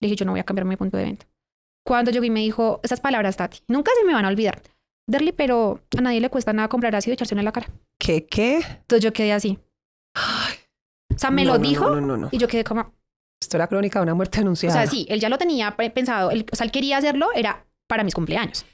Le 0.00 0.06
dije, 0.06 0.16
yo 0.16 0.24
no 0.24 0.32
voy 0.32 0.40
a 0.40 0.44
cambiar 0.44 0.64
mi 0.66 0.76
punto 0.76 0.96
de 0.96 1.04
venta. 1.04 1.26
Cuando 1.84 2.10
llegó 2.10 2.24
y 2.24 2.30
me 2.30 2.40
dijo 2.40 2.80
esas 2.82 3.00
palabras, 3.00 3.36
Tati, 3.36 3.60
nunca 3.68 3.90
se 3.98 4.04
me 4.06 4.14
van 4.14 4.24
a 4.24 4.28
olvidar. 4.28 4.62
Derly, 5.08 5.32
pero 5.32 5.80
a 5.96 6.00
nadie 6.00 6.20
le 6.20 6.30
cuesta 6.30 6.52
nada 6.52 6.68
comprar 6.68 6.94
ácido 6.94 7.12
y 7.12 7.14
echarse 7.14 7.34
en 7.34 7.44
la 7.44 7.52
cara. 7.52 7.68
¿Qué? 7.98 8.26
¿Qué? 8.26 8.56
Entonces 8.58 9.02
yo 9.02 9.12
quedé 9.12 9.32
así. 9.32 9.58
O 11.14 11.18
sea, 11.18 11.30
me 11.30 11.44
No, 11.44 11.52
lo 11.54 11.58
no, 11.58 11.68
dijo 11.68 11.88
No, 11.90 12.00
no, 12.00 12.06
no, 12.06 12.16
no. 12.16 12.28
y 12.30 12.38
yo 12.38 12.46
quedé 12.46 12.62
como, 12.64 12.94
Esto 13.40 13.56
era 13.56 13.66
crónica 13.66 13.98
de 13.98 14.04
una 14.04 14.14
muerte 14.14 14.38
o 14.38 14.42
anunciada. 14.42 14.74
sea, 14.76 14.86
sí, 14.86 15.06
él 15.08 15.18
ya 15.20 15.28
lo 15.28 15.38
tenía 15.38 15.76
pe- 15.76 15.90
pensado, 15.90 16.30
él, 16.30 16.46
o 16.52 16.54
sea, 16.56 16.64
él 16.64 16.70
quería 16.70 16.98
hacerlo, 16.98 17.28
era 17.34 17.66
para 17.88 18.04
mis 18.04 18.14
cumpleaños. 18.14 18.64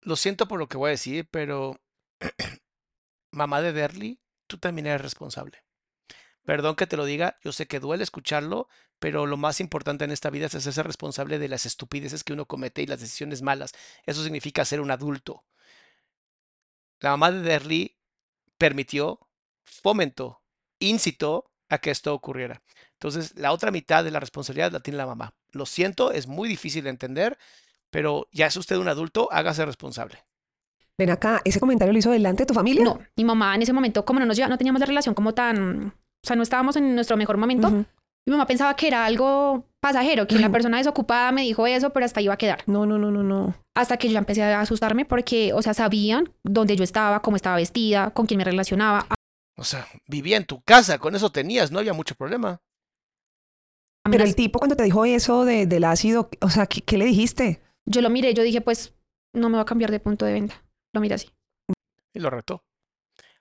Lo 0.00 0.16
siento 0.16 0.48
por 0.48 0.58
lo 0.58 0.68
que 0.68 0.76
voy 0.76 0.88
a 0.88 0.90
decir, 0.92 1.28
pero 1.30 1.80
mamá 3.32 3.60
de 3.62 3.72
Derly, 3.72 4.20
tú 4.48 4.58
también 4.58 4.86
eres 4.86 5.02
responsable. 5.02 5.58
Perdón 6.44 6.74
que 6.74 6.86
te 6.88 6.96
lo 6.96 7.04
diga, 7.04 7.38
yo 7.44 7.52
sé 7.52 7.66
que 7.68 7.78
duele 7.78 8.02
escucharlo, 8.02 8.68
pero 9.02 9.26
lo 9.26 9.36
más 9.36 9.58
importante 9.58 10.04
en 10.04 10.12
esta 10.12 10.30
vida 10.30 10.46
es 10.46 10.54
hacerse 10.54 10.80
responsable 10.84 11.40
de 11.40 11.48
las 11.48 11.66
estupideces 11.66 12.22
que 12.22 12.32
uno 12.32 12.46
comete 12.46 12.82
y 12.82 12.86
las 12.86 13.00
decisiones 13.00 13.42
malas. 13.42 13.72
Eso 14.06 14.22
significa 14.22 14.64
ser 14.64 14.80
un 14.80 14.92
adulto. 14.92 15.42
La 17.00 17.10
mamá 17.10 17.32
de 17.32 17.40
Derly 17.40 17.96
permitió, 18.56 19.18
fomentó, 19.64 20.40
incitó 20.78 21.50
a 21.68 21.78
que 21.78 21.90
esto 21.90 22.14
ocurriera. 22.14 22.62
Entonces, 22.92 23.36
la 23.36 23.50
otra 23.50 23.72
mitad 23.72 24.04
de 24.04 24.12
la 24.12 24.20
responsabilidad 24.20 24.70
la 24.70 24.78
tiene 24.78 24.98
la 24.98 25.06
mamá. 25.06 25.34
Lo 25.50 25.66
siento, 25.66 26.12
es 26.12 26.28
muy 26.28 26.48
difícil 26.48 26.84
de 26.84 26.90
entender, 26.90 27.36
pero 27.90 28.28
ya 28.30 28.46
es 28.46 28.56
usted 28.56 28.76
un 28.76 28.86
adulto, 28.86 29.28
hágase 29.32 29.66
responsable. 29.66 30.16
Ven 30.96 31.10
acá, 31.10 31.42
¿ese 31.44 31.58
comentario 31.58 31.92
lo 31.92 31.98
hizo 31.98 32.12
delante 32.12 32.44
de 32.44 32.46
tu 32.46 32.54
familia? 32.54 32.84
No, 32.84 33.00
mi 33.16 33.24
mamá 33.24 33.56
en 33.56 33.62
ese 33.62 33.72
momento, 33.72 34.04
como 34.04 34.20
no 34.20 34.26
nos 34.26 34.36
lleva- 34.36 34.48
no 34.48 34.58
teníamos 34.58 34.78
la 34.78 34.86
relación 34.86 35.12
como 35.16 35.34
tan, 35.34 35.88
o 35.88 36.24
sea, 36.24 36.36
no 36.36 36.44
estábamos 36.44 36.76
en 36.76 36.94
nuestro 36.94 37.16
mejor 37.16 37.36
momento. 37.36 37.84
Mi 38.26 38.30
mamá 38.30 38.46
pensaba 38.46 38.76
que 38.76 38.86
era 38.86 39.04
algo 39.04 39.66
pasajero, 39.80 40.28
que 40.28 40.38
la 40.38 40.50
persona 40.50 40.78
desocupada 40.78 41.32
me 41.32 41.42
dijo 41.42 41.66
eso, 41.66 41.90
pero 41.90 42.06
hasta 42.06 42.20
iba 42.20 42.34
a 42.34 42.38
quedar. 42.38 42.62
No, 42.66 42.86
no, 42.86 42.98
no, 42.98 43.10
no, 43.10 43.24
no. 43.24 43.54
Hasta 43.74 43.96
que 43.96 44.06
yo 44.06 44.12
ya 44.12 44.20
empecé 44.20 44.42
a 44.42 44.60
asustarme 44.60 45.04
porque, 45.04 45.52
o 45.52 45.60
sea, 45.60 45.74
sabían 45.74 46.32
dónde 46.44 46.76
yo 46.76 46.84
estaba, 46.84 47.20
cómo 47.20 47.36
estaba 47.36 47.56
vestida, 47.56 48.10
con 48.10 48.26
quién 48.26 48.38
me 48.38 48.44
relacionaba. 48.44 49.08
O 49.56 49.64
sea, 49.64 49.86
vivía 50.06 50.36
en 50.36 50.46
tu 50.46 50.62
casa, 50.62 50.98
con 50.98 51.16
eso 51.16 51.32
tenías, 51.32 51.72
no 51.72 51.80
había 51.80 51.94
mucho 51.94 52.14
problema. 52.14 52.60
Pero 54.04 54.24
el 54.24 54.34
tipo 54.36 54.58
cuando 54.58 54.76
te 54.76 54.84
dijo 54.84 55.04
eso 55.04 55.44
de, 55.44 55.66
del 55.66 55.84
ácido, 55.84 56.30
o 56.40 56.50
sea, 56.50 56.66
¿qué, 56.66 56.82
qué 56.82 56.98
le 56.98 57.04
dijiste? 57.04 57.60
Yo 57.84 58.02
lo 58.02 58.10
miré, 58.10 58.34
yo 58.34 58.42
dije, 58.44 58.60
pues, 58.60 58.94
no 59.32 59.48
me 59.48 59.56
va 59.56 59.62
a 59.62 59.66
cambiar 59.66 59.90
de 59.90 60.00
punto 60.00 60.24
de 60.24 60.32
venta. 60.32 60.64
Lo 60.92 61.00
miré 61.00 61.16
así. 61.16 61.30
Y 62.14 62.20
lo 62.20 62.30
retó. 62.30 62.64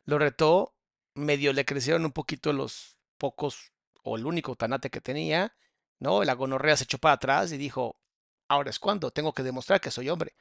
Lo 0.06 0.18
retó, 0.18 0.76
medio 1.16 1.54
le 1.54 1.66
crecieron 1.66 2.06
un 2.06 2.12
poquito 2.12 2.54
los 2.54 2.98
pocos 3.18 3.72
o 4.04 4.18
el 4.18 4.26
único 4.26 4.56
tanate 4.56 4.90
que 4.90 5.02
tenía, 5.02 5.56
¿no? 6.00 6.24
La 6.24 6.34
gonorrea 6.34 6.76
se 6.78 6.84
echó 6.86 6.98
para 6.98 7.14
atrás 7.16 7.52
y 7.52 7.58
dijo, 7.58 7.96
ahora 8.50 8.70
es 8.70 8.80
cuando, 8.80 9.12
tengo 9.12 9.34
que 9.34 9.44
demostrar 9.44 9.80
que 9.82 9.92
soy 9.92 10.10
hombre. 10.10 10.34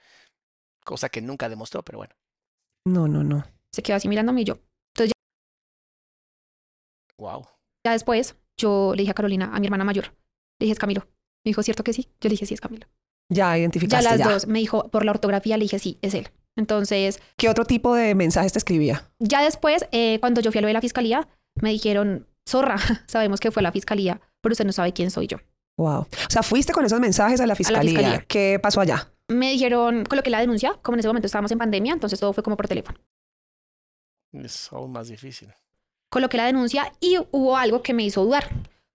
Cosa 0.85 1.09
que 1.09 1.21
nunca 1.21 1.49
demostró, 1.49 1.83
pero 1.83 1.99
bueno. 1.99 2.15
No, 2.87 3.07
no, 3.09 3.23
no. 3.23 3.45
Se 3.73 3.83
quedó 3.83 3.97
así 3.97 4.09
mirándome 4.09 4.41
y 4.43 4.45
yo. 4.45 4.59
Wow. 7.19 7.47
Ya 7.85 7.93
después, 7.93 8.35
yo 8.59 8.93
le 8.95 9.03
dije 9.03 9.11
a 9.11 9.15
Carolina, 9.15 9.51
a 9.55 9.61
mi 9.61 9.67
hermana 9.67 9.85
mayor, 9.85 10.07
Le 10.59 10.65
dije, 10.65 10.73
es 10.73 10.79
Camilo. 10.79 11.03
Me 11.45 11.51
dijo, 11.51 11.63
¿cierto 11.63 11.85
que 11.85 11.93
sí? 11.93 12.05
Yo 12.21 12.29
le 12.29 12.31
dije, 12.31 12.47
sí, 12.47 12.55
es 12.55 12.61
Camilo. 12.61 12.87
Ya 13.31 13.51
Ya 13.53 13.59
identificaste. 13.59 14.05
las 14.05 14.19
ya. 14.19 14.29
dos. 14.29 14.47
Me 14.47 14.59
dijo, 14.59 14.89
por 14.91 15.05
la 15.05 15.13
ortografía, 15.13 15.57
le 15.57 15.65
dije, 15.65 15.79
sí, 15.79 15.99
es 16.03 16.15
él. 16.15 16.29
Entonces, 16.57 17.21
¿Qué 17.37 17.49
otro 17.49 17.65
tipo 17.65 17.95
de 17.95 18.15
mensajes 18.15 18.53
te 18.53 18.59
escribía? 18.59 19.11
ya 19.19 19.43
después, 19.43 19.87
eh, 19.93 20.19
cuando 20.21 20.41
yo 20.41 20.51
fui 20.51 20.59
a 20.59 20.63
lo 20.63 20.67
de 20.69 20.73
la 20.75 20.81
fiscalía, 20.81 21.29
me 21.61 21.71
dijeron, 21.71 22.27
zorra, 22.49 22.77
sabemos 23.07 23.41
que 23.41 23.51
fue 23.51 23.63
la 23.63 23.73
fiscalía, 23.73 24.21
pero 24.41 24.53
usted 24.53 24.65
no 24.65 24.73
sabe 24.73 24.93
quién 24.93 25.11
soy 25.11 25.27
yo. 25.27 25.39
Wow. 25.77 26.01
O 26.01 26.07
sea, 26.29 26.43
fuiste 26.43 26.73
con 26.73 26.85
esos 26.85 27.01
mensajes 27.01 27.41
a 27.41 27.47
la 27.47 27.55
fiscalía. 27.55 27.91
fiscalía. 27.91 28.25
¿Qué 28.27 28.59
pasó 28.63 28.81
allá? 28.81 29.13
Me 29.29 29.53
dijeron, 29.53 30.05
coloqué 30.05 30.29
la 30.29 30.41
denuncia, 30.41 30.79
como 30.83 30.97
en 30.97 31.01
ese 31.01 31.09
momento 31.09 31.27
estábamos 31.27 31.53
en 31.53 31.59
pandemia, 31.59 31.93
entonces 31.93 32.19
todo 32.21 32.33
fue 32.33 32.43
como 32.43 32.57
por 32.57 32.69
teléfono. 32.69 32.99
Es 34.33 34.73
aún 34.73 34.93
más 34.93 35.09
difícil. 35.09 35.53
Coloqué 36.11 36.37
la 36.37 36.47
denuncia 36.47 36.93
y 37.01 37.17
hubo 37.31 37.57
algo 37.57 37.83
que 37.83 37.95
me 37.95 38.05
hizo 38.05 38.25
dudar. 38.25 38.49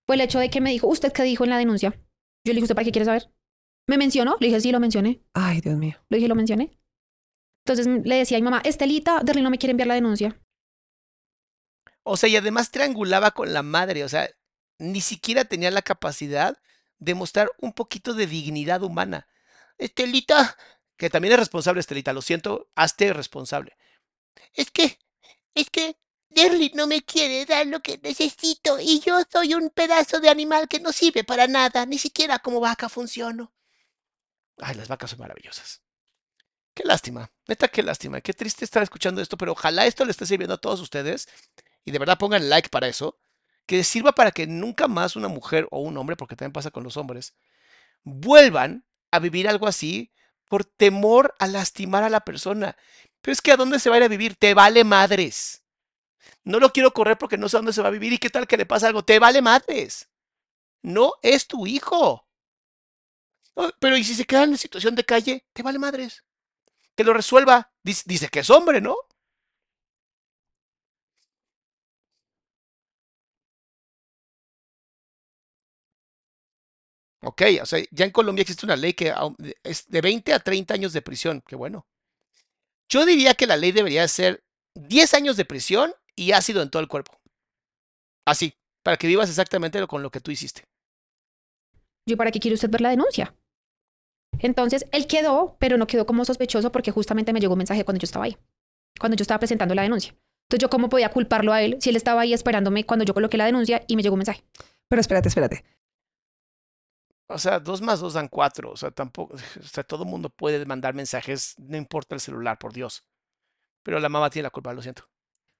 Fue 0.06 0.16
el 0.16 0.22
hecho 0.22 0.40
de 0.40 0.50
que 0.50 0.62
me 0.62 0.72
dijo, 0.72 0.88
¿usted 0.88 1.12
qué 1.12 1.24
dijo 1.24 1.44
en 1.44 1.50
la 1.50 1.58
denuncia? 1.58 1.92
Yo 2.46 2.54
le 2.54 2.56
dije, 2.56 2.64
¿usted 2.64 2.76
para 2.76 2.86
qué 2.86 2.92
quiere 2.92 3.06
saber? 3.06 3.32
¿Me 3.88 3.98
mencionó? 3.98 4.38
Le 4.40 4.48
dije, 4.48 4.60
sí, 4.60 4.72
lo 4.72 4.80
mencioné. 4.80 5.22
Ay, 5.34 5.62
Dios 5.62 5.78
mío. 5.78 5.96
Le 6.10 6.18
dije, 6.18 6.28
lo 6.28 6.36
mencioné. 6.36 6.78
Entonces 7.66 7.88
le 8.06 8.16
decía 8.16 8.38
a 8.38 8.42
mi 8.42 8.46
mamá, 8.46 8.62
Estelita, 8.64 9.22
Derly 9.24 9.42
no 9.42 9.50
me 9.50 9.58
quiere 9.58 9.72
enviar 9.72 9.88
la 9.88 9.96
denuncia. 9.96 10.40
O 12.08 12.18
sea, 12.18 12.30
y 12.30 12.36
además 12.36 12.70
triangulaba 12.70 13.32
con 13.32 13.52
la 13.52 13.64
madre, 13.64 14.04
o 14.04 14.10
sea, 14.10 14.30
ni 14.78 15.02
siquiera 15.02 15.44
tenía 15.44 15.72
la 15.72 15.82
capacidad 15.82 16.56
de 17.00 17.16
mostrar 17.16 17.52
un 17.60 17.74
poquito 17.74 18.14
de 18.14 18.28
dignidad 18.28 18.84
humana. 18.84 19.28
Estelita, 19.80 20.56
que 20.98 21.10
también 21.10 21.34
es 21.34 21.40
responsable, 21.40 21.80
Estelita, 21.80 22.14
lo 22.14 22.22
siento, 22.22 22.70
hazte 22.76 23.12
responsable. 23.12 23.76
Es 24.54 24.70
que, 24.70 25.00
es 25.56 25.72
que 25.72 25.98
Derly 26.30 26.74
no 26.76 26.86
me 26.86 27.04
quiere 27.04 27.44
dar 27.44 27.66
lo 27.66 27.80
que 27.82 27.98
necesito 27.98 28.80
y 28.80 29.00
yo 29.00 29.24
soy 29.32 29.56
un 29.56 29.72
pedazo 29.72 30.20
de 30.20 30.30
animal 30.30 30.68
que 30.68 30.80
no 30.80 30.92
sirve 30.92 31.24
para 31.24 31.48
nada, 31.48 31.88
ni 31.88 31.98
siquiera 31.98 32.38
como 32.38 32.60
vaca 32.60 32.88
funciono. 32.88 33.52
Ay, 34.60 34.76
las 34.76 34.90
vacas 34.90 35.10
son 35.10 35.20
maravillosas. 35.20 35.82
Qué 36.76 36.84
lástima, 36.84 37.32
neta, 37.48 37.68
qué 37.68 37.82
lástima, 37.82 38.22
qué 38.22 38.34
triste 38.34 38.64
estar 38.64 38.84
escuchando 38.84 39.22
esto, 39.22 39.38
pero 39.38 39.54
ojalá 39.54 39.88
esto 39.88 40.06
le 40.06 40.12
esté 40.12 40.28
sirviendo 40.28 40.54
a 40.54 40.62
todos 40.62 40.82
ustedes 40.82 41.28
y 41.86 41.92
de 41.92 42.00
verdad 42.00 42.18
pongan 42.18 42.50
like 42.50 42.70
para 42.70 42.88
eso, 42.88 43.20
que 43.66 43.84
sirva 43.84 44.12
para 44.14 44.32
que 44.32 44.48
nunca 44.48 44.88
más 44.88 45.16
una 45.16 45.28
mujer 45.28 45.68
o 45.72 45.80
un 45.80 45.98
hombre, 45.98 46.16
porque 46.16 46.36
también 46.36 46.54
pasa 46.54 46.72
con 46.72 46.84
los 46.84 46.98
hombres, 46.98 47.36
vuelvan 48.04 48.86
a 49.12 49.20
vivir 49.20 49.48
algo 49.48 49.68
así 49.68 50.12
por 50.50 50.66
temor 50.66 51.34
a 51.40 51.48
lastimar 51.48 52.04
a 52.04 52.10
la 52.10 52.22
persona. 52.22 52.76
Pero 53.22 53.34
es 53.34 53.42
que 53.42 53.52
¿a 53.52 53.58
dónde 53.58 53.80
se 53.80 53.90
va 53.90 53.96
a 53.96 54.00
ir 54.00 54.04
a 54.04 54.10
vivir? 54.10 54.36
Te 54.36 54.54
vale 54.54 54.84
madres. 54.84 55.64
No 56.44 56.60
lo 56.60 56.72
quiero 56.72 56.94
correr 56.94 57.18
porque 57.18 57.38
no 57.38 57.50
sé 57.50 57.58
a 57.58 57.60
dónde 57.60 57.74
se 57.74 57.82
va 57.82 57.88
a 57.88 57.92
vivir 57.92 58.14
y 58.14 58.18
qué 58.20 58.30
tal 58.30 58.48
que 58.48 58.58
le 58.58 58.66
pasa 58.66 58.88
algo. 58.88 59.04
Te 59.04 59.20
vale 59.20 59.42
madres. 59.42 60.10
No 60.82 61.14
es 61.22 61.48
tu 61.48 61.66
hijo. 61.68 62.28
Oh, 63.56 63.70
Pero 63.80 63.98
¿y 63.98 64.04
si 64.04 64.14
se 64.14 64.26
queda 64.26 64.44
en 64.44 64.58
situación 64.58 64.96
de 64.96 65.06
calle? 65.06 65.46
Te 65.54 65.64
vale 65.64 65.80
madres. 65.80 66.24
Que 66.96 67.04
lo 67.04 67.14
resuelva. 67.14 67.72
Dice, 67.84 68.04
dice 68.06 68.30
que 68.30 68.40
es 68.40 68.50
hombre, 68.50 68.82
¿no? 68.82 68.96
Ok, 77.26 77.42
o 77.62 77.66
sea, 77.66 77.84
ya 77.92 78.06
en 78.06 78.12
Colombia 78.12 78.42
existe 78.44 78.66
una 78.66 78.76
ley 78.76 78.94
que 78.94 79.14
es 79.64 79.88
de 79.88 80.02
20 80.02 80.34
a 80.34 80.40
30 80.40 80.74
años 80.74 80.94
de 80.94 81.02
prisión. 81.02 81.42
Qué 81.46 81.56
bueno. 81.56 81.86
Yo 82.90 83.06
diría 83.06 83.34
que 83.34 83.48
la 83.48 83.58
ley 83.58 83.72
debería 83.72 84.08
ser 84.08 84.44
10 84.76 85.14
años 85.14 85.38
de 85.38 85.46
prisión 85.46 85.94
y 86.16 86.32
ácido 86.34 86.62
en 86.62 86.70
todo 86.70 86.82
el 86.82 86.88
cuerpo. 86.88 87.20
Así, 88.28 88.54
para 88.84 88.98
que 88.98 89.08
vivas 89.08 89.30
exactamente 89.30 89.80
lo- 89.80 89.88
con 89.88 90.04
lo 90.04 90.12
que 90.12 90.20
tú 90.20 90.32
hiciste. 90.32 90.64
Yo, 92.08 92.18
¿para 92.18 92.32
qué 92.32 92.40
quiere 92.40 92.56
usted 92.56 92.70
ver 92.70 92.82
la 92.82 92.90
denuncia? 92.92 93.36
Entonces, 94.40 94.86
él 94.92 95.08
quedó, 95.08 95.56
pero 95.60 95.78
no 95.78 95.88
quedó 95.88 96.06
como 96.06 96.26
sospechoso 96.26 96.72
porque 96.72 96.92
justamente 96.92 97.34
me 97.34 97.40
llegó 97.40 97.54
un 97.54 97.60
mensaje 97.60 97.84
cuando 97.86 98.00
yo 98.00 98.06
estaba 98.06 98.26
ahí, 98.26 98.38
cuando 99.00 99.16
yo 99.16 99.24
estaba 99.24 99.40
presentando 99.40 99.74
la 99.74 99.82
denuncia. 99.82 100.12
Entonces, 100.48 100.62
¿yo 100.62 100.70
cómo 100.70 100.90
podía 100.90 101.10
culparlo 101.10 101.54
a 101.54 101.62
él 101.64 101.78
si 101.80 101.90
él 101.90 101.96
estaba 101.96 102.22
ahí 102.22 102.34
esperándome 102.34 102.86
cuando 102.86 103.06
yo 103.06 103.14
coloqué 103.16 103.38
la 103.38 103.46
denuncia 103.46 103.84
y 103.88 103.96
me 103.96 104.04
llegó 104.04 104.14
un 104.14 104.20
mensaje? 104.20 104.44
Pero 104.88 105.00
espérate, 105.00 105.30
espérate. 105.30 105.64
O 107.28 107.38
sea, 107.40 107.60
dos 107.60 107.82
más 107.82 108.00
dos 108.00 108.14
dan 108.14 108.28
cuatro. 108.28 108.72
O 108.72 108.78
sea, 108.78 108.92
tampoco, 108.92 109.36
o 109.60 109.64
sea, 109.68 109.84
todo 109.84 110.04
el 110.04 110.10
mundo 110.10 110.30
puede 110.30 110.66
mandar 110.66 110.94
mensajes, 110.94 111.56
no 111.58 111.78
importa 111.78 112.16
el 112.16 112.22
celular, 112.22 112.58
por 112.58 112.74
Dios. 112.74 113.04
Pero 113.84 114.00
la 114.00 114.10
mamá 114.10 114.30
tiene 114.30 114.44
la 114.44 114.50
culpa, 114.50 114.74
lo 114.74 114.82
siento. 114.82 115.04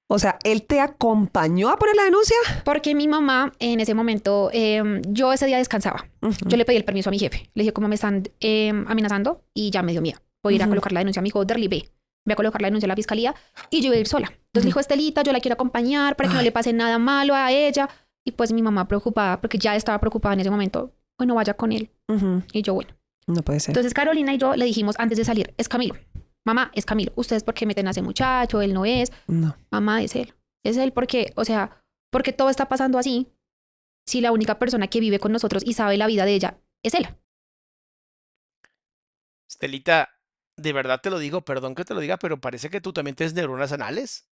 O 0.08 0.20
sea, 0.20 0.38
¿él 0.44 0.64
te 0.66 0.80
acompañó 0.80 1.68
a 1.68 1.76
poner 1.78 1.96
la 1.96 2.04
denuncia? 2.04 2.36
Porque 2.64 2.94
mi 2.94 3.08
mamá 3.08 3.52
en 3.58 3.80
ese 3.80 3.92
momento, 3.92 4.50
em, 4.52 5.02
yo 5.08 5.32
ese 5.32 5.46
día 5.46 5.58
descansaba. 5.58 6.08
Yo 6.46 6.56
le 6.56 6.64
pedí 6.64 6.76
el 6.76 6.84
permiso 6.84 7.10
a 7.10 7.12
mi 7.12 7.18
jefe. 7.18 7.50
Le 7.54 7.62
dije, 7.64 7.72
como 7.72 7.88
me 7.88 7.96
están 7.96 8.22
em, 8.38 8.84
amenazando? 8.88 9.44
Y 9.52 9.70
ya 9.70 9.82
me 9.82 9.90
dio 9.92 10.02
miedo. 10.02 10.20
Voy 10.44 10.54
a 10.54 10.56
ir 10.56 10.62
a 10.62 10.66
Ujú. 10.66 10.72
colocar 10.72 10.92
la 10.92 11.00
denuncia. 11.00 11.20
Me 11.22 11.26
dijo, 11.26 11.44
Derly, 11.44 11.66
ve. 11.66 11.90
Voy 12.24 12.32
a 12.32 12.36
colocar 12.36 12.62
la 12.62 12.68
denuncia 12.68 12.86
a 12.86 12.88
la 12.88 12.94
fiscalía 12.96 13.34
y 13.70 13.80
yo 13.82 13.90
voy 13.90 13.98
a 13.98 14.00
ir 14.00 14.06
sola. 14.06 14.26
Entonces 14.28 14.42
Ujú. 14.54 14.60
le 14.60 14.66
dijo, 14.66 14.80
Estelita, 14.80 15.22
yo 15.22 15.32
la 15.32 15.40
quiero 15.40 15.54
acompañar 15.54 16.14
para 16.14 16.28
que 16.28 16.36
no 16.36 16.42
le 16.42 16.52
pase 16.52 16.72
nada 16.72 16.98
malo 16.98 17.34
a 17.34 17.50
ella. 17.50 17.88
Y 18.24 18.30
pues 18.32 18.52
mi 18.52 18.62
mamá 18.62 18.86
preocupada, 18.86 19.40
porque 19.40 19.58
ya 19.58 19.74
estaba 19.74 19.98
preocupada 19.98 20.34
en 20.34 20.40
ese 20.40 20.50
momento. 20.50 20.92
Bueno, 21.18 21.34
vaya 21.34 21.54
con 21.54 21.72
él. 21.72 21.90
Y 22.52 22.62
yo, 22.62 22.74
bueno. 22.74 22.90
No 23.26 23.42
puede 23.42 23.60
ser. 23.60 23.72
Entonces 23.72 23.92
Carolina 23.92 24.32
y 24.34 24.38
yo 24.38 24.54
le 24.54 24.64
dijimos 24.64 24.94
antes 24.98 25.18
de 25.18 25.24
salir, 25.24 25.52
es 25.56 25.68
Camilo. 25.68 25.96
Mamá, 26.44 26.70
es 26.74 26.86
Camilo. 26.86 27.12
Ustedes 27.16 27.42
por 27.42 27.54
qué 27.54 27.66
meten 27.66 27.88
a 27.88 27.90
ese 27.90 28.02
muchacho, 28.02 28.62
él 28.62 28.72
no 28.72 28.84
es. 28.84 29.10
No. 29.26 29.56
Mamá, 29.70 30.02
es 30.02 30.14
él. 30.14 30.32
Es 30.62 30.76
él 30.76 30.92
porque, 30.92 31.32
o 31.36 31.44
sea, 31.44 31.82
porque 32.10 32.32
todo 32.32 32.50
está 32.50 32.68
pasando 32.68 32.98
así. 32.98 33.32
Si 34.06 34.20
la 34.20 34.30
única 34.30 34.58
persona 34.58 34.86
que 34.86 35.00
vive 35.00 35.18
con 35.18 35.32
nosotros 35.32 35.64
y 35.66 35.72
sabe 35.72 35.96
la 35.96 36.06
vida 36.06 36.24
de 36.24 36.34
ella 36.34 36.60
es 36.84 36.94
él. 36.94 37.08
Estelita, 39.48 40.10
de 40.56 40.72
verdad 40.72 41.00
te 41.00 41.10
lo 41.10 41.18
digo, 41.18 41.44
perdón 41.44 41.74
que 41.74 41.84
te 41.84 41.94
lo 41.94 42.00
diga, 42.00 42.16
pero 42.18 42.40
parece 42.40 42.70
que 42.70 42.80
tú 42.80 42.92
también 42.92 43.16
tienes 43.16 43.34
neuronas 43.34 43.72
anales. 43.72 44.28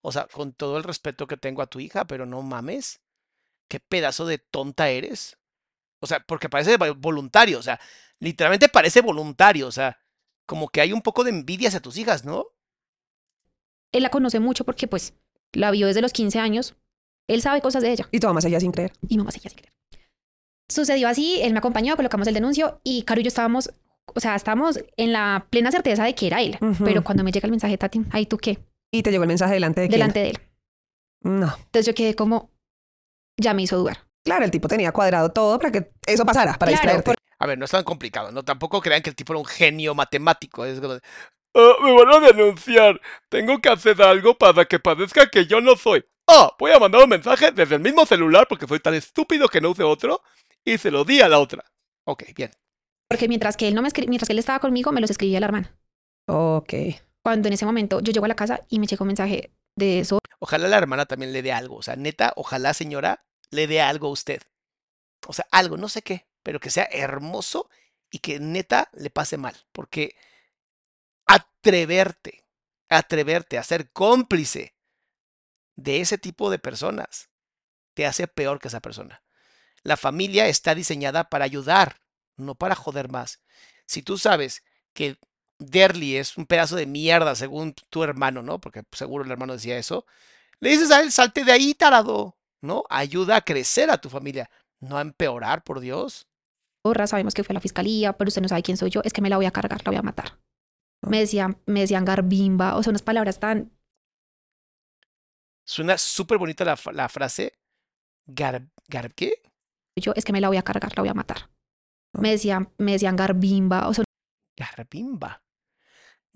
O 0.00 0.12
sea, 0.12 0.26
con 0.28 0.52
todo 0.52 0.78
el 0.78 0.84
respeto 0.84 1.26
que 1.26 1.36
tengo 1.36 1.60
a 1.60 1.66
tu 1.66 1.80
hija, 1.80 2.06
pero 2.06 2.24
no 2.24 2.40
mames. 2.42 3.00
¿Qué 3.68 3.80
pedazo 3.80 4.24
de 4.24 4.38
tonta 4.38 4.88
eres? 4.88 5.37
O 6.00 6.06
sea, 6.06 6.20
porque 6.20 6.48
parece 6.48 6.78
vo- 6.78 6.94
voluntario, 6.98 7.58
o 7.58 7.62
sea, 7.62 7.80
literalmente 8.20 8.68
parece 8.68 9.00
voluntario, 9.00 9.66
o 9.66 9.72
sea, 9.72 9.98
como 10.46 10.68
que 10.68 10.80
hay 10.80 10.92
un 10.92 11.02
poco 11.02 11.24
de 11.24 11.30
envidia 11.30 11.68
hacia 11.68 11.80
tus 11.80 11.96
hijas, 11.98 12.24
¿no? 12.24 12.46
Él 13.92 14.02
la 14.02 14.10
conoce 14.10 14.40
mucho 14.40 14.64
porque, 14.64 14.86
pues, 14.86 15.14
la 15.52 15.70
vio 15.70 15.86
desde 15.86 16.02
los 16.02 16.12
15 16.12 16.38
años. 16.38 16.76
Él 17.28 17.42
sabe 17.42 17.60
cosas 17.60 17.82
de 17.82 17.92
ella. 17.92 18.08
Y 18.10 18.20
tu 18.20 18.26
mamá 18.26 18.40
seguía 18.40 18.60
sin 18.60 18.72
creer. 18.72 18.92
Y 19.08 19.18
mamá 19.18 19.30
seguía 19.30 19.50
sin 19.50 19.58
creer. 19.58 19.72
Sucedió 20.70 21.08
así, 21.08 21.40
él 21.42 21.52
me 21.52 21.58
acompañó, 21.58 21.96
colocamos 21.96 22.26
el 22.28 22.34
denuncio 22.34 22.80
y 22.84 23.02
Caro 23.02 23.20
y 23.20 23.24
yo 23.24 23.28
estábamos, 23.28 23.70
o 24.14 24.20
sea, 24.20 24.34
estábamos 24.34 24.78
en 24.98 25.12
la 25.12 25.46
plena 25.50 25.70
certeza 25.70 26.04
de 26.04 26.14
que 26.14 26.26
era 26.26 26.42
él. 26.42 26.58
Pero 26.84 27.02
cuando 27.02 27.24
me 27.24 27.32
llega 27.32 27.46
el 27.46 27.50
mensaje, 27.50 27.78
Tati, 27.78 28.02
¿ahí 28.10 28.26
tú 28.26 28.36
qué? 28.36 28.58
Y 28.92 29.02
te 29.02 29.10
llegó 29.10 29.24
el 29.24 29.28
mensaje 29.28 29.54
delante 29.54 29.80
de 29.80 29.88
quién? 29.88 29.98
Delante 29.98 30.20
de 30.20 30.30
él. 30.30 30.38
No. 31.22 31.46
Entonces 31.56 31.86
yo 31.86 31.94
quedé 31.94 32.14
como, 32.14 32.50
ya 33.38 33.54
me 33.54 33.62
hizo 33.62 33.78
dudar. 33.78 34.06
Claro, 34.24 34.44
el 34.44 34.50
tipo 34.50 34.68
tenía 34.68 34.92
cuadrado 34.92 35.30
todo 35.30 35.58
para 35.58 35.72
que 35.72 35.90
eso 36.06 36.24
pasara, 36.24 36.54
para 36.54 36.72
Claro, 36.72 36.96
distraerte. 36.96 37.14
A 37.38 37.46
ver, 37.46 37.56
no 37.58 37.64
es 37.64 37.70
tan 37.70 37.84
complicado, 37.84 38.32
¿no? 38.32 38.42
Tampoco 38.44 38.80
crean 38.80 39.00
que 39.02 39.10
el 39.10 39.16
tipo 39.16 39.32
era 39.32 39.38
un 39.40 39.46
genio 39.46 39.94
matemático. 39.94 40.64
Es 40.64 40.80
como 40.80 40.94
de, 40.94 41.00
"Ah, 41.54 41.74
me 41.82 41.92
van 41.92 42.08
a 42.22 42.26
denunciar. 42.26 43.00
Tengo 43.28 43.58
que 43.60 43.68
hacer 43.68 44.00
algo 44.02 44.36
para 44.36 44.64
que 44.64 44.78
parezca 44.80 45.28
que 45.28 45.46
yo 45.46 45.60
no 45.60 45.76
soy. 45.76 46.04
Ah, 46.26 46.50
voy 46.58 46.72
a 46.72 46.78
mandar 46.78 47.02
un 47.02 47.08
mensaje 47.08 47.52
desde 47.52 47.76
el 47.76 47.80
mismo 47.80 48.04
celular 48.04 48.46
porque 48.48 48.66
soy 48.66 48.80
tan 48.80 48.94
estúpido 48.94 49.48
que 49.48 49.60
no 49.60 49.70
use 49.70 49.82
otro 49.82 50.20
y 50.64 50.76
se 50.78 50.90
lo 50.90 51.04
di 51.04 51.20
a 51.20 51.28
la 51.28 51.38
otra. 51.38 51.64
Ok, 52.04 52.24
bien. 52.36 52.50
Porque 53.08 53.28
mientras 53.28 53.56
que 53.56 53.68
él 53.68 53.74
no 53.74 53.80
me 53.82 53.88
escri- 53.88 54.08
mientras 54.08 54.26
que 54.26 54.32
él 54.34 54.38
estaba 54.38 54.58
conmigo, 54.58 54.92
me 54.92 55.00
los 55.00 55.10
escribía 55.10 55.40
la 55.40 55.46
hermana. 55.46 55.74
Ok. 56.26 56.74
Cuando 57.22 57.48
en 57.48 57.54
ese 57.54 57.64
momento 57.64 58.00
yo 58.00 58.12
llego 58.12 58.26
a 58.26 58.28
la 58.28 58.36
casa 58.36 58.60
y 58.68 58.78
me 58.78 58.86
llegó 58.86 59.04
un 59.04 59.08
mensaje 59.08 59.52
de 59.76 60.00
eso. 60.00 60.18
Ojalá 60.40 60.68
la 60.68 60.76
hermana 60.78 61.06
también 61.06 61.32
le 61.32 61.40
dé 61.42 61.52
algo. 61.52 61.76
O 61.76 61.82
sea, 61.82 61.96
neta, 61.96 62.32
ojalá 62.36 62.74
señora 62.74 63.24
le 63.50 63.66
dé 63.66 63.80
algo 63.80 64.08
a 64.08 64.12
usted. 64.12 64.42
O 65.26 65.32
sea, 65.32 65.46
algo, 65.50 65.76
no 65.76 65.88
sé 65.88 66.02
qué, 66.02 66.26
pero 66.42 66.60
que 66.60 66.70
sea 66.70 66.88
hermoso 66.90 67.68
y 68.10 68.20
que 68.20 68.40
neta 68.40 68.88
le 68.92 69.10
pase 69.10 69.36
mal. 69.36 69.56
Porque 69.72 70.16
atreverte, 71.26 72.44
atreverte 72.88 73.58
a 73.58 73.62
ser 73.62 73.90
cómplice 73.92 74.74
de 75.76 76.00
ese 76.00 76.18
tipo 76.18 76.50
de 76.50 76.58
personas 76.58 77.30
te 77.94 78.06
hace 78.06 78.28
peor 78.28 78.60
que 78.60 78.68
esa 78.68 78.80
persona. 78.80 79.22
La 79.82 79.96
familia 79.96 80.46
está 80.46 80.74
diseñada 80.74 81.28
para 81.28 81.44
ayudar, 81.44 82.00
no 82.36 82.54
para 82.54 82.74
joder 82.74 83.10
más. 83.10 83.40
Si 83.86 84.02
tú 84.02 84.18
sabes 84.18 84.62
que 84.92 85.18
Derly 85.58 86.16
es 86.16 86.36
un 86.36 86.46
pedazo 86.46 86.76
de 86.76 86.86
mierda 86.86 87.34
según 87.34 87.74
tu 87.74 88.04
hermano, 88.04 88.42
¿no? 88.42 88.60
Porque 88.60 88.84
seguro 88.92 89.24
el 89.24 89.30
hermano 89.30 89.54
decía 89.54 89.78
eso. 89.78 90.06
Le 90.60 90.70
dices 90.70 90.90
a 90.92 91.00
él, 91.00 91.10
salte 91.10 91.44
de 91.44 91.52
ahí, 91.52 91.74
tarado, 91.74 92.37
¿no? 92.62 92.84
Ayuda 92.90 93.36
a 93.36 93.40
crecer 93.42 93.90
a 93.90 93.98
tu 93.98 94.08
familia, 94.08 94.50
no 94.80 94.96
a 94.96 95.02
empeorar, 95.02 95.62
por 95.64 95.80
Dios. 95.80 96.26
Porra, 96.82 97.06
sabemos 97.06 97.34
que 97.34 97.44
fue 97.44 97.52
a 97.52 97.54
la 97.54 97.60
fiscalía, 97.60 98.12
pero 98.14 98.28
usted 98.28 98.42
no 98.42 98.48
sabe 98.48 98.62
quién 98.62 98.76
soy 98.76 98.90
yo, 98.90 99.00
es 99.04 99.12
que 99.12 99.22
me 99.22 99.28
la 99.28 99.36
voy 99.36 99.46
a 99.46 99.50
cargar, 99.50 99.80
la 99.84 99.90
voy 99.90 99.98
a 99.98 100.02
matar. 100.02 100.38
Me 101.02 101.20
decían, 101.20 101.60
me 101.66 101.80
decían 101.80 102.04
garbimba, 102.04 102.76
o 102.76 102.82
sea, 102.82 102.90
unas 102.90 103.02
palabras 103.02 103.38
tan... 103.38 103.72
Suena 105.64 105.98
súper 105.98 106.38
bonita 106.38 106.64
la, 106.64 106.78
la 106.92 107.08
frase. 107.08 107.58
Gar, 108.26 108.68
gar, 108.88 109.14
¿qué? 109.14 109.42
yo, 109.96 110.12
es 110.14 110.24
que 110.24 110.32
me 110.32 110.40
la 110.40 110.48
voy 110.48 110.56
a 110.56 110.62
cargar, 110.62 110.96
la 110.96 111.02
voy 111.02 111.10
a 111.10 111.14
matar. 111.14 111.50
Ah. 112.14 112.20
Me 112.20 112.30
decían, 112.30 112.72
me 112.78 112.92
decían 112.92 113.16
garbimba, 113.16 113.88
o 113.88 113.94
sea, 113.94 114.04
Garbimba. 114.58 115.40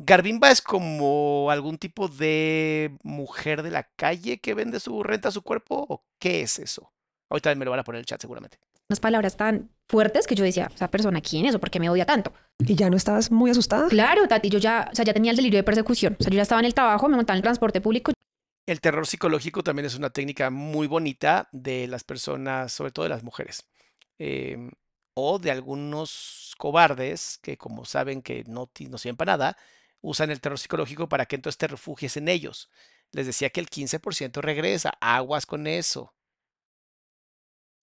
Garbimba 0.04 0.50
es 0.50 0.60
como 0.60 1.48
algún 1.50 1.78
tipo 1.78 2.08
de 2.08 2.96
mujer 3.04 3.62
de 3.62 3.70
la 3.70 3.84
calle 3.84 4.40
que 4.40 4.54
vende 4.54 4.80
su 4.80 5.02
renta 5.02 5.30
su 5.30 5.42
cuerpo 5.42 5.86
o 5.88 6.04
qué 6.18 6.42
es 6.42 6.58
eso. 6.58 6.92
Ahorita 7.30 7.54
me 7.54 7.64
lo 7.64 7.70
van 7.70 7.80
a 7.80 7.84
poner 7.84 7.98
en 7.98 8.00
el 8.00 8.06
chat 8.06 8.20
seguramente. 8.20 8.58
unas 8.88 9.00
palabras 9.00 9.36
tan 9.36 9.70
fuertes 9.88 10.26
que 10.26 10.34
yo 10.34 10.44
decía, 10.44 10.70
esa 10.74 10.90
persona, 10.90 11.20
¿quién 11.20 11.46
es 11.46 11.54
o 11.54 11.60
por 11.60 11.70
qué 11.70 11.78
me 11.78 11.88
odia 11.88 12.04
tanto? 12.04 12.32
¿Y 12.58 12.74
ya 12.74 12.90
no 12.90 12.96
estabas 12.96 13.30
muy 13.30 13.50
asustada? 13.50 13.88
Claro, 13.88 14.26
Tati, 14.26 14.50
yo 14.50 14.58
ya, 14.58 14.88
o 14.92 14.94
sea, 14.94 15.04
ya 15.04 15.14
tenía 15.14 15.30
el 15.30 15.36
delirio 15.36 15.58
de 15.58 15.62
persecución. 15.62 16.16
O 16.18 16.22
sea, 16.22 16.30
yo 16.30 16.36
ya 16.36 16.42
estaba 16.42 16.60
en 16.60 16.66
el 16.66 16.74
trabajo, 16.74 17.08
me 17.08 17.16
montaba 17.16 17.36
en 17.36 17.38
el 17.38 17.42
transporte 17.42 17.80
público, 17.80 18.12
El 18.66 18.80
terror 18.80 19.06
psicológico 19.06 19.62
también 19.62 19.86
es 19.86 19.94
una 19.94 20.10
técnica 20.10 20.50
muy 20.50 20.86
bonita 20.88 21.48
de 21.52 21.86
las 21.86 22.04
personas, 22.04 22.72
sobre 22.72 22.90
todo 22.90 23.04
de 23.04 23.08
las 23.08 23.22
mujeres, 23.22 23.64
em, 24.18 24.70
o 25.14 25.38
de 25.38 25.50
algunos 25.50 26.54
cobardes 26.58 27.38
que 27.42 27.56
como 27.56 27.84
saben 27.84 28.20
que 28.22 28.44
no, 28.46 28.70
no 28.88 28.98
sirven 28.98 29.16
para 29.16 29.32
nada, 29.32 29.56
usan 30.02 30.30
el 30.30 30.40
terror 30.40 30.58
psicológico 30.58 31.08
para 31.08 31.26
que 31.26 31.36
entonces 31.36 31.58
te 31.58 31.68
refugies 31.68 32.16
en 32.16 32.28
ellos. 32.28 32.68
Les 33.12 33.26
decía 33.26 33.50
que 33.50 33.60
el 33.60 33.68
15% 33.68 34.40
regresa, 34.40 34.92
aguas 35.00 35.46
con 35.46 35.66
eso. 35.66 36.14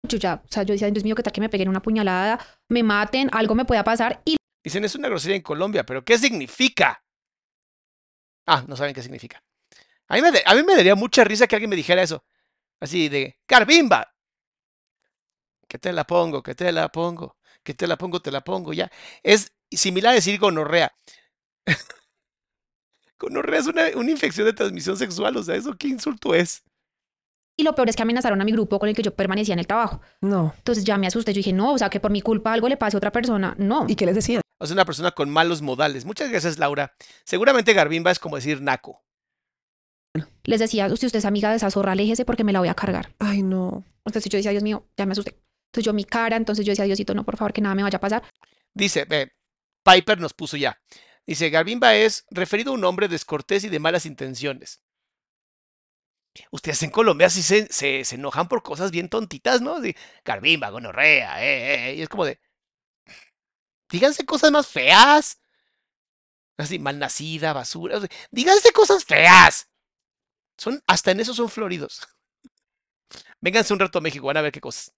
yo 0.07 0.17
ya, 0.17 0.41
o 0.43 0.47
sea, 0.51 0.63
yo 0.63 0.73
decía, 0.73 0.89
Dios 0.91 1.03
mío, 1.03 1.15
que 1.15 1.23
tal 1.23 1.33
que 1.33 1.41
me 1.41 1.49
peguen 1.49 1.69
una 1.69 1.81
puñalada, 1.81 2.39
me 2.69 2.83
maten, 2.83 3.29
algo 3.33 3.55
me 3.55 3.65
pueda 3.65 3.83
pasar. 3.83 4.21
Y 4.25 4.37
Dicen, 4.63 4.85
es 4.85 4.95
una 4.95 5.09
grosería 5.09 5.35
en 5.35 5.41
Colombia, 5.41 5.85
pero 5.85 6.05
¿qué 6.05 6.17
significa? 6.17 7.03
Ah, 8.45 8.63
no 8.67 8.77
saben 8.77 8.93
qué 8.93 9.01
significa. 9.01 9.43
A 10.07 10.15
mí 10.15 10.21
me, 10.21 10.29
a 10.45 10.55
mí 10.55 10.63
me 10.63 10.75
daría 10.75 10.95
mucha 10.95 11.23
risa 11.23 11.47
que 11.47 11.55
alguien 11.55 11.69
me 11.69 11.75
dijera 11.75 12.01
eso. 12.01 12.23
Así 12.79 13.09
de, 13.09 13.39
Carbimba. 13.45 14.13
Que 15.67 15.79
te 15.79 15.91
la 15.91 16.05
pongo, 16.05 16.43
que 16.43 16.55
te 16.55 16.71
la 16.71 16.89
pongo, 16.89 17.37
que 17.63 17.73
te 17.73 17.87
la 17.87 17.97
pongo, 17.97 18.21
te 18.21 18.31
la 18.31 18.41
pongo, 18.41 18.73
ya. 18.73 18.91
Es 19.23 19.53
similar 19.71 20.11
a 20.11 20.15
decir 20.15 20.39
gonorrea. 20.39 20.93
gonorrea 23.19 23.59
es 23.59 23.67
una, 23.67 23.83
una 23.95 24.11
infección 24.11 24.45
de 24.45 24.53
transmisión 24.53 24.97
sexual, 24.97 25.37
o 25.37 25.43
sea, 25.43 25.55
¿eso 25.55 25.75
qué 25.77 25.87
insulto 25.87 26.33
es? 26.35 26.63
Y 27.55 27.63
lo 27.63 27.75
peor 27.75 27.89
es 27.89 27.95
que 27.95 28.01
amenazaron 28.01 28.41
a 28.41 28.45
mi 28.45 28.51
grupo 28.51 28.79
con 28.79 28.89
el 28.89 28.95
que 28.95 29.03
yo 29.03 29.13
permanecía 29.13 29.53
en 29.53 29.59
el 29.59 29.67
trabajo. 29.67 30.01
No. 30.21 30.53
Entonces 30.57 30.83
ya 30.83 30.97
me 30.97 31.05
asusté. 31.05 31.33
Yo 31.33 31.37
dije, 31.37 31.53
no, 31.53 31.73
o 31.73 31.77
sea, 31.77 31.89
que 31.89 31.99
por 31.99 32.09
mi 32.09 32.21
culpa 32.21 32.51
algo 32.51 32.67
le 32.67 32.77
pase 32.77 32.97
a 32.97 32.99
otra 32.99 33.11
persona. 33.11 33.53
No. 33.59 33.85
¿Y 33.87 33.95
qué 33.95 34.07
les 34.07 34.15
decían? 34.15 34.41
O 34.59 34.65
sea, 34.65 34.73
una 34.73 34.85
persona 34.85 35.11
con 35.11 35.29
malos 35.29 35.61
modales. 35.61 36.03
Muchas 36.03 36.29
gracias, 36.31 36.57
Laura. 36.57 36.93
Seguramente 37.25 37.73
Garbimba 37.73 38.09
es 38.09 38.17
como 38.17 38.37
decir 38.37 38.61
naco. 38.61 39.03
Les 40.45 40.59
decía, 40.59 40.87
usted, 40.87 41.07
usted 41.07 41.19
es 41.19 41.25
amiga 41.25 41.49
de 41.51 41.57
esa 41.57 41.69
zorra, 41.69 41.91
aléjese 41.91 42.25
porque 42.25 42.43
me 42.43 42.53
la 42.53 42.59
voy 42.59 42.69
a 42.69 42.73
cargar. 42.73 43.13
Ay, 43.19 43.43
no. 43.43 43.83
Entonces 44.05 44.31
yo 44.31 44.37
decía, 44.37 44.51
Dios 44.51 44.63
mío, 44.63 44.87
ya 44.97 45.05
me 45.05 45.11
asusté. 45.11 45.37
Entonces 45.71 45.85
yo 45.85 45.93
mi 45.93 46.05
cara, 46.05 46.37
entonces 46.37 46.65
yo 46.65 46.71
decía, 46.71 46.85
Diosito, 46.85 47.13
no, 47.13 47.23
por 47.23 47.37
favor, 47.37 47.53
que 47.53 47.61
nada 47.61 47.75
me 47.75 47.83
vaya 47.83 47.97
a 47.97 48.01
pasar. 48.01 48.23
Dice, 48.73 49.05
ve, 49.05 49.31
Piper 49.83 50.19
nos 50.19 50.33
puso 50.33 50.57
ya. 50.57 50.79
Dice, 51.25 51.49
Garbimba 51.49 51.95
es 51.95 52.25
referido 52.31 52.71
a 52.71 52.75
un 52.75 52.83
hombre 52.83 53.07
descortés 53.07 53.63
y 53.63 53.69
de 53.69 53.79
malas 53.79 54.05
intenciones. 54.05 54.81
Ustedes 56.51 56.81
en 56.83 56.89
Colombia 56.89 57.29
sí 57.29 57.43
se, 57.43 57.67
se, 57.71 58.03
se 58.03 58.15
enojan 58.15 58.47
por 58.47 58.63
cosas 58.63 58.91
bien 58.91 59.07
tontitas, 59.07 59.61
¿no? 59.61 59.75
Así, 59.75 59.95
Garbimba, 60.25 60.69
gonorrea, 60.69 61.43
eh, 61.43 61.47
eh, 61.47 61.89
eh", 61.89 61.95
Y 61.95 62.01
es 62.01 62.09
como 62.09 62.25
de, 62.25 62.39
díganse 63.89 64.25
cosas 64.25 64.51
más 64.51 64.67
feas. 64.67 65.39
Así, 66.57 66.79
malnacida, 66.79 67.53
basura. 67.53 67.97
o 67.97 68.01
díganse 68.31 68.71
cosas 68.71 69.05
feas. 69.05 69.69
Son, 70.57 70.81
hasta 70.87 71.11
en 71.11 71.19
eso 71.19 71.33
son 71.33 71.49
floridos. 71.49 72.07
Vénganse 73.41 73.73
un 73.73 73.79
rato 73.79 73.99
a 73.99 74.01
México, 74.01 74.27
van 74.27 74.37
a 74.37 74.41
ver 74.41 74.51
qué 74.51 74.61
cosas. 74.61 74.93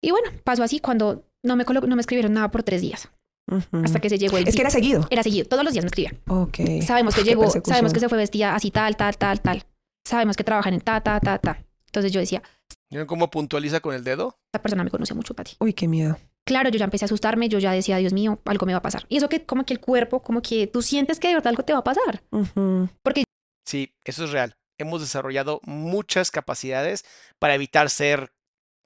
Y 0.00 0.12
bueno, 0.12 0.30
pasó 0.44 0.62
así 0.62 0.80
cuando 0.80 1.28
no 1.42 1.56
me, 1.56 1.64
no 1.64 1.96
me 1.96 2.00
escribieron 2.00 2.32
nada 2.32 2.50
por 2.50 2.62
tres 2.62 2.80
días. 2.80 3.10
Ujú. 3.50 3.84
Hasta 3.84 3.98
que 4.00 4.08
se 4.08 4.18
llegó 4.18 4.38
el 4.38 4.46
Es 4.48 4.54
que 4.54 4.60
era 4.62 4.70
seguido. 4.70 5.06
Era 5.10 5.22
seguido, 5.22 5.46
todos 5.48 5.64
los 5.64 5.72
días 5.72 5.84
me 5.84 5.88
escribían. 5.88 6.18
Ok. 6.28 6.58
Sabemos 6.86 7.14
que 7.14 7.24
llegó, 7.24 7.50
sabemos 7.50 7.92
que 7.92 8.00
se 8.00 8.08
fue 8.08 8.18
vestida 8.18 8.54
así, 8.54 8.70
tal, 8.70 8.96
tal, 8.96 9.16
tal, 9.16 9.40
tal. 9.40 9.64
Sabemos 10.06 10.36
que 10.36 10.44
trabajan 10.44 10.74
en 10.74 10.80
ta, 10.80 11.00
ta, 11.00 11.20
ta, 11.20 11.38
ta. 11.38 11.62
Entonces 11.86 12.12
yo 12.12 12.20
decía, 12.20 12.42
¿Vieron 12.88 13.06
cómo 13.06 13.30
puntualiza 13.30 13.80
con 13.80 13.94
el 13.94 14.02
dedo? 14.04 14.38
esta 14.48 14.62
persona 14.62 14.82
me 14.84 14.90
conoce 14.90 15.14
mucho, 15.14 15.34
Tati. 15.34 15.56
Uy, 15.60 15.72
qué 15.74 15.86
miedo. 15.88 16.18
Claro, 16.44 16.70
yo 16.70 16.78
ya 16.78 16.84
empecé 16.84 17.04
a 17.04 17.06
asustarme, 17.06 17.48
yo 17.48 17.58
ya 17.60 17.70
decía, 17.72 17.96
Dios 17.98 18.12
mío, 18.12 18.40
algo 18.46 18.66
me 18.66 18.72
va 18.72 18.78
a 18.78 18.82
pasar. 18.82 19.04
Y 19.08 19.18
eso 19.18 19.28
que 19.28 19.44
como 19.44 19.64
que 19.64 19.74
el 19.74 19.80
cuerpo, 19.80 20.22
como 20.22 20.42
que 20.42 20.66
tú 20.66 20.82
sientes 20.82 21.20
que 21.20 21.28
de 21.28 21.34
verdad 21.34 21.48
algo 21.48 21.62
te 21.64 21.72
va 21.72 21.80
a 21.80 21.84
pasar. 21.84 22.22
Ujú. 22.30 22.88
Porque 23.02 23.24
Sí, 23.66 23.92
eso 24.04 24.24
es 24.24 24.30
real. 24.32 24.56
Hemos 24.78 25.00
desarrollado 25.02 25.60
muchas 25.64 26.30
capacidades 26.32 27.04
para 27.38 27.54
evitar 27.54 27.90
ser 27.90 28.32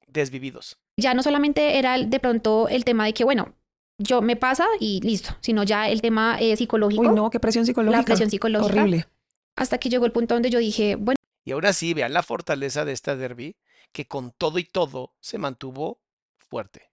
desvividos. 0.07 0.77
ya 0.97 1.13
no 1.13 1.23
solamente 1.23 1.77
era 1.79 1.97
de 1.97 2.19
pronto 2.19 2.67
el 2.69 2.85
tema 2.85 3.05
de 3.05 3.13
que, 3.13 3.23
bueno, 3.23 3.53
yo 3.97 4.21
me 4.21 4.35
pasa 4.35 4.65
y 4.79 4.99
listo, 5.01 5.35
sino 5.41 5.63
ya 5.63 5.89
el 5.89 6.01
tema 6.01 6.37
eh, 6.39 6.55
psicológico, 6.57 7.01
Uy, 7.03 7.15
no, 7.15 7.29
qué 7.29 7.39
presión 7.39 7.65
psicológica. 7.65 7.99
la 7.99 8.05
presión 8.05 8.29
psicológica, 8.29 8.81
Horrible. 8.81 9.07
hasta 9.55 9.77
que 9.77 9.89
llegó 9.89 10.05
el 10.05 10.11
punto 10.11 10.35
donde 10.35 10.49
yo 10.49 10.59
dije, 10.59 10.95
bueno, 10.95 11.17
Y 11.45 11.51
aún 11.51 11.65
así, 11.65 11.93
vean 11.93 12.13
la 12.13 12.23
fortaleza 12.23 12.83
de 12.85 12.91
esta 12.91 13.15
derby, 13.15 13.55
que 13.91 14.05
con 14.07 14.31
todo 14.31 14.59
y 14.59 14.63
todo 14.65 15.13
se 15.21 15.37
mantuvo 15.37 15.99
fuerte. 16.37 16.89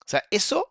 O 0.00 0.08
sea, 0.08 0.22
eso, 0.30 0.70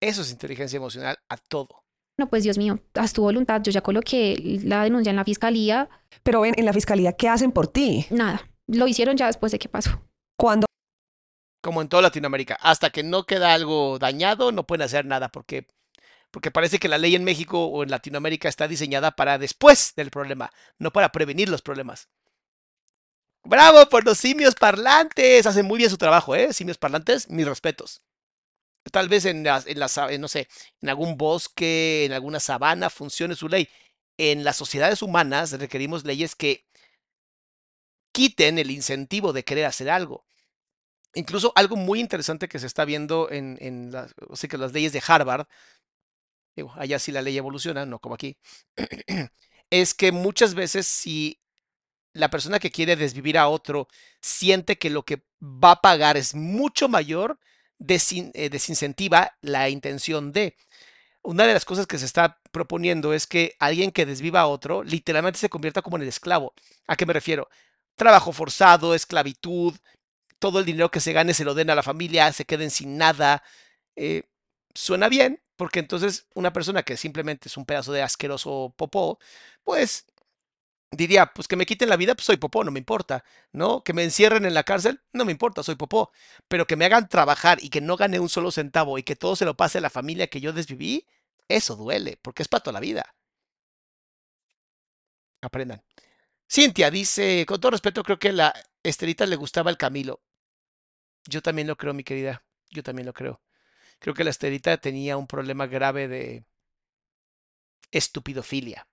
eso 0.00 0.22
es 0.22 0.30
inteligencia 0.30 0.76
emocional 0.76 1.18
a 1.28 1.36
todo. 1.36 1.84
no, 2.18 2.28
pues 2.28 2.42
Dios 2.42 2.58
mío, 2.58 2.78
haz 2.94 3.12
tu 3.12 3.22
voluntad, 3.22 3.62
yo 3.62 3.70
ya 3.72 3.80
coloqué 3.80 4.60
la 4.64 4.84
denuncia 4.84 5.10
en 5.10 5.16
la 5.16 5.24
fiscalía, 5.24 5.88
Pero 6.22 6.40
ven, 6.42 6.54
en 6.56 6.64
la 6.66 6.72
fiscalía, 6.72 7.12
¿qué 7.12 7.28
hacen 7.28 7.52
por 7.52 7.68
ti? 7.68 8.06
nada, 8.10 8.48
lo 8.66 8.86
hicieron 8.86 9.16
ya 9.16 9.26
después 9.26 9.52
de 9.52 9.58
que 9.58 9.68
pasó. 9.68 10.02
Cuando 10.36 10.66
Como 11.60 11.82
en 11.82 11.88
toda 11.88 12.02
Latinoamérica. 12.02 12.56
Hasta 12.60 12.90
que 12.90 13.02
no 13.02 13.24
queda 13.24 13.52
algo 13.52 13.98
dañado, 13.98 14.52
no 14.52 14.66
pueden 14.66 14.82
hacer 14.82 15.04
nada, 15.04 15.28
porque, 15.28 15.66
porque 16.30 16.50
parece 16.50 16.78
que 16.78 16.88
la 16.88 16.98
ley 16.98 17.14
en 17.16 17.24
México 17.24 17.66
o 17.66 17.82
en 17.82 17.90
Latinoamérica 17.90 18.48
está 18.48 18.68
diseñada 18.68 19.12
para 19.12 19.38
después 19.38 19.94
del 19.96 20.10
problema, 20.10 20.52
no 20.78 20.92
para 20.92 21.10
prevenir 21.10 21.48
los 21.48 21.62
problemas. 21.62 22.08
¡Bravo 23.44 23.88
por 23.88 24.04
los 24.04 24.18
simios 24.18 24.54
parlantes! 24.54 25.46
Hacen 25.46 25.66
muy 25.66 25.78
bien 25.78 25.90
su 25.90 25.96
trabajo, 25.98 26.34
¿eh? 26.34 26.52
Simios 26.52 26.78
parlantes, 26.78 27.30
mis 27.30 27.46
respetos. 27.46 28.02
Tal 28.92 29.08
vez 29.08 29.24
en, 29.24 29.44
las, 29.44 29.66
en, 29.66 29.78
las, 29.78 29.98
no 30.18 30.28
sé, 30.28 30.48
en 30.80 30.88
algún 30.88 31.16
bosque, 31.16 32.04
en 32.04 32.12
alguna 32.12 32.40
sabana 32.40 32.90
funcione 32.90 33.34
su 33.34 33.48
ley. 33.48 33.68
En 34.16 34.44
las 34.44 34.56
sociedades 34.56 35.02
humanas 35.02 35.52
requerimos 35.52 36.04
leyes 36.04 36.34
que 36.34 36.66
quiten 38.12 38.58
el 38.58 38.70
incentivo 38.70 39.32
de 39.32 39.44
querer 39.44 39.66
hacer 39.66 39.90
algo. 39.90 40.24
Incluso 41.14 41.52
algo 41.54 41.76
muy 41.76 42.00
interesante 42.00 42.48
que 42.48 42.58
se 42.58 42.66
está 42.66 42.84
viendo 42.84 43.28
en, 43.30 43.90
las, 43.90 44.14
que 44.48 44.58
las 44.58 44.72
leyes 44.72 44.92
de 44.92 45.02
Harvard, 45.06 45.46
digo, 46.56 46.72
allá 46.76 46.98
sí 46.98 47.12
la 47.12 47.22
ley 47.22 47.36
evoluciona, 47.36 47.86
no 47.86 47.98
como 47.98 48.14
aquí, 48.14 48.36
es 49.70 49.94
que 49.94 50.12
muchas 50.12 50.54
veces 50.54 50.86
si 50.86 51.40
la 52.12 52.30
persona 52.30 52.58
que 52.58 52.70
quiere 52.70 52.96
desvivir 52.96 53.38
a 53.38 53.48
otro 53.48 53.88
siente 54.20 54.78
que 54.78 54.90
lo 54.90 55.04
que 55.04 55.22
va 55.40 55.72
a 55.72 55.80
pagar 55.80 56.16
es 56.16 56.34
mucho 56.34 56.88
mayor, 56.88 57.38
eh, 57.80 58.50
desincentiva 58.50 59.36
la 59.40 59.68
intención 59.68 60.32
de. 60.32 60.56
Una 61.22 61.46
de 61.46 61.54
las 61.54 61.64
cosas 61.64 61.86
que 61.86 61.98
se 61.98 62.06
está 62.06 62.40
proponiendo 62.52 63.12
es 63.12 63.26
que 63.26 63.54
alguien 63.58 63.90
que 63.90 64.06
desviva 64.06 64.40
a 64.40 64.46
otro 64.46 64.82
literalmente 64.82 65.38
se 65.38 65.48
convierta 65.50 65.82
como 65.82 65.96
en 65.96 66.02
el 66.02 66.08
esclavo. 66.08 66.54
¿A 66.86 66.96
qué 66.96 67.06
me 67.06 67.12
refiero? 67.12 67.48
Trabajo 67.96 68.32
forzado, 68.32 68.94
esclavitud, 68.94 69.74
todo 70.38 70.60
el 70.60 70.64
dinero 70.66 70.90
que 70.90 71.00
se 71.00 71.12
gane 71.12 71.34
se 71.34 71.44
lo 71.44 71.54
den 71.54 71.70
a 71.70 71.74
la 71.74 71.82
familia, 71.82 72.32
se 72.32 72.44
queden 72.46 72.70
sin 72.70 72.96
nada. 72.98 73.42
Eh, 73.96 74.24
suena 74.74 75.08
bien, 75.08 75.42
porque 75.56 75.80
entonces 75.80 76.26
una 76.34 76.52
persona 76.52 76.82
que 76.84 76.96
simplemente 76.96 77.48
es 77.48 77.56
un 77.56 77.66
pedazo 77.66 77.92
de 77.92 78.02
asqueroso 78.02 78.74
popó, 78.76 79.18
pues 79.64 80.06
diría, 80.90 81.26
pues 81.34 81.48
que 81.48 81.56
me 81.56 81.66
quiten 81.66 81.88
la 81.88 81.96
vida, 81.96 82.14
pues 82.14 82.26
soy 82.26 82.36
popó, 82.38 82.64
no 82.64 82.70
me 82.70 82.78
importa, 82.78 83.24
¿no? 83.52 83.82
Que 83.84 83.92
me 83.92 84.04
encierren 84.04 84.44
en 84.46 84.54
la 84.54 84.64
cárcel, 84.64 85.00
no 85.12 85.24
me 85.24 85.32
importa, 85.32 85.62
soy 85.62 85.76
popó, 85.76 86.12
pero 86.48 86.66
que 86.66 86.76
me 86.76 86.84
hagan 86.86 87.08
trabajar 87.08 87.58
y 87.62 87.70
que 87.70 87.80
no 87.80 87.96
gane 87.96 88.20
un 88.20 88.28
solo 88.28 88.50
centavo 88.50 88.98
y 88.98 89.02
que 89.02 89.16
todo 89.16 89.36
se 89.36 89.44
lo 89.44 89.56
pase 89.56 89.78
a 89.78 89.80
la 89.82 89.90
familia 89.90 90.28
que 90.28 90.40
yo 90.40 90.52
desviví, 90.52 91.06
eso 91.48 91.76
duele, 91.76 92.18
porque 92.22 92.42
es 92.42 92.48
para 92.48 92.62
toda 92.62 92.74
la 92.74 92.80
vida. 92.80 93.14
Aprendan. 95.42 95.82
Cintia 96.50 96.90
dice, 96.90 97.44
con 97.46 97.60
todo 97.60 97.72
respeto, 97.72 98.02
creo 98.04 98.18
que 98.18 98.30
a 98.30 98.32
la 98.32 98.54
Estelita 98.82 99.26
le 99.26 99.36
gustaba 99.36 99.70
el 99.70 99.78
Camilo. 99.78 100.20
Yo 101.28 101.42
también 101.42 101.68
lo 101.68 101.76
creo, 101.76 101.92
mi 101.92 102.04
querida. 102.04 102.42
Yo 102.70 102.82
también 102.82 103.04
lo 103.06 103.12
creo. 103.12 103.42
Creo 103.98 104.14
que 104.14 104.24
la 104.24 104.30
Estelita 104.30 104.76
tenía 104.78 105.16
un 105.18 105.26
problema 105.26 105.66
grave 105.66 106.08
de 106.08 106.44
estupidofilia. 107.90 108.86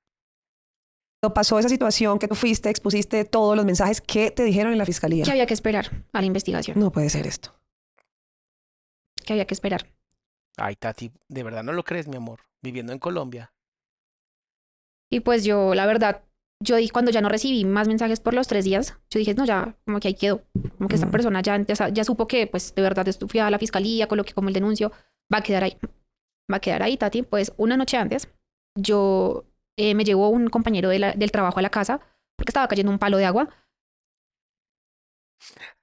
pasó 1.34 1.58
esa 1.58 1.70
situación 1.70 2.20
que 2.20 2.28
tú 2.28 2.36
fuiste, 2.36 2.70
expusiste 2.70 3.26
todos 3.26 3.56
los 3.56 3.66
mensajes 3.66 4.00
que 4.02 4.32
te 4.32 4.44
dijeron 4.44 4.74
en 4.74 4.78
la 4.78 4.86
fiscalía. 4.86 5.24
Que 5.24 5.32
había 5.32 5.46
que 5.48 5.54
esperar 5.56 6.06
a 6.12 6.20
la 6.22 6.28
investigación, 6.28 6.78
No 6.78 6.92
puede 6.92 7.10
ser 7.10 7.26
esto. 7.26 7.58
que 9.26 9.34
había 9.34 9.48
que 9.48 9.56
esperar. 9.56 9.88
Ay, 10.58 10.76
Tati, 10.76 11.12
¿de 11.28 11.44
verdad 11.44 11.64
no 11.64 11.74
lo 11.74 11.84
crees, 11.84 12.08
mi 12.08 12.18
amor? 12.18 12.42
Viviendo 12.62 12.94
en 12.94 13.00
Colombia. 13.00 13.54
Y 15.10 15.22
pues 15.22 15.44
yo, 15.44 15.74
la 15.74 15.86
verdad, 15.88 16.24
yo 16.62 16.76
dije, 16.78 16.92
cuando 16.92 17.12
ya 17.12 17.22
no 17.22 17.30
recibí 17.30 17.66
más 17.66 17.88
mensajes 17.88 18.20
por 18.20 18.34
los 18.34 18.48
tres 18.48 18.66
días, 18.66 18.98
yo 19.10 19.20
dije, 19.20 19.34
no, 19.34 19.46
ya, 19.46 19.78
como 19.86 20.00
que 20.00 20.08
ahí 20.10 20.14
quedó. 20.16 20.42
Como 20.78 20.88
que 20.88 20.96
esta 20.96 21.12
persona 21.12 21.42
ya, 21.42 21.58
ya, 21.62 21.90
ya 21.90 22.04
supo 22.04 22.28
que, 22.28 22.48
pues, 22.48 22.74
de 22.76 22.82
verdad, 22.82 23.06
fui 23.28 23.40
a 23.40 23.50
la 23.50 23.60
fiscalía, 23.60 24.08
coloqué 24.08 24.34
como 24.34 24.48
el 24.48 24.54
denuncio, 24.54 24.92
va 25.34 25.40
a 25.40 25.42
quedar 25.44 25.64
ahí. 25.64 25.78
Va 26.52 26.58
a 26.58 26.60
quedar 26.60 26.84
ahí, 26.84 26.98
Tati. 26.98 27.24
Pues, 27.24 27.54
una 27.58 27.78
noche 27.78 27.98
antes, 27.98 28.30
yo 28.78 29.46
eh, 29.78 29.94
me 29.96 30.06
llevó 30.06 30.30
un 30.30 30.48
compañero 30.50 30.90
de 30.90 31.00
la- 31.00 31.14
del 31.14 31.32
trabajo 31.32 31.60
a 31.60 31.62
la 31.62 31.70
casa, 31.70 32.00
porque 32.38 32.52
estaba 32.52 32.68
cayendo 32.68 32.92
un 32.92 33.00
palo 33.00 33.18
de 33.18 33.26
agua. 33.26 33.50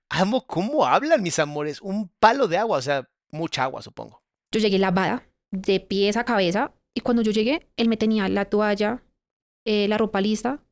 Amo 0.08 0.46
cómo 0.46 0.84
hablan, 0.86 1.22
mis 1.22 1.38
amores. 1.38 1.80
Un 1.80 2.08
palo 2.18 2.48
de 2.48 2.58
agua, 2.58 2.78
o 2.78 2.82
sea, 2.82 3.08
mucha 3.30 3.64
agua, 3.64 3.82
supongo. 3.82 4.22
Yo 4.52 4.60
llegué 4.60 4.78
lavada, 4.78 5.26
de 5.50 5.80
pies 5.80 6.16
a 6.16 6.24
cabeza, 6.24 6.72
y 6.94 7.00
cuando 7.00 7.22
yo 7.22 7.32
llegué, 7.32 7.66
él 7.76 7.88
me 7.88 7.96
tenía 7.96 8.28
la 8.28 8.44
toalla, 8.44 9.02
eh, 9.64 9.88
la 9.88 9.98
ropa 9.98 10.20
lista, 10.20 10.64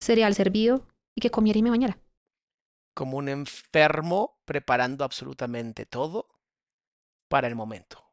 cereal 0.00 0.34
servido, 0.34 0.86
y 1.16 1.20
que 1.20 1.30
comiera 1.30 1.58
y 1.58 1.62
me 1.62 1.70
bañara. 1.70 1.98
Como 2.94 3.18
un 3.18 3.28
enfermo 3.28 4.40
preparando 4.44 5.04
absolutamente 5.04 5.86
todo 5.86 6.28
para 7.28 7.48
el 7.48 7.54
momento. 7.56 8.04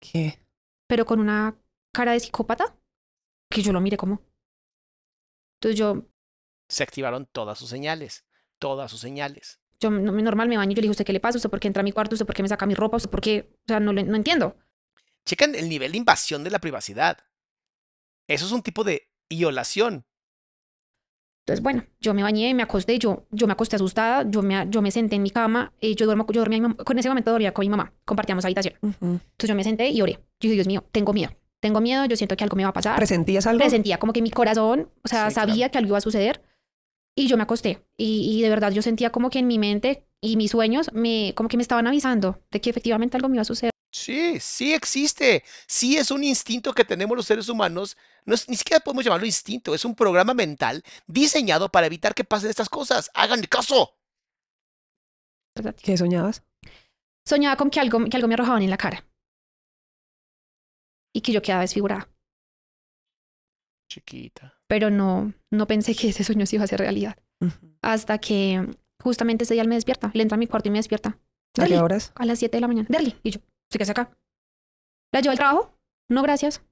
¿Qué? 0.00 0.38
pero 0.88 1.06
con 1.06 1.20
una 1.20 1.56
cara 1.94 2.12
de 2.12 2.20
psicópata 2.20 2.76
que 3.50 3.62
yo 3.62 3.72
lo 3.72 3.80
miré 3.80 3.96
como. 3.96 4.20
Entonces 5.56 5.78
yo, 5.78 6.02
Se 6.68 6.82
activaron 6.82 7.26
todas 7.26 7.58
sus 7.58 7.70
señales. 7.70 8.24
Todas 8.58 8.90
sus 8.90 9.00
señales. 9.00 9.60
yo 9.80 9.90
no- 9.90 10.12
normal 10.12 10.48
me 10.48 10.56
baño 10.56 10.72
y 10.72 10.74
yo 10.74 10.80
le 10.80 10.82
dije, 10.82 10.90
¿usted 10.92 11.04
qué 11.04 11.12
le 11.12 11.20
pasa? 11.20 11.38
¿Usted 11.38 11.50
por 11.50 11.60
qué 11.60 11.68
entra 11.68 11.80
a 11.80 11.84
mi 11.84 11.92
cuarto? 11.92 12.14
¿Usted 12.14 12.26
por 12.26 12.34
qué 12.36 12.42
me 12.42 12.48
saca 12.48 12.66
mi 12.66 12.74
ropa? 12.74 12.96
¿Usted 12.98 13.10
por 13.10 13.20
qué? 13.20 13.56
O 13.64 13.68
sea, 13.68 13.80
no, 13.80 13.92
le- 13.92 14.04
no 14.04 14.16
entiendo. 14.16 14.56
Checan 15.24 15.54
el 15.54 15.68
nivel 15.68 15.92
de 15.92 15.98
invasión 15.98 16.44
de 16.44 16.50
la 16.50 16.58
privacidad. 16.60 17.18
Eso 18.32 18.46
es 18.46 18.52
un 18.52 18.62
tipo 18.62 18.84
de 18.84 19.08
violación. 19.30 20.04
Entonces, 21.44 21.62
bueno, 21.62 21.84
yo 22.00 22.14
me 22.14 22.22
bañé, 22.22 22.54
me 22.54 22.62
acosté, 22.62 22.98
yo, 23.00 23.26
yo 23.30 23.48
me 23.48 23.52
acosté 23.54 23.74
asustada, 23.76 24.24
yo 24.30 24.42
me, 24.42 24.64
yo 24.70 24.80
me 24.80 24.92
senté 24.92 25.16
en 25.16 25.22
mi 25.22 25.30
cama, 25.30 25.72
eh, 25.80 25.96
yo, 25.96 26.06
duermo, 26.06 26.24
yo 26.30 26.40
dormía, 26.40 26.60
con 26.84 26.98
ese 26.98 27.08
momento 27.08 27.32
dormía 27.32 27.52
con 27.52 27.64
mi 27.64 27.68
mamá, 27.68 27.92
compartíamos 28.04 28.44
habitación. 28.44 28.74
Ujú. 28.80 28.94
Entonces 29.14 29.48
yo 29.48 29.54
me 29.56 29.64
senté 29.64 29.88
y 29.88 30.00
oré. 30.00 30.12
Yo 30.12 30.20
dije, 30.48 30.54
Dios 30.54 30.68
mío, 30.68 30.84
tengo 30.92 31.12
miedo, 31.12 31.32
tengo 31.58 31.80
miedo, 31.80 32.04
yo 32.04 32.14
siento 32.16 32.36
que 32.36 32.44
algo 32.44 32.56
me 32.56 32.62
va 32.62 32.68
a 32.68 32.72
pasar. 32.72 32.96
¿Presentías 32.96 33.46
algo? 33.48 33.58
presentía 33.58 33.98
como 33.98 34.12
que 34.12 34.22
mi 34.22 34.30
corazón, 34.30 34.88
o 35.02 35.08
sea, 35.08 35.28
Sí, 35.30 35.34
claro. 35.34 35.48
sabía 35.50 35.68
que 35.70 35.78
algo 35.78 35.88
iba 35.88 35.98
a 35.98 36.02
suceder 36.02 36.42
y 37.16 37.26
yo 37.26 37.36
me 37.36 37.42
acosté 37.42 37.84
y, 37.96 38.38
y 38.38 38.42
de 38.42 38.48
verdad 38.48 38.70
yo 38.70 38.80
sentía 38.80 39.10
como 39.10 39.28
que 39.28 39.40
en 39.40 39.48
mi 39.48 39.58
mente 39.58 40.06
y 40.20 40.36
mis 40.36 40.52
sueños 40.52 40.92
me 40.92 41.32
como 41.34 41.48
que 41.48 41.56
me 41.56 41.62
estaban 41.64 41.88
avisando 41.88 42.40
de 42.52 42.60
que 42.60 42.70
efectivamente 42.70 43.16
algo 43.16 43.28
me 43.28 43.34
iba 43.36 43.42
a 43.42 43.46
suceder. 43.46 43.71
Sí, 43.92 44.40
sí 44.40 44.72
existe. 44.72 45.44
Sí 45.66 45.98
es 45.98 46.10
un 46.10 46.24
instinto 46.24 46.72
que 46.72 46.84
tenemos 46.84 47.16
los 47.16 47.26
seres 47.26 47.48
humanos. 47.48 47.96
No 48.24 48.34
es, 48.34 48.48
ni 48.48 48.56
siquiera 48.56 48.80
podemos 48.82 49.04
llamarlo 49.04 49.26
instinto. 49.26 49.74
Es 49.74 49.84
un 49.84 49.94
programa 49.94 50.32
mental 50.34 50.82
diseñado 51.06 51.68
para 51.70 51.86
evitar 51.86 52.14
que 52.14 52.24
pasen 52.24 52.50
estas 52.50 52.68
cosas. 52.70 53.10
Háganle 53.14 53.48
caso. 53.48 53.94
¿Qué 55.82 55.96
soñabas? 55.96 56.42
Soñaba 57.26 57.56
con 57.56 57.68
que 57.70 57.80
algo, 57.80 58.02
que 58.08 58.16
algo 58.16 58.28
me 58.28 58.34
arrojaban 58.34 58.62
en 58.62 58.70
la 58.70 58.78
cara 58.78 59.04
y 61.14 61.20
que 61.20 61.32
yo 61.32 61.42
quedaba 61.42 61.60
desfigurada, 61.60 62.08
Chiquita. 63.90 64.54
pero 64.66 64.88
no 64.90 65.34
no 65.50 65.66
pensé 65.66 65.94
que 65.94 66.08
ese 66.08 66.24
sueño 66.24 66.46
se 66.46 66.56
iba 66.56 66.62
a 66.62 66.64
hacer 66.64 66.80
realidad 66.80 67.18
hasta 67.82 68.16
que 68.18 68.66
justamente 69.02 69.44
ese 69.44 69.52
día 69.54 69.62
él 69.62 69.68
me 69.68 69.74
despierta, 69.74 70.10
le 70.14 70.22
entra 70.22 70.36
a 70.36 70.38
mi 70.38 70.46
cuarto 70.46 70.68
y 70.68 70.72
me 70.72 70.78
despierta. 70.78 71.10
¿A 71.58 71.66
qué 71.66 71.74
Derly, 71.74 71.76
horas? 71.76 72.12
a 72.14 72.24
las 72.24 72.38
7 72.38 72.56
de 72.56 72.60
la 72.62 72.68
mañana. 72.68 72.86
Derly. 72.88 73.14
Y 73.22 73.32
yo, 73.32 73.40
¿La 75.12 75.20
llevo 75.20 75.30
al 75.30 75.36
trabajo? 75.38 75.78
No, 76.08 76.22
gracias. 76.22 76.62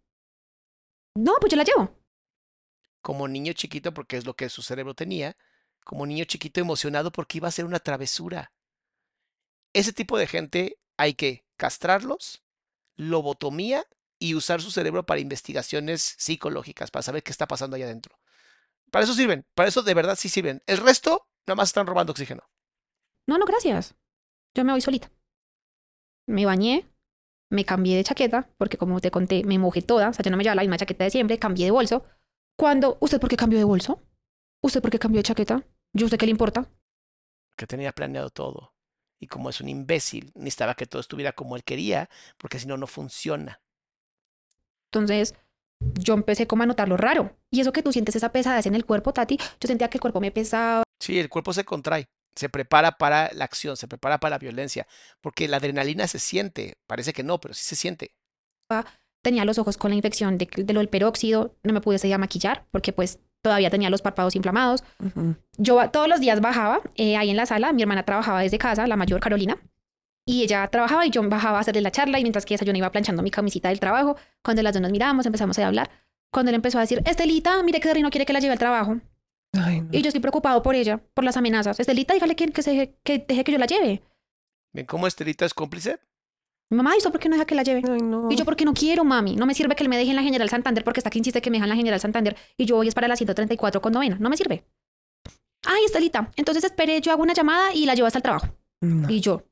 No, 1.14 1.34
pues 1.40 1.50
yo 1.50 1.56
la 1.56 1.64
llevo. 1.64 1.98
Como 3.02 3.28
niño 3.28 3.52
chiquito, 3.52 3.92
porque 3.94 4.16
es 4.16 4.26
lo 4.26 4.34
que 4.34 4.48
su 4.48 4.62
cerebro 4.62 4.94
tenía. 4.94 5.36
Como 5.84 6.06
niño 6.06 6.24
chiquito 6.24 6.60
emocionado 6.60 7.10
porque 7.10 7.38
iba 7.38 7.48
a 7.48 7.52
ser 7.52 7.64
una 7.64 7.78
travesura. 7.78 8.52
Ese 9.72 9.92
tipo 9.92 10.18
de 10.18 10.26
gente 10.26 10.78
hay 10.96 11.14
que 11.14 11.46
castrarlos, 11.56 12.42
lobotomía 12.96 13.84
y 14.18 14.34
usar 14.34 14.60
su 14.60 14.70
cerebro 14.70 15.06
para 15.06 15.20
investigaciones 15.20 16.16
psicológicas, 16.18 16.90
para 16.90 17.02
saber 17.02 17.22
qué 17.22 17.30
está 17.30 17.46
pasando 17.48 17.76
allá 17.76 17.86
adentro. 17.86 18.18
Para 18.90 19.04
eso 19.04 19.14
sirven, 19.14 19.46
para 19.54 19.68
eso 19.68 19.82
de 19.82 19.94
verdad 19.94 20.16
sí 20.16 20.28
sirven. 20.28 20.62
El 20.66 20.78
resto, 20.78 21.28
nada 21.46 21.56
más 21.56 21.70
están 21.70 21.86
robando 21.86 22.12
oxígeno. 22.12 22.42
No, 23.26 23.38
no, 23.38 23.46
gracias. 23.46 23.94
Yo 24.54 24.64
me 24.64 24.72
voy 24.72 24.80
solita. 24.80 25.10
Me 26.30 26.46
bañé, 26.46 26.86
me 27.50 27.64
cambié 27.64 27.96
de 27.96 28.04
chaqueta, 28.04 28.48
porque 28.56 28.78
como 28.78 29.00
te 29.00 29.10
conté, 29.10 29.44
me 29.44 29.58
mojé 29.58 29.82
toda, 29.82 30.10
o 30.10 30.12
sea, 30.12 30.22
yo 30.22 30.30
no 30.30 30.36
me 30.36 30.44
llevaba 30.44 30.56
la 30.56 30.62
misma 30.62 30.78
chaqueta 30.78 31.04
de 31.04 31.10
siempre, 31.10 31.38
cambié 31.38 31.66
de 31.66 31.70
bolso. 31.72 32.04
Cuando, 32.56 32.98
¿usted 33.00 33.20
por 33.20 33.28
qué 33.28 33.36
cambió 33.36 33.58
de 33.58 33.64
bolso? 33.64 34.02
¿Usted 34.62 34.80
por 34.80 34.90
qué 34.90 34.98
cambió 34.98 35.18
de 35.18 35.24
chaqueta? 35.24 35.64
¿Yo 35.92 36.04
a 36.04 36.06
usted 36.06 36.18
qué 36.18 36.26
le 36.26 36.32
importa? 36.32 36.68
que 37.60 37.66
tenía 37.66 37.92
planeado 37.92 38.30
todo. 38.30 38.72
Y 39.18 39.26
como 39.26 39.50
es 39.50 39.60
un 39.60 39.68
imbécil, 39.68 40.32
necesitaba 40.34 40.74
que 40.74 40.86
todo 40.86 41.00
estuviera 41.00 41.32
como 41.32 41.56
él 41.56 41.62
quería, 41.62 42.08
porque 42.38 42.58
si 42.58 42.66
no, 42.66 42.78
no 42.78 42.86
funciona. 42.86 43.60
Entonces, 44.86 45.34
yo 45.78 46.14
empecé 46.14 46.46
como 46.46 46.62
a 46.62 46.66
notar 46.66 46.88
lo 46.88 46.96
raro. 46.96 47.36
Y 47.50 47.60
eso 47.60 47.72
que 47.72 47.82
tú 47.82 47.92
sientes 47.92 48.16
esa 48.16 48.32
pesadez 48.32 48.64
en 48.64 48.74
el 48.74 48.86
cuerpo, 48.86 49.12
Tati, 49.12 49.36
yo 49.36 49.66
sentía 49.66 49.90
que 49.90 49.98
el 49.98 50.00
cuerpo 50.00 50.20
me 50.22 50.30
pesaba, 50.30 50.84
Sí, 50.98 51.18
el 51.18 51.28
cuerpo 51.28 51.52
se 51.52 51.64
contrae, 51.64 52.06
se 52.34 52.48
prepara 52.48 52.92
para 52.92 53.30
la 53.34 53.44
acción, 53.44 53.76
se 53.76 53.88
prepara 53.88 54.18
para 54.18 54.36
la 54.36 54.38
violencia, 54.38 54.86
porque 55.20 55.48
la 55.48 55.58
adrenalina 55.58 56.06
se 56.06 56.18
siente, 56.18 56.78
parece 56.86 57.12
que 57.12 57.22
no, 57.22 57.40
pero 57.40 57.54
sí 57.54 57.64
se 57.64 57.76
siente. 57.76 58.14
tenía 59.22 59.44
los 59.44 59.58
ojos 59.58 59.76
con 59.76 59.90
la 59.90 59.96
infección 59.96 60.38
de, 60.38 60.48
de 60.54 60.72
lo 60.72 60.80
del 60.80 60.88
peróxido, 60.88 61.56
no 61.62 61.72
me 61.72 61.80
pude 61.80 61.98
seguir 61.98 62.14
a 62.14 62.18
maquillar, 62.18 62.66
porque 62.70 62.92
pues 62.92 63.18
todavía 63.42 63.70
tenía 63.70 63.90
los 63.90 64.02
párpados 64.02 64.36
inflamados. 64.36 64.84
Yo 65.56 65.90
todos 65.90 66.08
los 66.08 66.20
días 66.20 66.40
bajaba 66.40 66.80
eh, 66.96 67.16
ahí 67.16 67.30
en 67.30 67.36
la 67.36 67.46
sala, 67.46 67.72
mi 67.72 67.82
hermana 67.82 68.04
trabajaba 68.04 68.40
desde 68.42 68.58
casa, 68.58 68.86
la 68.86 68.96
mayor 68.96 69.20
Carolina, 69.20 69.58
y 70.26 70.42
ella 70.42 70.66
trabajaba 70.68 71.06
y 71.06 71.10
yo 71.10 71.26
bajaba 71.28 71.58
a 71.58 71.60
hacerle 71.60 71.80
la 71.80 71.90
charla 71.90 72.18
y 72.18 72.22
mientras 72.22 72.44
que 72.44 72.54
esa 72.54 72.64
yo 72.64 72.72
iba 72.72 72.90
planchando 72.90 73.22
mi 73.22 73.30
camisita 73.30 73.68
del 73.68 73.80
trabajo, 73.80 74.16
cuando 74.42 74.62
las 74.62 74.74
dos 74.74 74.82
nos 74.82 74.92
miramos 74.92 75.26
empezamos 75.26 75.58
a 75.58 75.66
hablar, 75.66 75.90
cuando 76.30 76.50
él 76.50 76.54
empezó 76.54 76.78
a 76.78 76.82
decir, 76.82 77.02
Estelita, 77.04 77.62
mire 77.62 77.80
que 77.80 77.88
Derry 77.88 78.02
no 78.02 78.10
quiere 78.10 78.26
que 78.26 78.32
la 78.32 78.40
lleve 78.40 78.52
al 78.52 78.58
trabajo, 78.58 79.00
Ay, 79.52 79.80
no. 79.80 79.88
y 79.92 80.02
yo 80.02 80.08
estoy 80.08 80.20
preocupado 80.20 80.62
por 80.62 80.74
ella, 80.74 80.98
por 81.14 81.24
las 81.24 81.36
amenazas, 81.36 81.80
Estelita, 81.80 82.14
dígale 82.14 82.36
que, 82.36 82.48
que, 82.48 82.62
se 82.62 82.70
deje- 82.72 82.94
que 83.02 83.18
deje 83.26 83.44
que 83.44 83.52
yo 83.52 83.58
la 83.58 83.66
lleve. 83.66 84.02
¿Ven 84.72 84.86
cómo 84.86 85.06
Estelita 85.06 85.44
es 85.44 85.54
cómplice? 85.54 85.98
Mi 86.70 86.76
mamá, 86.76 86.94
¿y 86.94 86.98
usted 86.98 87.10
por 87.10 87.18
qué 87.20 87.28
no 87.28 87.34
deja 87.34 87.46
que 87.46 87.56
la 87.56 87.64
lleve? 87.64 87.82
Ay, 87.90 88.00
no. 88.00 88.30
Y 88.30 88.36
yo, 88.36 88.44
porque 88.44 88.64
no 88.64 88.72
quiero, 88.72 89.02
mami. 89.04 89.34
No 89.34 89.44
me 89.46 89.54
sirve 89.54 89.74
que 89.74 89.82
él 89.82 89.88
me 89.88 89.96
deje 89.96 90.10
en 90.10 90.16
la 90.16 90.22
General 90.22 90.48
Santander 90.48 90.84
porque 90.84 91.00
está 91.00 91.10
que 91.10 91.18
insiste 91.18 91.42
que 91.42 91.50
me 91.50 91.56
dejan 91.56 91.66
en 91.66 91.70
la 91.70 91.76
General 91.76 91.98
Santander 91.98 92.36
y 92.56 92.64
yo 92.64 92.76
voy 92.76 92.86
es 92.86 92.94
para 92.94 93.08
la 93.08 93.16
134 93.16 93.80
con 93.82 93.92
novena. 93.92 94.16
No 94.20 94.30
me 94.30 94.36
sirve. 94.36 94.64
Ay, 95.66 95.84
Estelita. 95.84 96.30
Entonces 96.36 96.62
esperé, 96.62 97.00
yo 97.00 97.10
hago 97.10 97.22
una 97.24 97.34
llamada 97.34 97.74
y 97.74 97.86
la 97.86 97.94
llevo 97.96 98.06
hasta 98.06 98.20
el 98.20 98.22
trabajo. 98.22 98.46
No. 98.82 99.10
Y 99.10 99.20
yo. 99.20 99.42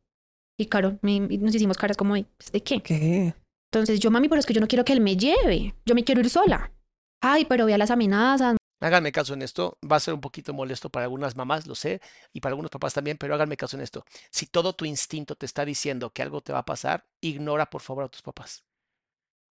Y 0.60 0.68
me- 1.02 1.26
y 1.34 1.38
nos 1.38 1.54
hicimos 1.54 1.76
caras 1.76 1.96
como, 1.96 2.14
de, 2.14 2.24
"¿Pues 2.36 2.52
¿de 2.52 2.62
qué? 2.62 2.80
¿Qué? 2.82 3.34
Entonces 3.72 3.98
yo, 3.98 4.10
mami, 4.12 4.28
pero 4.28 4.38
es 4.38 4.46
que 4.46 4.54
yo 4.54 4.60
no 4.60 4.68
quiero 4.68 4.84
que 4.84 4.92
él 4.92 5.00
me 5.00 5.16
lleve. 5.16 5.74
Yo 5.86 5.94
me 5.96 6.04
quiero 6.04 6.20
ir 6.20 6.30
sola. 6.30 6.72
Ay, 7.20 7.44
pero 7.46 7.66
vea 7.66 7.78
las 7.78 7.90
amenazas. 7.90 8.56
Háganme 8.80 9.10
caso 9.10 9.34
en 9.34 9.42
esto, 9.42 9.76
va 9.90 9.96
a 9.96 10.00
ser 10.00 10.14
un 10.14 10.20
poquito 10.20 10.54
molesto 10.54 10.88
para 10.88 11.04
algunas 11.04 11.34
mamás, 11.34 11.66
lo 11.66 11.74
sé, 11.74 12.00
y 12.32 12.40
para 12.40 12.52
algunos 12.52 12.70
papás 12.70 12.94
también, 12.94 13.18
pero 13.18 13.34
háganme 13.34 13.56
caso 13.56 13.76
en 13.76 13.82
esto. 13.82 14.04
Si 14.30 14.46
todo 14.46 14.72
tu 14.74 14.84
instinto 14.84 15.34
te 15.34 15.46
está 15.46 15.64
diciendo 15.64 16.10
que 16.10 16.22
algo 16.22 16.40
te 16.42 16.52
va 16.52 16.60
a 16.60 16.64
pasar, 16.64 17.04
ignora 17.20 17.70
por 17.70 17.82
favor 17.82 18.04
a 18.04 18.08
tus 18.08 18.22
papás. 18.22 18.64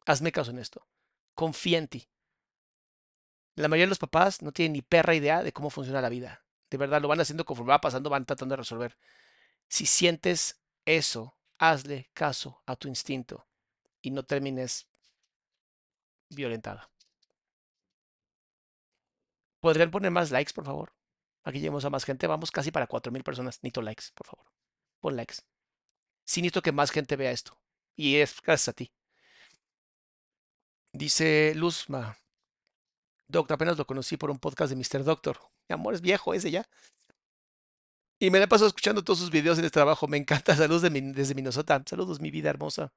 Hazme 0.05 0.31
caso 0.31 0.51
en 0.51 0.59
esto. 0.59 0.87
Confía 1.33 1.77
en 1.77 1.87
ti. 1.89 2.07
La 3.55 3.67
mayoría 3.67 3.87
de 3.87 3.89
los 3.89 3.99
papás 3.99 4.41
no 4.41 4.53
tienen 4.53 4.73
ni 4.73 4.81
perra 4.81 5.15
idea 5.15 5.43
de 5.43 5.51
cómo 5.51 5.69
funciona 5.69 6.01
la 6.01 6.09
vida. 6.09 6.45
De 6.69 6.77
verdad, 6.77 7.01
lo 7.01 7.07
van 7.07 7.19
haciendo 7.19 7.43
conforme 7.43 7.71
va 7.71 7.81
pasando, 7.81 8.09
van 8.09 8.25
tratando 8.25 8.53
de 8.53 8.57
resolver. 8.57 8.97
Si 9.67 9.85
sientes 9.85 10.61
eso, 10.85 11.35
hazle 11.57 12.09
caso 12.13 12.61
a 12.65 12.75
tu 12.75 12.87
instinto 12.87 13.45
y 14.01 14.11
no 14.11 14.23
termines 14.23 14.87
violentada. 16.29 16.89
¿Podrían 19.59 19.91
poner 19.91 20.11
más 20.11 20.31
likes, 20.31 20.53
por 20.53 20.65
favor? 20.65 20.93
Aquí 21.43 21.59
llegamos 21.59 21.85
a 21.85 21.89
más 21.89 22.03
gente. 22.05 22.27
Vamos 22.27 22.51
casi 22.51 22.71
para 22.71 22.87
4.000 22.87 23.23
personas. 23.23 23.59
Necesito 23.63 23.81
likes, 23.81 24.05
por 24.13 24.27
favor. 24.27 24.45
Pon 24.99 25.15
likes. 25.15 25.35
Sí 26.25 26.41
necesito 26.41 26.61
que 26.61 26.71
más 26.71 26.91
gente 26.91 27.15
vea 27.15 27.31
esto. 27.31 27.57
Y 27.95 28.17
es 28.17 28.41
gracias 28.41 28.69
a 28.69 28.73
ti. 28.73 28.91
Dice 30.93 31.53
Luzma. 31.55 32.17
Doctor, 33.27 33.55
apenas 33.55 33.77
lo 33.77 33.85
conocí 33.85 34.17
por 34.17 34.29
un 34.31 34.39
podcast 34.39 34.71
de 34.71 34.75
Mr. 34.75 35.03
Doctor. 35.03 35.39
Mi 35.69 35.73
amor, 35.73 35.93
es 35.93 36.01
viejo 36.01 36.33
ese 36.33 36.49
ya. 36.51 36.67
Y 38.19 38.31
me 38.31 38.39
la 38.39 38.47
paso 38.47 38.65
escuchando 38.65 39.03
todos 39.03 39.19
sus 39.19 39.29
videos 39.31 39.59
en 39.59 39.65
el 39.65 39.71
trabajo. 39.71 40.07
Me 40.07 40.17
encanta. 40.17 40.55
Saludos 40.55 40.89
mi- 40.91 41.01
desde 41.13 41.35
Minnesota. 41.35 41.83
Saludos, 41.85 42.19
mi 42.19 42.31
vida 42.31 42.49
hermosa. 42.49 42.91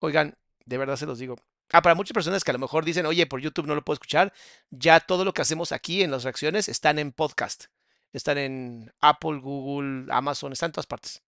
Oigan, 0.00 0.36
de 0.66 0.78
verdad 0.78 0.96
se 0.96 1.06
los 1.06 1.18
digo. 1.18 1.36
Ah, 1.72 1.80
para 1.82 1.94
muchas 1.94 2.12
personas 2.12 2.44
que 2.44 2.50
a 2.50 2.54
lo 2.54 2.60
mejor 2.60 2.84
dicen, 2.84 3.06
oye, 3.06 3.26
por 3.26 3.40
YouTube 3.40 3.66
no 3.66 3.74
lo 3.74 3.82
puedo 3.82 3.94
escuchar, 3.94 4.32
ya 4.70 5.00
todo 5.00 5.24
lo 5.24 5.32
que 5.32 5.42
hacemos 5.42 5.72
aquí 5.72 6.02
en 6.02 6.10
las 6.10 6.22
reacciones 6.24 6.68
están 6.68 6.98
en 6.98 7.12
podcast. 7.12 7.66
Están 8.12 8.36
en 8.36 8.92
Apple, 9.00 9.40
Google, 9.40 10.12
Amazon, 10.12 10.52
están 10.52 10.68
en 10.68 10.72
todas 10.72 10.86
partes. 10.86 11.22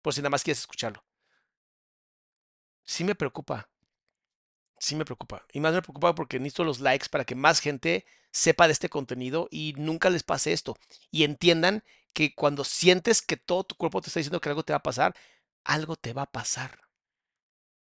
Por 0.00 0.14
si 0.14 0.20
nada 0.20 0.30
más 0.30 0.44
quieres 0.44 0.60
escucharlo. 0.60 1.04
Sí 2.84 3.02
me 3.02 3.16
preocupa. 3.16 3.68
Sí 4.78 4.94
me 4.94 5.04
preocupa. 5.04 5.44
Y 5.52 5.60
más 5.60 5.72
me 5.72 5.82
preocupa 5.82 6.14
porque 6.14 6.38
necesito 6.38 6.62
los 6.62 6.80
likes 6.80 7.08
para 7.08 7.24
que 7.24 7.34
más 7.34 7.60
gente 7.60 8.06
sepa 8.30 8.66
de 8.66 8.72
este 8.74 8.88
contenido 8.88 9.48
y 9.50 9.74
nunca 9.76 10.10
les 10.10 10.22
pase 10.22 10.52
esto. 10.52 10.76
Y 11.10 11.24
entiendan 11.24 11.82
que 12.12 12.34
cuando 12.34 12.62
sientes 12.64 13.22
que 13.22 13.36
todo 13.36 13.64
tu 13.64 13.74
cuerpo 13.76 14.00
te 14.00 14.08
está 14.08 14.20
diciendo 14.20 14.40
que 14.40 14.48
algo 14.48 14.62
te 14.62 14.72
va 14.72 14.78
a 14.78 14.82
pasar, 14.82 15.16
algo 15.64 15.96
te 15.96 16.12
va 16.12 16.22
a 16.22 16.30
pasar. 16.30 16.78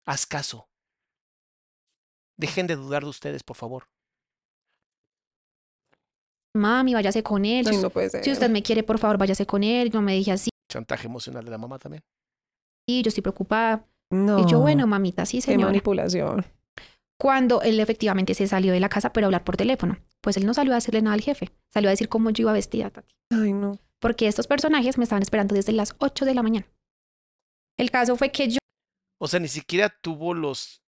Haz 0.06 0.26
caso. 0.26 0.68
Dejen 2.36 2.66
de 2.66 2.76
dudar 2.76 3.02
de 3.04 3.08
ustedes, 3.10 3.42
por 3.42 3.56
favor. 3.56 3.84
Mami, 6.56 6.94
váyase 6.94 7.22
con 7.22 7.44
él. 7.44 7.66
Si- 7.66 7.76
no 7.78 7.90
puede 7.90 8.10
ser. 8.10 8.24
Si 8.24 8.30
usted 8.30 8.50
me 8.50 8.62
quiere, 8.62 8.82
por 8.82 8.98
favor, 8.98 9.18
váyase 9.18 9.46
con 9.46 9.62
él. 9.64 9.90
Yo 9.90 10.00
me 10.00 10.14
dije 10.14 10.32
así, 10.32 10.50
Chantaje 10.70 11.06
emocional 11.06 11.44
de 11.44 11.50
la 11.50 11.58
mamá 11.58 11.78
también. 11.78 12.02
yo 12.86 13.02
estoy 13.08 13.22
preocupada. 13.22 13.86
No. 14.10 14.40
Y 14.40 14.46
yo, 14.50 14.60
bueno, 14.60 14.86
mamita, 14.86 15.26
sí, 15.26 15.38
Qué 15.38 15.42
señora. 15.42 15.66
manipulación. 15.66 16.44
Cuando 17.18 17.62
él 17.62 17.80
efectivamente 17.80 18.34
se 18.34 18.46
salió 18.46 18.72
de 18.72 18.80
la 18.80 18.88
casa 18.88 19.12
para 19.12 19.26
hablar 19.26 19.44
por 19.44 19.56
teléfono, 19.56 19.98
pues 20.20 20.36
él 20.36 20.46
no 20.46 20.52
salió 20.54 20.72
a 20.72 20.76
decirle 20.76 21.00
nada 21.02 21.14
al 21.14 21.20
jefe. 21.22 21.50
Salió 21.72 21.88
a 21.88 21.92
decir 21.92 22.08
cómo 22.08 22.30
yo 22.30 22.42
iba 22.42 22.52
vestida, 22.52 22.90
Tati. 22.90 23.14
Ay, 23.30 23.52
no. 23.52 23.78
Porque 24.00 24.26
estos 24.28 24.46
personajes 24.46 24.98
me 24.98 25.04
estaban 25.04 25.22
esperando 25.22 25.54
desde 25.54 25.72
las 25.72 25.94
8 25.98 26.24
de 26.24 26.34
la 26.34 26.42
mañana. 26.42 26.66
El 27.78 27.90
caso 27.90 28.16
fue 28.16 28.30
que 28.30 28.48
yo 28.48 28.58
O 29.20 29.26
sea, 29.28 29.40
ni 29.40 29.48
siquiera 29.48 29.88
tuvo 29.88 30.34
los 30.34 30.82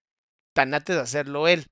tanates 0.57 0.97
de 0.97 1.03
hacerlo 1.03 1.47
él. 1.47 1.67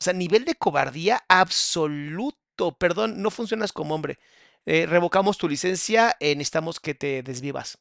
O 0.00 0.02
sea, 0.02 0.14
nivel 0.14 0.44
de 0.46 0.54
cobardía 0.54 1.22
absoluto. 1.28 2.38
Perdón, 2.78 3.22
no 3.22 3.30
funcionas 3.30 3.72
como 3.72 3.94
hombre. 3.94 4.18
Eh, 4.66 4.86
revocamos 4.86 5.38
tu 5.38 5.48
licencia, 5.48 6.16
eh, 6.20 6.34
necesitamos 6.34 6.80
que 6.80 6.94
te 6.94 7.22
desvivas. 7.22 7.78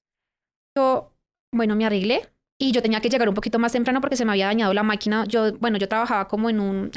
yo, 0.78 1.14
bueno, 1.52 1.76
me 1.76 1.86
arreglé 1.86 2.30
y 2.57 2.72
yo 2.72 2.82
tenía 2.82 3.02
que 3.02 3.10
llegar 3.10 3.30
un 3.30 3.36
poquito 3.36 3.60
más 3.60 3.72
temprano 3.72 4.02
porque 4.02 4.16
se 4.18 4.26
me 4.26 4.32
había 4.32 4.48
dañado 4.48 4.74
la 4.74 4.84
máquina. 4.84 5.26
Yo, 5.26 5.53
bueno, 5.60 5.78
yo 5.78 5.88
trabajaba 5.88 6.28
como 6.28 6.49
en 6.49 6.60
un, 6.60 6.91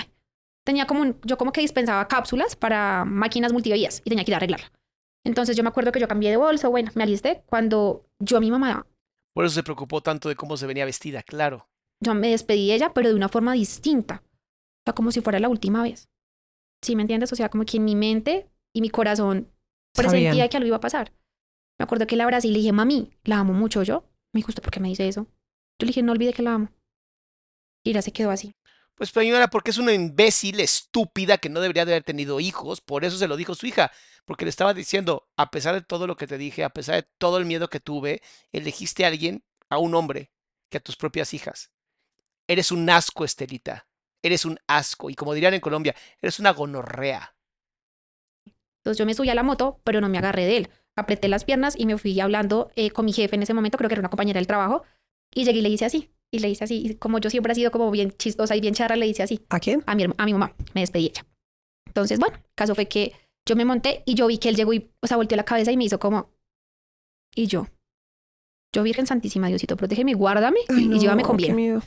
tenía 0.64 0.86
como 0.86 1.02
un, 1.02 1.20
yo 1.24 1.36
como 1.38 1.52
que 1.52 1.60
dispensaba 1.60 2.08
cápsulas 2.08 2.56
para 2.56 3.04
máquinas 3.04 3.52
multivías 3.52 4.00
y 4.04 4.10
tenía 4.10 4.24
que 4.24 4.30
ir 4.32 4.34
a 4.34 4.38
arreglarla. 4.38 4.72
Entonces 5.24 5.56
yo 5.56 5.62
me 5.62 5.68
acuerdo 5.68 5.92
que 5.92 6.00
yo 6.00 6.08
cambié 6.08 6.30
de 6.30 6.36
bolso, 6.36 6.70
bueno, 6.70 6.90
me 6.94 7.04
alisté 7.04 7.42
cuando 7.46 8.04
yo 8.18 8.36
a 8.38 8.40
mi 8.40 8.50
mamá, 8.50 8.86
Por 9.34 9.44
eso 9.44 9.54
se 9.54 9.62
preocupó 9.62 10.00
tanto 10.02 10.28
de 10.28 10.36
cómo 10.36 10.56
se 10.56 10.66
venía 10.66 10.84
vestida, 10.84 11.22
claro. 11.22 11.68
Yo 12.02 12.14
me 12.14 12.30
despedí 12.30 12.68
de 12.68 12.74
ella, 12.74 12.92
pero 12.92 13.08
de 13.08 13.14
una 13.14 13.28
forma 13.28 13.52
distinta. 13.52 14.22
O 14.24 14.82
sea, 14.86 14.94
como 14.94 15.12
si 15.12 15.20
fuera 15.20 15.38
la 15.38 15.48
última 15.48 15.82
vez. 15.82 16.08
¿Sí 16.82 16.96
me 16.96 17.02
entiendes? 17.02 17.32
O 17.32 17.36
sea, 17.36 17.48
como 17.48 17.64
que 17.64 17.76
en 17.76 17.84
mi 17.84 17.94
mente 17.94 18.50
y 18.74 18.80
mi 18.80 18.90
corazón 18.90 19.48
presentía 19.94 20.30
Sabían. 20.30 20.48
que 20.48 20.56
algo 20.56 20.66
iba 20.66 20.76
a 20.76 20.80
pasar. 20.80 21.12
Me 21.78 21.84
acuerdo 21.84 22.06
que 22.06 22.16
la 22.16 22.24
abracé 22.24 22.48
y 22.48 22.52
le 22.52 22.58
dije, 22.58 22.72
mami, 22.72 23.12
la 23.24 23.38
amo 23.38 23.52
mucho 23.52 23.82
yo. 23.82 24.04
Me 24.32 24.38
dijo, 24.38 24.48
¿usted 24.48 24.62
por 24.62 24.72
qué 24.72 24.80
me 24.80 24.88
dice 24.88 25.06
eso? 25.06 25.26
Yo 25.78 25.86
le 25.86 25.88
dije, 25.88 26.02
no 26.02 26.12
olvide 26.12 26.32
que 26.32 26.42
la 26.42 26.54
amo. 26.54 26.72
Y 27.84 27.92
ya 27.92 28.02
se 28.02 28.12
quedó 28.12 28.30
así. 28.30 28.52
Pues 28.94 29.10
señora, 29.10 29.48
porque 29.48 29.70
es 29.70 29.78
una 29.78 29.92
imbécil 29.92 30.60
estúpida 30.60 31.38
que 31.38 31.48
no 31.48 31.60
debería 31.60 31.84
de 31.84 31.92
haber 31.92 32.04
tenido 32.04 32.40
hijos, 32.40 32.80
por 32.80 33.04
eso 33.04 33.16
se 33.16 33.26
lo 33.26 33.36
dijo 33.36 33.54
su 33.54 33.66
hija, 33.66 33.90
porque 34.24 34.44
le 34.44 34.50
estaba 34.50 34.74
diciendo, 34.74 35.28
a 35.36 35.50
pesar 35.50 35.74
de 35.74 35.82
todo 35.82 36.06
lo 36.06 36.16
que 36.16 36.26
te 36.26 36.38
dije, 36.38 36.62
a 36.62 36.70
pesar 36.70 36.96
de 36.96 37.08
todo 37.18 37.38
el 37.38 37.46
miedo 37.46 37.68
que 37.68 37.80
tuve, 37.80 38.22
elegiste 38.52 39.04
a 39.04 39.08
alguien, 39.08 39.44
a 39.70 39.78
un 39.78 39.94
hombre, 39.94 40.30
que 40.70 40.78
a 40.78 40.80
tus 40.80 40.96
propias 40.96 41.32
hijas. 41.34 41.72
Eres 42.48 42.72
un 42.72 42.88
asco, 42.90 43.24
Estelita. 43.24 43.86
Eres 44.22 44.44
un 44.44 44.58
asco. 44.66 45.10
Y 45.10 45.14
como 45.14 45.34
dirían 45.34 45.54
en 45.54 45.60
Colombia, 45.60 45.94
eres 46.20 46.38
una 46.38 46.52
gonorrea. 46.52 47.34
Entonces 48.80 48.98
yo 48.98 49.06
me 49.06 49.14
subí 49.14 49.30
a 49.30 49.34
la 49.34 49.42
moto, 49.42 49.80
pero 49.84 50.00
no 50.00 50.08
me 50.08 50.18
agarré 50.18 50.44
de 50.44 50.56
él. 50.56 50.70
Apreté 50.96 51.28
las 51.28 51.44
piernas 51.44 51.74
y 51.78 51.86
me 51.86 51.96
fui 51.98 52.18
hablando 52.20 52.70
eh, 52.74 52.90
con 52.90 53.04
mi 53.04 53.12
jefe 53.12 53.36
en 53.36 53.42
ese 53.42 53.54
momento, 53.54 53.78
creo 53.78 53.88
que 53.88 53.94
era 53.94 54.00
una 54.00 54.10
compañera 54.10 54.38
del 54.38 54.46
trabajo, 54.46 54.82
y 55.34 55.44
llegué 55.44 55.60
y 55.60 55.62
le 55.62 55.68
hice 55.68 55.84
así. 55.84 56.10
Y 56.30 56.40
le 56.40 56.48
hice 56.48 56.64
así. 56.64 56.82
Y 56.84 56.94
como 56.96 57.18
yo 57.18 57.30
siempre 57.30 57.52
he 57.52 57.54
sido 57.54 57.70
como 57.70 57.90
bien 57.90 58.12
chistosa 58.12 58.56
y 58.56 58.60
bien 58.60 58.74
charra, 58.74 58.96
le 58.96 59.06
hice 59.06 59.22
así. 59.22 59.44
¿A 59.50 59.60
quién? 59.60 59.82
a 59.86 59.94
mi, 59.94 60.04
a 60.04 60.24
mi 60.24 60.32
mamá, 60.32 60.54
me 60.74 60.80
despedí 60.80 61.04
de 61.04 61.10
ella. 61.10 61.26
Entonces, 61.86 62.18
bueno, 62.18 62.36
el 62.36 62.54
caso 62.54 62.74
fue 62.74 62.86
que 62.88 63.12
yo 63.46 63.54
me 63.56 63.64
monté 63.64 64.02
y 64.06 64.14
yo 64.14 64.26
vi 64.26 64.38
que 64.38 64.48
él 64.48 64.56
llegó 64.56 64.72
y, 64.72 64.90
o 65.00 65.06
sea, 65.06 65.16
volteó 65.16 65.36
la 65.36 65.44
cabeza 65.44 65.72
y 65.72 65.76
me 65.76 65.84
hizo 65.84 65.98
como, 65.98 66.30
y 67.34 67.46
yo, 67.46 67.66
yo 68.74 68.82
Virgen 68.82 69.06
Santísima, 69.06 69.48
Diosito, 69.48 69.76
protégeme, 69.76 70.14
guárdame 70.14 70.60
Ay, 70.68 70.84
y 70.84 70.88
no, 70.88 70.96
llévame 70.98 71.22
con 71.22 71.36
qué 71.36 71.44
bien. 71.44 71.56
miedo. 71.56 71.82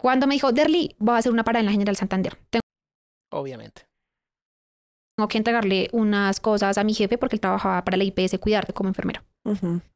Cuando 0.00 0.26
me 0.26 0.34
dijo, 0.34 0.50
Derly, 0.50 0.96
voy 0.98 1.14
a 1.14 1.18
hacer 1.18 1.30
una 1.30 1.44
parada 1.44 1.60
en 1.60 1.66
la 1.66 1.72
General 1.72 1.94
Santander. 1.94 2.38
Obviamente. 3.30 3.86
Tengo 5.14 5.28
que 5.28 5.36
entregarle 5.36 5.90
unas 5.92 6.40
cosas 6.40 6.78
a 6.78 6.84
mi 6.84 6.94
jefe 6.94 7.18
porque 7.18 7.36
él 7.36 7.40
trabajaba 7.40 7.84
para 7.84 7.98
la 7.98 8.04
IPS 8.04 8.38
Cuidarte 8.38 8.72
como 8.72 8.88
enfermero. 8.88 9.22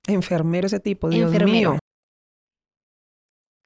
Enfermero 0.06 0.66
ese 0.66 0.78
tipo, 0.78 1.08
Dios 1.08 1.32
Enfermero. 1.32 1.70
mío. 1.72 1.78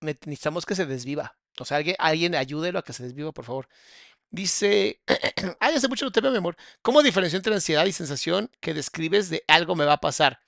Necesitamos 0.00 0.64
que 0.64 0.76
se 0.76 0.86
desviva. 0.86 1.36
O 1.58 1.64
sea, 1.64 1.78
alguien, 1.78 1.96
alguien 1.98 2.36
ayúdelo 2.36 2.78
a 2.78 2.82
que 2.82 2.92
se 2.92 3.02
desviva, 3.02 3.32
por 3.32 3.44
favor. 3.44 3.68
Dice, 4.30 5.00
ay, 5.58 5.74
hace 5.74 5.88
mucho 5.88 6.04
no 6.04 6.12
te 6.12 6.20
veo, 6.20 6.30
mi 6.30 6.38
amor. 6.38 6.56
¿Cómo 6.82 7.02
diferencio 7.02 7.36
entre 7.36 7.52
ansiedad 7.52 7.84
y 7.86 7.92
sensación 7.92 8.48
que 8.60 8.74
describes 8.74 9.28
de 9.28 9.42
algo 9.48 9.74
me 9.74 9.84
va 9.84 9.94
a 9.94 10.00
pasar? 10.00 10.38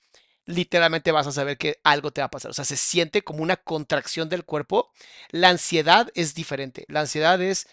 Literalmente 0.51 1.11
vas 1.11 1.27
a 1.27 1.31
saber 1.31 1.57
que 1.57 1.79
algo 1.83 2.11
te 2.11 2.21
va 2.21 2.25
a 2.27 2.31
pasar. 2.31 2.51
O 2.51 2.53
sea, 2.53 2.65
se 2.65 2.77
siente 2.77 3.23
como 3.23 3.43
una 3.43 3.57
contracción 3.57 4.29
del 4.29 4.45
cuerpo. 4.45 4.91
La 5.29 5.49
ansiedad 5.49 6.09
es 6.15 6.33
diferente. 6.35 6.85
La 6.89 7.01
ansiedad 7.01 7.41
es 7.41 7.67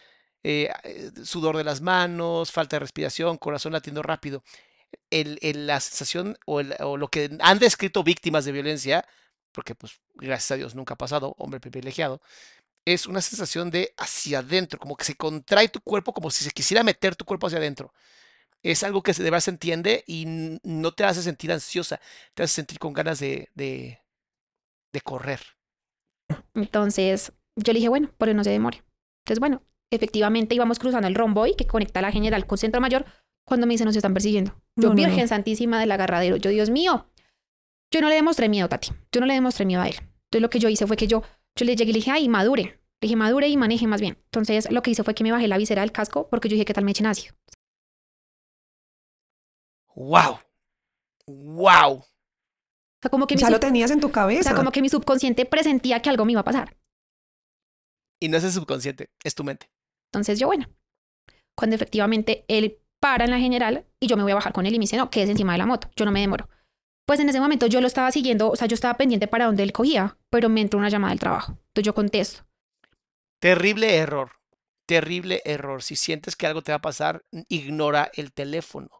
eh, 0.44 0.70
eh, 0.84 1.10
sudor 1.24 1.56
de 1.56 1.64
las 1.64 1.80
manos, 1.80 2.52
falta 2.52 2.76
de 2.76 2.80
respiración, 2.80 3.38
corazón 3.38 3.72
latiendo 3.72 4.02
rápido. 4.02 4.42
El, 5.10 5.38
la 5.66 5.80
sensación 5.80 6.38
o, 6.46 6.62
o 6.80 6.96
lo 6.96 7.08
que 7.08 7.36
han 7.40 7.58
descrito 7.58 8.02
víctimas 8.04 8.44
de 8.44 8.52
violencia, 8.52 9.06
porque 9.52 9.74
pues 9.74 10.00
gracias 10.14 10.52
a 10.52 10.56
Dios 10.56 10.74
nunca 10.74 10.94
ha 10.94 10.98
pasado, 10.98 11.34
hombre 11.38 11.60
privilegiado, 11.60 12.22
es 12.84 13.06
una 13.06 13.20
sensación 13.20 13.70
de 13.70 13.94
hacia 13.98 14.40
adentro, 14.40 14.78
como 14.78 14.96
que 14.96 15.04
se 15.04 15.16
contrae 15.16 15.68
tu 15.68 15.80
cuerpo, 15.80 16.12
como 16.14 16.30
si 16.30 16.44
se 16.44 16.50
quisiera 16.52 16.82
meter 16.82 17.16
tu 17.16 17.24
cuerpo 17.24 17.46
hacia 17.46 17.58
adentro. 17.58 17.92
Es 18.62 18.82
algo 18.82 19.02
que 19.02 19.14
se 19.14 19.22
de 19.22 19.30
verdad 19.30 19.44
se 19.44 19.50
entiende 19.50 20.04
y 20.06 20.24
no 20.62 20.92
te 20.92 21.04
hace 21.04 21.22
sentir 21.22 21.52
ansiosa, 21.52 22.00
te 22.34 22.42
hace 22.42 22.54
sentir 22.54 22.78
con 22.78 22.92
ganas 22.92 23.20
de, 23.20 23.48
de, 23.54 24.00
de 24.92 25.00
correr. 25.00 25.40
Entonces, 26.54 27.32
yo 27.56 27.72
le 27.72 27.78
dije, 27.78 27.88
bueno, 27.88 28.10
por 28.18 28.32
no 28.34 28.44
se 28.44 28.50
demore. 28.50 28.82
Entonces, 29.24 29.40
bueno, 29.40 29.62
efectivamente 29.90 30.54
íbamos 30.54 30.78
cruzando 30.78 31.08
el 31.08 31.14
romboy 31.14 31.54
que 31.56 31.66
conecta 31.66 32.02
la 32.02 32.12
General 32.12 32.46
con 32.46 32.58
Centro 32.58 32.80
Mayor 32.80 33.06
cuando 33.46 33.66
me 33.66 33.74
dicen, 33.74 33.86
nos 33.86 33.96
están 33.96 34.12
persiguiendo. 34.12 34.52
Yo, 34.76 34.88
No, 34.88 34.94
no, 34.94 34.94
no. 34.94 35.08
Virgen 35.08 35.28
Santísima 35.28 35.80
del 35.80 35.90
agarradero, 35.92 36.36
yo, 36.36 36.50
Dios 36.50 36.70
mío. 36.70 37.10
Yo 37.90 38.00
no 38.00 38.08
le 38.08 38.16
demostré 38.16 38.48
miedo, 38.48 38.68
Tati. 38.68 38.90
Yo 39.12 39.20
no 39.20 39.26
le 39.26 39.34
demostré 39.34 39.64
miedo 39.64 39.80
a 39.80 39.88
él. 39.88 39.96
Entonces, 39.96 40.42
lo 40.42 40.50
que 40.50 40.58
yo 40.58 40.68
hice 40.68 40.86
fue 40.86 40.96
que 40.96 41.06
yo, 41.06 41.22
yo 41.56 41.64
le 41.64 41.74
llegué 41.74 41.90
y 41.90 41.92
le 41.94 41.98
dije, 42.00 42.10
ay, 42.10 42.28
madure. 42.28 42.62
Le 42.64 43.06
dije, 43.06 43.16
madure 43.16 43.48
y 43.48 43.56
maneje 43.56 43.86
más 43.86 44.00
bien. 44.00 44.18
Entonces, 44.24 44.70
lo 44.70 44.82
que 44.82 44.90
hice 44.90 45.04
fue 45.04 45.14
que 45.14 45.24
me 45.24 45.32
bajé 45.32 45.48
la 45.48 45.56
visera 45.56 45.80
del 45.82 45.92
casco 45.92 46.28
porque 46.28 46.48
yo 46.48 46.54
dije, 46.54 46.66
¿qué 46.66 46.74
tal 46.74 46.84
me 46.84 46.90
echen 46.90 47.06
ácido? 47.06 47.34
¡Wow! 49.98 50.38
¡Wow! 51.26 51.92
O 51.98 52.04
sea, 53.02 53.10
como 53.10 53.26
que 53.26 53.34
mi, 53.34 53.40
Ya 53.40 53.50
lo 53.50 53.58
tenías 53.58 53.90
en 53.90 54.00
tu 54.00 54.06
o 54.08 54.12
cabeza. 54.12 54.44
sea, 54.44 54.54
como 54.54 54.70
que 54.70 54.80
mi 54.80 54.88
subconsciente 54.88 55.44
presentía 55.44 56.00
que 56.00 56.08
algo 56.08 56.24
me 56.24 56.32
iba 56.32 56.42
a 56.42 56.44
pasar. 56.44 56.76
Y 58.20 58.28
no 58.28 58.36
es 58.36 58.44
el 58.44 58.52
subconsciente, 58.52 59.10
es 59.24 59.34
tu 59.34 59.42
mente. 59.42 59.70
Entonces 60.12 60.38
yo, 60.38 60.46
bueno, 60.46 60.66
cuando 61.56 61.74
efectivamente 61.74 62.44
él 62.46 62.78
para 63.00 63.24
en 63.24 63.30
la 63.32 63.38
general 63.38 63.86
y 64.00 64.06
yo 64.06 64.16
me 64.16 64.22
voy 64.22 64.32
a 64.32 64.36
bajar 64.36 64.52
con 64.52 64.66
él 64.66 64.74
y 64.74 64.78
me 64.78 64.84
dice, 64.84 64.96
no, 64.96 65.10
quédese 65.10 65.32
encima 65.32 65.52
de 65.52 65.58
la 65.58 65.66
moto, 65.66 65.90
yo 65.96 66.04
no 66.04 66.12
me 66.12 66.20
demoro. 66.20 66.48
Pues 67.04 67.18
en 67.20 67.28
ese 67.28 67.40
momento 67.40 67.66
yo 67.66 67.80
lo 67.80 67.86
estaba 67.88 68.12
siguiendo, 68.12 68.50
o 68.50 68.56
sea, 68.56 68.68
yo 68.68 68.74
estaba 68.74 68.96
pendiente 68.96 69.26
para 69.26 69.46
donde 69.46 69.62
él 69.64 69.72
cogía, 69.72 70.16
pero 70.30 70.48
me 70.48 70.60
entró 70.60 70.78
una 70.78 70.90
llamada 70.90 71.10
del 71.10 71.20
trabajo. 71.20 71.52
Entonces 71.52 71.84
yo 71.84 71.94
contesto. 71.94 72.44
Terrible 73.40 73.96
error. 73.96 74.30
Terrible 74.86 75.42
error. 75.44 75.82
Si 75.82 75.96
sientes 75.96 76.36
que 76.36 76.46
algo 76.46 76.62
te 76.62 76.72
va 76.72 76.76
a 76.76 76.82
pasar, 76.82 77.24
ignora 77.48 78.10
el 78.14 78.32
teléfono. 78.32 78.90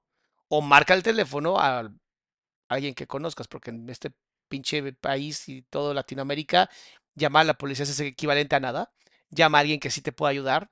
O 0.49 0.61
marca 0.61 0.95
el 0.95 1.03
teléfono 1.03 1.59
a 1.59 1.91
alguien 2.69 2.95
que 2.95 3.07
conozcas, 3.07 3.49
porque 3.49 3.71
en 3.71 3.89
este 3.89 4.13
pinche 4.49 4.93
país 4.95 5.49
y 5.49 5.63
todo 5.63 5.95
Latinoamérica, 5.95 6.71
llamar 7.15 7.43
a 7.43 7.45
la 7.45 7.59
policía 7.59 7.85
es 7.85 8.01
equivalente 8.01 8.57
a 8.57 8.61
nada. 8.61 8.93
Llama 9.31 9.59
a 9.59 9.61
alguien 9.61 9.81
que 9.81 9.91
sí 9.91 10.01
te 10.01 10.13
pueda 10.13 10.31
ayudar 10.31 10.71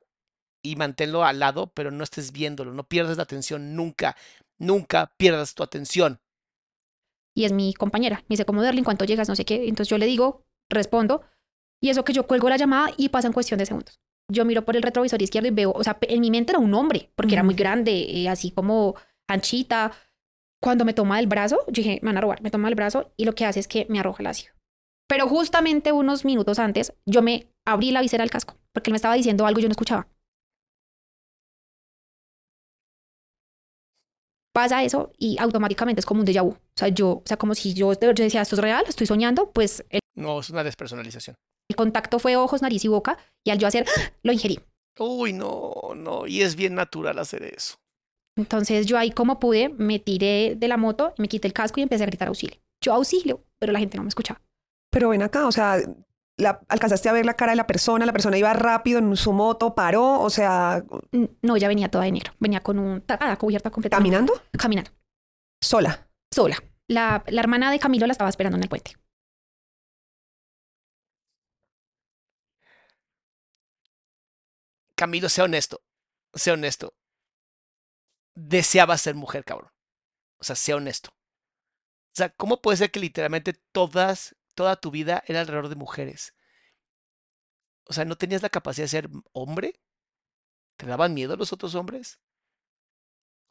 y 0.62 0.76
manténlo 0.76 1.24
al 1.24 1.38
lado, 1.38 1.72
pero 1.74 1.90
no 1.90 2.02
estés 2.02 2.32
viéndolo. 2.32 2.72
No 2.72 2.88
pierdas 2.88 3.16
la 3.16 3.24
atención 3.24 3.76
nunca. 3.76 4.16
Nunca 4.58 5.12
pierdas 5.16 5.54
tu 5.54 5.62
atención. 5.62 6.20
Y 7.34 7.44
es 7.44 7.52
mi 7.52 7.74
compañera. 7.74 8.16
Me 8.28 8.34
dice, 8.34 8.46
¿cómo 8.46 8.62
Derlin? 8.62 8.84
¿Cuánto 8.84 9.04
llegas? 9.04 9.28
No 9.28 9.36
sé 9.36 9.44
qué. 9.44 9.68
Entonces 9.68 9.88
yo 9.88 9.98
le 9.98 10.06
digo, 10.06 10.46
respondo. 10.70 11.22
Y 11.82 11.90
eso 11.90 12.04
que 12.04 12.14
yo 12.14 12.26
cuelgo 12.26 12.48
la 12.48 12.56
llamada 12.56 12.90
y 12.96 13.10
pasa 13.10 13.26
en 13.26 13.34
cuestión 13.34 13.58
de 13.58 13.66
segundos. 13.66 14.00
Yo 14.32 14.44
miro 14.44 14.64
por 14.64 14.74
el 14.74 14.82
retrovisor 14.82 15.20
izquierdo 15.20 15.48
y 15.48 15.52
veo, 15.52 15.72
o 15.72 15.84
sea, 15.84 15.98
en 16.00 16.20
mi 16.20 16.30
mente 16.30 16.52
era 16.52 16.58
un 16.58 16.74
hombre, 16.74 17.12
porque 17.14 17.34
era 17.34 17.44
muy 17.44 17.54
grande, 17.54 17.92
eh, 17.92 18.28
así 18.28 18.50
como 18.50 18.96
anchita. 19.28 19.92
Cuando 20.62 20.84
me 20.84 20.94
toma 20.94 21.20
el 21.20 21.26
brazo, 21.26 21.58
yo 21.66 21.82
dije, 21.82 22.00
me 22.02 22.08
van 22.08 22.18
a 22.18 22.20
robar, 22.20 22.42
me 22.42 22.50
toma 22.50 22.68
el 22.68 22.74
brazo 22.74 23.12
y 23.16 23.24
lo 23.24 23.34
que 23.34 23.44
hace 23.44 23.60
es 23.60 23.68
que 23.68 23.86
me 23.88 24.00
arroja 24.00 24.22
el 24.22 24.26
ácido. 24.26 24.54
Pero 25.08 25.28
justamente 25.28 25.92
unos 25.92 26.24
minutos 26.24 26.58
antes, 26.58 26.92
yo 27.04 27.22
me 27.22 27.52
abrí 27.64 27.92
la 27.92 28.00
visera 28.00 28.22
del 28.22 28.30
casco, 28.30 28.56
porque 28.72 28.90
él 28.90 28.92
me 28.92 28.96
estaba 28.96 29.14
diciendo 29.14 29.46
algo 29.46 29.60
y 29.60 29.62
yo 29.62 29.68
no 29.68 29.72
escuchaba. 29.72 30.08
Pasa 34.52 34.82
eso 34.82 35.12
y 35.18 35.36
automáticamente 35.38 36.00
es 36.00 36.06
como 36.06 36.20
un 36.20 36.26
déjà 36.26 36.42
vu. 36.42 36.52
O 36.52 36.58
sea, 36.74 36.88
yo, 36.88 37.08
o 37.18 37.22
sea, 37.26 37.36
como 37.36 37.54
si 37.54 37.74
yo, 37.74 37.92
yo 37.92 38.12
decía, 38.14 38.40
esto 38.40 38.56
es 38.56 38.62
real, 38.62 38.84
estoy 38.88 39.06
soñando, 39.06 39.52
pues 39.52 39.84
No, 40.14 40.40
es 40.40 40.48
una 40.48 40.64
despersonalización. 40.64 41.36
El 41.68 41.76
contacto 41.76 42.18
fue 42.18 42.36
ojos, 42.36 42.62
nariz 42.62 42.84
y 42.84 42.88
boca 42.88 43.18
y 43.44 43.50
al 43.50 43.58
yo 43.58 43.66
hacer, 43.66 43.86
lo 44.22 44.32
ingerí. 44.32 44.60
Uy, 44.98 45.34
no, 45.34 45.72
no. 45.94 46.26
Y 46.26 46.40
es 46.40 46.56
bien 46.56 46.74
natural 46.74 47.18
hacer 47.18 47.42
eso. 47.42 47.76
Entonces 48.36 48.86
yo 48.86 48.98
ahí 48.98 49.10
como 49.10 49.40
pude, 49.40 49.70
me 49.70 49.98
tiré 49.98 50.54
de 50.56 50.68
la 50.68 50.76
moto, 50.76 51.14
me 51.18 51.28
quité 51.28 51.48
el 51.48 51.54
casco 51.54 51.80
y 51.80 51.82
empecé 51.82 52.04
a 52.04 52.06
gritar 52.06 52.28
auxilio. 52.28 52.56
Yo 52.82 52.92
auxilio, 52.92 53.42
pero 53.58 53.72
la 53.72 53.78
gente 53.78 53.96
no 53.96 54.02
me 54.04 54.08
escuchaba. 54.10 54.40
Pero 54.90 55.08
ven 55.08 55.22
acá, 55.22 55.46
o 55.46 55.52
sea, 55.52 55.78
la, 56.38 56.60
alcanzaste 56.68 57.08
a 57.08 57.12
ver 57.12 57.24
la 57.24 57.34
cara 57.34 57.52
de 57.52 57.56
la 57.56 57.66
persona, 57.66 58.04
la 58.04 58.12
persona 58.12 58.36
iba 58.36 58.52
rápido 58.52 58.98
en 58.98 59.16
su 59.16 59.32
moto, 59.32 59.74
paró, 59.74 60.20
o 60.20 60.28
sea, 60.30 60.84
No, 61.42 61.56
ya 61.56 61.68
venía 61.68 61.90
toda 61.90 62.04
de 62.04 62.12
negro. 62.12 62.32
Venía 62.38 62.62
con 62.62 62.78
un 62.78 63.00
tapada 63.00 63.36
cubierta 63.36 63.70
completamente. 63.70 64.14
caminando, 64.16 64.42
Caminando. 64.58 64.90
sola. 65.62 66.08
Sola. 66.32 66.56
La, 66.88 67.24
la 67.26 67.40
hermana 67.40 67.70
de 67.70 67.78
Camilo 67.78 68.06
la 68.06 68.12
estaba 68.12 68.30
esperando 68.30 68.56
en 68.58 68.62
el 68.62 68.68
puente. 68.68 68.92
Camilo, 74.94 75.28
sea 75.28 75.44
honesto. 75.44 75.80
Sea 76.34 76.54
honesto. 76.54 76.94
Deseaba 78.36 78.98
ser 78.98 79.14
mujer, 79.14 79.44
cabrón. 79.44 79.72
O 80.38 80.44
sea, 80.44 80.54
sea 80.54 80.76
honesto. 80.76 81.10
O 81.10 82.16
sea, 82.16 82.28
¿cómo 82.30 82.60
puede 82.60 82.76
ser 82.76 82.90
que 82.90 83.00
literalmente 83.00 83.54
todas, 83.72 84.36
toda 84.54 84.76
tu 84.76 84.90
vida 84.90 85.24
era 85.26 85.40
alrededor 85.40 85.68
de 85.68 85.76
mujeres? 85.76 86.34
O 87.84 87.92
sea, 87.92 88.04
¿no 88.04 88.16
tenías 88.16 88.42
la 88.42 88.50
capacidad 88.50 88.84
de 88.84 88.88
ser 88.88 89.08
hombre? 89.32 89.80
¿Te 90.76 90.86
daban 90.86 91.14
miedo 91.14 91.36
los 91.36 91.52
otros 91.52 91.74
hombres? 91.74 92.20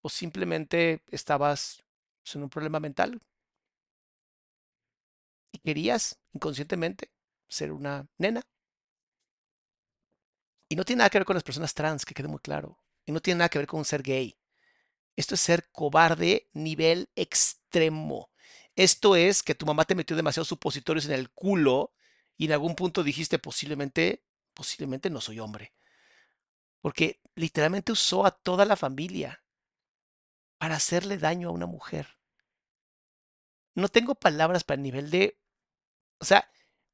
¿O 0.02 0.10
simplemente 0.10 1.04
estabas 1.08 1.84
en 2.34 2.44
un 2.44 2.50
problema 2.50 2.80
mental? 2.80 3.20
Y 5.52 5.60
querías 5.60 6.20
inconscientemente 6.34 7.12
ser 7.48 7.72
una 7.72 8.08
nena. 8.18 8.42
Y 10.70 10.76
no 10.76 10.84
tiene 10.84 11.00
nada 11.00 11.10
que 11.10 11.20
ver 11.20 11.26
con 11.26 11.36
las 11.36 11.44
personas 11.44 11.74
trans, 11.74 12.06
que 12.06 12.14
quede 12.14 12.28
muy 12.28 12.40
claro. 12.40 12.80
Y 13.06 13.12
no 13.12 13.22
tiene 13.22 13.40
nada 13.40 13.50
que 13.50 13.60
ver 13.60 13.68
con 13.68 13.86
ser 13.86 14.04
gay. 14.04 14.36
Esto 15.16 15.36
es 15.36 15.42
ser 15.42 15.70
cobarde 15.72 16.50
nivel 16.54 17.10
extremo. 17.16 18.30
Esto 18.76 19.16
es 19.16 19.44
que 19.44 19.56
tu 19.56 19.66
mamá 19.66 19.86
te 19.86 19.96
metió 19.96 20.16
demasiados 20.16 20.50
supositorios 20.50 21.06
en 21.06 21.14
el 21.14 21.30
culo 21.30 21.94
y 22.38 22.46
en 22.46 22.52
algún 22.52 22.76
punto 22.76 23.04
dijiste 23.04 23.40
posiblemente, 23.40 24.24
posiblemente 24.54 25.10
no 25.10 25.22
soy 25.22 25.40
hombre. 25.40 25.74
Porque 26.82 27.22
literalmente 27.36 27.92
usó 27.92 28.26
a 28.26 28.32
toda 28.32 28.66
la 28.66 28.76
familia 28.76 29.42
para 30.58 30.76
hacerle 30.76 31.18
daño 31.18 31.50
a 31.50 31.52
una 31.52 31.66
mujer. 31.66 32.08
No 33.74 33.88
tengo 33.88 34.16
palabras 34.16 34.64
para 34.64 34.78
el 34.78 34.84
nivel 34.84 35.10
de... 35.10 35.38
O 36.20 36.26
sea, 36.26 36.50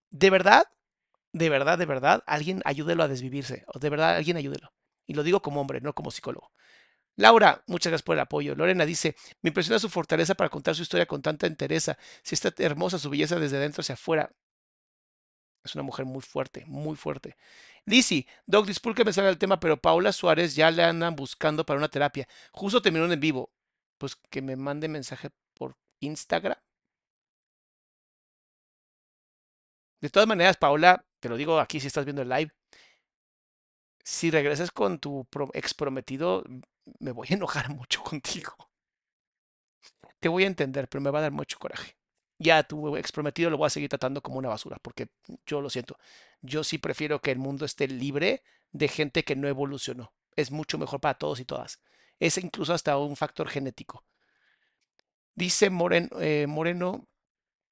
de 0.10 0.30
verdad, 0.30 0.66
de 1.34 1.50
verdad, 1.50 1.78
de 1.78 1.86
verdad, 1.86 2.24
alguien 2.26 2.62
ayúdelo 2.66 3.04
a 3.04 3.08
desvivirse. 3.08 3.64
O 3.68 3.80
de 3.80 3.90
verdad, 3.90 4.16
alguien 4.16 4.38
ayúdelo. 4.38 4.74
Y 5.08 5.14
lo 5.14 5.24
digo 5.24 5.42
como 5.42 5.62
hombre, 5.62 5.82
no 5.82 5.94
como 5.94 6.12
psicólogo. 6.12 6.52
Laura, 7.22 7.64
muchas 7.68 7.92
gracias 7.92 8.04
por 8.04 8.16
el 8.16 8.22
apoyo. 8.22 8.56
Lorena 8.56 8.84
dice, 8.84 9.16
me 9.44 9.50
impresiona 9.50 9.78
su 9.78 9.90
fortaleza 9.90 10.34
para 10.34 10.50
contar 10.50 10.74
su 10.76 10.82
historia 10.82 11.06
con 11.06 11.22
tanta 11.22 11.46
entereza. 11.46 11.98
Si 12.24 12.34
está 12.34 12.52
hermosa 12.58 12.98
su 12.98 13.12
belleza 13.12 13.40
desde 13.40 13.60
dentro 13.60 13.82
hacia 13.82 13.94
afuera. 13.94 14.32
Es 15.64 15.76
una 15.76 15.84
mujer 15.84 16.06
muy 16.06 16.22
fuerte, 16.22 16.66
muy 16.66 16.96
fuerte. 16.96 17.38
Lizzy, 17.86 18.28
Doc, 18.48 18.66
disculpe 18.66 19.06
me 19.06 19.14
salga 19.14 19.30
el 19.30 19.38
tema, 19.38 19.60
pero 19.60 19.78
Paula 19.80 20.12
Suárez 20.12 20.56
ya 20.56 20.72
le 20.72 20.84
andan 20.84 21.16
buscando 21.16 21.64
para 21.64 21.78
una 21.78 21.90
terapia. 21.90 22.28
Justo 22.52 22.82
terminó 22.82 23.06
en 23.06 23.20
vivo. 23.20 23.52
Pues 24.00 24.16
que 24.16 24.42
me 24.42 24.56
mande 24.56 24.88
mensaje 24.88 25.30
por 25.54 25.78
Instagram. 26.00 26.58
De 30.02 30.10
todas 30.10 30.28
maneras, 30.28 30.58
Paula, 30.58 31.06
te 31.20 31.30
lo 31.30 31.38
digo 31.38 31.60
aquí 31.60 31.80
si 31.80 31.86
estás 31.86 32.06
viendo 32.06 32.24
el 32.24 32.30
live. 32.30 32.52
Si 34.04 34.30
regresas 34.32 34.72
con 34.72 35.00
tu 35.00 35.28
ex 35.54 35.74
prometido, 35.74 36.44
me 37.00 37.12
voy 37.12 37.28
a 37.32 37.34
enojar 37.36 37.70
mucho 37.76 38.04
contigo. 38.04 38.56
Te 40.20 40.30
voy 40.30 40.44
a 40.44 40.48
entender, 40.48 40.88
pero 40.88 41.02
me 41.02 41.10
va 41.12 41.20
a 41.20 41.24
dar 41.24 41.32
mucho 41.32 41.58
coraje. 41.60 41.96
Ya 42.40 42.64
tu 42.64 42.96
ex 42.98 43.12
prometido 43.12 43.50
lo 43.50 43.58
voy 43.58 43.68
a 43.68 43.70
seguir 43.70 43.90
tratando 43.90 44.22
como 44.22 44.38
una 44.40 44.50
basura, 44.50 44.78
porque 44.82 45.10
yo 45.46 45.62
lo 45.62 45.70
siento. 45.70 45.98
Yo 46.42 46.64
sí 46.64 46.78
prefiero 46.78 47.22
que 47.22 47.32
el 47.32 47.40
mundo 47.40 47.66
esté 47.66 47.88
libre 47.88 48.44
de 48.72 48.88
gente 48.88 49.24
que 49.24 49.36
no 49.36 49.48
evolucionó. 49.48 50.14
Es 50.36 50.52
mucho 50.52 50.78
mejor 50.78 51.00
para 51.02 51.18
todos 51.18 51.40
y 51.40 51.46
todas. 51.46 51.80
Es 52.20 52.38
incluso 52.38 52.74
hasta 52.74 52.98
un 52.98 53.16
factor 53.16 53.48
genético. 53.50 54.06
Dice 55.36 55.70
Moren- 55.70 56.10
eh, 56.20 56.46
Moreno, 56.48 57.08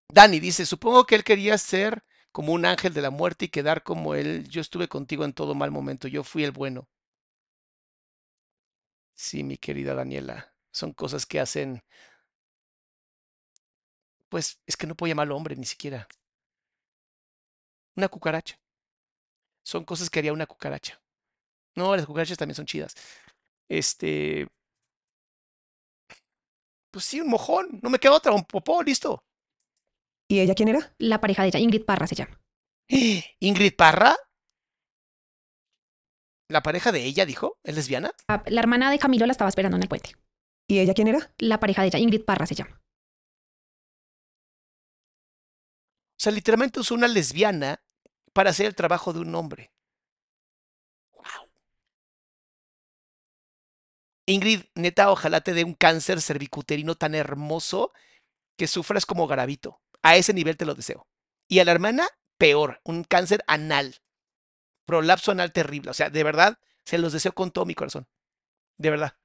Dani 0.10 0.40
dice, 0.40 0.66
supongo 0.66 1.06
que 1.06 1.16
él 1.16 1.26
quería 1.26 1.58
ser 1.58 2.04
como 2.32 2.54
un 2.54 2.66
ángel 2.66 2.94
de 2.94 3.02
la 3.04 3.12
muerte 3.12 3.46
y 3.46 3.50
quedar 3.50 3.84
como 3.84 4.16
él. 4.16 4.48
Yo 4.50 4.62
estuve 4.62 4.88
contigo 4.88 5.26
en 5.26 5.34
todo 5.34 5.56
mal 5.56 5.72
momento, 5.72 6.08
yo 6.08 6.24
fui 6.24 6.44
el 6.44 6.52
bueno. 6.52 6.88
Sí, 9.16 9.44
mi 9.44 9.58
querida 9.58 9.94
Daniela, 9.94 10.52
son 10.72 10.94
cosas 10.94 11.26
que 11.28 11.40
hacen, 11.40 11.84
pues 14.30 14.60
es 14.66 14.76
que 14.78 14.88
no 14.88 14.96
puedo 14.96 15.10
llamarlo 15.10 15.36
hombre 15.36 15.56
ni 15.56 15.66
siquiera. 15.66 16.08
Una 17.98 18.10
cucaracha. 18.10 18.58
Son 19.64 19.86
cosas 19.86 20.10
que 20.10 20.20
haría 20.20 20.34
una 20.34 20.48
cucaracha. 20.48 21.02
No, 21.76 21.96
las 21.98 22.06
cucarachas 22.08 22.38
también 22.38 22.56
son 22.56 22.68
chidas. 22.68 22.96
Este, 23.70 24.48
pues 26.92 27.06
sí, 27.06 27.22
un 27.22 27.30
mojón, 27.30 27.80
no 27.82 27.90
me 27.90 28.00
queda 28.00 28.14
otra, 28.14 28.32
un 28.34 28.44
popó, 28.46 28.82
listo. 28.84 29.24
¿Y 30.30 30.40
ella 30.40 30.54
quién 30.54 30.70
era? 30.70 30.94
La 31.00 31.20
pareja 31.20 31.42
de 31.42 31.50
ella, 31.50 31.60
Ingrid 31.60 31.86
Parra 31.86 32.06
se 32.06 32.16
llama. 32.16 32.40
Ingrid 33.40 33.76
Parra. 33.76 34.16
La 36.48 36.62
pareja 36.62 36.92
de 36.92 37.04
ella 37.04 37.26
dijo, 37.26 37.58
¿es 37.64 37.76
lesbiana? 37.76 38.12
La, 38.28 38.44
la 38.46 38.62
hermana 38.62 38.92
de 38.92 39.00
Camilo 39.00 39.26
la 39.26 39.32
estaba 39.32 39.50
esperando 39.50 39.78
en 39.78 39.84
el 39.84 39.90
puente. 39.90 40.16
¿Y 40.68 40.80
ella 40.80 40.94
quién 40.94 41.08
era? 41.08 41.34
La 41.40 41.60
pareja 41.60 41.82
de 41.82 41.88
ella, 41.88 42.00
Ingrid 42.00 42.26
Parra 42.26 42.46
se 42.46 42.56
llama. 42.56 42.80
O 46.12 46.22
sea, 46.22 46.32
literalmente 46.32 46.80
usó 46.80 46.94
una 46.94 47.08
lesbiana 47.08 47.82
para 48.34 48.52
hacer 48.52 48.68
el 48.68 48.76
trabajo 48.76 49.14
de 49.14 49.20
un 49.22 49.34
hombre. 49.34 49.72
Wow. 51.14 51.50
Ingrid, 54.28 54.62
neta, 54.76 55.12
ojalá 55.12 55.42
te 55.42 55.54
dé 55.54 55.64
un 55.64 55.74
cáncer 55.74 56.22
cervicuterino 56.22 56.94
tan 56.96 57.16
hermoso 57.16 57.94
que 58.58 58.68
sufras 58.68 59.06
como 59.08 59.26
garabito. 59.26 59.82
A 60.04 60.16
ese 60.16 60.34
nivel 60.34 60.58
te 60.58 60.66
lo 60.66 60.76
deseo. 60.76 61.08
Y 61.48 61.60
a 61.60 61.66
la 61.66 61.72
hermana, 61.72 62.08
peor, 62.38 62.80
un 62.84 63.04
cáncer 63.04 63.44
anal. 63.48 63.96
Prolapso 64.86 65.32
anal 65.32 65.52
terrible. 65.52 65.92
O 65.92 65.94
sea, 65.94 66.10
de 66.10 66.24
verdad, 66.24 66.60
se 66.86 66.98
los 66.98 67.14
deseo 67.14 67.34
con 67.34 67.52
todo 67.52 67.66
mi 67.66 67.76
corazón. 67.76 68.08
De 68.78 68.90
verdad. 68.90 69.16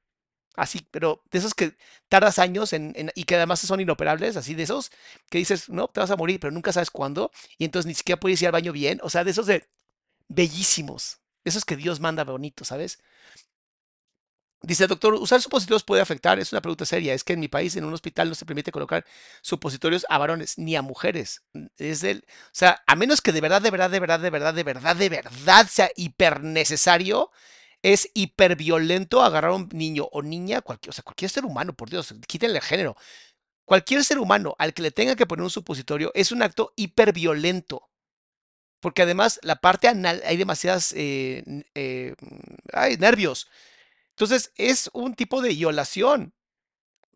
Así, 0.57 0.87
pero 0.91 1.23
de 1.31 1.39
esos 1.39 1.55
que 1.55 1.77
tardas 2.09 2.39
años 2.39 2.73
en, 2.73 2.95
y 3.17 3.25
que 3.25 3.35
además 3.37 3.61
son 3.61 3.81
inoperables, 3.81 4.37
así 4.37 4.55
de 4.55 4.63
esos 4.63 4.91
que 5.29 5.39
dices, 5.39 5.69
no, 5.69 5.89
te 5.89 5.99
vas 6.01 6.13
a 6.13 6.17
morir, 6.17 6.39
pero 6.39 6.53
nunca 6.53 6.73
sabes 6.73 6.91
cuándo, 6.91 7.33
y 7.59 7.65
entonces 7.65 7.87
ni 7.89 7.95
siquiera 7.95 8.21
puedes 8.21 8.41
ir 8.41 8.47
al 8.47 8.53
baño 8.53 8.73
bien. 8.73 9.01
O 9.03 9.11
sea, 9.11 9.25
de 9.25 9.33
esos 9.33 9.47
de 9.47 9.69
bellísimos, 10.29 11.21
esos 11.45 11.65
que 11.65 11.77
Dios 11.77 12.01
manda 12.01 12.25
bonitos, 12.25 12.69
¿sabes? 12.69 13.01
Dice, 14.67 14.87
doctor, 14.87 15.13
¿usar 15.15 15.43
supositorios 15.43 15.85
puede 15.85 16.01
afectar? 16.01 16.39
Es 16.39 16.51
una 16.53 16.63
pregunta 16.63 16.87
seria. 16.87 17.13
Es 17.13 17.23
que 17.23 17.35
en 17.35 17.41
mi 17.41 17.49
país, 17.49 17.77
en 17.77 17.85
un 17.85 17.93
hospital, 17.93 18.31
no 18.31 18.35
se 18.35 18.47
permite 18.47 18.73
colocar 18.73 19.05
supositorios 19.43 20.07
a 20.09 20.17
varones 20.17 20.57
ni 20.57 20.75
a 20.75 20.81
mujeres. 20.81 21.43
Es 21.77 22.03
o 22.03 22.21
sea, 22.53 22.83
a 22.87 22.97
menos 22.97 23.21
que 23.21 23.33
de 23.33 23.43
verdad, 23.43 23.61
de 23.61 23.71
verdad, 23.71 23.91
de 23.91 24.01
verdad, 24.01 24.21
de 24.21 24.31
verdad, 24.31 24.55
de 24.55 24.63
verdad, 24.65 24.97
de 24.97 25.09
verdad 25.11 25.67
sea 25.69 25.91
hiper 25.97 26.43
necesario, 26.43 27.31
es 27.83 28.09
hiperviolento 28.15 29.23
agarrar 29.23 29.51
a 29.51 29.55
un 29.55 29.69
niño 29.73 30.09
o 30.13 30.23
niña, 30.23 30.63
cualquier, 30.63 30.91
o 30.91 30.93
sea, 30.95 31.05
cualquier 31.05 31.31
ser 31.31 31.45
humano, 31.45 31.75
por 31.75 31.91
Dios, 31.91 32.15
quítenle 32.27 32.57
el 32.59 32.65
género. 32.65 32.97
Cualquier 33.67 34.05
ser 34.05 34.19
humano 34.19 34.57
al 34.59 34.75
que 34.75 34.83
le 34.83 34.93
tenga 34.93 35.17
que 35.17 35.27
poner 35.27 35.45
un 35.45 35.51
supositorio 35.51 36.13
es 36.15 36.33
un 36.33 36.43
acto 36.43 36.73
hiperviolento. 36.77 37.91
Porque 38.81 39.03
además, 39.03 39.41
la 39.43 39.57
parte 39.57 39.89
anal, 39.89 40.23
hay 40.27 40.37
demasiadas 40.37 40.93
eh, 40.97 41.43
n- 41.47 41.65
eh, 41.75 42.15
nervios. 42.99 43.49
Entonces, 44.17 44.53
es 44.57 44.91
un 44.93 45.15
tipo 45.15 45.43
de 45.43 45.51
violación. 45.51 46.35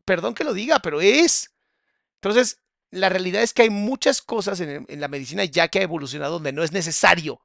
Perdón 0.05 0.35
que 0.35 0.45
lo 0.45 0.53
diga, 0.53 0.81
pero 0.81 1.01
es. 1.01 1.55
Entonces, 2.21 2.61
la 2.91 3.09
realidad 3.09 3.43
es 3.43 3.53
que 3.53 3.63
hay 3.63 3.71
muchas 3.71 4.23
cosas 4.23 4.61
en, 4.61 4.87
en 4.89 5.01
la 5.01 5.09
medicina 5.09 5.45
ya 5.45 5.69
que 5.69 5.79
ha 5.79 5.83
evolucionado 5.83 6.35
donde 6.35 6.53
no 6.53 6.63
es 6.65 6.73
necesario. 6.73 7.41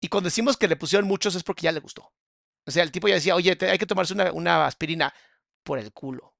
Y 0.00 0.08
cuando 0.08 0.28
decimos 0.28 0.56
que 0.56 0.68
le 0.68 0.76
pusieron 0.76 1.08
muchos 1.08 1.34
es 1.34 1.42
porque 1.42 1.62
ya 1.62 1.72
le 1.72 1.80
gustó. 1.80 2.12
O 2.66 2.70
sea, 2.70 2.82
el 2.82 2.92
tipo 2.92 3.08
ya 3.08 3.14
decía, 3.14 3.34
oye, 3.34 3.56
te- 3.56 3.70
hay 3.70 3.78
que 3.78 3.86
tomarse 3.86 4.14
una, 4.14 4.30
una 4.32 4.66
aspirina 4.66 5.12
por 5.64 5.78
el 5.78 5.92
culo. 5.92 6.34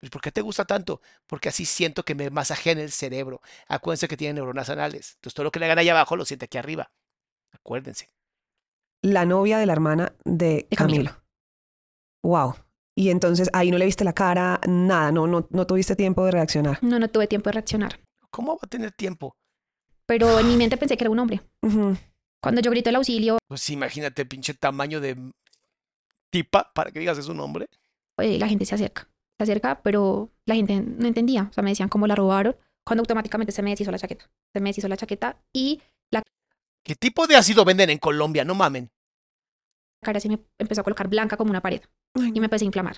Pues, 0.00 0.10
¿por 0.10 0.20
qué 0.20 0.32
te 0.32 0.40
gusta 0.42 0.64
tanto? 0.64 1.00
Porque 1.26 1.48
así 1.48 1.64
siento 1.64 2.04
que 2.04 2.14
me 2.14 2.28
masajean 2.30 2.78
el 2.78 2.90
cerebro. 2.90 3.40
Acuérdense 3.68 4.08
que 4.08 4.16
tiene 4.16 4.34
neuronas 4.34 4.68
anales. 4.68 5.12
Entonces, 5.14 5.34
todo 5.34 5.44
lo 5.44 5.52
que 5.52 5.60
le 5.60 5.66
hagan 5.66 5.78
ahí 5.78 5.88
abajo 5.88 6.16
lo 6.16 6.24
siente 6.24 6.46
aquí 6.46 6.58
arriba. 6.58 6.90
Acuérdense. 7.52 8.10
La 9.02 9.24
novia 9.24 9.58
de 9.58 9.66
la 9.66 9.72
hermana 9.72 10.12
de 10.24 10.66
De 10.68 10.76
Camilo. 10.76 11.19
Wow. 12.22 12.54
Y 12.94 13.10
entonces 13.10 13.48
ahí 13.52 13.70
no 13.70 13.78
le 13.78 13.86
viste 13.86 14.04
la 14.04 14.12
cara, 14.12 14.60
nada, 14.68 15.10
no, 15.12 15.26
no, 15.26 15.46
no 15.50 15.66
tuviste 15.66 15.96
tiempo 15.96 16.24
de 16.24 16.32
reaccionar. 16.32 16.78
No, 16.82 16.98
no 16.98 17.08
tuve 17.08 17.26
tiempo 17.26 17.48
de 17.48 17.54
reaccionar. 17.54 17.98
¿Cómo 18.30 18.52
va 18.52 18.60
a 18.62 18.66
tener 18.66 18.92
tiempo? 18.92 19.34
pero 20.06 20.40
en 20.40 20.48
mi 20.48 20.56
mente 20.56 20.76
pensé 20.76 20.96
que 20.96 21.04
era 21.04 21.10
un 21.10 21.20
hombre. 21.20 21.40
Cuando 22.42 22.60
yo 22.60 22.70
grito 22.72 22.90
el 22.90 22.96
auxilio, 22.96 23.38
Pues 23.46 23.70
imagínate, 23.70 24.26
pinche 24.26 24.54
tamaño 24.54 25.00
de 25.00 25.16
tipa 26.30 26.72
para 26.74 26.90
que 26.90 26.98
digas 26.98 27.16
es 27.18 27.28
un 27.28 27.38
hombre. 27.38 27.68
eh, 28.18 28.36
la 28.38 28.48
gente 28.48 28.64
se 28.64 28.74
acerca. 28.74 29.08
Se 29.38 29.44
acerca, 29.44 29.80
pero 29.82 30.30
la 30.46 30.56
gente 30.56 30.80
no 30.80 31.06
entendía. 31.06 31.46
O 31.48 31.52
sea, 31.52 31.62
me 31.62 31.70
decían 31.70 31.88
cómo 31.88 32.08
la 32.08 32.16
robaron, 32.16 32.56
cuando 32.84 33.02
automáticamente 33.02 33.52
se 33.52 33.62
me 33.62 33.70
deshizo 33.70 33.92
la 33.92 33.98
chaqueta. 33.98 34.28
Se 34.52 34.60
me 34.60 34.70
deshizo 34.70 34.88
la 34.88 34.96
chaqueta 34.96 35.40
y 35.52 35.80
la 36.10 36.22
¿Qué 36.84 36.96
tipo 36.96 37.28
de 37.28 37.36
ácido 37.36 37.64
venden 37.64 37.90
en 37.90 37.98
Colombia? 37.98 38.44
No 38.44 38.54
mamen. 38.56 38.90
Cara 40.02 40.20
se 40.20 40.28
me 40.28 40.38
empezó 40.58 40.80
a 40.80 40.84
colocar 40.84 41.08
blanca 41.08 41.36
como 41.36 41.50
una 41.50 41.60
pared 41.60 41.82
Ay, 42.14 42.32
y 42.34 42.40
me 42.40 42.46
empecé 42.46 42.64
a 42.64 42.66
inflamar. 42.66 42.96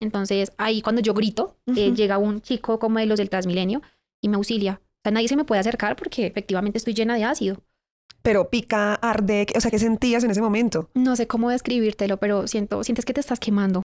Entonces, 0.00 0.52
ahí 0.58 0.82
cuando 0.82 1.00
yo 1.00 1.14
grito, 1.14 1.56
eh, 1.76 1.92
llega 1.94 2.18
un 2.18 2.40
chico 2.42 2.78
como 2.78 2.98
de 2.98 3.06
los 3.06 3.18
del 3.18 3.30
Transmilenio 3.30 3.82
y 4.20 4.28
me 4.28 4.36
auxilia. 4.36 4.80
O 4.82 5.00
sea, 5.04 5.12
nadie 5.12 5.28
se 5.28 5.36
me 5.36 5.44
puede 5.44 5.60
acercar 5.60 5.96
porque 5.96 6.26
efectivamente 6.26 6.78
estoy 6.78 6.94
llena 6.94 7.14
de 7.16 7.24
ácido. 7.24 7.62
Pero 8.22 8.50
pica, 8.50 8.94
arde, 8.94 9.46
¿qué- 9.46 9.56
o 9.58 9.60
sea, 9.60 9.70
¿qué 9.70 9.78
sentías 9.78 10.22
en 10.24 10.30
ese 10.30 10.40
momento? 10.42 10.90
No 10.94 11.16
sé 11.16 11.26
cómo 11.26 11.50
describírtelo, 11.50 12.18
pero 12.18 12.46
siento, 12.46 12.82
sientes 12.84 13.04
que 13.04 13.12
te 13.14 13.20
estás 13.20 13.40
quemando. 13.40 13.82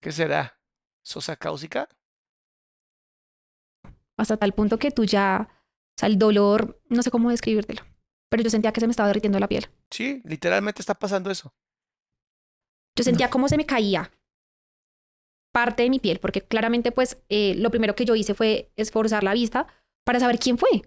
¿Qué 0.00 0.12
será? 0.12 0.58
¿Sosa 1.02 1.36
cáusica? 1.36 1.88
hasta 4.16 4.36
tal 4.36 4.52
punto 4.52 4.78
que 4.78 4.90
tú 4.90 5.04
ya, 5.06 5.48
o 5.50 5.94
sea, 5.98 6.06
el 6.08 6.18
dolor, 6.18 6.78
no 6.90 7.02
sé 7.02 7.10
cómo 7.10 7.30
describírtelo, 7.30 7.82
pero 8.30 8.42
yo 8.42 8.48
sentía 8.50 8.72
que 8.72 8.80
se 8.80 8.86
me 8.86 8.92
estaba 8.92 9.08
derritiendo 9.08 9.38
la 9.38 9.48
piel. 9.48 9.66
Sí, 9.90 10.22
literalmente 10.24 10.80
está 10.80 10.94
pasando 10.94 11.30
eso. 11.30 11.52
Yo 12.96 13.04
sentía 13.04 13.28
cómo 13.30 13.48
se 13.48 13.56
me 13.56 13.66
caía 13.66 14.10
parte 15.52 15.82
de 15.82 15.90
mi 15.90 15.98
piel, 15.98 16.20
porque 16.20 16.42
claramente 16.42 16.92
pues 16.92 17.20
eh, 17.28 17.54
lo 17.56 17.70
primero 17.70 17.94
que 17.94 18.04
yo 18.04 18.14
hice 18.14 18.34
fue 18.34 18.70
esforzar 18.76 19.24
la 19.24 19.32
vista 19.34 19.66
para 20.04 20.20
saber 20.20 20.38
quién 20.38 20.58
fue, 20.58 20.82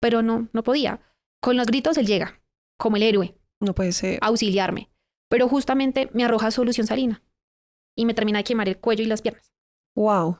pero 0.00 0.22
no, 0.22 0.48
no 0.52 0.62
podía. 0.62 1.00
Con 1.42 1.56
los 1.56 1.66
gritos 1.66 1.96
él 1.98 2.06
llega, 2.06 2.40
como 2.78 2.96
el 2.96 3.02
héroe, 3.02 3.34
No 3.60 3.74
puede 3.74 3.92
ser. 3.92 4.18
a 4.22 4.26
auxiliarme, 4.28 4.90
pero 5.28 5.48
justamente 5.48 6.08
me 6.12 6.24
arroja 6.24 6.50
solución 6.50 6.86
salina 6.86 7.22
y 7.96 8.04
me 8.04 8.14
termina 8.14 8.38
de 8.38 8.44
quemar 8.44 8.68
el 8.68 8.78
cuello 8.78 9.02
y 9.02 9.06
las 9.06 9.22
piernas. 9.22 9.52
Wow. 9.96 10.38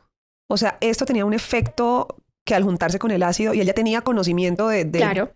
O 0.48 0.57
sea, 0.57 0.78
esto 0.81 1.05
tenía 1.05 1.24
un 1.24 1.35
efecto 1.35 2.07
que 2.47 2.55
al 2.55 2.62
juntarse 2.65 2.98
con 2.98 3.11
el 3.11 3.23
ácido, 3.23 3.52
y 3.55 3.61
él 3.61 3.66
ya 3.66 3.74
tenía 3.74 4.02
conocimiento 4.02 4.69
de... 4.69 4.85
de- 4.85 4.98
Claro. 4.98 5.35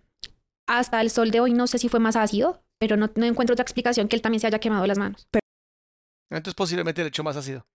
Hasta 0.67 1.01
el 1.01 1.11
sol 1.11 1.31
de 1.31 1.41
hoy 1.41 1.53
no 1.53 1.67
sé 1.67 1.79
si 1.79 1.89
fue 1.89 2.01
más 2.01 2.17
ácido, 2.17 2.63
pero 2.79 2.97
no, 2.97 3.11
no 3.17 3.27
encuentro 3.27 3.53
otra 3.55 3.63
explicación 3.63 4.09
que 4.09 4.17
él 4.17 4.23
también 4.23 4.41
se 4.41 4.47
haya 4.47 4.59
quemado 4.59 4.87
las 4.87 4.99
manos. 4.99 5.27
Entonces 6.31 6.55
posiblemente 6.55 7.03
le 7.03 7.09
echó 7.09 7.23
más 7.23 7.37
ácido. 7.37 7.67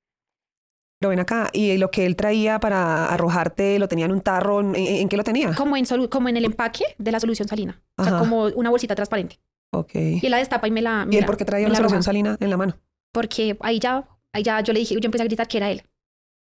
Pero 0.99 1.11
ven 1.11 1.19
acá, 1.19 1.49
y 1.53 1.77
lo 1.77 1.91
que 1.91 2.05
él 2.05 2.17
traía 2.17 2.59
para 2.59 3.05
arrojarte, 3.05 3.79
lo 3.79 3.87
tenía 3.87 4.05
en 4.05 4.11
un 4.11 4.19
tarro, 4.21 4.59
¿en, 4.59 4.75
en 4.75 5.07
qué 5.07 5.15
lo 5.15 5.23
tenía? 5.23 5.53
Como 5.55 5.77
en, 5.77 5.85
solu- 5.85 6.09
como 6.09 6.27
en 6.27 6.35
el 6.35 6.43
empaque 6.43 6.83
de 6.97 7.11
la 7.13 7.21
solución 7.21 7.47
salina. 7.47 7.81
O 7.97 8.03
sea, 8.03 8.17
como 8.19 8.45
una 8.47 8.69
bolsita 8.69 8.95
transparente. 8.95 9.39
Ok. 9.71 9.95
Y 9.95 10.19
él 10.25 10.31
la 10.31 10.37
destapa 10.37 10.67
y 10.67 10.71
me 10.71 10.81
la. 10.81 11.05
me 11.05 11.13
¿Y 11.13 11.17
él 11.17 11.21
la- 11.21 11.27
por 11.27 11.37
qué 11.37 11.45
traía 11.45 11.69
la 11.69 11.75
solución 11.75 11.99
arroja. 11.99 12.03
salina 12.03 12.37
en 12.41 12.49
la 12.49 12.57
mano? 12.57 12.77
Porque 13.13 13.55
ahí 13.61 13.79
ya, 13.79 14.09
ahí 14.33 14.43
ya 14.43 14.59
yo 14.61 14.73
le 14.73 14.79
dije, 14.79 14.93
yo 14.95 14.99
empecé 15.05 15.21
a 15.23 15.25
gritar 15.27 15.47
que 15.47 15.57
era 15.57 15.71
él. 15.71 15.83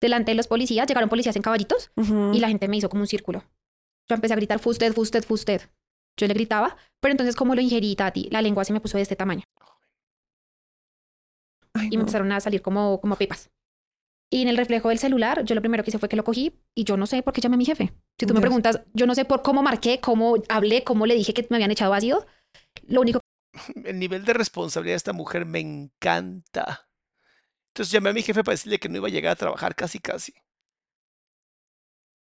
Delante 0.02 0.32
de 0.32 0.35
los 0.35 0.48
policías, 0.48 0.86
llegaron 0.86 1.09
policías 1.09 1.36
en 1.36 1.43
caballitos 1.43 1.90
y 2.35 2.40
la 2.40 2.48
gente 2.48 2.69
me 2.69 2.77
hizo 2.77 2.89
como 2.90 3.02
un 3.02 3.06
círculo. 3.06 3.44
Yo 4.09 4.16
empecé 4.16 4.35
a 4.35 4.36
gritar, 4.36 4.59
fue 4.59 4.73
usted, 4.73 4.93
fue 4.93 5.02
usted, 5.02 5.24
fue 5.24 5.36
usted. 5.36 5.62
Yo 6.16 6.26
le 6.26 6.34
gritaba, 6.34 6.76
pero 7.01 7.12
entonces 7.12 7.36
como 7.36 7.55
lo 7.55 7.60
ingerí, 7.60 7.97
Tati, 7.97 8.28
la 8.30 8.43
lengua 8.43 8.64
se 8.64 8.72
me 8.72 8.80
puso 8.80 8.97
de 8.97 9.02
este 9.02 9.16
tamaño. 9.16 9.44
Ay, 11.74 11.89
y 11.90 11.97
me 11.97 12.02
empezaron 12.02 12.30
a 12.32 12.40
salir 12.40 12.62
como, 12.62 13.01
como 13.01 13.16
pepas. 13.16 13.51
Y 14.30 14.43
en 14.43 14.48
el 14.48 14.56
reflejo 14.56 14.89
del 14.89 14.98
celular, 14.98 15.44
yo 15.44 15.55
lo 15.55 15.60
primero 15.60 15.84
que 15.84 15.90
hice 15.90 15.98
fue 15.98 16.09
que 16.09 16.16
lo 16.16 16.24
cogí 16.24 16.59
y 16.74 16.84
yo 16.84 16.97
no 16.97 17.06
sé 17.06 17.22
por 17.22 17.34
qué 17.34 17.43
llamé 17.43 17.56
a 17.56 17.59
mi 17.59 17.66
jefe. 17.66 17.93
Si 18.18 18.24
tú 18.24 18.32
me 18.32 18.40
preguntas, 18.40 18.80
yo 18.94 19.06
no 19.06 19.14
sé 19.14 19.26
por 19.26 19.43
cómo 19.43 19.62
marqué, 19.62 20.01
cómo 20.01 20.36
hablé, 20.48 20.84
cómo 20.84 21.05
le 21.05 21.14
dije 21.14 21.34
que 21.34 21.47
me 21.51 21.56
habían 21.56 21.70
echado 21.70 21.93
ácido. 21.93 22.26
Lo 22.86 23.02
único 23.02 23.20
El 23.84 23.98
nivel 23.98 24.24
de 24.24 24.32
responsabilidad 24.32 24.94
de 24.94 24.97
esta 24.97 25.12
mujer 25.12 25.44
me 25.44 25.60
encanta. 25.60 26.89
Entonces 27.72 27.93
llamé 27.93 28.10
a 28.10 28.12
mi 28.12 28.22
jefe 28.22 28.43
para 28.43 28.55
decirle 28.55 28.78
que 28.78 28.89
no 28.89 28.98
iba 28.98 29.09
a 29.09 29.10
llegar 29.10 29.32
a 29.32 29.36
trabajar 29.36 29.74
casi 29.74 29.98
casi. 29.98 30.32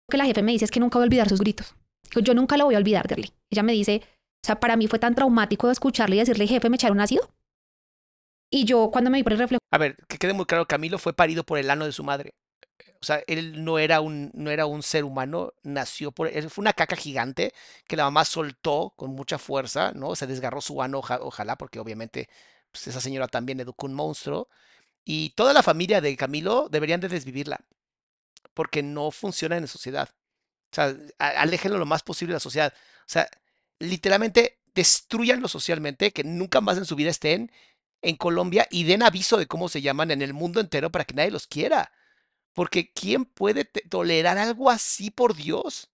que 0.09 0.17
la 0.17 0.25
jefe 0.25 0.41
me 0.41 0.53
dice 0.53 0.65
es 0.65 0.71
que 0.71 0.79
nunca 0.79 0.97
voy 0.97 1.03
a 1.03 1.07
olvidar 1.07 1.29
sus 1.29 1.39
gritos. 1.39 1.75
Yo 2.11 2.33
nunca 2.33 2.57
lo 2.57 2.65
voy 2.65 2.75
a 2.75 2.79
olvidar, 2.79 3.07
Derly. 3.07 3.31
Ella 3.51 3.63
me 3.63 3.73
dice, 3.73 4.01
o 4.43 4.45
sea, 4.45 4.59
para 4.59 4.75
mí 4.75 4.87
fue 4.87 4.99
tan 4.99 5.15
traumático 5.15 5.69
escucharle 5.69 6.15
y 6.15 6.19
decirle, 6.19 6.47
jefe, 6.47 6.69
me 6.69 6.75
echaron 6.75 6.99
ácido. 6.99 7.29
Y 8.51 8.65
yo, 8.65 8.89
cuando 8.91 9.09
me 9.11 9.19
vi 9.19 9.23
por 9.23 9.33
el 9.33 9.39
reflejo 9.39 9.59
A 9.71 9.77
ver, 9.77 9.95
que 10.07 10.17
quede 10.17 10.33
muy 10.33 10.45
claro, 10.45 10.65
Camilo 10.67 10.97
fue 10.97 11.13
parido 11.13 11.43
por 11.43 11.59
el 11.59 11.69
ano 11.69 11.85
de 11.85 11.91
su 11.91 12.03
madre. 12.03 12.31
O 13.01 13.05
sea, 13.05 13.21
él 13.27 13.63
no 13.63 13.79
era 13.79 14.01
un, 14.01 14.31
no 14.33 14.51
era 14.51 14.65
un 14.65 14.83
ser 14.83 15.03
humano, 15.05 15.53
nació 15.63 16.11
por... 16.11 16.27
él 16.27 16.49
fue 16.49 16.63
una 16.63 16.73
caca 16.73 16.95
gigante 16.95 17.53
que 17.87 17.95
la 17.95 18.03
mamá 18.05 18.25
soltó 18.25 18.93
con 18.97 19.11
mucha 19.11 19.37
fuerza, 19.37 19.91
¿no? 19.93 20.15
Se 20.15 20.27
desgarró 20.27 20.59
su 20.61 20.81
ano, 20.81 20.99
oja- 20.99 21.19
ojalá, 21.21 21.55
porque 21.57 21.79
obviamente 21.79 22.27
pues, 22.71 22.87
esa 22.87 22.99
señora 22.99 23.27
también 23.27 23.59
educó 23.59 23.85
un 23.85 23.93
monstruo. 23.93 24.49
Y 25.05 25.31
toda 25.31 25.53
la 25.53 25.63
familia 25.63 26.01
de 26.01 26.15
Camilo 26.17 26.69
deberían 26.69 27.01
de 27.01 27.09
desvivirla, 27.09 27.61
porque 28.53 28.83
no 28.83 29.11
funciona 29.11 29.55
en 29.57 29.63
la 29.63 29.67
sociedad. 29.67 30.09
O 30.71 30.75
sea, 30.75 30.95
aléjenlo 31.17 31.77
lo 31.77 31.85
más 31.85 32.03
posible 32.03 32.33
de 32.33 32.35
la 32.35 32.39
sociedad. 32.39 32.73
O 33.01 33.09
sea, 33.09 33.29
literalmente 33.79 34.59
destruyanlo 34.75 35.47
socialmente, 35.47 36.11
que 36.11 36.23
nunca 36.23 36.61
más 36.61 36.77
en 36.77 36.85
su 36.85 36.95
vida 36.95 37.09
estén 37.09 37.51
en 38.01 38.15
Colombia 38.15 38.67
y 38.69 38.83
den 38.83 39.03
aviso 39.03 39.37
de 39.37 39.47
cómo 39.47 39.67
se 39.67 39.81
llaman 39.81 40.11
en 40.11 40.21
el 40.21 40.33
mundo 40.33 40.59
entero 40.59 40.91
para 40.91 41.05
que 41.05 41.15
nadie 41.15 41.31
los 41.31 41.47
quiera. 41.47 41.91
Porque 42.53 42.91
¿quién 42.91 43.25
puede 43.25 43.65
tolerar 43.65 44.37
algo 44.37 44.69
así, 44.69 45.11
por 45.11 45.35
Dios? 45.35 45.89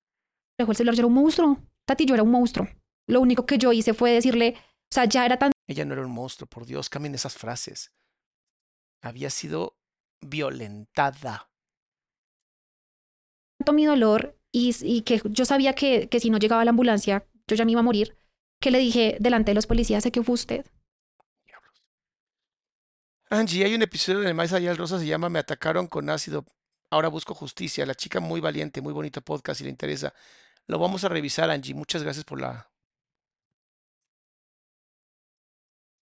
el 0.57 0.76
celular, 0.76 0.95
yo 0.95 1.02
era 1.02 1.07
un 1.07 1.14
monstruo. 1.14 1.57
Tati, 1.85 2.06
yo 2.06 2.14
era 2.14 2.23
un 2.23 2.31
monstruo. 2.31 2.68
Lo 3.07 3.22
único 3.22 3.45
que 3.45 3.57
yo 3.57 3.72
hice 3.72 3.93
fue 3.93 4.11
decirle, 4.11 4.56
o 4.57 4.93
sea, 4.93 5.06
ya 5.06 5.26
era 5.26 5.38
Ella 5.68 5.85
no 5.85 5.93
era 5.93 6.06
un 6.06 6.11
monstruo, 6.11 6.47
por 6.47 6.65
Dios, 6.65 6.89
cambien 6.89 7.14
esas 7.15 7.35
frases. 7.35 7.91
Había 9.02 9.30
sido 9.30 9.77
violentada. 10.22 11.49
tanto 13.60 13.73
mi 13.73 13.85
dolor 13.85 14.35
y, 14.56 15.02
que 15.02 15.22
yo 15.26 15.45
sabía 15.45 15.73
que, 15.73 16.07
que 16.07 16.19
si 16.19 16.30
no 16.30 16.38
llegaba 16.38 16.64
la 16.64 16.72
ambulancia, 16.72 17.26
yo 17.48 17.56
ya 17.56 17.65
me 17.65 17.72
iba 17.72 17.82
a 17.82 17.84
morir, 17.84 18.18
que 18.60 18.72
le 18.72 18.80
dije 18.80 19.18
delante 19.19 19.52
de 19.52 19.56
los 19.56 19.68
policías, 19.68 20.03
sé 20.03 20.11
que 20.11 20.23
fue 20.23 20.34
usted. 20.34 20.65
Angie, 23.30 23.65
hay 23.65 23.76
un 23.76 23.82
episodio 23.82 24.22
de 24.22 24.34
Más 24.34 24.53
Allá 24.53 24.69
del 24.69 24.77
Rosa, 24.77 24.99
se 24.99 25.07
llama 25.07 25.30
Me 25.30 25.40
atacaron 25.40 25.88
con 25.88 26.10
ácido. 26.10 26.45
Ahora 26.90 27.10
busco 27.10 27.34
justicia. 27.34 27.86
La 27.86 27.95
chica 27.95 28.19
muy 28.19 28.40
valiente, 28.40 28.82
muy 28.82 28.94
bonito 28.94 29.22
podcast, 29.22 29.57
si 29.57 29.64
le 29.64 29.72
interesa. 29.72 30.14
Lo 30.68 30.80
vamos 30.80 31.03
a 31.03 31.10
revisar, 31.10 31.49
Angie. 31.49 31.73
Muchas 31.73 32.03
gracias 32.03 32.23
por 32.23 32.40
la. 32.40 32.69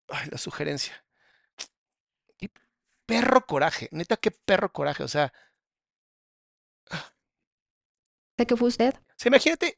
Ay, 0.10 0.28
la 0.30 0.38
sugerencia. 0.38 1.04
Perro 3.06 3.46
coraje. 3.46 3.90
Neta, 3.92 4.18
qué 4.18 4.32
perro 4.32 4.72
coraje. 4.72 5.04
O 5.04 5.08
sea, 5.08 5.34
Sé 8.38 8.46
que 8.48 8.58
fue 8.58 8.68
usted. 8.68 8.94
o 8.96 9.14
sea, 9.18 9.30
imagínate, 9.30 9.78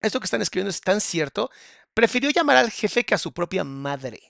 esto 0.00 0.20
que 0.20 0.24
están 0.24 0.42
escribiendo 0.42 0.70
es 0.70 0.80
tan 0.80 1.00
cierto. 1.00 1.50
Prefirió 1.94 2.30
llamar 2.30 2.56
al 2.56 2.70
jefe 2.70 3.04
que 3.04 3.14
a 3.14 3.18
su 3.18 3.32
propia 3.32 3.64
madre. 3.64 4.20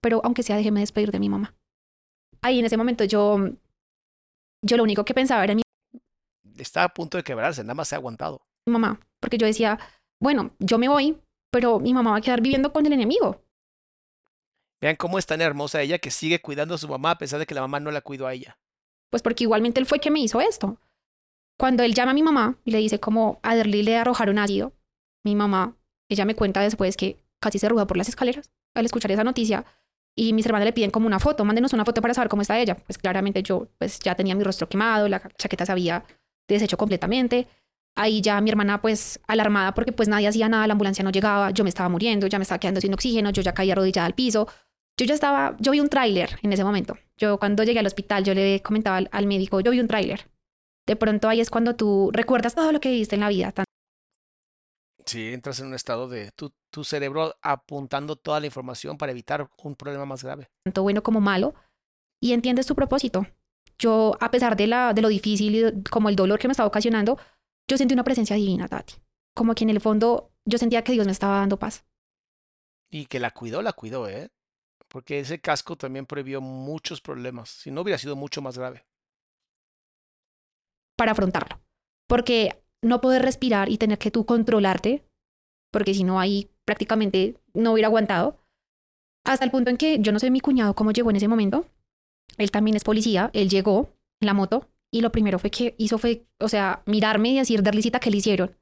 pero 0.00 0.20
aunque 0.24 0.42
sea 0.42 0.56
déjeme 0.56 0.80
despedir 0.80 1.10
de 1.10 1.18
mi 1.18 1.28
mamá. 1.28 1.54
Ahí 2.40 2.60
en 2.60 2.64
ese 2.64 2.76
momento 2.76 3.02
yo, 3.04 3.38
yo 4.62 4.76
lo 4.76 4.84
único 4.84 5.04
que 5.04 5.14
pensaba 5.14 5.42
era 5.42 5.52
en 5.52 5.56
mi 5.58 5.62
Está 6.58 6.84
a 6.84 6.88
punto 6.94 7.16
de 7.18 7.24
quebrarse, 7.24 7.62
nada 7.62 7.74
más 7.74 7.88
se 7.88 7.96
ha 7.96 7.98
aguantado. 7.98 8.40
mamá, 8.66 9.00
porque 9.20 9.36
yo 9.36 9.46
decía, 9.46 9.78
bueno, 10.20 10.54
yo 10.58 10.78
me 10.78 10.88
voy, 10.88 11.20
pero 11.50 11.80
mi 11.80 11.92
mamá 11.92 12.12
va 12.12 12.16
a 12.18 12.20
quedar 12.20 12.40
viviendo 12.40 12.72
con 12.72 12.86
el 12.86 12.92
enemigo. 12.92 13.42
Vean 14.80 14.96
cómo 14.96 15.18
es 15.18 15.26
tan 15.26 15.40
hermosa 15.40 15.82
ella 15.82 15.98
que 15.98 16.10
sigue 16.10 16.40
cuidando 16.40 16.74
a 16.74 16.78
su 16.78 16.88
mamá 16.88 17.12
a 17.12 17.18
pesar 17.18 17.38
de 17.38 17.46
que 17.46 17.54
la 17.54 17.62
mamá 17.62 17.80
no 17.80 17.90
la 17.90 18.00
cuidó 18.00 18.26
a 18.26 18.32
ella. 18.34 18.58
Pues 19.10 19.22
porque 19.22 19.44
igualmente 19.44 19.80
él 19.80 19.86
fue 19.86 19.98
quien 19.98 20.14
me 20.14 20.20
hizo 20.20 20.40
esto. 20.40 20.78
Cuando 21.58 21.82
él 21.82 21.94
llama 21.94 22.10
a 22.10 22.14
mi 22.14 22.22
mamá 22.22 22.58
y 22.64 22.70
le 22.70 22.78
dice 22.78 23.00
como 23.00 23.40
a 23.42 23.54
Derly 23.54 23.82
le 23.82 23.96
arrojaron 23.96 24.38
ácido, 24.38 24.74
mi 25.24 25.34
mamá, 25.34 25.76
ella 26.08 26.24
me 26.24 26.34
cuenta 26.34 26.60
después 26.60 26.96
que 26.96 27.18
casi 27.40 27.58
se 27.58 27.66
arruga 27.66 27.86
por 27.86 27.96
las 27.96 28.08
escaleras 28.08 28.50
al 28.74 28.84
escuchar 28.84 29.10
esa 29.10 29.24
noticia 29.24 29.64
y 30.18 30.32
mis 30.32 30.46
hermanas 30.46 30.64
le 30.64 30.72
piden 30.72 30.90
como 30.90 31.06
una 31.06 31.20
foto, 31.20 31.44
mándenos 31.44 31.74
una 31.74 31.84
foto 31.84 32.00
para 32.00 32.14
saber 32.14 32.28
cómo 32.28 32.42
está 32.42 32.58
ella. 32.58 32.74
Pues 32.74 32.96
claramente 32.96 33.42
yo 33.42 33.68
pues 33.78 33.98
ya 34.00 34.14
tenía 34.14 34.34
mi 34.34 34.42
rostro 34.42 34.68
quemado, 34.68 35.08
la 35.08 35.20
chaqueta 35.36 35.66
se 35.66 35.72
había 35.72 36.04
deshecho 36.48 36.78
completamente. 36.78 37.46
Ahí 37.94 38.22
ya 38.22 38.40
mi 38.40 38.50
hermana 38.50 38.80
pues 38.80 39.20
alarmada 39.26 39.74
porque 39.74 39.92
pues 39.92 40.08
nadie 40.08 40.28
hacía 40.28 40.48
nada, 40.48 40.66
la 40.66 40.72
ambulancia 40.72 41.04
no 41.04 41.10
llegaba, 41.10 41.50
yo 41.50 41.64
me 41.64 41.70
estaba 41.70 41.88
muriendo, 41.90 42.26
ya 42.26 42.38
me 42.38 42.42
estaba 42.42 42.58
quedando 42.58 42.80
sin 42.80 42.94
oxígeno, 42.94 43.30
yo 43.30 43.42
ya 43.42 43.52
caía 43.52 43.74
arrodillada 43.74 44.06
al 44.06 44.14
piso. 44.14 44.48
Yo 44.98 45.04
ya 45.04 45.14
estaba, 45.14 45.54
yo 45.60 45.72
vi 45.72 45.80
un 45.80 45.90
tráiler 45.90 46.38
en 46.42 46.52
ese 46.52 46.64
momento. 46.64 46.96
Yo 47.18 47.38
cuando 47.38 47.62
llegué 47.62 47.80
al 47.80 47.86
hospital, 47.86 48.24
yo 48.24 48.32
le 48.32 48.62
comentaba 48.62 48.96
al, 48.96 49.08
al 49.12 49.26
médico, 49.26 49.60
yo 49.60 49.70
vi 49.70 49.80
un 49.80 49.88
tráiler. 49.88 50.26
De 50.86 50.96
pronto 50.96 51.28
ahí 51.28 51.40
es 51.40 51.50
cuando 51.50 51.74
tú 51.74 52.10
recuerdas 52.12 52.54
todo 52.54 52.70
lo 52.72 52.80
que 52.80 52.90
viviste 52.90 53.16
en 53.16 53.20
la 53.22 53.28
vida, 53.28 53.52
Sí, 55.04 55.32
entras 55.32 55.60
en 55.60 55.68
un 55.68 55.74
estado 55.74 56.08
de 56.08 56.32
tu, 56.32 56.52
tu 56.70 56.82
cerebro 56.82 57.36
apuntando 57.40 58.16
toda 58.16 58.40
la 58.40 58.46
información 58.46 58.98
para 58.98 59.12
evitar 59.12 59.48
un 59.62 59.76
problema 59.76 60.04
más 60.04 60.24
grave. 60.24 60.48
tanto 60.64 60.82
bueno 60.82 61.02
como 61.02 61.20
malo, 61.20 61.54
y 62.20 62.32
entiendes 62.32 62.66
tu 62.66 62.74
propósito. 62.74 63.26
Yo, 63.78 64.16
a 64.20 64.30
pesar 64.30 64.56
de, 64.56 64.66
la, 64.66 64.94
de 64.94 65.02
lo 65.02 65.08
difícil 65.08 65.54
y 65.54 65.60
de- 65.60 65.82
como 65.90 66.08
el 66.08 66.16
dolor 66.16 66.38
que 66.40 66.48
me 66.48 66.52
estaba 66.52 66.66
ocasionando, 66.66 67.18
yo 67.68 67.76
sentí 67.76 67.94
una 67.94 68.04
presencia 68.04 68.34
divina, 68.36 68.66
Tati. 68.68 68.94
Como 69.34 69.54
que 69.54 69.64
en 69.64 69.70
el 69.70 69.80
fondo 69.80 70.32
yo 70.44 70.58
sentía 70.58 70.82
que 70.82 70.92
Dios 70.92 71.06
me 71.06 71.12
estaba 71.12 71.38
dando 71.38 71.58
paz. 71.58 71.84
Y 72.90 73.06
que 73.06 73.20
la 73.20 73.30
cuidó, 73.32 73.62
la 73.62 73.74
cuidó, 73.74 74.08
¿eh? 74.08 74.30
Porque 74.88 75.20
ese 75.20 75.40
casco 75.40 75.76
también 75.76 76.06
previó 76.06 76.40
muchos 76.40 77.00
problemas. 77.00 77.50
Si 77.50 77.70
no, 77.70 77.82
hubiera 77.82 77.98
sido 77.98 78.16
mucho 78.16 78.40
más 78.42 78.56
grave. 78.58 78.86
Para 80.96 81.12
afrontarlo. 81.12 81.60
Porque 82.08 82.62
no 82.82 83.00
poder 83.00 83.22
respirar 83.22 83.68
y 83.68 83.78
tener 83.78 83.98
que 83.98 84.10
tú 84.10 84.24
controlarte, 84.24 85.04
porque 85.72 85.94
si 85.94 86.04
no, 86.04 86.20
ahí 86.20 86.50
prácticamente 86.64 87.36
no 87.54 87.72
hubiera 87.72 87.88
aguantado. 87.88 88.38
Hasta 89.24 89.44
el 89.44 89.50
punto 89.50 89.70
en 89.70 89.76
que 89.76 89.98
yo 89.98 90.12
no 90.12 90.18
sé 90.18 90.30
mi 90.30 90.40
cuñado 90.40 90.74
cómo 90.74 90.92
llegó 90.92 91.10
en 91.10 91.16
ese 91.16 91.28
momento. 91.28 91.66
Él 92.38 92.50
también 92.50 92.76
es 92.76 92.84
policía, 92.84 93.30
él 93.32 93.48
llegó 93.48 93.92
en 94.20 94.26
la 94.26 94.34
moto 94.34 94.68
y 94.90 95.00
lo 95.00 95.10
primero 95.10 95.38
fue 95.38 95.50
que 95.50 95.74
hizo 95.78 95.98
fue, 95.98 96.26
o 96.38 96.48
sea, 96.48 96.82
mirarme 96.86 97.30
y 97.30 97.38
decir, 97.38 97.62
Derlicita, 97.62 98.00
¿qué 98.00 98.10
le 98.10 98.18
hicieron? 98.18 98.56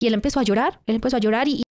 Y 0.00 0.06
él 0.06 0.14
empezó 0.14 0.40
a 0.40 0.42
llorar, 0.42 0.80
él 0.86 0.96
empezó 0.96 1.16
a 1.16 1.20
llorar 1.20 1.48
y... 1.48 1.62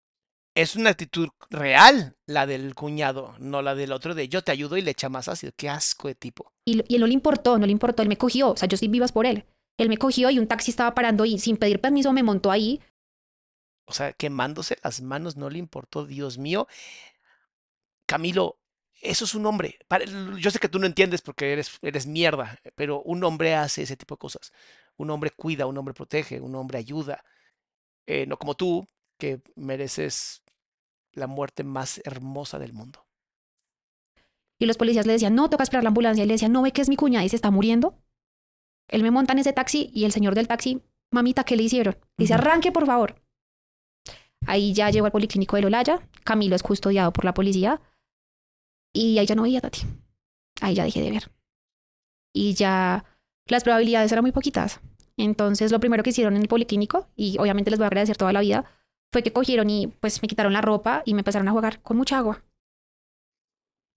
Es 0.54 0.76
una 0.76 0.90
actitud 0.90 1.28
real 1.50 2.16
la 2.26 2.46
del 2.46 2.74
cuñado, 2.74 3.34
no 3.38 3.62
la 3.62 3.74
del 3.74 3.92
otro 3.92 4.14
de 4.14 4.28
yo 4.28 4.42
te 4.42 4.50
ayudo 4.50 4.76
y 4.76 4.82
le 4.82 4.90
echa 4.90 5.08
más 5.08 5.28
ácido. 5.28 5.52
Qué 5.56 5.68
asco 5.68 6.08
de 6.08 6.16
tipo. 6.16 6.52
Y, 6.64 6.82
y 6.88 6.96
él 6.96 7.00
no 7.00 7.06
le 7.06 7.14
importó, 7.14 7.58
no 7.58 7.66
le 7.66 7.72
importó, 7.72 8.02
él 8.02 8.08
me 8.08 8.18
cogió, 8.18 8.50
o 8.50 8.56
sea, 8.56 8.68
yo 8.68 8.74
estoy 8.74 8.88
vivas 8.88 9.12
por 9.12 9.26
él. 9.26 9.44
Él 9.78 9.88
me 9.88 9.96
cogió 9.96 10.28
y 10.28 10.38
un 10.38 10.48
taxi 10.48 10.70
estaba 10.70 10.94
parando 10.94 11.24
y 11.24 11.38
sin 11.38 11.56
pedir 11.56 11.80
permiso 11.80 12.12
me 12.12 12.22
montó 12.22 12.50
ahí. 12.50 12.80
O 13.86 13.92
sea, 13.92 14.12
quemándose 14.12 14.76
las 14.82 15.00
manos, 15.00 15.36
no 15.36 15.48
le 15.48 15.58
importó, 15.58 16.04
Dios 16.04 16.36
mío. 16.36 16.66
Camilo, 18.04 18.58
eso 19.00 19.24
es 19.24 19.34
un 19.34 19.46
hombre. 19.46 19.78
Yo 20.38 20.50
sé 20.50 20.58
que 20.58 20.68
tú 20.68 20.78
no 20.78 20.86
entiendes 20.86 21.22
porque 21.22 21.52
eres, 21.52 21.78
eres 21.80 22.06
mierda, 22.06 22.58
pero 22.74 23.00
un 23.02 23.22
hombre 23.24 23.54
hace 23.54 23.82
ese 23.82 23.96
tipo 23.96 24.16
de 24.16 24.18
cosas. 24.18 24.52
Un 24.96 25.10
hombre 25.10 25.30
cuida, 25.30 25.66
un 25.66 25.78
hombre 25.78 25.94
protege, 25.94 26.40
un 26.40 26.54
hombre 26.56 26.78
ayuda. 26.78 27.24
Eh, 28.06 28.26
no 28.26 28.36
como 28.36 28.54
tú, 28.54 28.86
que 29.16 29.40
mereces 29.54 30.42
la 31.12 31.28
muerte 31.28 31.62
más 31.62 32.00
hermosa 32.04 32.58
del 32.58 32.72
mundo. 32.72 33.06
Y 34.58 34.66
los 34.66 34.76
policías 34.76 35.06
le 35.06 35.12
decían, 35.12 35.36
no, 35.36 35.48
toca 35.48 35.62
esperar 35.62 35.84
la 35.84 35.88
ambulancia. 35.88 36.24
Y 36.24 36.26
le 36.26 36.34
decían, 36.34 36.52
no 36.52 36.62
ve 36.62 36.72
que 36.72 36.82
es 36.82 36.88
mi 36.88 36.96
cuñada 36.96 37.24
y 37.24 37.28
se 37.28 37.36
está 37.36 37.52
muriendo. 37.52 37.96
Él 38.88 39.02
me 39.02 39.10
monta 39.10 39.32
en 39.32 39.40
ese 39.40 39.52
taxi 39.52 39.90
y 39.94 40.04
el 40.04 40.12
señor 40.12 40.34
del 40.34 40.48
taxi, 40.48 40.82
mamita, 41.10 41.44
¿qué 41.44 41.56
le 41.56 41.62
hicieron? 41.62 41.96
Dice, 42.16 42.34
arranque, 42.34 42.72
por 42.72 42.86
favor. 42.86 43.20
Ahí 44.46 44.72
ya 44.72 44.90
llegó 44.90 45.06
al 45.06 45.12
policlínico 45.12 45.56
de 45.56 45.62
Lolaya. 45.62 46.00
Camilo 46.24 46.56
es 46.56 46.62
custodiado 46.62 47.12
por 47.12 47.24
la 47.24 47.34
policía. 47.34 47.80
Y 48.94 49.18
ahí 49.18 49.26
ya 49.26 49.34
no 49.34 49.42
veía 49.42 49.58
a 49.58 49.62
Tati. 49.62 49.82
Ahí 50.60 50.74
ya 50.74 50.84
dejé 50.84 51.02
de 51.02 51.10
ver. 51.10 51.30
Y 52.32 52.54
ya 52.54 53.04
las 53.46 53.64
probabilidades 53.64 54.12
eran 54.12 54.22
muy 54.22 54.32
poquitas. 54.32 54.80
Entonces, 55.16 55.72
lo 55.72 55.80
primero 55.80 56.02
que 56.02 56.10
hicieron 56.10 56.36
en 56.36 56.42
el 56.42 56.48
policlínico, 56.48 57.08
y 57.16 57.38
obviamente 57.38 57.70
les 57.70 57.78
voy 57.78 57.84
a 57.84 57.88
agradecer 57.88 58.16
toda 58.16 58.32
la 58.32 58.40
vida, 58.40 58.64
fue 59.12 59.22
que 59.22 59.32
cogieron 59.32 59.68
y 59.70 59.88
pues 59.88 60.22
me 60.22 60.28
quitaron 60.28 60.52
la 60.52 60.60
ropa 60.60 61.02
y 61.04 61.14
me 61.14 61.20
empezaron 61.20 61.48
a 61.48 61.52
jugar 61.52 61.82
con 61.82 61.96
mucha 61.96 62.18
agua. 62.18 62.44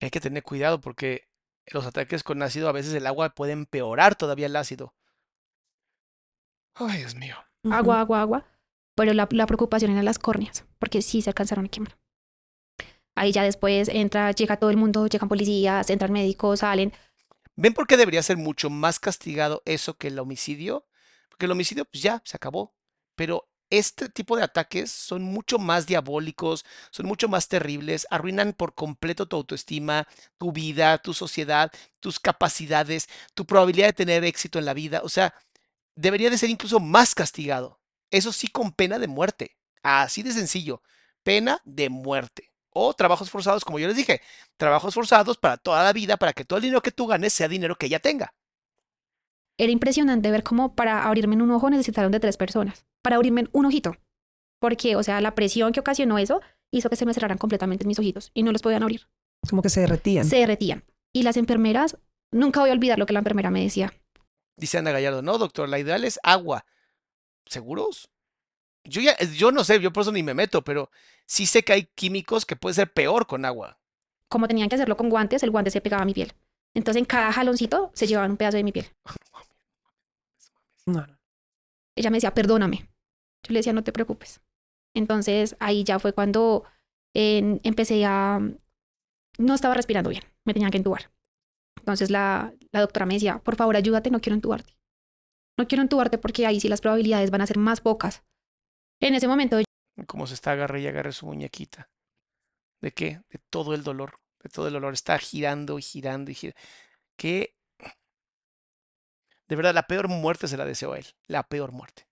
Hay 0.02 0.10
que 0.10 0.20
tener 0.20 0.42
cuidado 0.42 0.82
porque 0.82 1.28
los 1.72 1.86
ataques 1.86 2.24
con 2.24 2.42
ácido 2.42 2.70
a 2.70 2.74
veces 2.74 2.94
el 2.94 3.08
agua 3.08 3.30
puede 3.30 3.54
empeorar 3.54 4.16
todavía 4.16 4.46
el 4.46 4.56
ácido. 4.56 4.94
Ay, 6.76 7.00
Dios 7.00 7.16
mío. 7.16 7.36
Agua, 7.70 8.00
agua, 8.02 8.22
agua. 8.22 8.46
Pero 8.96 9.14
la, 9.14 9.28
la 9.32 9.46
preocupación 9.46 9.92
era 9.92 10.04
las 10.04 10.20
córneas, 10.20 10.66
porque 10.80 11.02
sí 11.02 11.22
se 11.22 11.30
alcanzaron 11.30 11.66
a 11.66 11.70
quemar. 11.70 11.98
Ahí 13.16 13.32
ya 13.32 13.44
después 13.44 13.90
entra, 13.90 14.32
llega 14.32 14.58
todo 14.58 14.70
el 14.70 14.78
mundo, 14.78 15.08
llegan 15.08 15.30
policías, 15.30 15.90
entran 15.90 16.12
médicos, 16.12 16.60
salen. 16.60 16.94
¿Ven 17.56 17.74
por 17.74 17.88
qué 17.88 17.98
debería 17.98 18.24
ser 18.24 18.38
mucho 18.38 18.70
más 18.70 19.00
castigado 19.00 19.62
eso 19.66 19.98
que 19.98 20.08
el 20.08 20.20
homicidio? 20.20 20.88
Porque 21.30 21.46
el 21.46 21.52
homicidio, 21.52 21.86
pues 21.86 22.02
ya, 22.02 22.22
se 22.26 22.38
acabó. 22.38 22.74
Pero 23.16 23.51
este 23.72 24.10
tipo 24.10 24.38
de 24.38 24.44
ataques 24.44 24.92
son 24.92 25.24
mucho 25.24 25.58
más 25.58 25.88
diabólicos, 25.88 26.66
son 26.92 27.08
mucho 27.08 27.28
más 27.28 27.48
terribles, 27.48 28.06
arruinan 28.12 28.54
por 28.54 28.76
completo 28.76 29.28
tu 29.28 29.38
autoestima, 29.38 30.08
tu 30.38 30.52
vida, 30.52 31.00
tu 31.00 31.14
sociedad, 31.14 31.72
tus 32.00 32.20
capacidades, 32.20 33.08
tu 33.34 33.46
probabilidad 33.46 33.88
de 33.88 33.94
tener 33.94 34.24
éxito 34.24 34.60
en 34.60 34.66
la 34.66 34.74
vida. 34.74 35.02
O 35.04 35.10
sea, 35.10 35.34
debería 35.96 36.30
de 36.30 36.38
ser 36.38 36.50
incluso 36.50 36.80
más 36.80 37.16
castigado. 37.16 37.80
Eso 38.12 38.34
sí 38.34 38.48
con 38.48 38.72
pena 38.74 39.00
de 39.00 39.08
muerte. 39.08 39.58
Así 39.82 40.22
de 40.22 40.34
sencillo. 40.34 40.84
Pena 41.24 41.62
de 41.64 41.90
muerte. 41.90 42.52
O 42.70 42.94
trabajos 42.94 43.30
forzados, 43.30 43.66
como 43.66 43.80
yo 43.80 43.88
les 43.88 43.98
dije, 43.98 44.22
trabajos 44.58 44.94
forzados 44.94 45.38
para 45.38 45.58
toda 45.58 45.84
la 45.84 45.94
vida, 45.94 46.18
para 46.18 46.34
que 46.34 46.46
todo 46.46 46.58
el 46.58 46.64
dinero 46.64 46.82
que 46.82 46.92
tú 46.92 47.08
ganes 47.08 47.34
sea 47.34 47.48
dinero 47.48 47.78
que 47.78 47.88
ella 47.88 48.00
tenga. 48.00 48.34
Era 49.58 49.72
impresionante 49.72 50.32
ver 50.32 50.44
cómo 50.44 50.76
para 50.76 51.06
abrirme 51.06 51.36
en 51.36 51.42
un 51.42 51.52
ojo 51.52 51.70
necesitaron 51.70 52.12
de 52.12 52.20
tres 52.20 52.38
personas, 52.38 52.86
para 53.02 53.16
abrirme 53.16 53.48
un 53.52 53.66
ojito. 53.66 53.96
Porque, 54.60 54.96
o 54.96 55.04
sea, 55.04 55.22
la 55.22 55.36
presión 55.36 55.72
que 55.72 55.80
ocasionó 55.80 56.18
eso 56.18 56.42
hizo 56.72 56.90
que 56.90 56.96
se 56.96 57.06
me 57.06 57.14
cerraran 57.14 57.38
completamente 57.38 57.86
mis 57.86 58.00
ojitos 58.00 58.32
y 58.34 58.44
no 58.44 58.52
los 58.52 58.62
podían 58.62 58.84
abrir. 58.84 59.08
Como 59.50 59.62
que 59.62 59.70
se 59.70 59.82
derretían. 59.82 60.26
Se 60.26 60.38
derretían. 60.38 60.84
Y 61.14 61.24
las 61.24 61.38
enfermeras, 61.38 61.98
nunca 62.32 62.60
voy 62.60 62.70
a 62.70 62.74
olvidar 62.74 63.00
lo 63.00 63.06
que 63.06 63.14
la 63.14 63.20
enfermera 63.20 63.50
me 63.50 63.64
decía. 63.64 63.94
Dice 64.56 64.78
Ana 64.78 64.92
Gallardo, 64.92 65.22
no, 65.22 65.38
doctor, 65.38 65.68
la 65.68 65.80
ideal 65.80 66.04
es 66.04 66.20
agua. 66.24 66.66
¿Seguros? 67.46 68.10
Yo 68.84 69.02
ya, 69.02 69.18
yo 69.20 69.52
no 69.52 69.64
sé, 69.64 69.80
yo 69.80 69.92
por 69.92 70.02
eso 70.02 70.12
ni 70.12 70.24
me 70.24 70.34
meto, 70.34 70.64
pero 70.64 70.90
sí 71.26 71.46
sé 71.46 71.64
que 71.64 71.74
hay 71.74 71.84
químicos 71.96 72.46
que 72.46 72.56
puede 72.56 72.76
ser 72.76 72.92
peor 72.92 73.28
con 73.28 73.46
agua. 73.46 73.80
Como 74.28 74.48
tenían 74.48 74.70
que 74.70 74.76
hacerlo 74.76 74.96
con 74.96 75.10
guantes, 75.10 75.44
el 75.44 75.52
guante 75.52 75.72
se 75.72 75.82
pegaba 75.82 76.04
a 76.04 76.06
mi 76.06 76.14
piel. 76.14 76.34
Entonces 76.74 77.00
en 77.00 77.06
cada 77.06 77.34
jaloncito 77.34 77.92
se 77.94 78.08
llevaban 78.08 78.32
un 78.32 78.38
pedazo 78.38 78.58
de 78.58 78.64
mi 78.64 78.72
piel. 78.72 78.86
No, 80.86 81.06
no. 81.06 81.20
Ella 81.96 82.10
me 82.10 82.18
decía, 82.18 82.34
perdóname. 82.34 82.91
Yo 83.44 83.54
le 83.54 83.60
decía, 83.60 83.74
no 83.74 83.84
te 83.84 83.92
preocupes. 83.92 84.42
Entonces 84.94 85.56
ahí 85.60 85.84
ya 85.84 86.00
fue 86.00 86.14
cuando 86.14 86.64
empecé 87.14 88.06
a... 88.06 88.40
No 89.38 89.56
estaba 89.56 89.74
respirando 89.74 90.10
bien, 90.10 90.24
me 90.46 90.54
tenían 90.54 90.72
que 90.72 90.78
entubar. 90.78 91.12
Entonces 91.78 92.10
la, 92.10 92.54
la 92.72 92.82
doctora 92.82 93.06
me 93.06 93.16
decía, 93.16 93.40
por 93.40 93.56
favor 93.56 93.76
ayúdate, 93.76 94.12
no 94.12 94.20
quiero 94.20 94.36
entubarte. 94.36 94.78
No 95.58 95.68
quiero 95.68 95.82
entubarte 95.82 96.18
porque 96.18 96.46
ahí 96.46 96.60
sí 96.60 96.68
las 96.68 96.82
probabilidades 96.82 97.32
van 97.32 97.42
a 97.42 97.48
ser 97.48 97.58
más 97.58 97.82
pocas. 97.82 98.24
En 99.00 99.16
ese 99.16 99.28
momento... 99.28 99.58
Como 100.08 100.28
se 100.28 100.34
está 100.34 100.52
agarre 100.52 100.82
y 100.82 100.88
agarre 100.88 101.12
su 101.12 101.26
muñequita. 101.26 101.90
¿De 102.82 102.92
qué? 102.92 103.22
De 103.30 103.40
todo 103.50 103.74
el 103.74 103.84
dolor. 103.84 104.20
De 104.42 104.50
todo 104.50 104.68
el 104.68 104.74
dolor. 104.74 104.94
Está 104.94 105.18
girando 105.20 105.78
y 105.78 105.82
girando 105.82 106.32
y 106.32 106.36
girando. 106.36 106.60
Que... 107.18 107.56
De 109.48 109.56
verdad, 109.56 109.74
la 109.74 109.88
peor 109.88 110.08
muerte 110.08 110.48
se 110.48 110.58
la 110.58 110.66
deseo 110.66 110.94
a 110.94 111.00
él. 111.00 111.06
La 111.28 111.44
peor 111.44 111.72
muerte. 111.72 112.08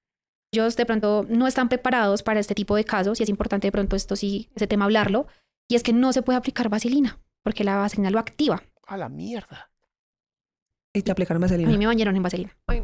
Ellos 0.51 0.75
de 0.75 0.85
pronto 0.85 1.25
no 1.29 1.47
están 1.47 1.69
preparados 1.69 2.23
para 2.23 2.39
este 2.39 2.55
tipo 2.55 2.75
de 2.75 2.83
casos 2.83 3.19
y 3.19 3.23
es 3.23 3.29
importante 3.29 3.67
de 3.67 3.71
pronto 3.71 3.95
esto 3.95 4.15
sí, 4.15 4.49
ese 4.55 4.67
tema 4.67 4.85
hablarlo. 4.85 5.27
Y 5.67 5.75
es 5.75 5.83
que 5.83 5.93
no 5.93 6.11
se 6.13 6.21
puede 6.23 6.37
aplicar 6.37 6.69
vaselina 6.69 7.19
porque 7.43 7.63
la 7.63 7.77
vaselina 7.77 8.09
lo 8.09 8.19
activa. 8.19 8.63
A 8.87 8.97
la 8.97 9.09
mierda. 9.09 9.71
Y 10.93 11.03
te 11.03 11.11
aplicaron 11.11 11.43
A 11.43 11.45
vaselina. 11.45 11.69
mí 11.69 11.77
me 11.77 11.85
bañaron 11.85 12.15
en 12.15 12.23
vaselina. 12.23 12.57
Ay. 12.67 12.83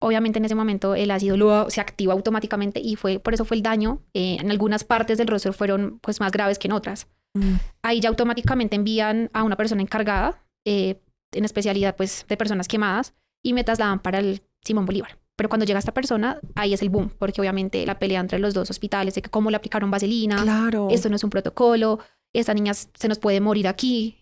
Obviamente 0.00 0.38
en 0.38 0.44
ese 0.44 0.54
momento 0.54 0.94
el 0.94 1.10
ácido 1.10 1.36
lo, 1.36 1.68
se 1.70 1.80
activa 1.80 2.12
automáticamente 2.14 2.80
y 2.80 2.94
fue 2.96 3.18
por 3.18 3.34
eso 3.34 3.44
fue 3.44 3.56
el 3.56 3.62
daño. 3.62 4.02
eh, 4.14 4.36
en 4.40 4.50
algunas 4.50 4.84
partes 4.84 5.18
del 5.18 5.26
rostro 5.26 5.52
fueron 5.52 5.98
pues 6.00 6.20
más 6.20 6.32
graves 6.32 6.58
que 6.58 6.68
en 6.68 6.72
otras. 6.72 7.08
Mm. 7.34 7.56
Ahí 7.82 8.00
ya 8.00 8.08
automáticamente 8.08 8.76
envían 8.76 9.28
a 9.34 9.42
una 9.42 9.56
persona 9.56 9.82
encargada, 9.82 10.42
eh, 10.64 11.02
en 11.32 11.44
especialidad 11.44 11.96
pues 11.96 12.24
de 12.28 12.36
personas 12.36 12.68
quemadas, 12.68 13.14
y 13.42 13.52
me 13.52 13.64
trasladan 13.64 14.00
para 14.00 14.20
el 14.20 14.42
Simón 14.64 14.86
Bolívar. 14.86 15.18
Pero 15.38 15.48
cuando 15.48 15.64
llega 15.64 15.78
esta 15.78 15.94
persona, 15.94 16.40
ahí 16.56 16.74
es 16.74 16.82
el 16.82 16.90
boom, 16.90 17.10
porque 17.16 17.40
obviamente 17.40 17.86
la 17.86 18.00
pelea 18.00 18.18
entre 18.18 18.40
los 18.40 18.54
dos 18.54 18.70
hospitales 18.70 19.14
de 19.14 19.22
que 19.22 19.30
cómo 19.30 19.50
le 19.50 19.56
aplicaron 19.56 19.88
vaselina, 19.88 20.42
Claro. 20.42 20.88
esto 20.90 21.08
no 21.08 21.14
es 21.14 21.22
un 21.22 21.30
protocolo, 21.30 22.00
esta 22.34 22.54
niña 22.54 22.74
se 22.74 23.06
nos 23.06 23.20
puede 23.20 23.40
morir 23.40 23.68
aquí. 23.68 24.20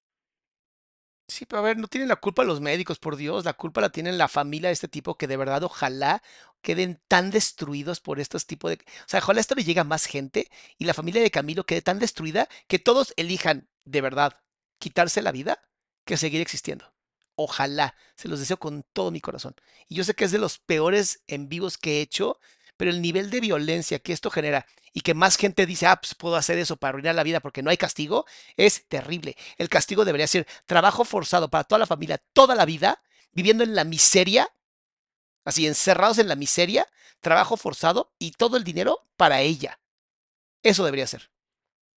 Sí, 1.26 1.47
pero 1.47 1.60
a 1.60 1.64
ver, 1.64 1.78
no 1.78 1.88
tienen 1.88 2.10
la 2.10 2.16
culpa 2.16 2.44
los 2.44 2.60
médicos, 2.60 2.98
por 2.98 3.16
Dios, 3.16 3.47
la 3.47 3.55
culpa 3.55 3.80
la 3.80 3.88
tienen 3.88 4.18
la 4.18 4.28
familia 4.28 4.68
de 4.68 4.74
este 4.74 4.88
tipo 4.88 5.16
que 5.16 5.26
de 5.26 5.38
verdad 5.38 5.62
ojalá 5.62 6.22
queden 6.60 7.01
tan 7.09 7.30
destruidos 7.30 8.01
por 8.01 8.20
estos 8.20 8.47
tipos 8.47 8.70
de... 8.70 8.76
O 8.76 9.09
sea, 9.09 9.20
ojalá 9.20 9.40
esto 9.40 9.55
le 9.55 9.64
llegue 9.64 9.80
a 9.80 9.84
más 9.84 10.05
gente 10.05 10.51
y 10.76 10.84
la 10.84 10.93
familia 10.93 11.22
de 11.22 11.30
Camilo 11.30 11.64
quede 11.64 11.80
tan 11.80 11.98
destruida 11.98 12.47
que 12.68 12.78
todos 12.78 13.14
elijan 13.16 13.70
de 13.86 14.02
verdad 14.02 14.34
quitarse 14.78 15.22
la 15.22 15.32
vida 15.32 15.62
que 16.05 16.18
seguir 16.18 16.43
existiendo. 16.43 16.95
Ojalá, 17.37 17.95
se 18.17 18.29
los 18.29 18.41
deseo 18.41 18.59
con 18.59 18.85
todo 18.93 19.11
mi 19.11 19.21
corazón. 19.21 19.55
Y 19.89 19.95
yo 19.95 20.05
sé 20.05 20.15
que 20.15 20.25
es 20.25 20.33
de 20.33 20.39
los 20.39 20.59
peores 20.59 21.23
en 21.27 21.49
vivos 21.49 21.79
que 21.79 21.99
he 21.99 22.01
hecho, 22.01 22.41
pero 22.77 22.91
el 22.91 23.01
nivel 23.01 23.31
de 23.31 23.41
violencia 23.41 23.99
que 23.99 24.13
esto 24.13 24.31
genera 24.31 24.67
y 24.93 25.03
que 25.03 25.15
más 25.15 25.37
gente 25.37 25.67
dice, 25.67 25.87
ah, 25.87 25.97
pues 25.97 26.15
puedo 26.15 26.37
hacer 26.37 26.59
eso 26.59 26.77
para 26.77 26.91
arruinar 26.91 27.15
la 27.15 27.23
vida 27.23 27.41
porque 27.41 27.63
no 27.63 27.69
hay 27.69 27.77
castigo, 27.77 28.25
es 28.57 28.87
terrible. 28.89 29.37
El 29.59 29.69
castigo 29.69 30.07
debería 30.07 30.27
ser 30.27 30.47
trabajo 30.65 31.05
forzado 31.05 31.51
para 31.51 31.65
toda 31.65 31.79
la 31.79 31.87
familia, 31.87 32.23
toda 32.33 32.55
la 32.55 32.65
vida, 32.65 33.03
viviendo 33.33 33.63
en 33.63 33.75
la 33.75 33.85
miseria, 33.85 34.51
así 35.45 35.67
encerrados 35.67 36.19
en 36.19 36.29
la 36.29 36.35
miseria, 36.35 36.87
trabajo 37.21 37.59
forzado 37.59 38.13
y 38.19 38.31
todo 38.33 38.57
el 38.57 38.65
dinero 38.65 39.07
para 39.19 39.43
ella. 39.43 39.79
Eso 40.63 40.85
debería 40.85 41.07
ser. 41.07 41.31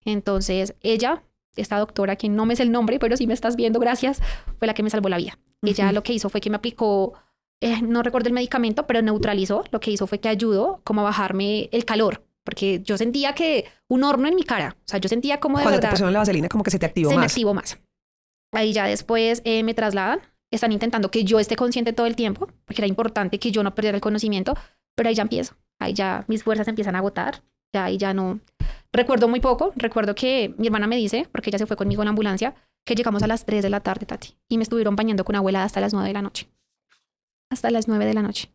Entonces 0.03 0.76
ella, 0.82 1.24
esta 1.55 1.77
doctora, 1.77 2.15
quien 2.15 2.35
no 2.35 2.45
me 2.45 2.53
es 2.53 2.59
el 2.59 2.71
nombre, 2.71 2.99
pero 2.99 3.17
si 3.17 3.27
me 3.27 3.34
estás 3.34 3.55
viendo, 3.55 3.80
gracias, 3.80 4.21
fue 4.57 4.67
la 4.67 4.73
que 4.73 4.84
me 4.84 4.89
salvó 4.89 5.09
la 5.09 5.17
vida. 5.17 5.38
Ella 5.61 5.85
Ujú. 5.85 5.95
lo 5.95 6.03
que 6.03 6.13
hizo 6.13 6.30
fue 6.30 6.39
que 6.41 6.49
me 6.49 6.55
aplicó 6.57 7.13
eh, 7.61 7.81
no 7.81 8.03
recuerdo 8.03 8.27
el 8.30 8.34
medicamento, 8.34 8.88
pero 8.88 9.01
neutralizó. 9.01 9.63
Lo 9.71 9.80
que 9.81 9.91
hizo 9.91 10.07
fue 10.07 10.19
que 10.19 10.30
ayudó 10.30 10.80
como 10.85 11.01
a 11.01 11.03
bajarme 11.05 11.67
el 11.73 11.84
calor, 11.84 12.23
porque 12.45 12.81
yo 12.84 12.97
sentía 12.97 13.34
que 13.35 13.65
un 13.89 14.03
horno 14.05 14.27
en 14.30 14.35
mi 14.35 14.43
cara. 14.43 14.77
O 14.80 14.88
sea, 14.88 14.99
yo 14.99 15.09
sentía 15.09 15.39
como 15.41 15.57
de 15.57 15.63
Cuando 15.63 15.80
te 15.80 15.81
verdad 15.81 15.91
pusieron 15.91 16.13
la 16.13 16.19
vaselina, 16.19 16.47
como 16.47 16.63
que 16.63 16.71
se 16.71 16.80
te 16.80 16.85
activó 16.85 17.09
se 17.09 17.15
me 17.17 17.23
más. 17.23 17.31
activó 17.34 17.53
más. 17.53 17.77
Ahí 18.53 18.71
ya 18.71 18.85
después 18.85 19.41
eh, 19.43 19.63
me 19.63 19.73
trasladan. 19.73 20.21
Están 20.51 20.71
intentando 20.71 21.11
que 21.11 21.26
yo 21.26 21.39
esté 21.39 21.55
consciente 21.55 21.91
todo 21.93 22.07
el 22.07 22.15
tiempo, 22.15 22.47
porque 22.65 22.81
era 22.81 22.88
importante 22.88 23.38
que 23.39 23.51
yo 23.51 23.61
no 23.61 23.76
perdiera 23.76 23.95
el 23.97 24.01
conocimiento, 24.01 24.55
pero 24.95 25.09
ahí 25.09 25.15
ya 25.15 25.21
empiezo. 25.23 25.55
Ahí 25.80 25.93
ya 25.93 26.23
mis 26.27 26.43
fuerzas 26.43 26.67
empiezan 26.67 26.95
a 26.95 26.99
agotar. 26.99 27.43
Ya 27.73 27.84
ahí 27.85 27.97
ya 27.97 28.13
no. 28.13 28.39
Recuerdo 28.91 29.27
muy 29.27 29.39
poco. 29.39 29.73
Recuerdo 29.75 30.15
que 30.15 30.53
mi 30.57 30.67
hermana 30.67 30.87
me 30.87 30.95
dice, 30.95 31.27
porque 31.31 31.49
ella 31.49 31.59
se 31.59 31.65
fue 31.65 31.77
conmigo 31.77 32.01
en 32.01 32.05
la 32.05 32.09
ambulancia, 32.09 32.55
que 32.85 32.95
llegamos 32.95 33.23
a 33.23 33.27
las 33.27 33.45
3 33.45 33.63
de 33.63 33.69
la 33.69 33.81
tarde, 33.81 34.05
Tati, 34.05 34.37
y 34.47 34.57
me 34.57 34.63
estuvieron 34.63 34.95
bañando 34.95 35.25
con 35.25 35.35
abuela 35.35 35.63
hasta 35.63 35.79
las 35.81 35.93
9 35.93 36.07
de 36.07 36.13
la 36.13 36.21
noche. 36.21 36.49
Hasta 37.49 37.71
las 37.71 37.87
9 37.87 38.05
de 38.05 38.13
la 38.13 38.21
noche. 38.21 38.51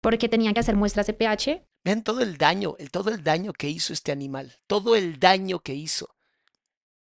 Porque 0.00 0.28
tenían 0.28 0.54
que 0.54 0.60
hacer 0.60 0.76
muestras 0.76 1.06
de 1.06 1.12
pH. 1.12 1.66
Vean 1.84 2.02
todo 2.02 2.20
el 2.20 2.36
daño, 2.36 2.74
el, 2.78 2.90
todo 2.90 3.10
el 3.10 3.22
daño 3.22 3.52
que 3.52 3.68
hizo 3.68 3.92
este 3.92 4.12
animal, 4.12 4.54
todo 4.66 4.96
el 4.96 5.18
daño 5.18 5.60
que 5.60 5.74
hizo. 5.74 6.14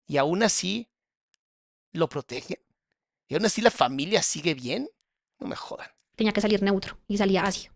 Y 0.07 0.17
aún 0.17 0.43
así 0.43 0.89
lo 1.93 2.09
protegen. 2.09 2.59
Y 3.29 3.35
aún 3.35 3.45
así 3.47 3.61
la 3.61 3.71
familia 3.71 4.23
sigue 4.23 4.55
bien. 4.55 4.89
No 5.39 5.47
me 5.47 5.57
jodan. 5.57 5.89
Tenía 6.17 6.33
que 6.33 6.41
salir 6.41 6.63
neutro 6.63 6.99
y 7.07 7.19
salía 7.19 7.45
ácido. 7.45 7.75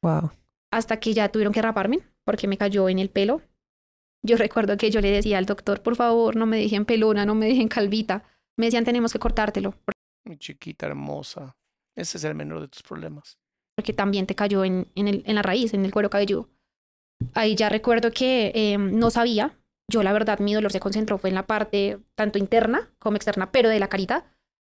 Wow. 0.00 0.30
hasta 0.70 1.00
que 1.00 1.12
ya 1.12 1.28
tuvieron 1.28 1.52
que 1.52 1.60
raparme 1.60 2.00
porque 2.24 2.46
me 2.46 2.56
cayó 2.56 2.88
en 2.88 2.98
el 2.98 3.10
pelo. 3.10 3.42
Yo 4.24 4.36
recuerdo 4.36 4.76
que 4.76 4.90
yo 4.90 5.00
le 5.00 5.10
decía 5.10 5.38
al 5.38 5.46
doctor, 5.46 5.82
por 5.82 5.96
favor, 5.96 6.36
no 6.36 6.46
me 6.46 6.58
dejen 6.58 6.84
pelona, 6.84 7.24
no 7.24 7.34
me 7.34 7.46
dejen 7.46 7.68
calvita. 7.68 8.24
Me 8.58 8.66
decían, 8.66 8.84
tenemos 8.84 9.12
que 9.12 9.18
cortártelo 9.18 9.74
Mi 10.24 10.36
chiquita 10.36 10.86
hermosa. 10.86 11.56
Ese 11.96 12.18
es 12.18 12.24
el 12.24 12.34
menor 12.34 12.60
de 12.60 12.68
tus 12.68 12.82
problemas. 12.82 13.38
porque 13.76 13.92
también 13.92 14.26
te 14.26 14.34
cayó 14.34 14.64
en, 14.64 14.90
en, 14.96 15.06
el- 15.08 15.22
en 15.24 15.34
la 15.36 15.42
raíz, 15.42 15.72
en 15.72 15.84
el 15.84 15.92
cuero 15.92 16.10
cabelludo. 16.10 16.48
Ahí 17.34 17.54
ya 17.54 17.68
recuerdo 17.68 18.10
que 18.10 18.50
eh, 18.54 18.76
no 18.78 19.10
sabía. 19.10 19.56
Yo, 19.90 20.02
la 20.02 20.12
verdad, 20.12 20.40
mi 20.40 20.52
dolor 20.52 20.72
se 20.72 20.80
concentró 20.80 21.16
fue 21.18 21.30
en 21.30 21.34
la 21.36 21.46
parte 21.46 21.98
tanto 22.16 22.38
interna 22.38 22.92
como 22.98 23.16
externa, 23.16 23.52
pero 23.52 23.68
de 23.68 23.78
la 23.78 23.88
carita. 23.88 24.36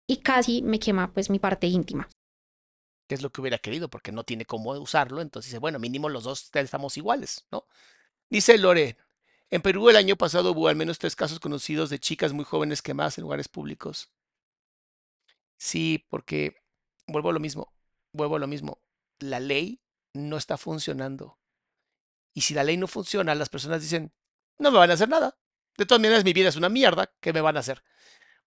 Y 0.08 0.18
casi 0.18 0.62
me 0.62 0.78
quema, 0.80 1.12
pues, 1.12 1.30
mi 1.30 1.38
parte 1.38 1.66
íntima. 1.68 2.08
Que 3.08 3.14
es 3.14 3.22
lo 3.22 3.30
que 3.30 3.40
hubiera 3.40 3.58
querido, 3.58 3.88
porque 3.88 4.10
no 4.12 4.24
tiene 4.24 4.44
cómo 4.44 4.72
usarlo. 4.72 5.20
Entonces 5.20 5.50
dice, 5.52 5.58
bueno, 5.60 5.78
mínimo 5.78 6.08
los 6.08 6.24
dos 6.24 6.50
estamos 6.54 6.96
iguales, 6.96 7.46
¿no? 7.52 7.66
Dice 8.30 8.58
Lore, 8.58 8.96
en 9.50 9.62
Perú 9.62 9.88
el 9.88 9.96
año 9.96 10.16
pasado 10.16 10.52
hubo 10.52 10.68
al 10.68 10.76
menos 10.76 10.98
tres 10.98 11.16
casos 11.16 11.40
conocidos 11.40 11.90
de 11.90 11.98
chicas 11.98 12.32
muy 12.32 12.44
jóvenes 12.44 12.82
quemadas 12.82 13.18
en 13.18 13.22
lugares 13.22 13.48
públicos. 13.48 14.10
Sí, 15.56 16.06
porque 16.08 16.56
vuelvo 17.06 17.30
a 17.30 17.32
lo 17.32 17.40
mismo, 17.40 17.72
vuelvo 18.12 18.36
a 18.36 18.38
lo 18.38 18.46
mismo. 18.46 18.80
La 19.18 19.40
ley 19.40 19.80
no 20.12 20.36
está 20.36 20.56
funcionando. 20.56 21.38
Y 22.34 22.42
si 22.42 22.54
la 22.54 22.64
ley 22.64 22.76
no 22.76 22.86
funciona, 22.86 23.34
las 23.34 23.48
personas 23.48 23.82
dicen, 23.82 24.12
no 24.58 24.70
me 24.70 24.78
van 24.78 24.90
a 24.90 24.94
hacer 24.94 25.08
nada. 25.08 25.36
De 25.76 25.86
todas 25.86 26.00
maneras, 26.00 26.24
mi 26.24 26.32
vida 26.32 26.48
es 26.48 26.56
una 26.56 26.68
mierda, 26.68 27.12
¿qué 27.20 27.32
me 27.32 27.40
van 27.40 27.56
a 27.56 27.60
hacer? 27.60 27.82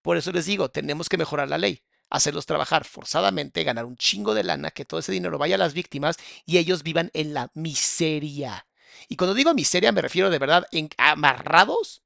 Por 0.02 0.18
eso 0.18 0.32
les 0.32 0.45
digo, 0.45 0.69
tenemos 0.69 1.10
que 1.10 1.18
mejorar 1.18 1.49
la 1.49 1.57
ley, 1.57 1.84
hacerlos 2.10 2.45
trabajar 2.45 2.86
forzadamente, 2.86 3.64
ganar 3.64 3.86
un 3.86 3.98
chingo 3.98 4.34
de 4.34 4.44
lana, 4.44 4.72
que 4.72 4.86
todo 4.86 4.99
ese 4.99 5.11
dinero 5.11 5.38
vaya 5.38 5.56
a 5.56 5.60
las 5.60 5.73
víctimas 5.73 6.18
y 6.45 6.57
ellos 6.57 6.84
vivan 6.84 7.10
en 7.14 7.34
la 7.34 7.52
miseria. 7.53 8.68
Y 9.07 9.15
cuando 9.15 9.34
digo 9.34 9.53
miseria 9.53 9.91
me 9.91 10.01
refiero 10.01 10.30
de 10.30 10.39
verdad 10.39 10.68
en 10.72 10.89
amarrados, 10.97 12.03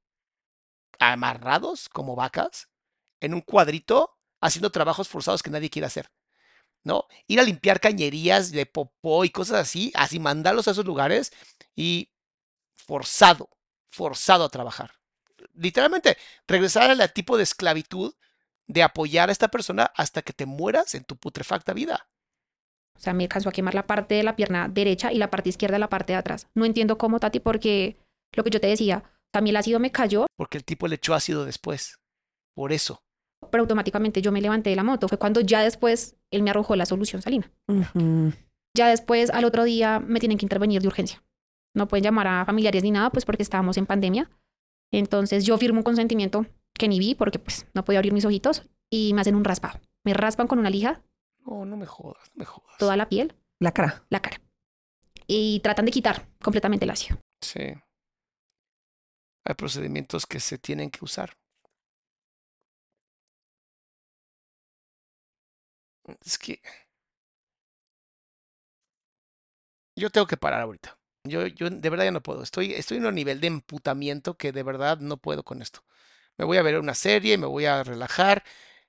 amarrados 0.98 1.88
como 1.88 2.16
vacas, 2.16 2.68
en 3.20 3.34
un 3.34 3.40
cuadrito, 3.40 4.18
haciendo 4.40 4.70
trabajos 4.70 5.08
forzados 5.08 5.42
que 5.42 5.50
nadie 5.50 5.70
quiere 5.70 5.86
hacer. 5.86 6.10
¿No? 6.84 7.06
Ir 7.26 7.40
a 7.40 7.42
limpiar 7.42 7.80
cañerías 7.80 8.52
de 8.52 8.64
popó 8.64 9.24
y 9.24 9.30
cosas 9.30 9.60
así, 9.60 9.92
así 9.96 10.20
mandarlos 10.20 10.68
a 10.68 10.70
esos 10.70 10.84
lugares 10.84 11.32
y 11.74 12.12
forzado, 12.74 13.50
forzado 13.90 14.44
a 14.44 14.48
trabajar. 14.48 14.92
Literalmente, 15.54 16.16
regresar 16.46 16.90
al 16.90 17.12
tipo 17.12 17.36
de 17.36 17.42
esclavitud 17.42 18.14
de 18.66 18.82
apoyar 18.82 19.28
a 19.28 19.32
esta 19.32 19.48
persona 19.48 19.92
hasta 19.96 20.22
que 20.22 20.32
te 20.32 20.46
mueras 20.46 20.94
en 20.94 21.04
tu 21.04 21.16
putrefacta 21.16 21.72
vida. 21.72 22.08
O 22.96 23.00
sea, 23.00 23.12
me 23.12 23.24
alcanzó 23.24 23.48
a 23.48 23.52
quemar 23.52 23.74
la 23.74 23.86
parte 23.86 24.14
de 24.14 24.22
la 24.22 24.36
pierna 24.36 24.68
derecha 24.68 25.12
y 25.12 25.18
la 25.18 25.30
parte 25.30 25.48
izquierda 25.50 25.78
la 25.78 25.88
parte 25.88 26.12
de 26.12 26.18
atrás. 26.18 26.48
No 26.54 26.64
entiendo 26.64 26.98
cómo, 26.98 27.20
Tati, 27.20 27.40
porque 27.40 27.96
lo 28.32 28.42
que 28.44 28.50
yo 28.50 28.60
te 28.60 28.66
decía, 28.66 29.04
también 29.30 29.52
el 29.52 29.58
ácido 29.60 29.78
me 29.80 29.90
cayó, 29.92 30.26
Porque 30.36 30.58
el 30.58 30.64
tipo 30.64 30.88
le 30.88 30.96
echó 30.96 31.14
ácido 31.14 31.44
después. 31.44 31.98
Por 32.54 32.72
eso. 32.72 33.02
pero 33.50 33.62
automáticamente 33.62 34.22
yo 34.22 34.32
me 34.32 34.40
levanté 34.40 34.70
de 34.70 34.76
la 34.76 34.82
moto. 34.82 35.08
Fue 35.08 35.18
cuando 35.18 35.40
ya 35.40 35.62
después 35.62 36.16
él 36.30 36.42
me 36.42 36.50
arrojó 36.50 36.74
la 36.74 36.86
solución 36.86 37.22
salina. 37.22 37.50
Ujú. 37.68 38.32
Ya 38.76 38.88
después, 38.88 39.30
al 39.30 39.44
otro 39.44 39.64
día, 39.64 40.00
me 40.00 40.20
tienen 40.20 40.36
que 40.38 40.44
intervenir 40.44 40.80
de 40.82 40.88
urgencia. 40.88 41.22
No 41.74 41.86
pueden 41.88 42.04
llamar 42.04 42.26
a 42.26 42.44
familiares 42.46 42.82
ni 42.82 42.90
nada, 42.90 43.10
pues 43.10 43.24
porque 43.24 43.42
estábamos 43.42 43.76
en 43.76 43.86
pandemia. 43.86 44.30
Entonces 44.92 45.44
yo 45.44 45.58
firmo 45.58 45.80
un 45.80 45.84
consentimiento 45.84 46.46
que 46.74 46.88
ni 46.88 46.98
vi 46.98 47.14
porque 47.14 47.38
pues 47.38 47.66
no 47.74 47.84
podía 47.84 47.98
abrir 47.98 48.12
mis 48.12 48.24
ojitos 48.24 48.62
y 48.90 49.12
me 49.14 49.20
hacen 49.20 49.34
un 49.34 49.44
raspado. 49.44 49.80
Me 50.04 50.14
raspan 50.14 50.46
con 50.46 50.58
una 50.58 50.70
lija 50.70 51.02
No, 51.46 51.64
no 51.64 51.76
me 51.76 51.86
jodas, 51.86 52.28
no 52.34 52.40
me 52.40 52.44
jodas. 52.44 52.76
toda 52.78 52.96
la 52.96 53.08
piel, 53.08 53.34
La 53.60 53.72
cara. 53.72 54.04
la 54.10 54.20
cara. 54.20 54.40
Y 55.26 55.60
tratan 55.60 55.84
de 55.86 55.90
quitar 55.92 56.28
completamente 56.42 56.84
el 56.84 56.90
ácido. 56.90 57.18
Sí. 57.40 57.74
Hay 59.44 59.54
procedimientos 59.54 60.26
que 60.26 60.40
se 60.40 60.58
tienen 60.58 60.90
que 60.90 61.04
usar. 61.04 61.36
Es 66.24 66.38
que 66.38 66.60
yo 69.96 70.10
tengo 70.10 70.26
que 70.26 70.36
parar 70.36 70.60
ahorita. 70.60 70.98
Yo, 71.24 71.46
yo 71.46 71.70
de 71.70 71.90
verdad 71.90 72.04
ya 72.04 72.10
no 72.12 72.22
puedo. 72.22 72.42
Estoy, 72.42 72.72
estoy 72.74 72.98
en 72.98 73.06
un 73.06 73.14
nivel 73.14 73.40
de 73.40 73.48
emputamiento 73.48 74.36
que 74.36 74.52
de 74.52 74.62
verdad 74.62 74.98
no 74.98 75.16
puedo 75.16 75.42
con 75.42 75.62
esto. 75.62 75.80
Me 76.36 76.44
voy 76.44 76.58
a 76.58 76.62
ver 76.62 76.78
una 76.78 76.94
serie, 76.94 77.38
me 77.38 77.46
voy 77.46 77.64
a 77.64 77.82
relajar. 77.82 78.44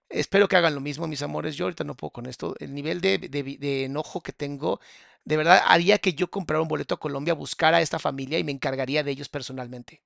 Espero 0.10 0.48
que 0.48 0.56
hagan 0.58 0.76
lo 0.76 0.82
mismo, 0.82 1.08
mis 1.08 1.22
amores. 1.22 1.56
Yo 1.56 1.66
ahorita 1.66 1.84
no 1.84 1.96
puedo 1.96 2.12
con 2.12 2.26
esto. 2.28 2.56
El 2.60 2.74
nivel 2.74 3.02
de, 3.02 3.84
enojo 3.86 4.22
que 4.22 4.32
tengo, 4.34 4.80
de 5.26 5.38
verdad 5.38 5.62
haría 5.66 5.98
que 6.00 6.14
yo 6.14 6.30
comprara 6.30 6.62
un 6.62 6.68
boleto 6.68 6.96
a 6.96 7.00
Colombia, 7.00 7.34
buscara 7.34 7.78
a 7.78 7.82
esta 7.82 8.00
familia 8.00 8.40
y 8.40 8.44
me 8.44 8.52
encargaría 8.54 9.04
de 9.04 9.12
ellos 9.12 9.30
personalmente. 9.30 10.02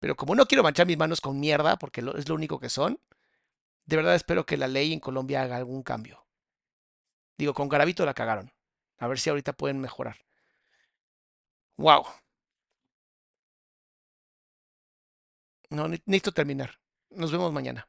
Pero 0.00 0.16
como 0.16 0.34
no 0.34 0.44
quiero 0.46 0.62
manchar 0.62 0.86
mis 0.86 0.98
manos 0.98 1.22
con 1.22 1.40
mierda, 1.40 1.78
porque 1.78 2.02
es 2.18 2.28
lo 2.28 2.34
único 2.34 2.60
que 2.60 2.68
son, 2.68 3.00
de 3.86 3.96
verdad 3.96 4.14
espero 4.16 4.46
que 4.46 4.56
la 4.58 4.68
ley 4.68 4.92
en 4.92 5.00
Colombia 5.00 5.42
haga 5.42 5.56
algún 5.58 5.82
cambio. 5.84 6.26
Digo, 7.36 7.52
con 7.52 7.68
Garavito 7.68 8.06
la 8.06 8.14
cagaron. 8.14 8.50
A 8.98 9.06
ver 9.06 9.18
si 9.18 9.28
ahorita 9.28 9.52
pueden 9.52 9.80
mejorar. 9.82 10.16
Wow. 11.78 12.06
No, 15.70 15.88
ne- 15.88 16.00
necesito 16.06 16.32
terminar. 16.32 16.70
Nos 17.10 17.32
vemos 17.32 17.52
mañana. 17.52 17.88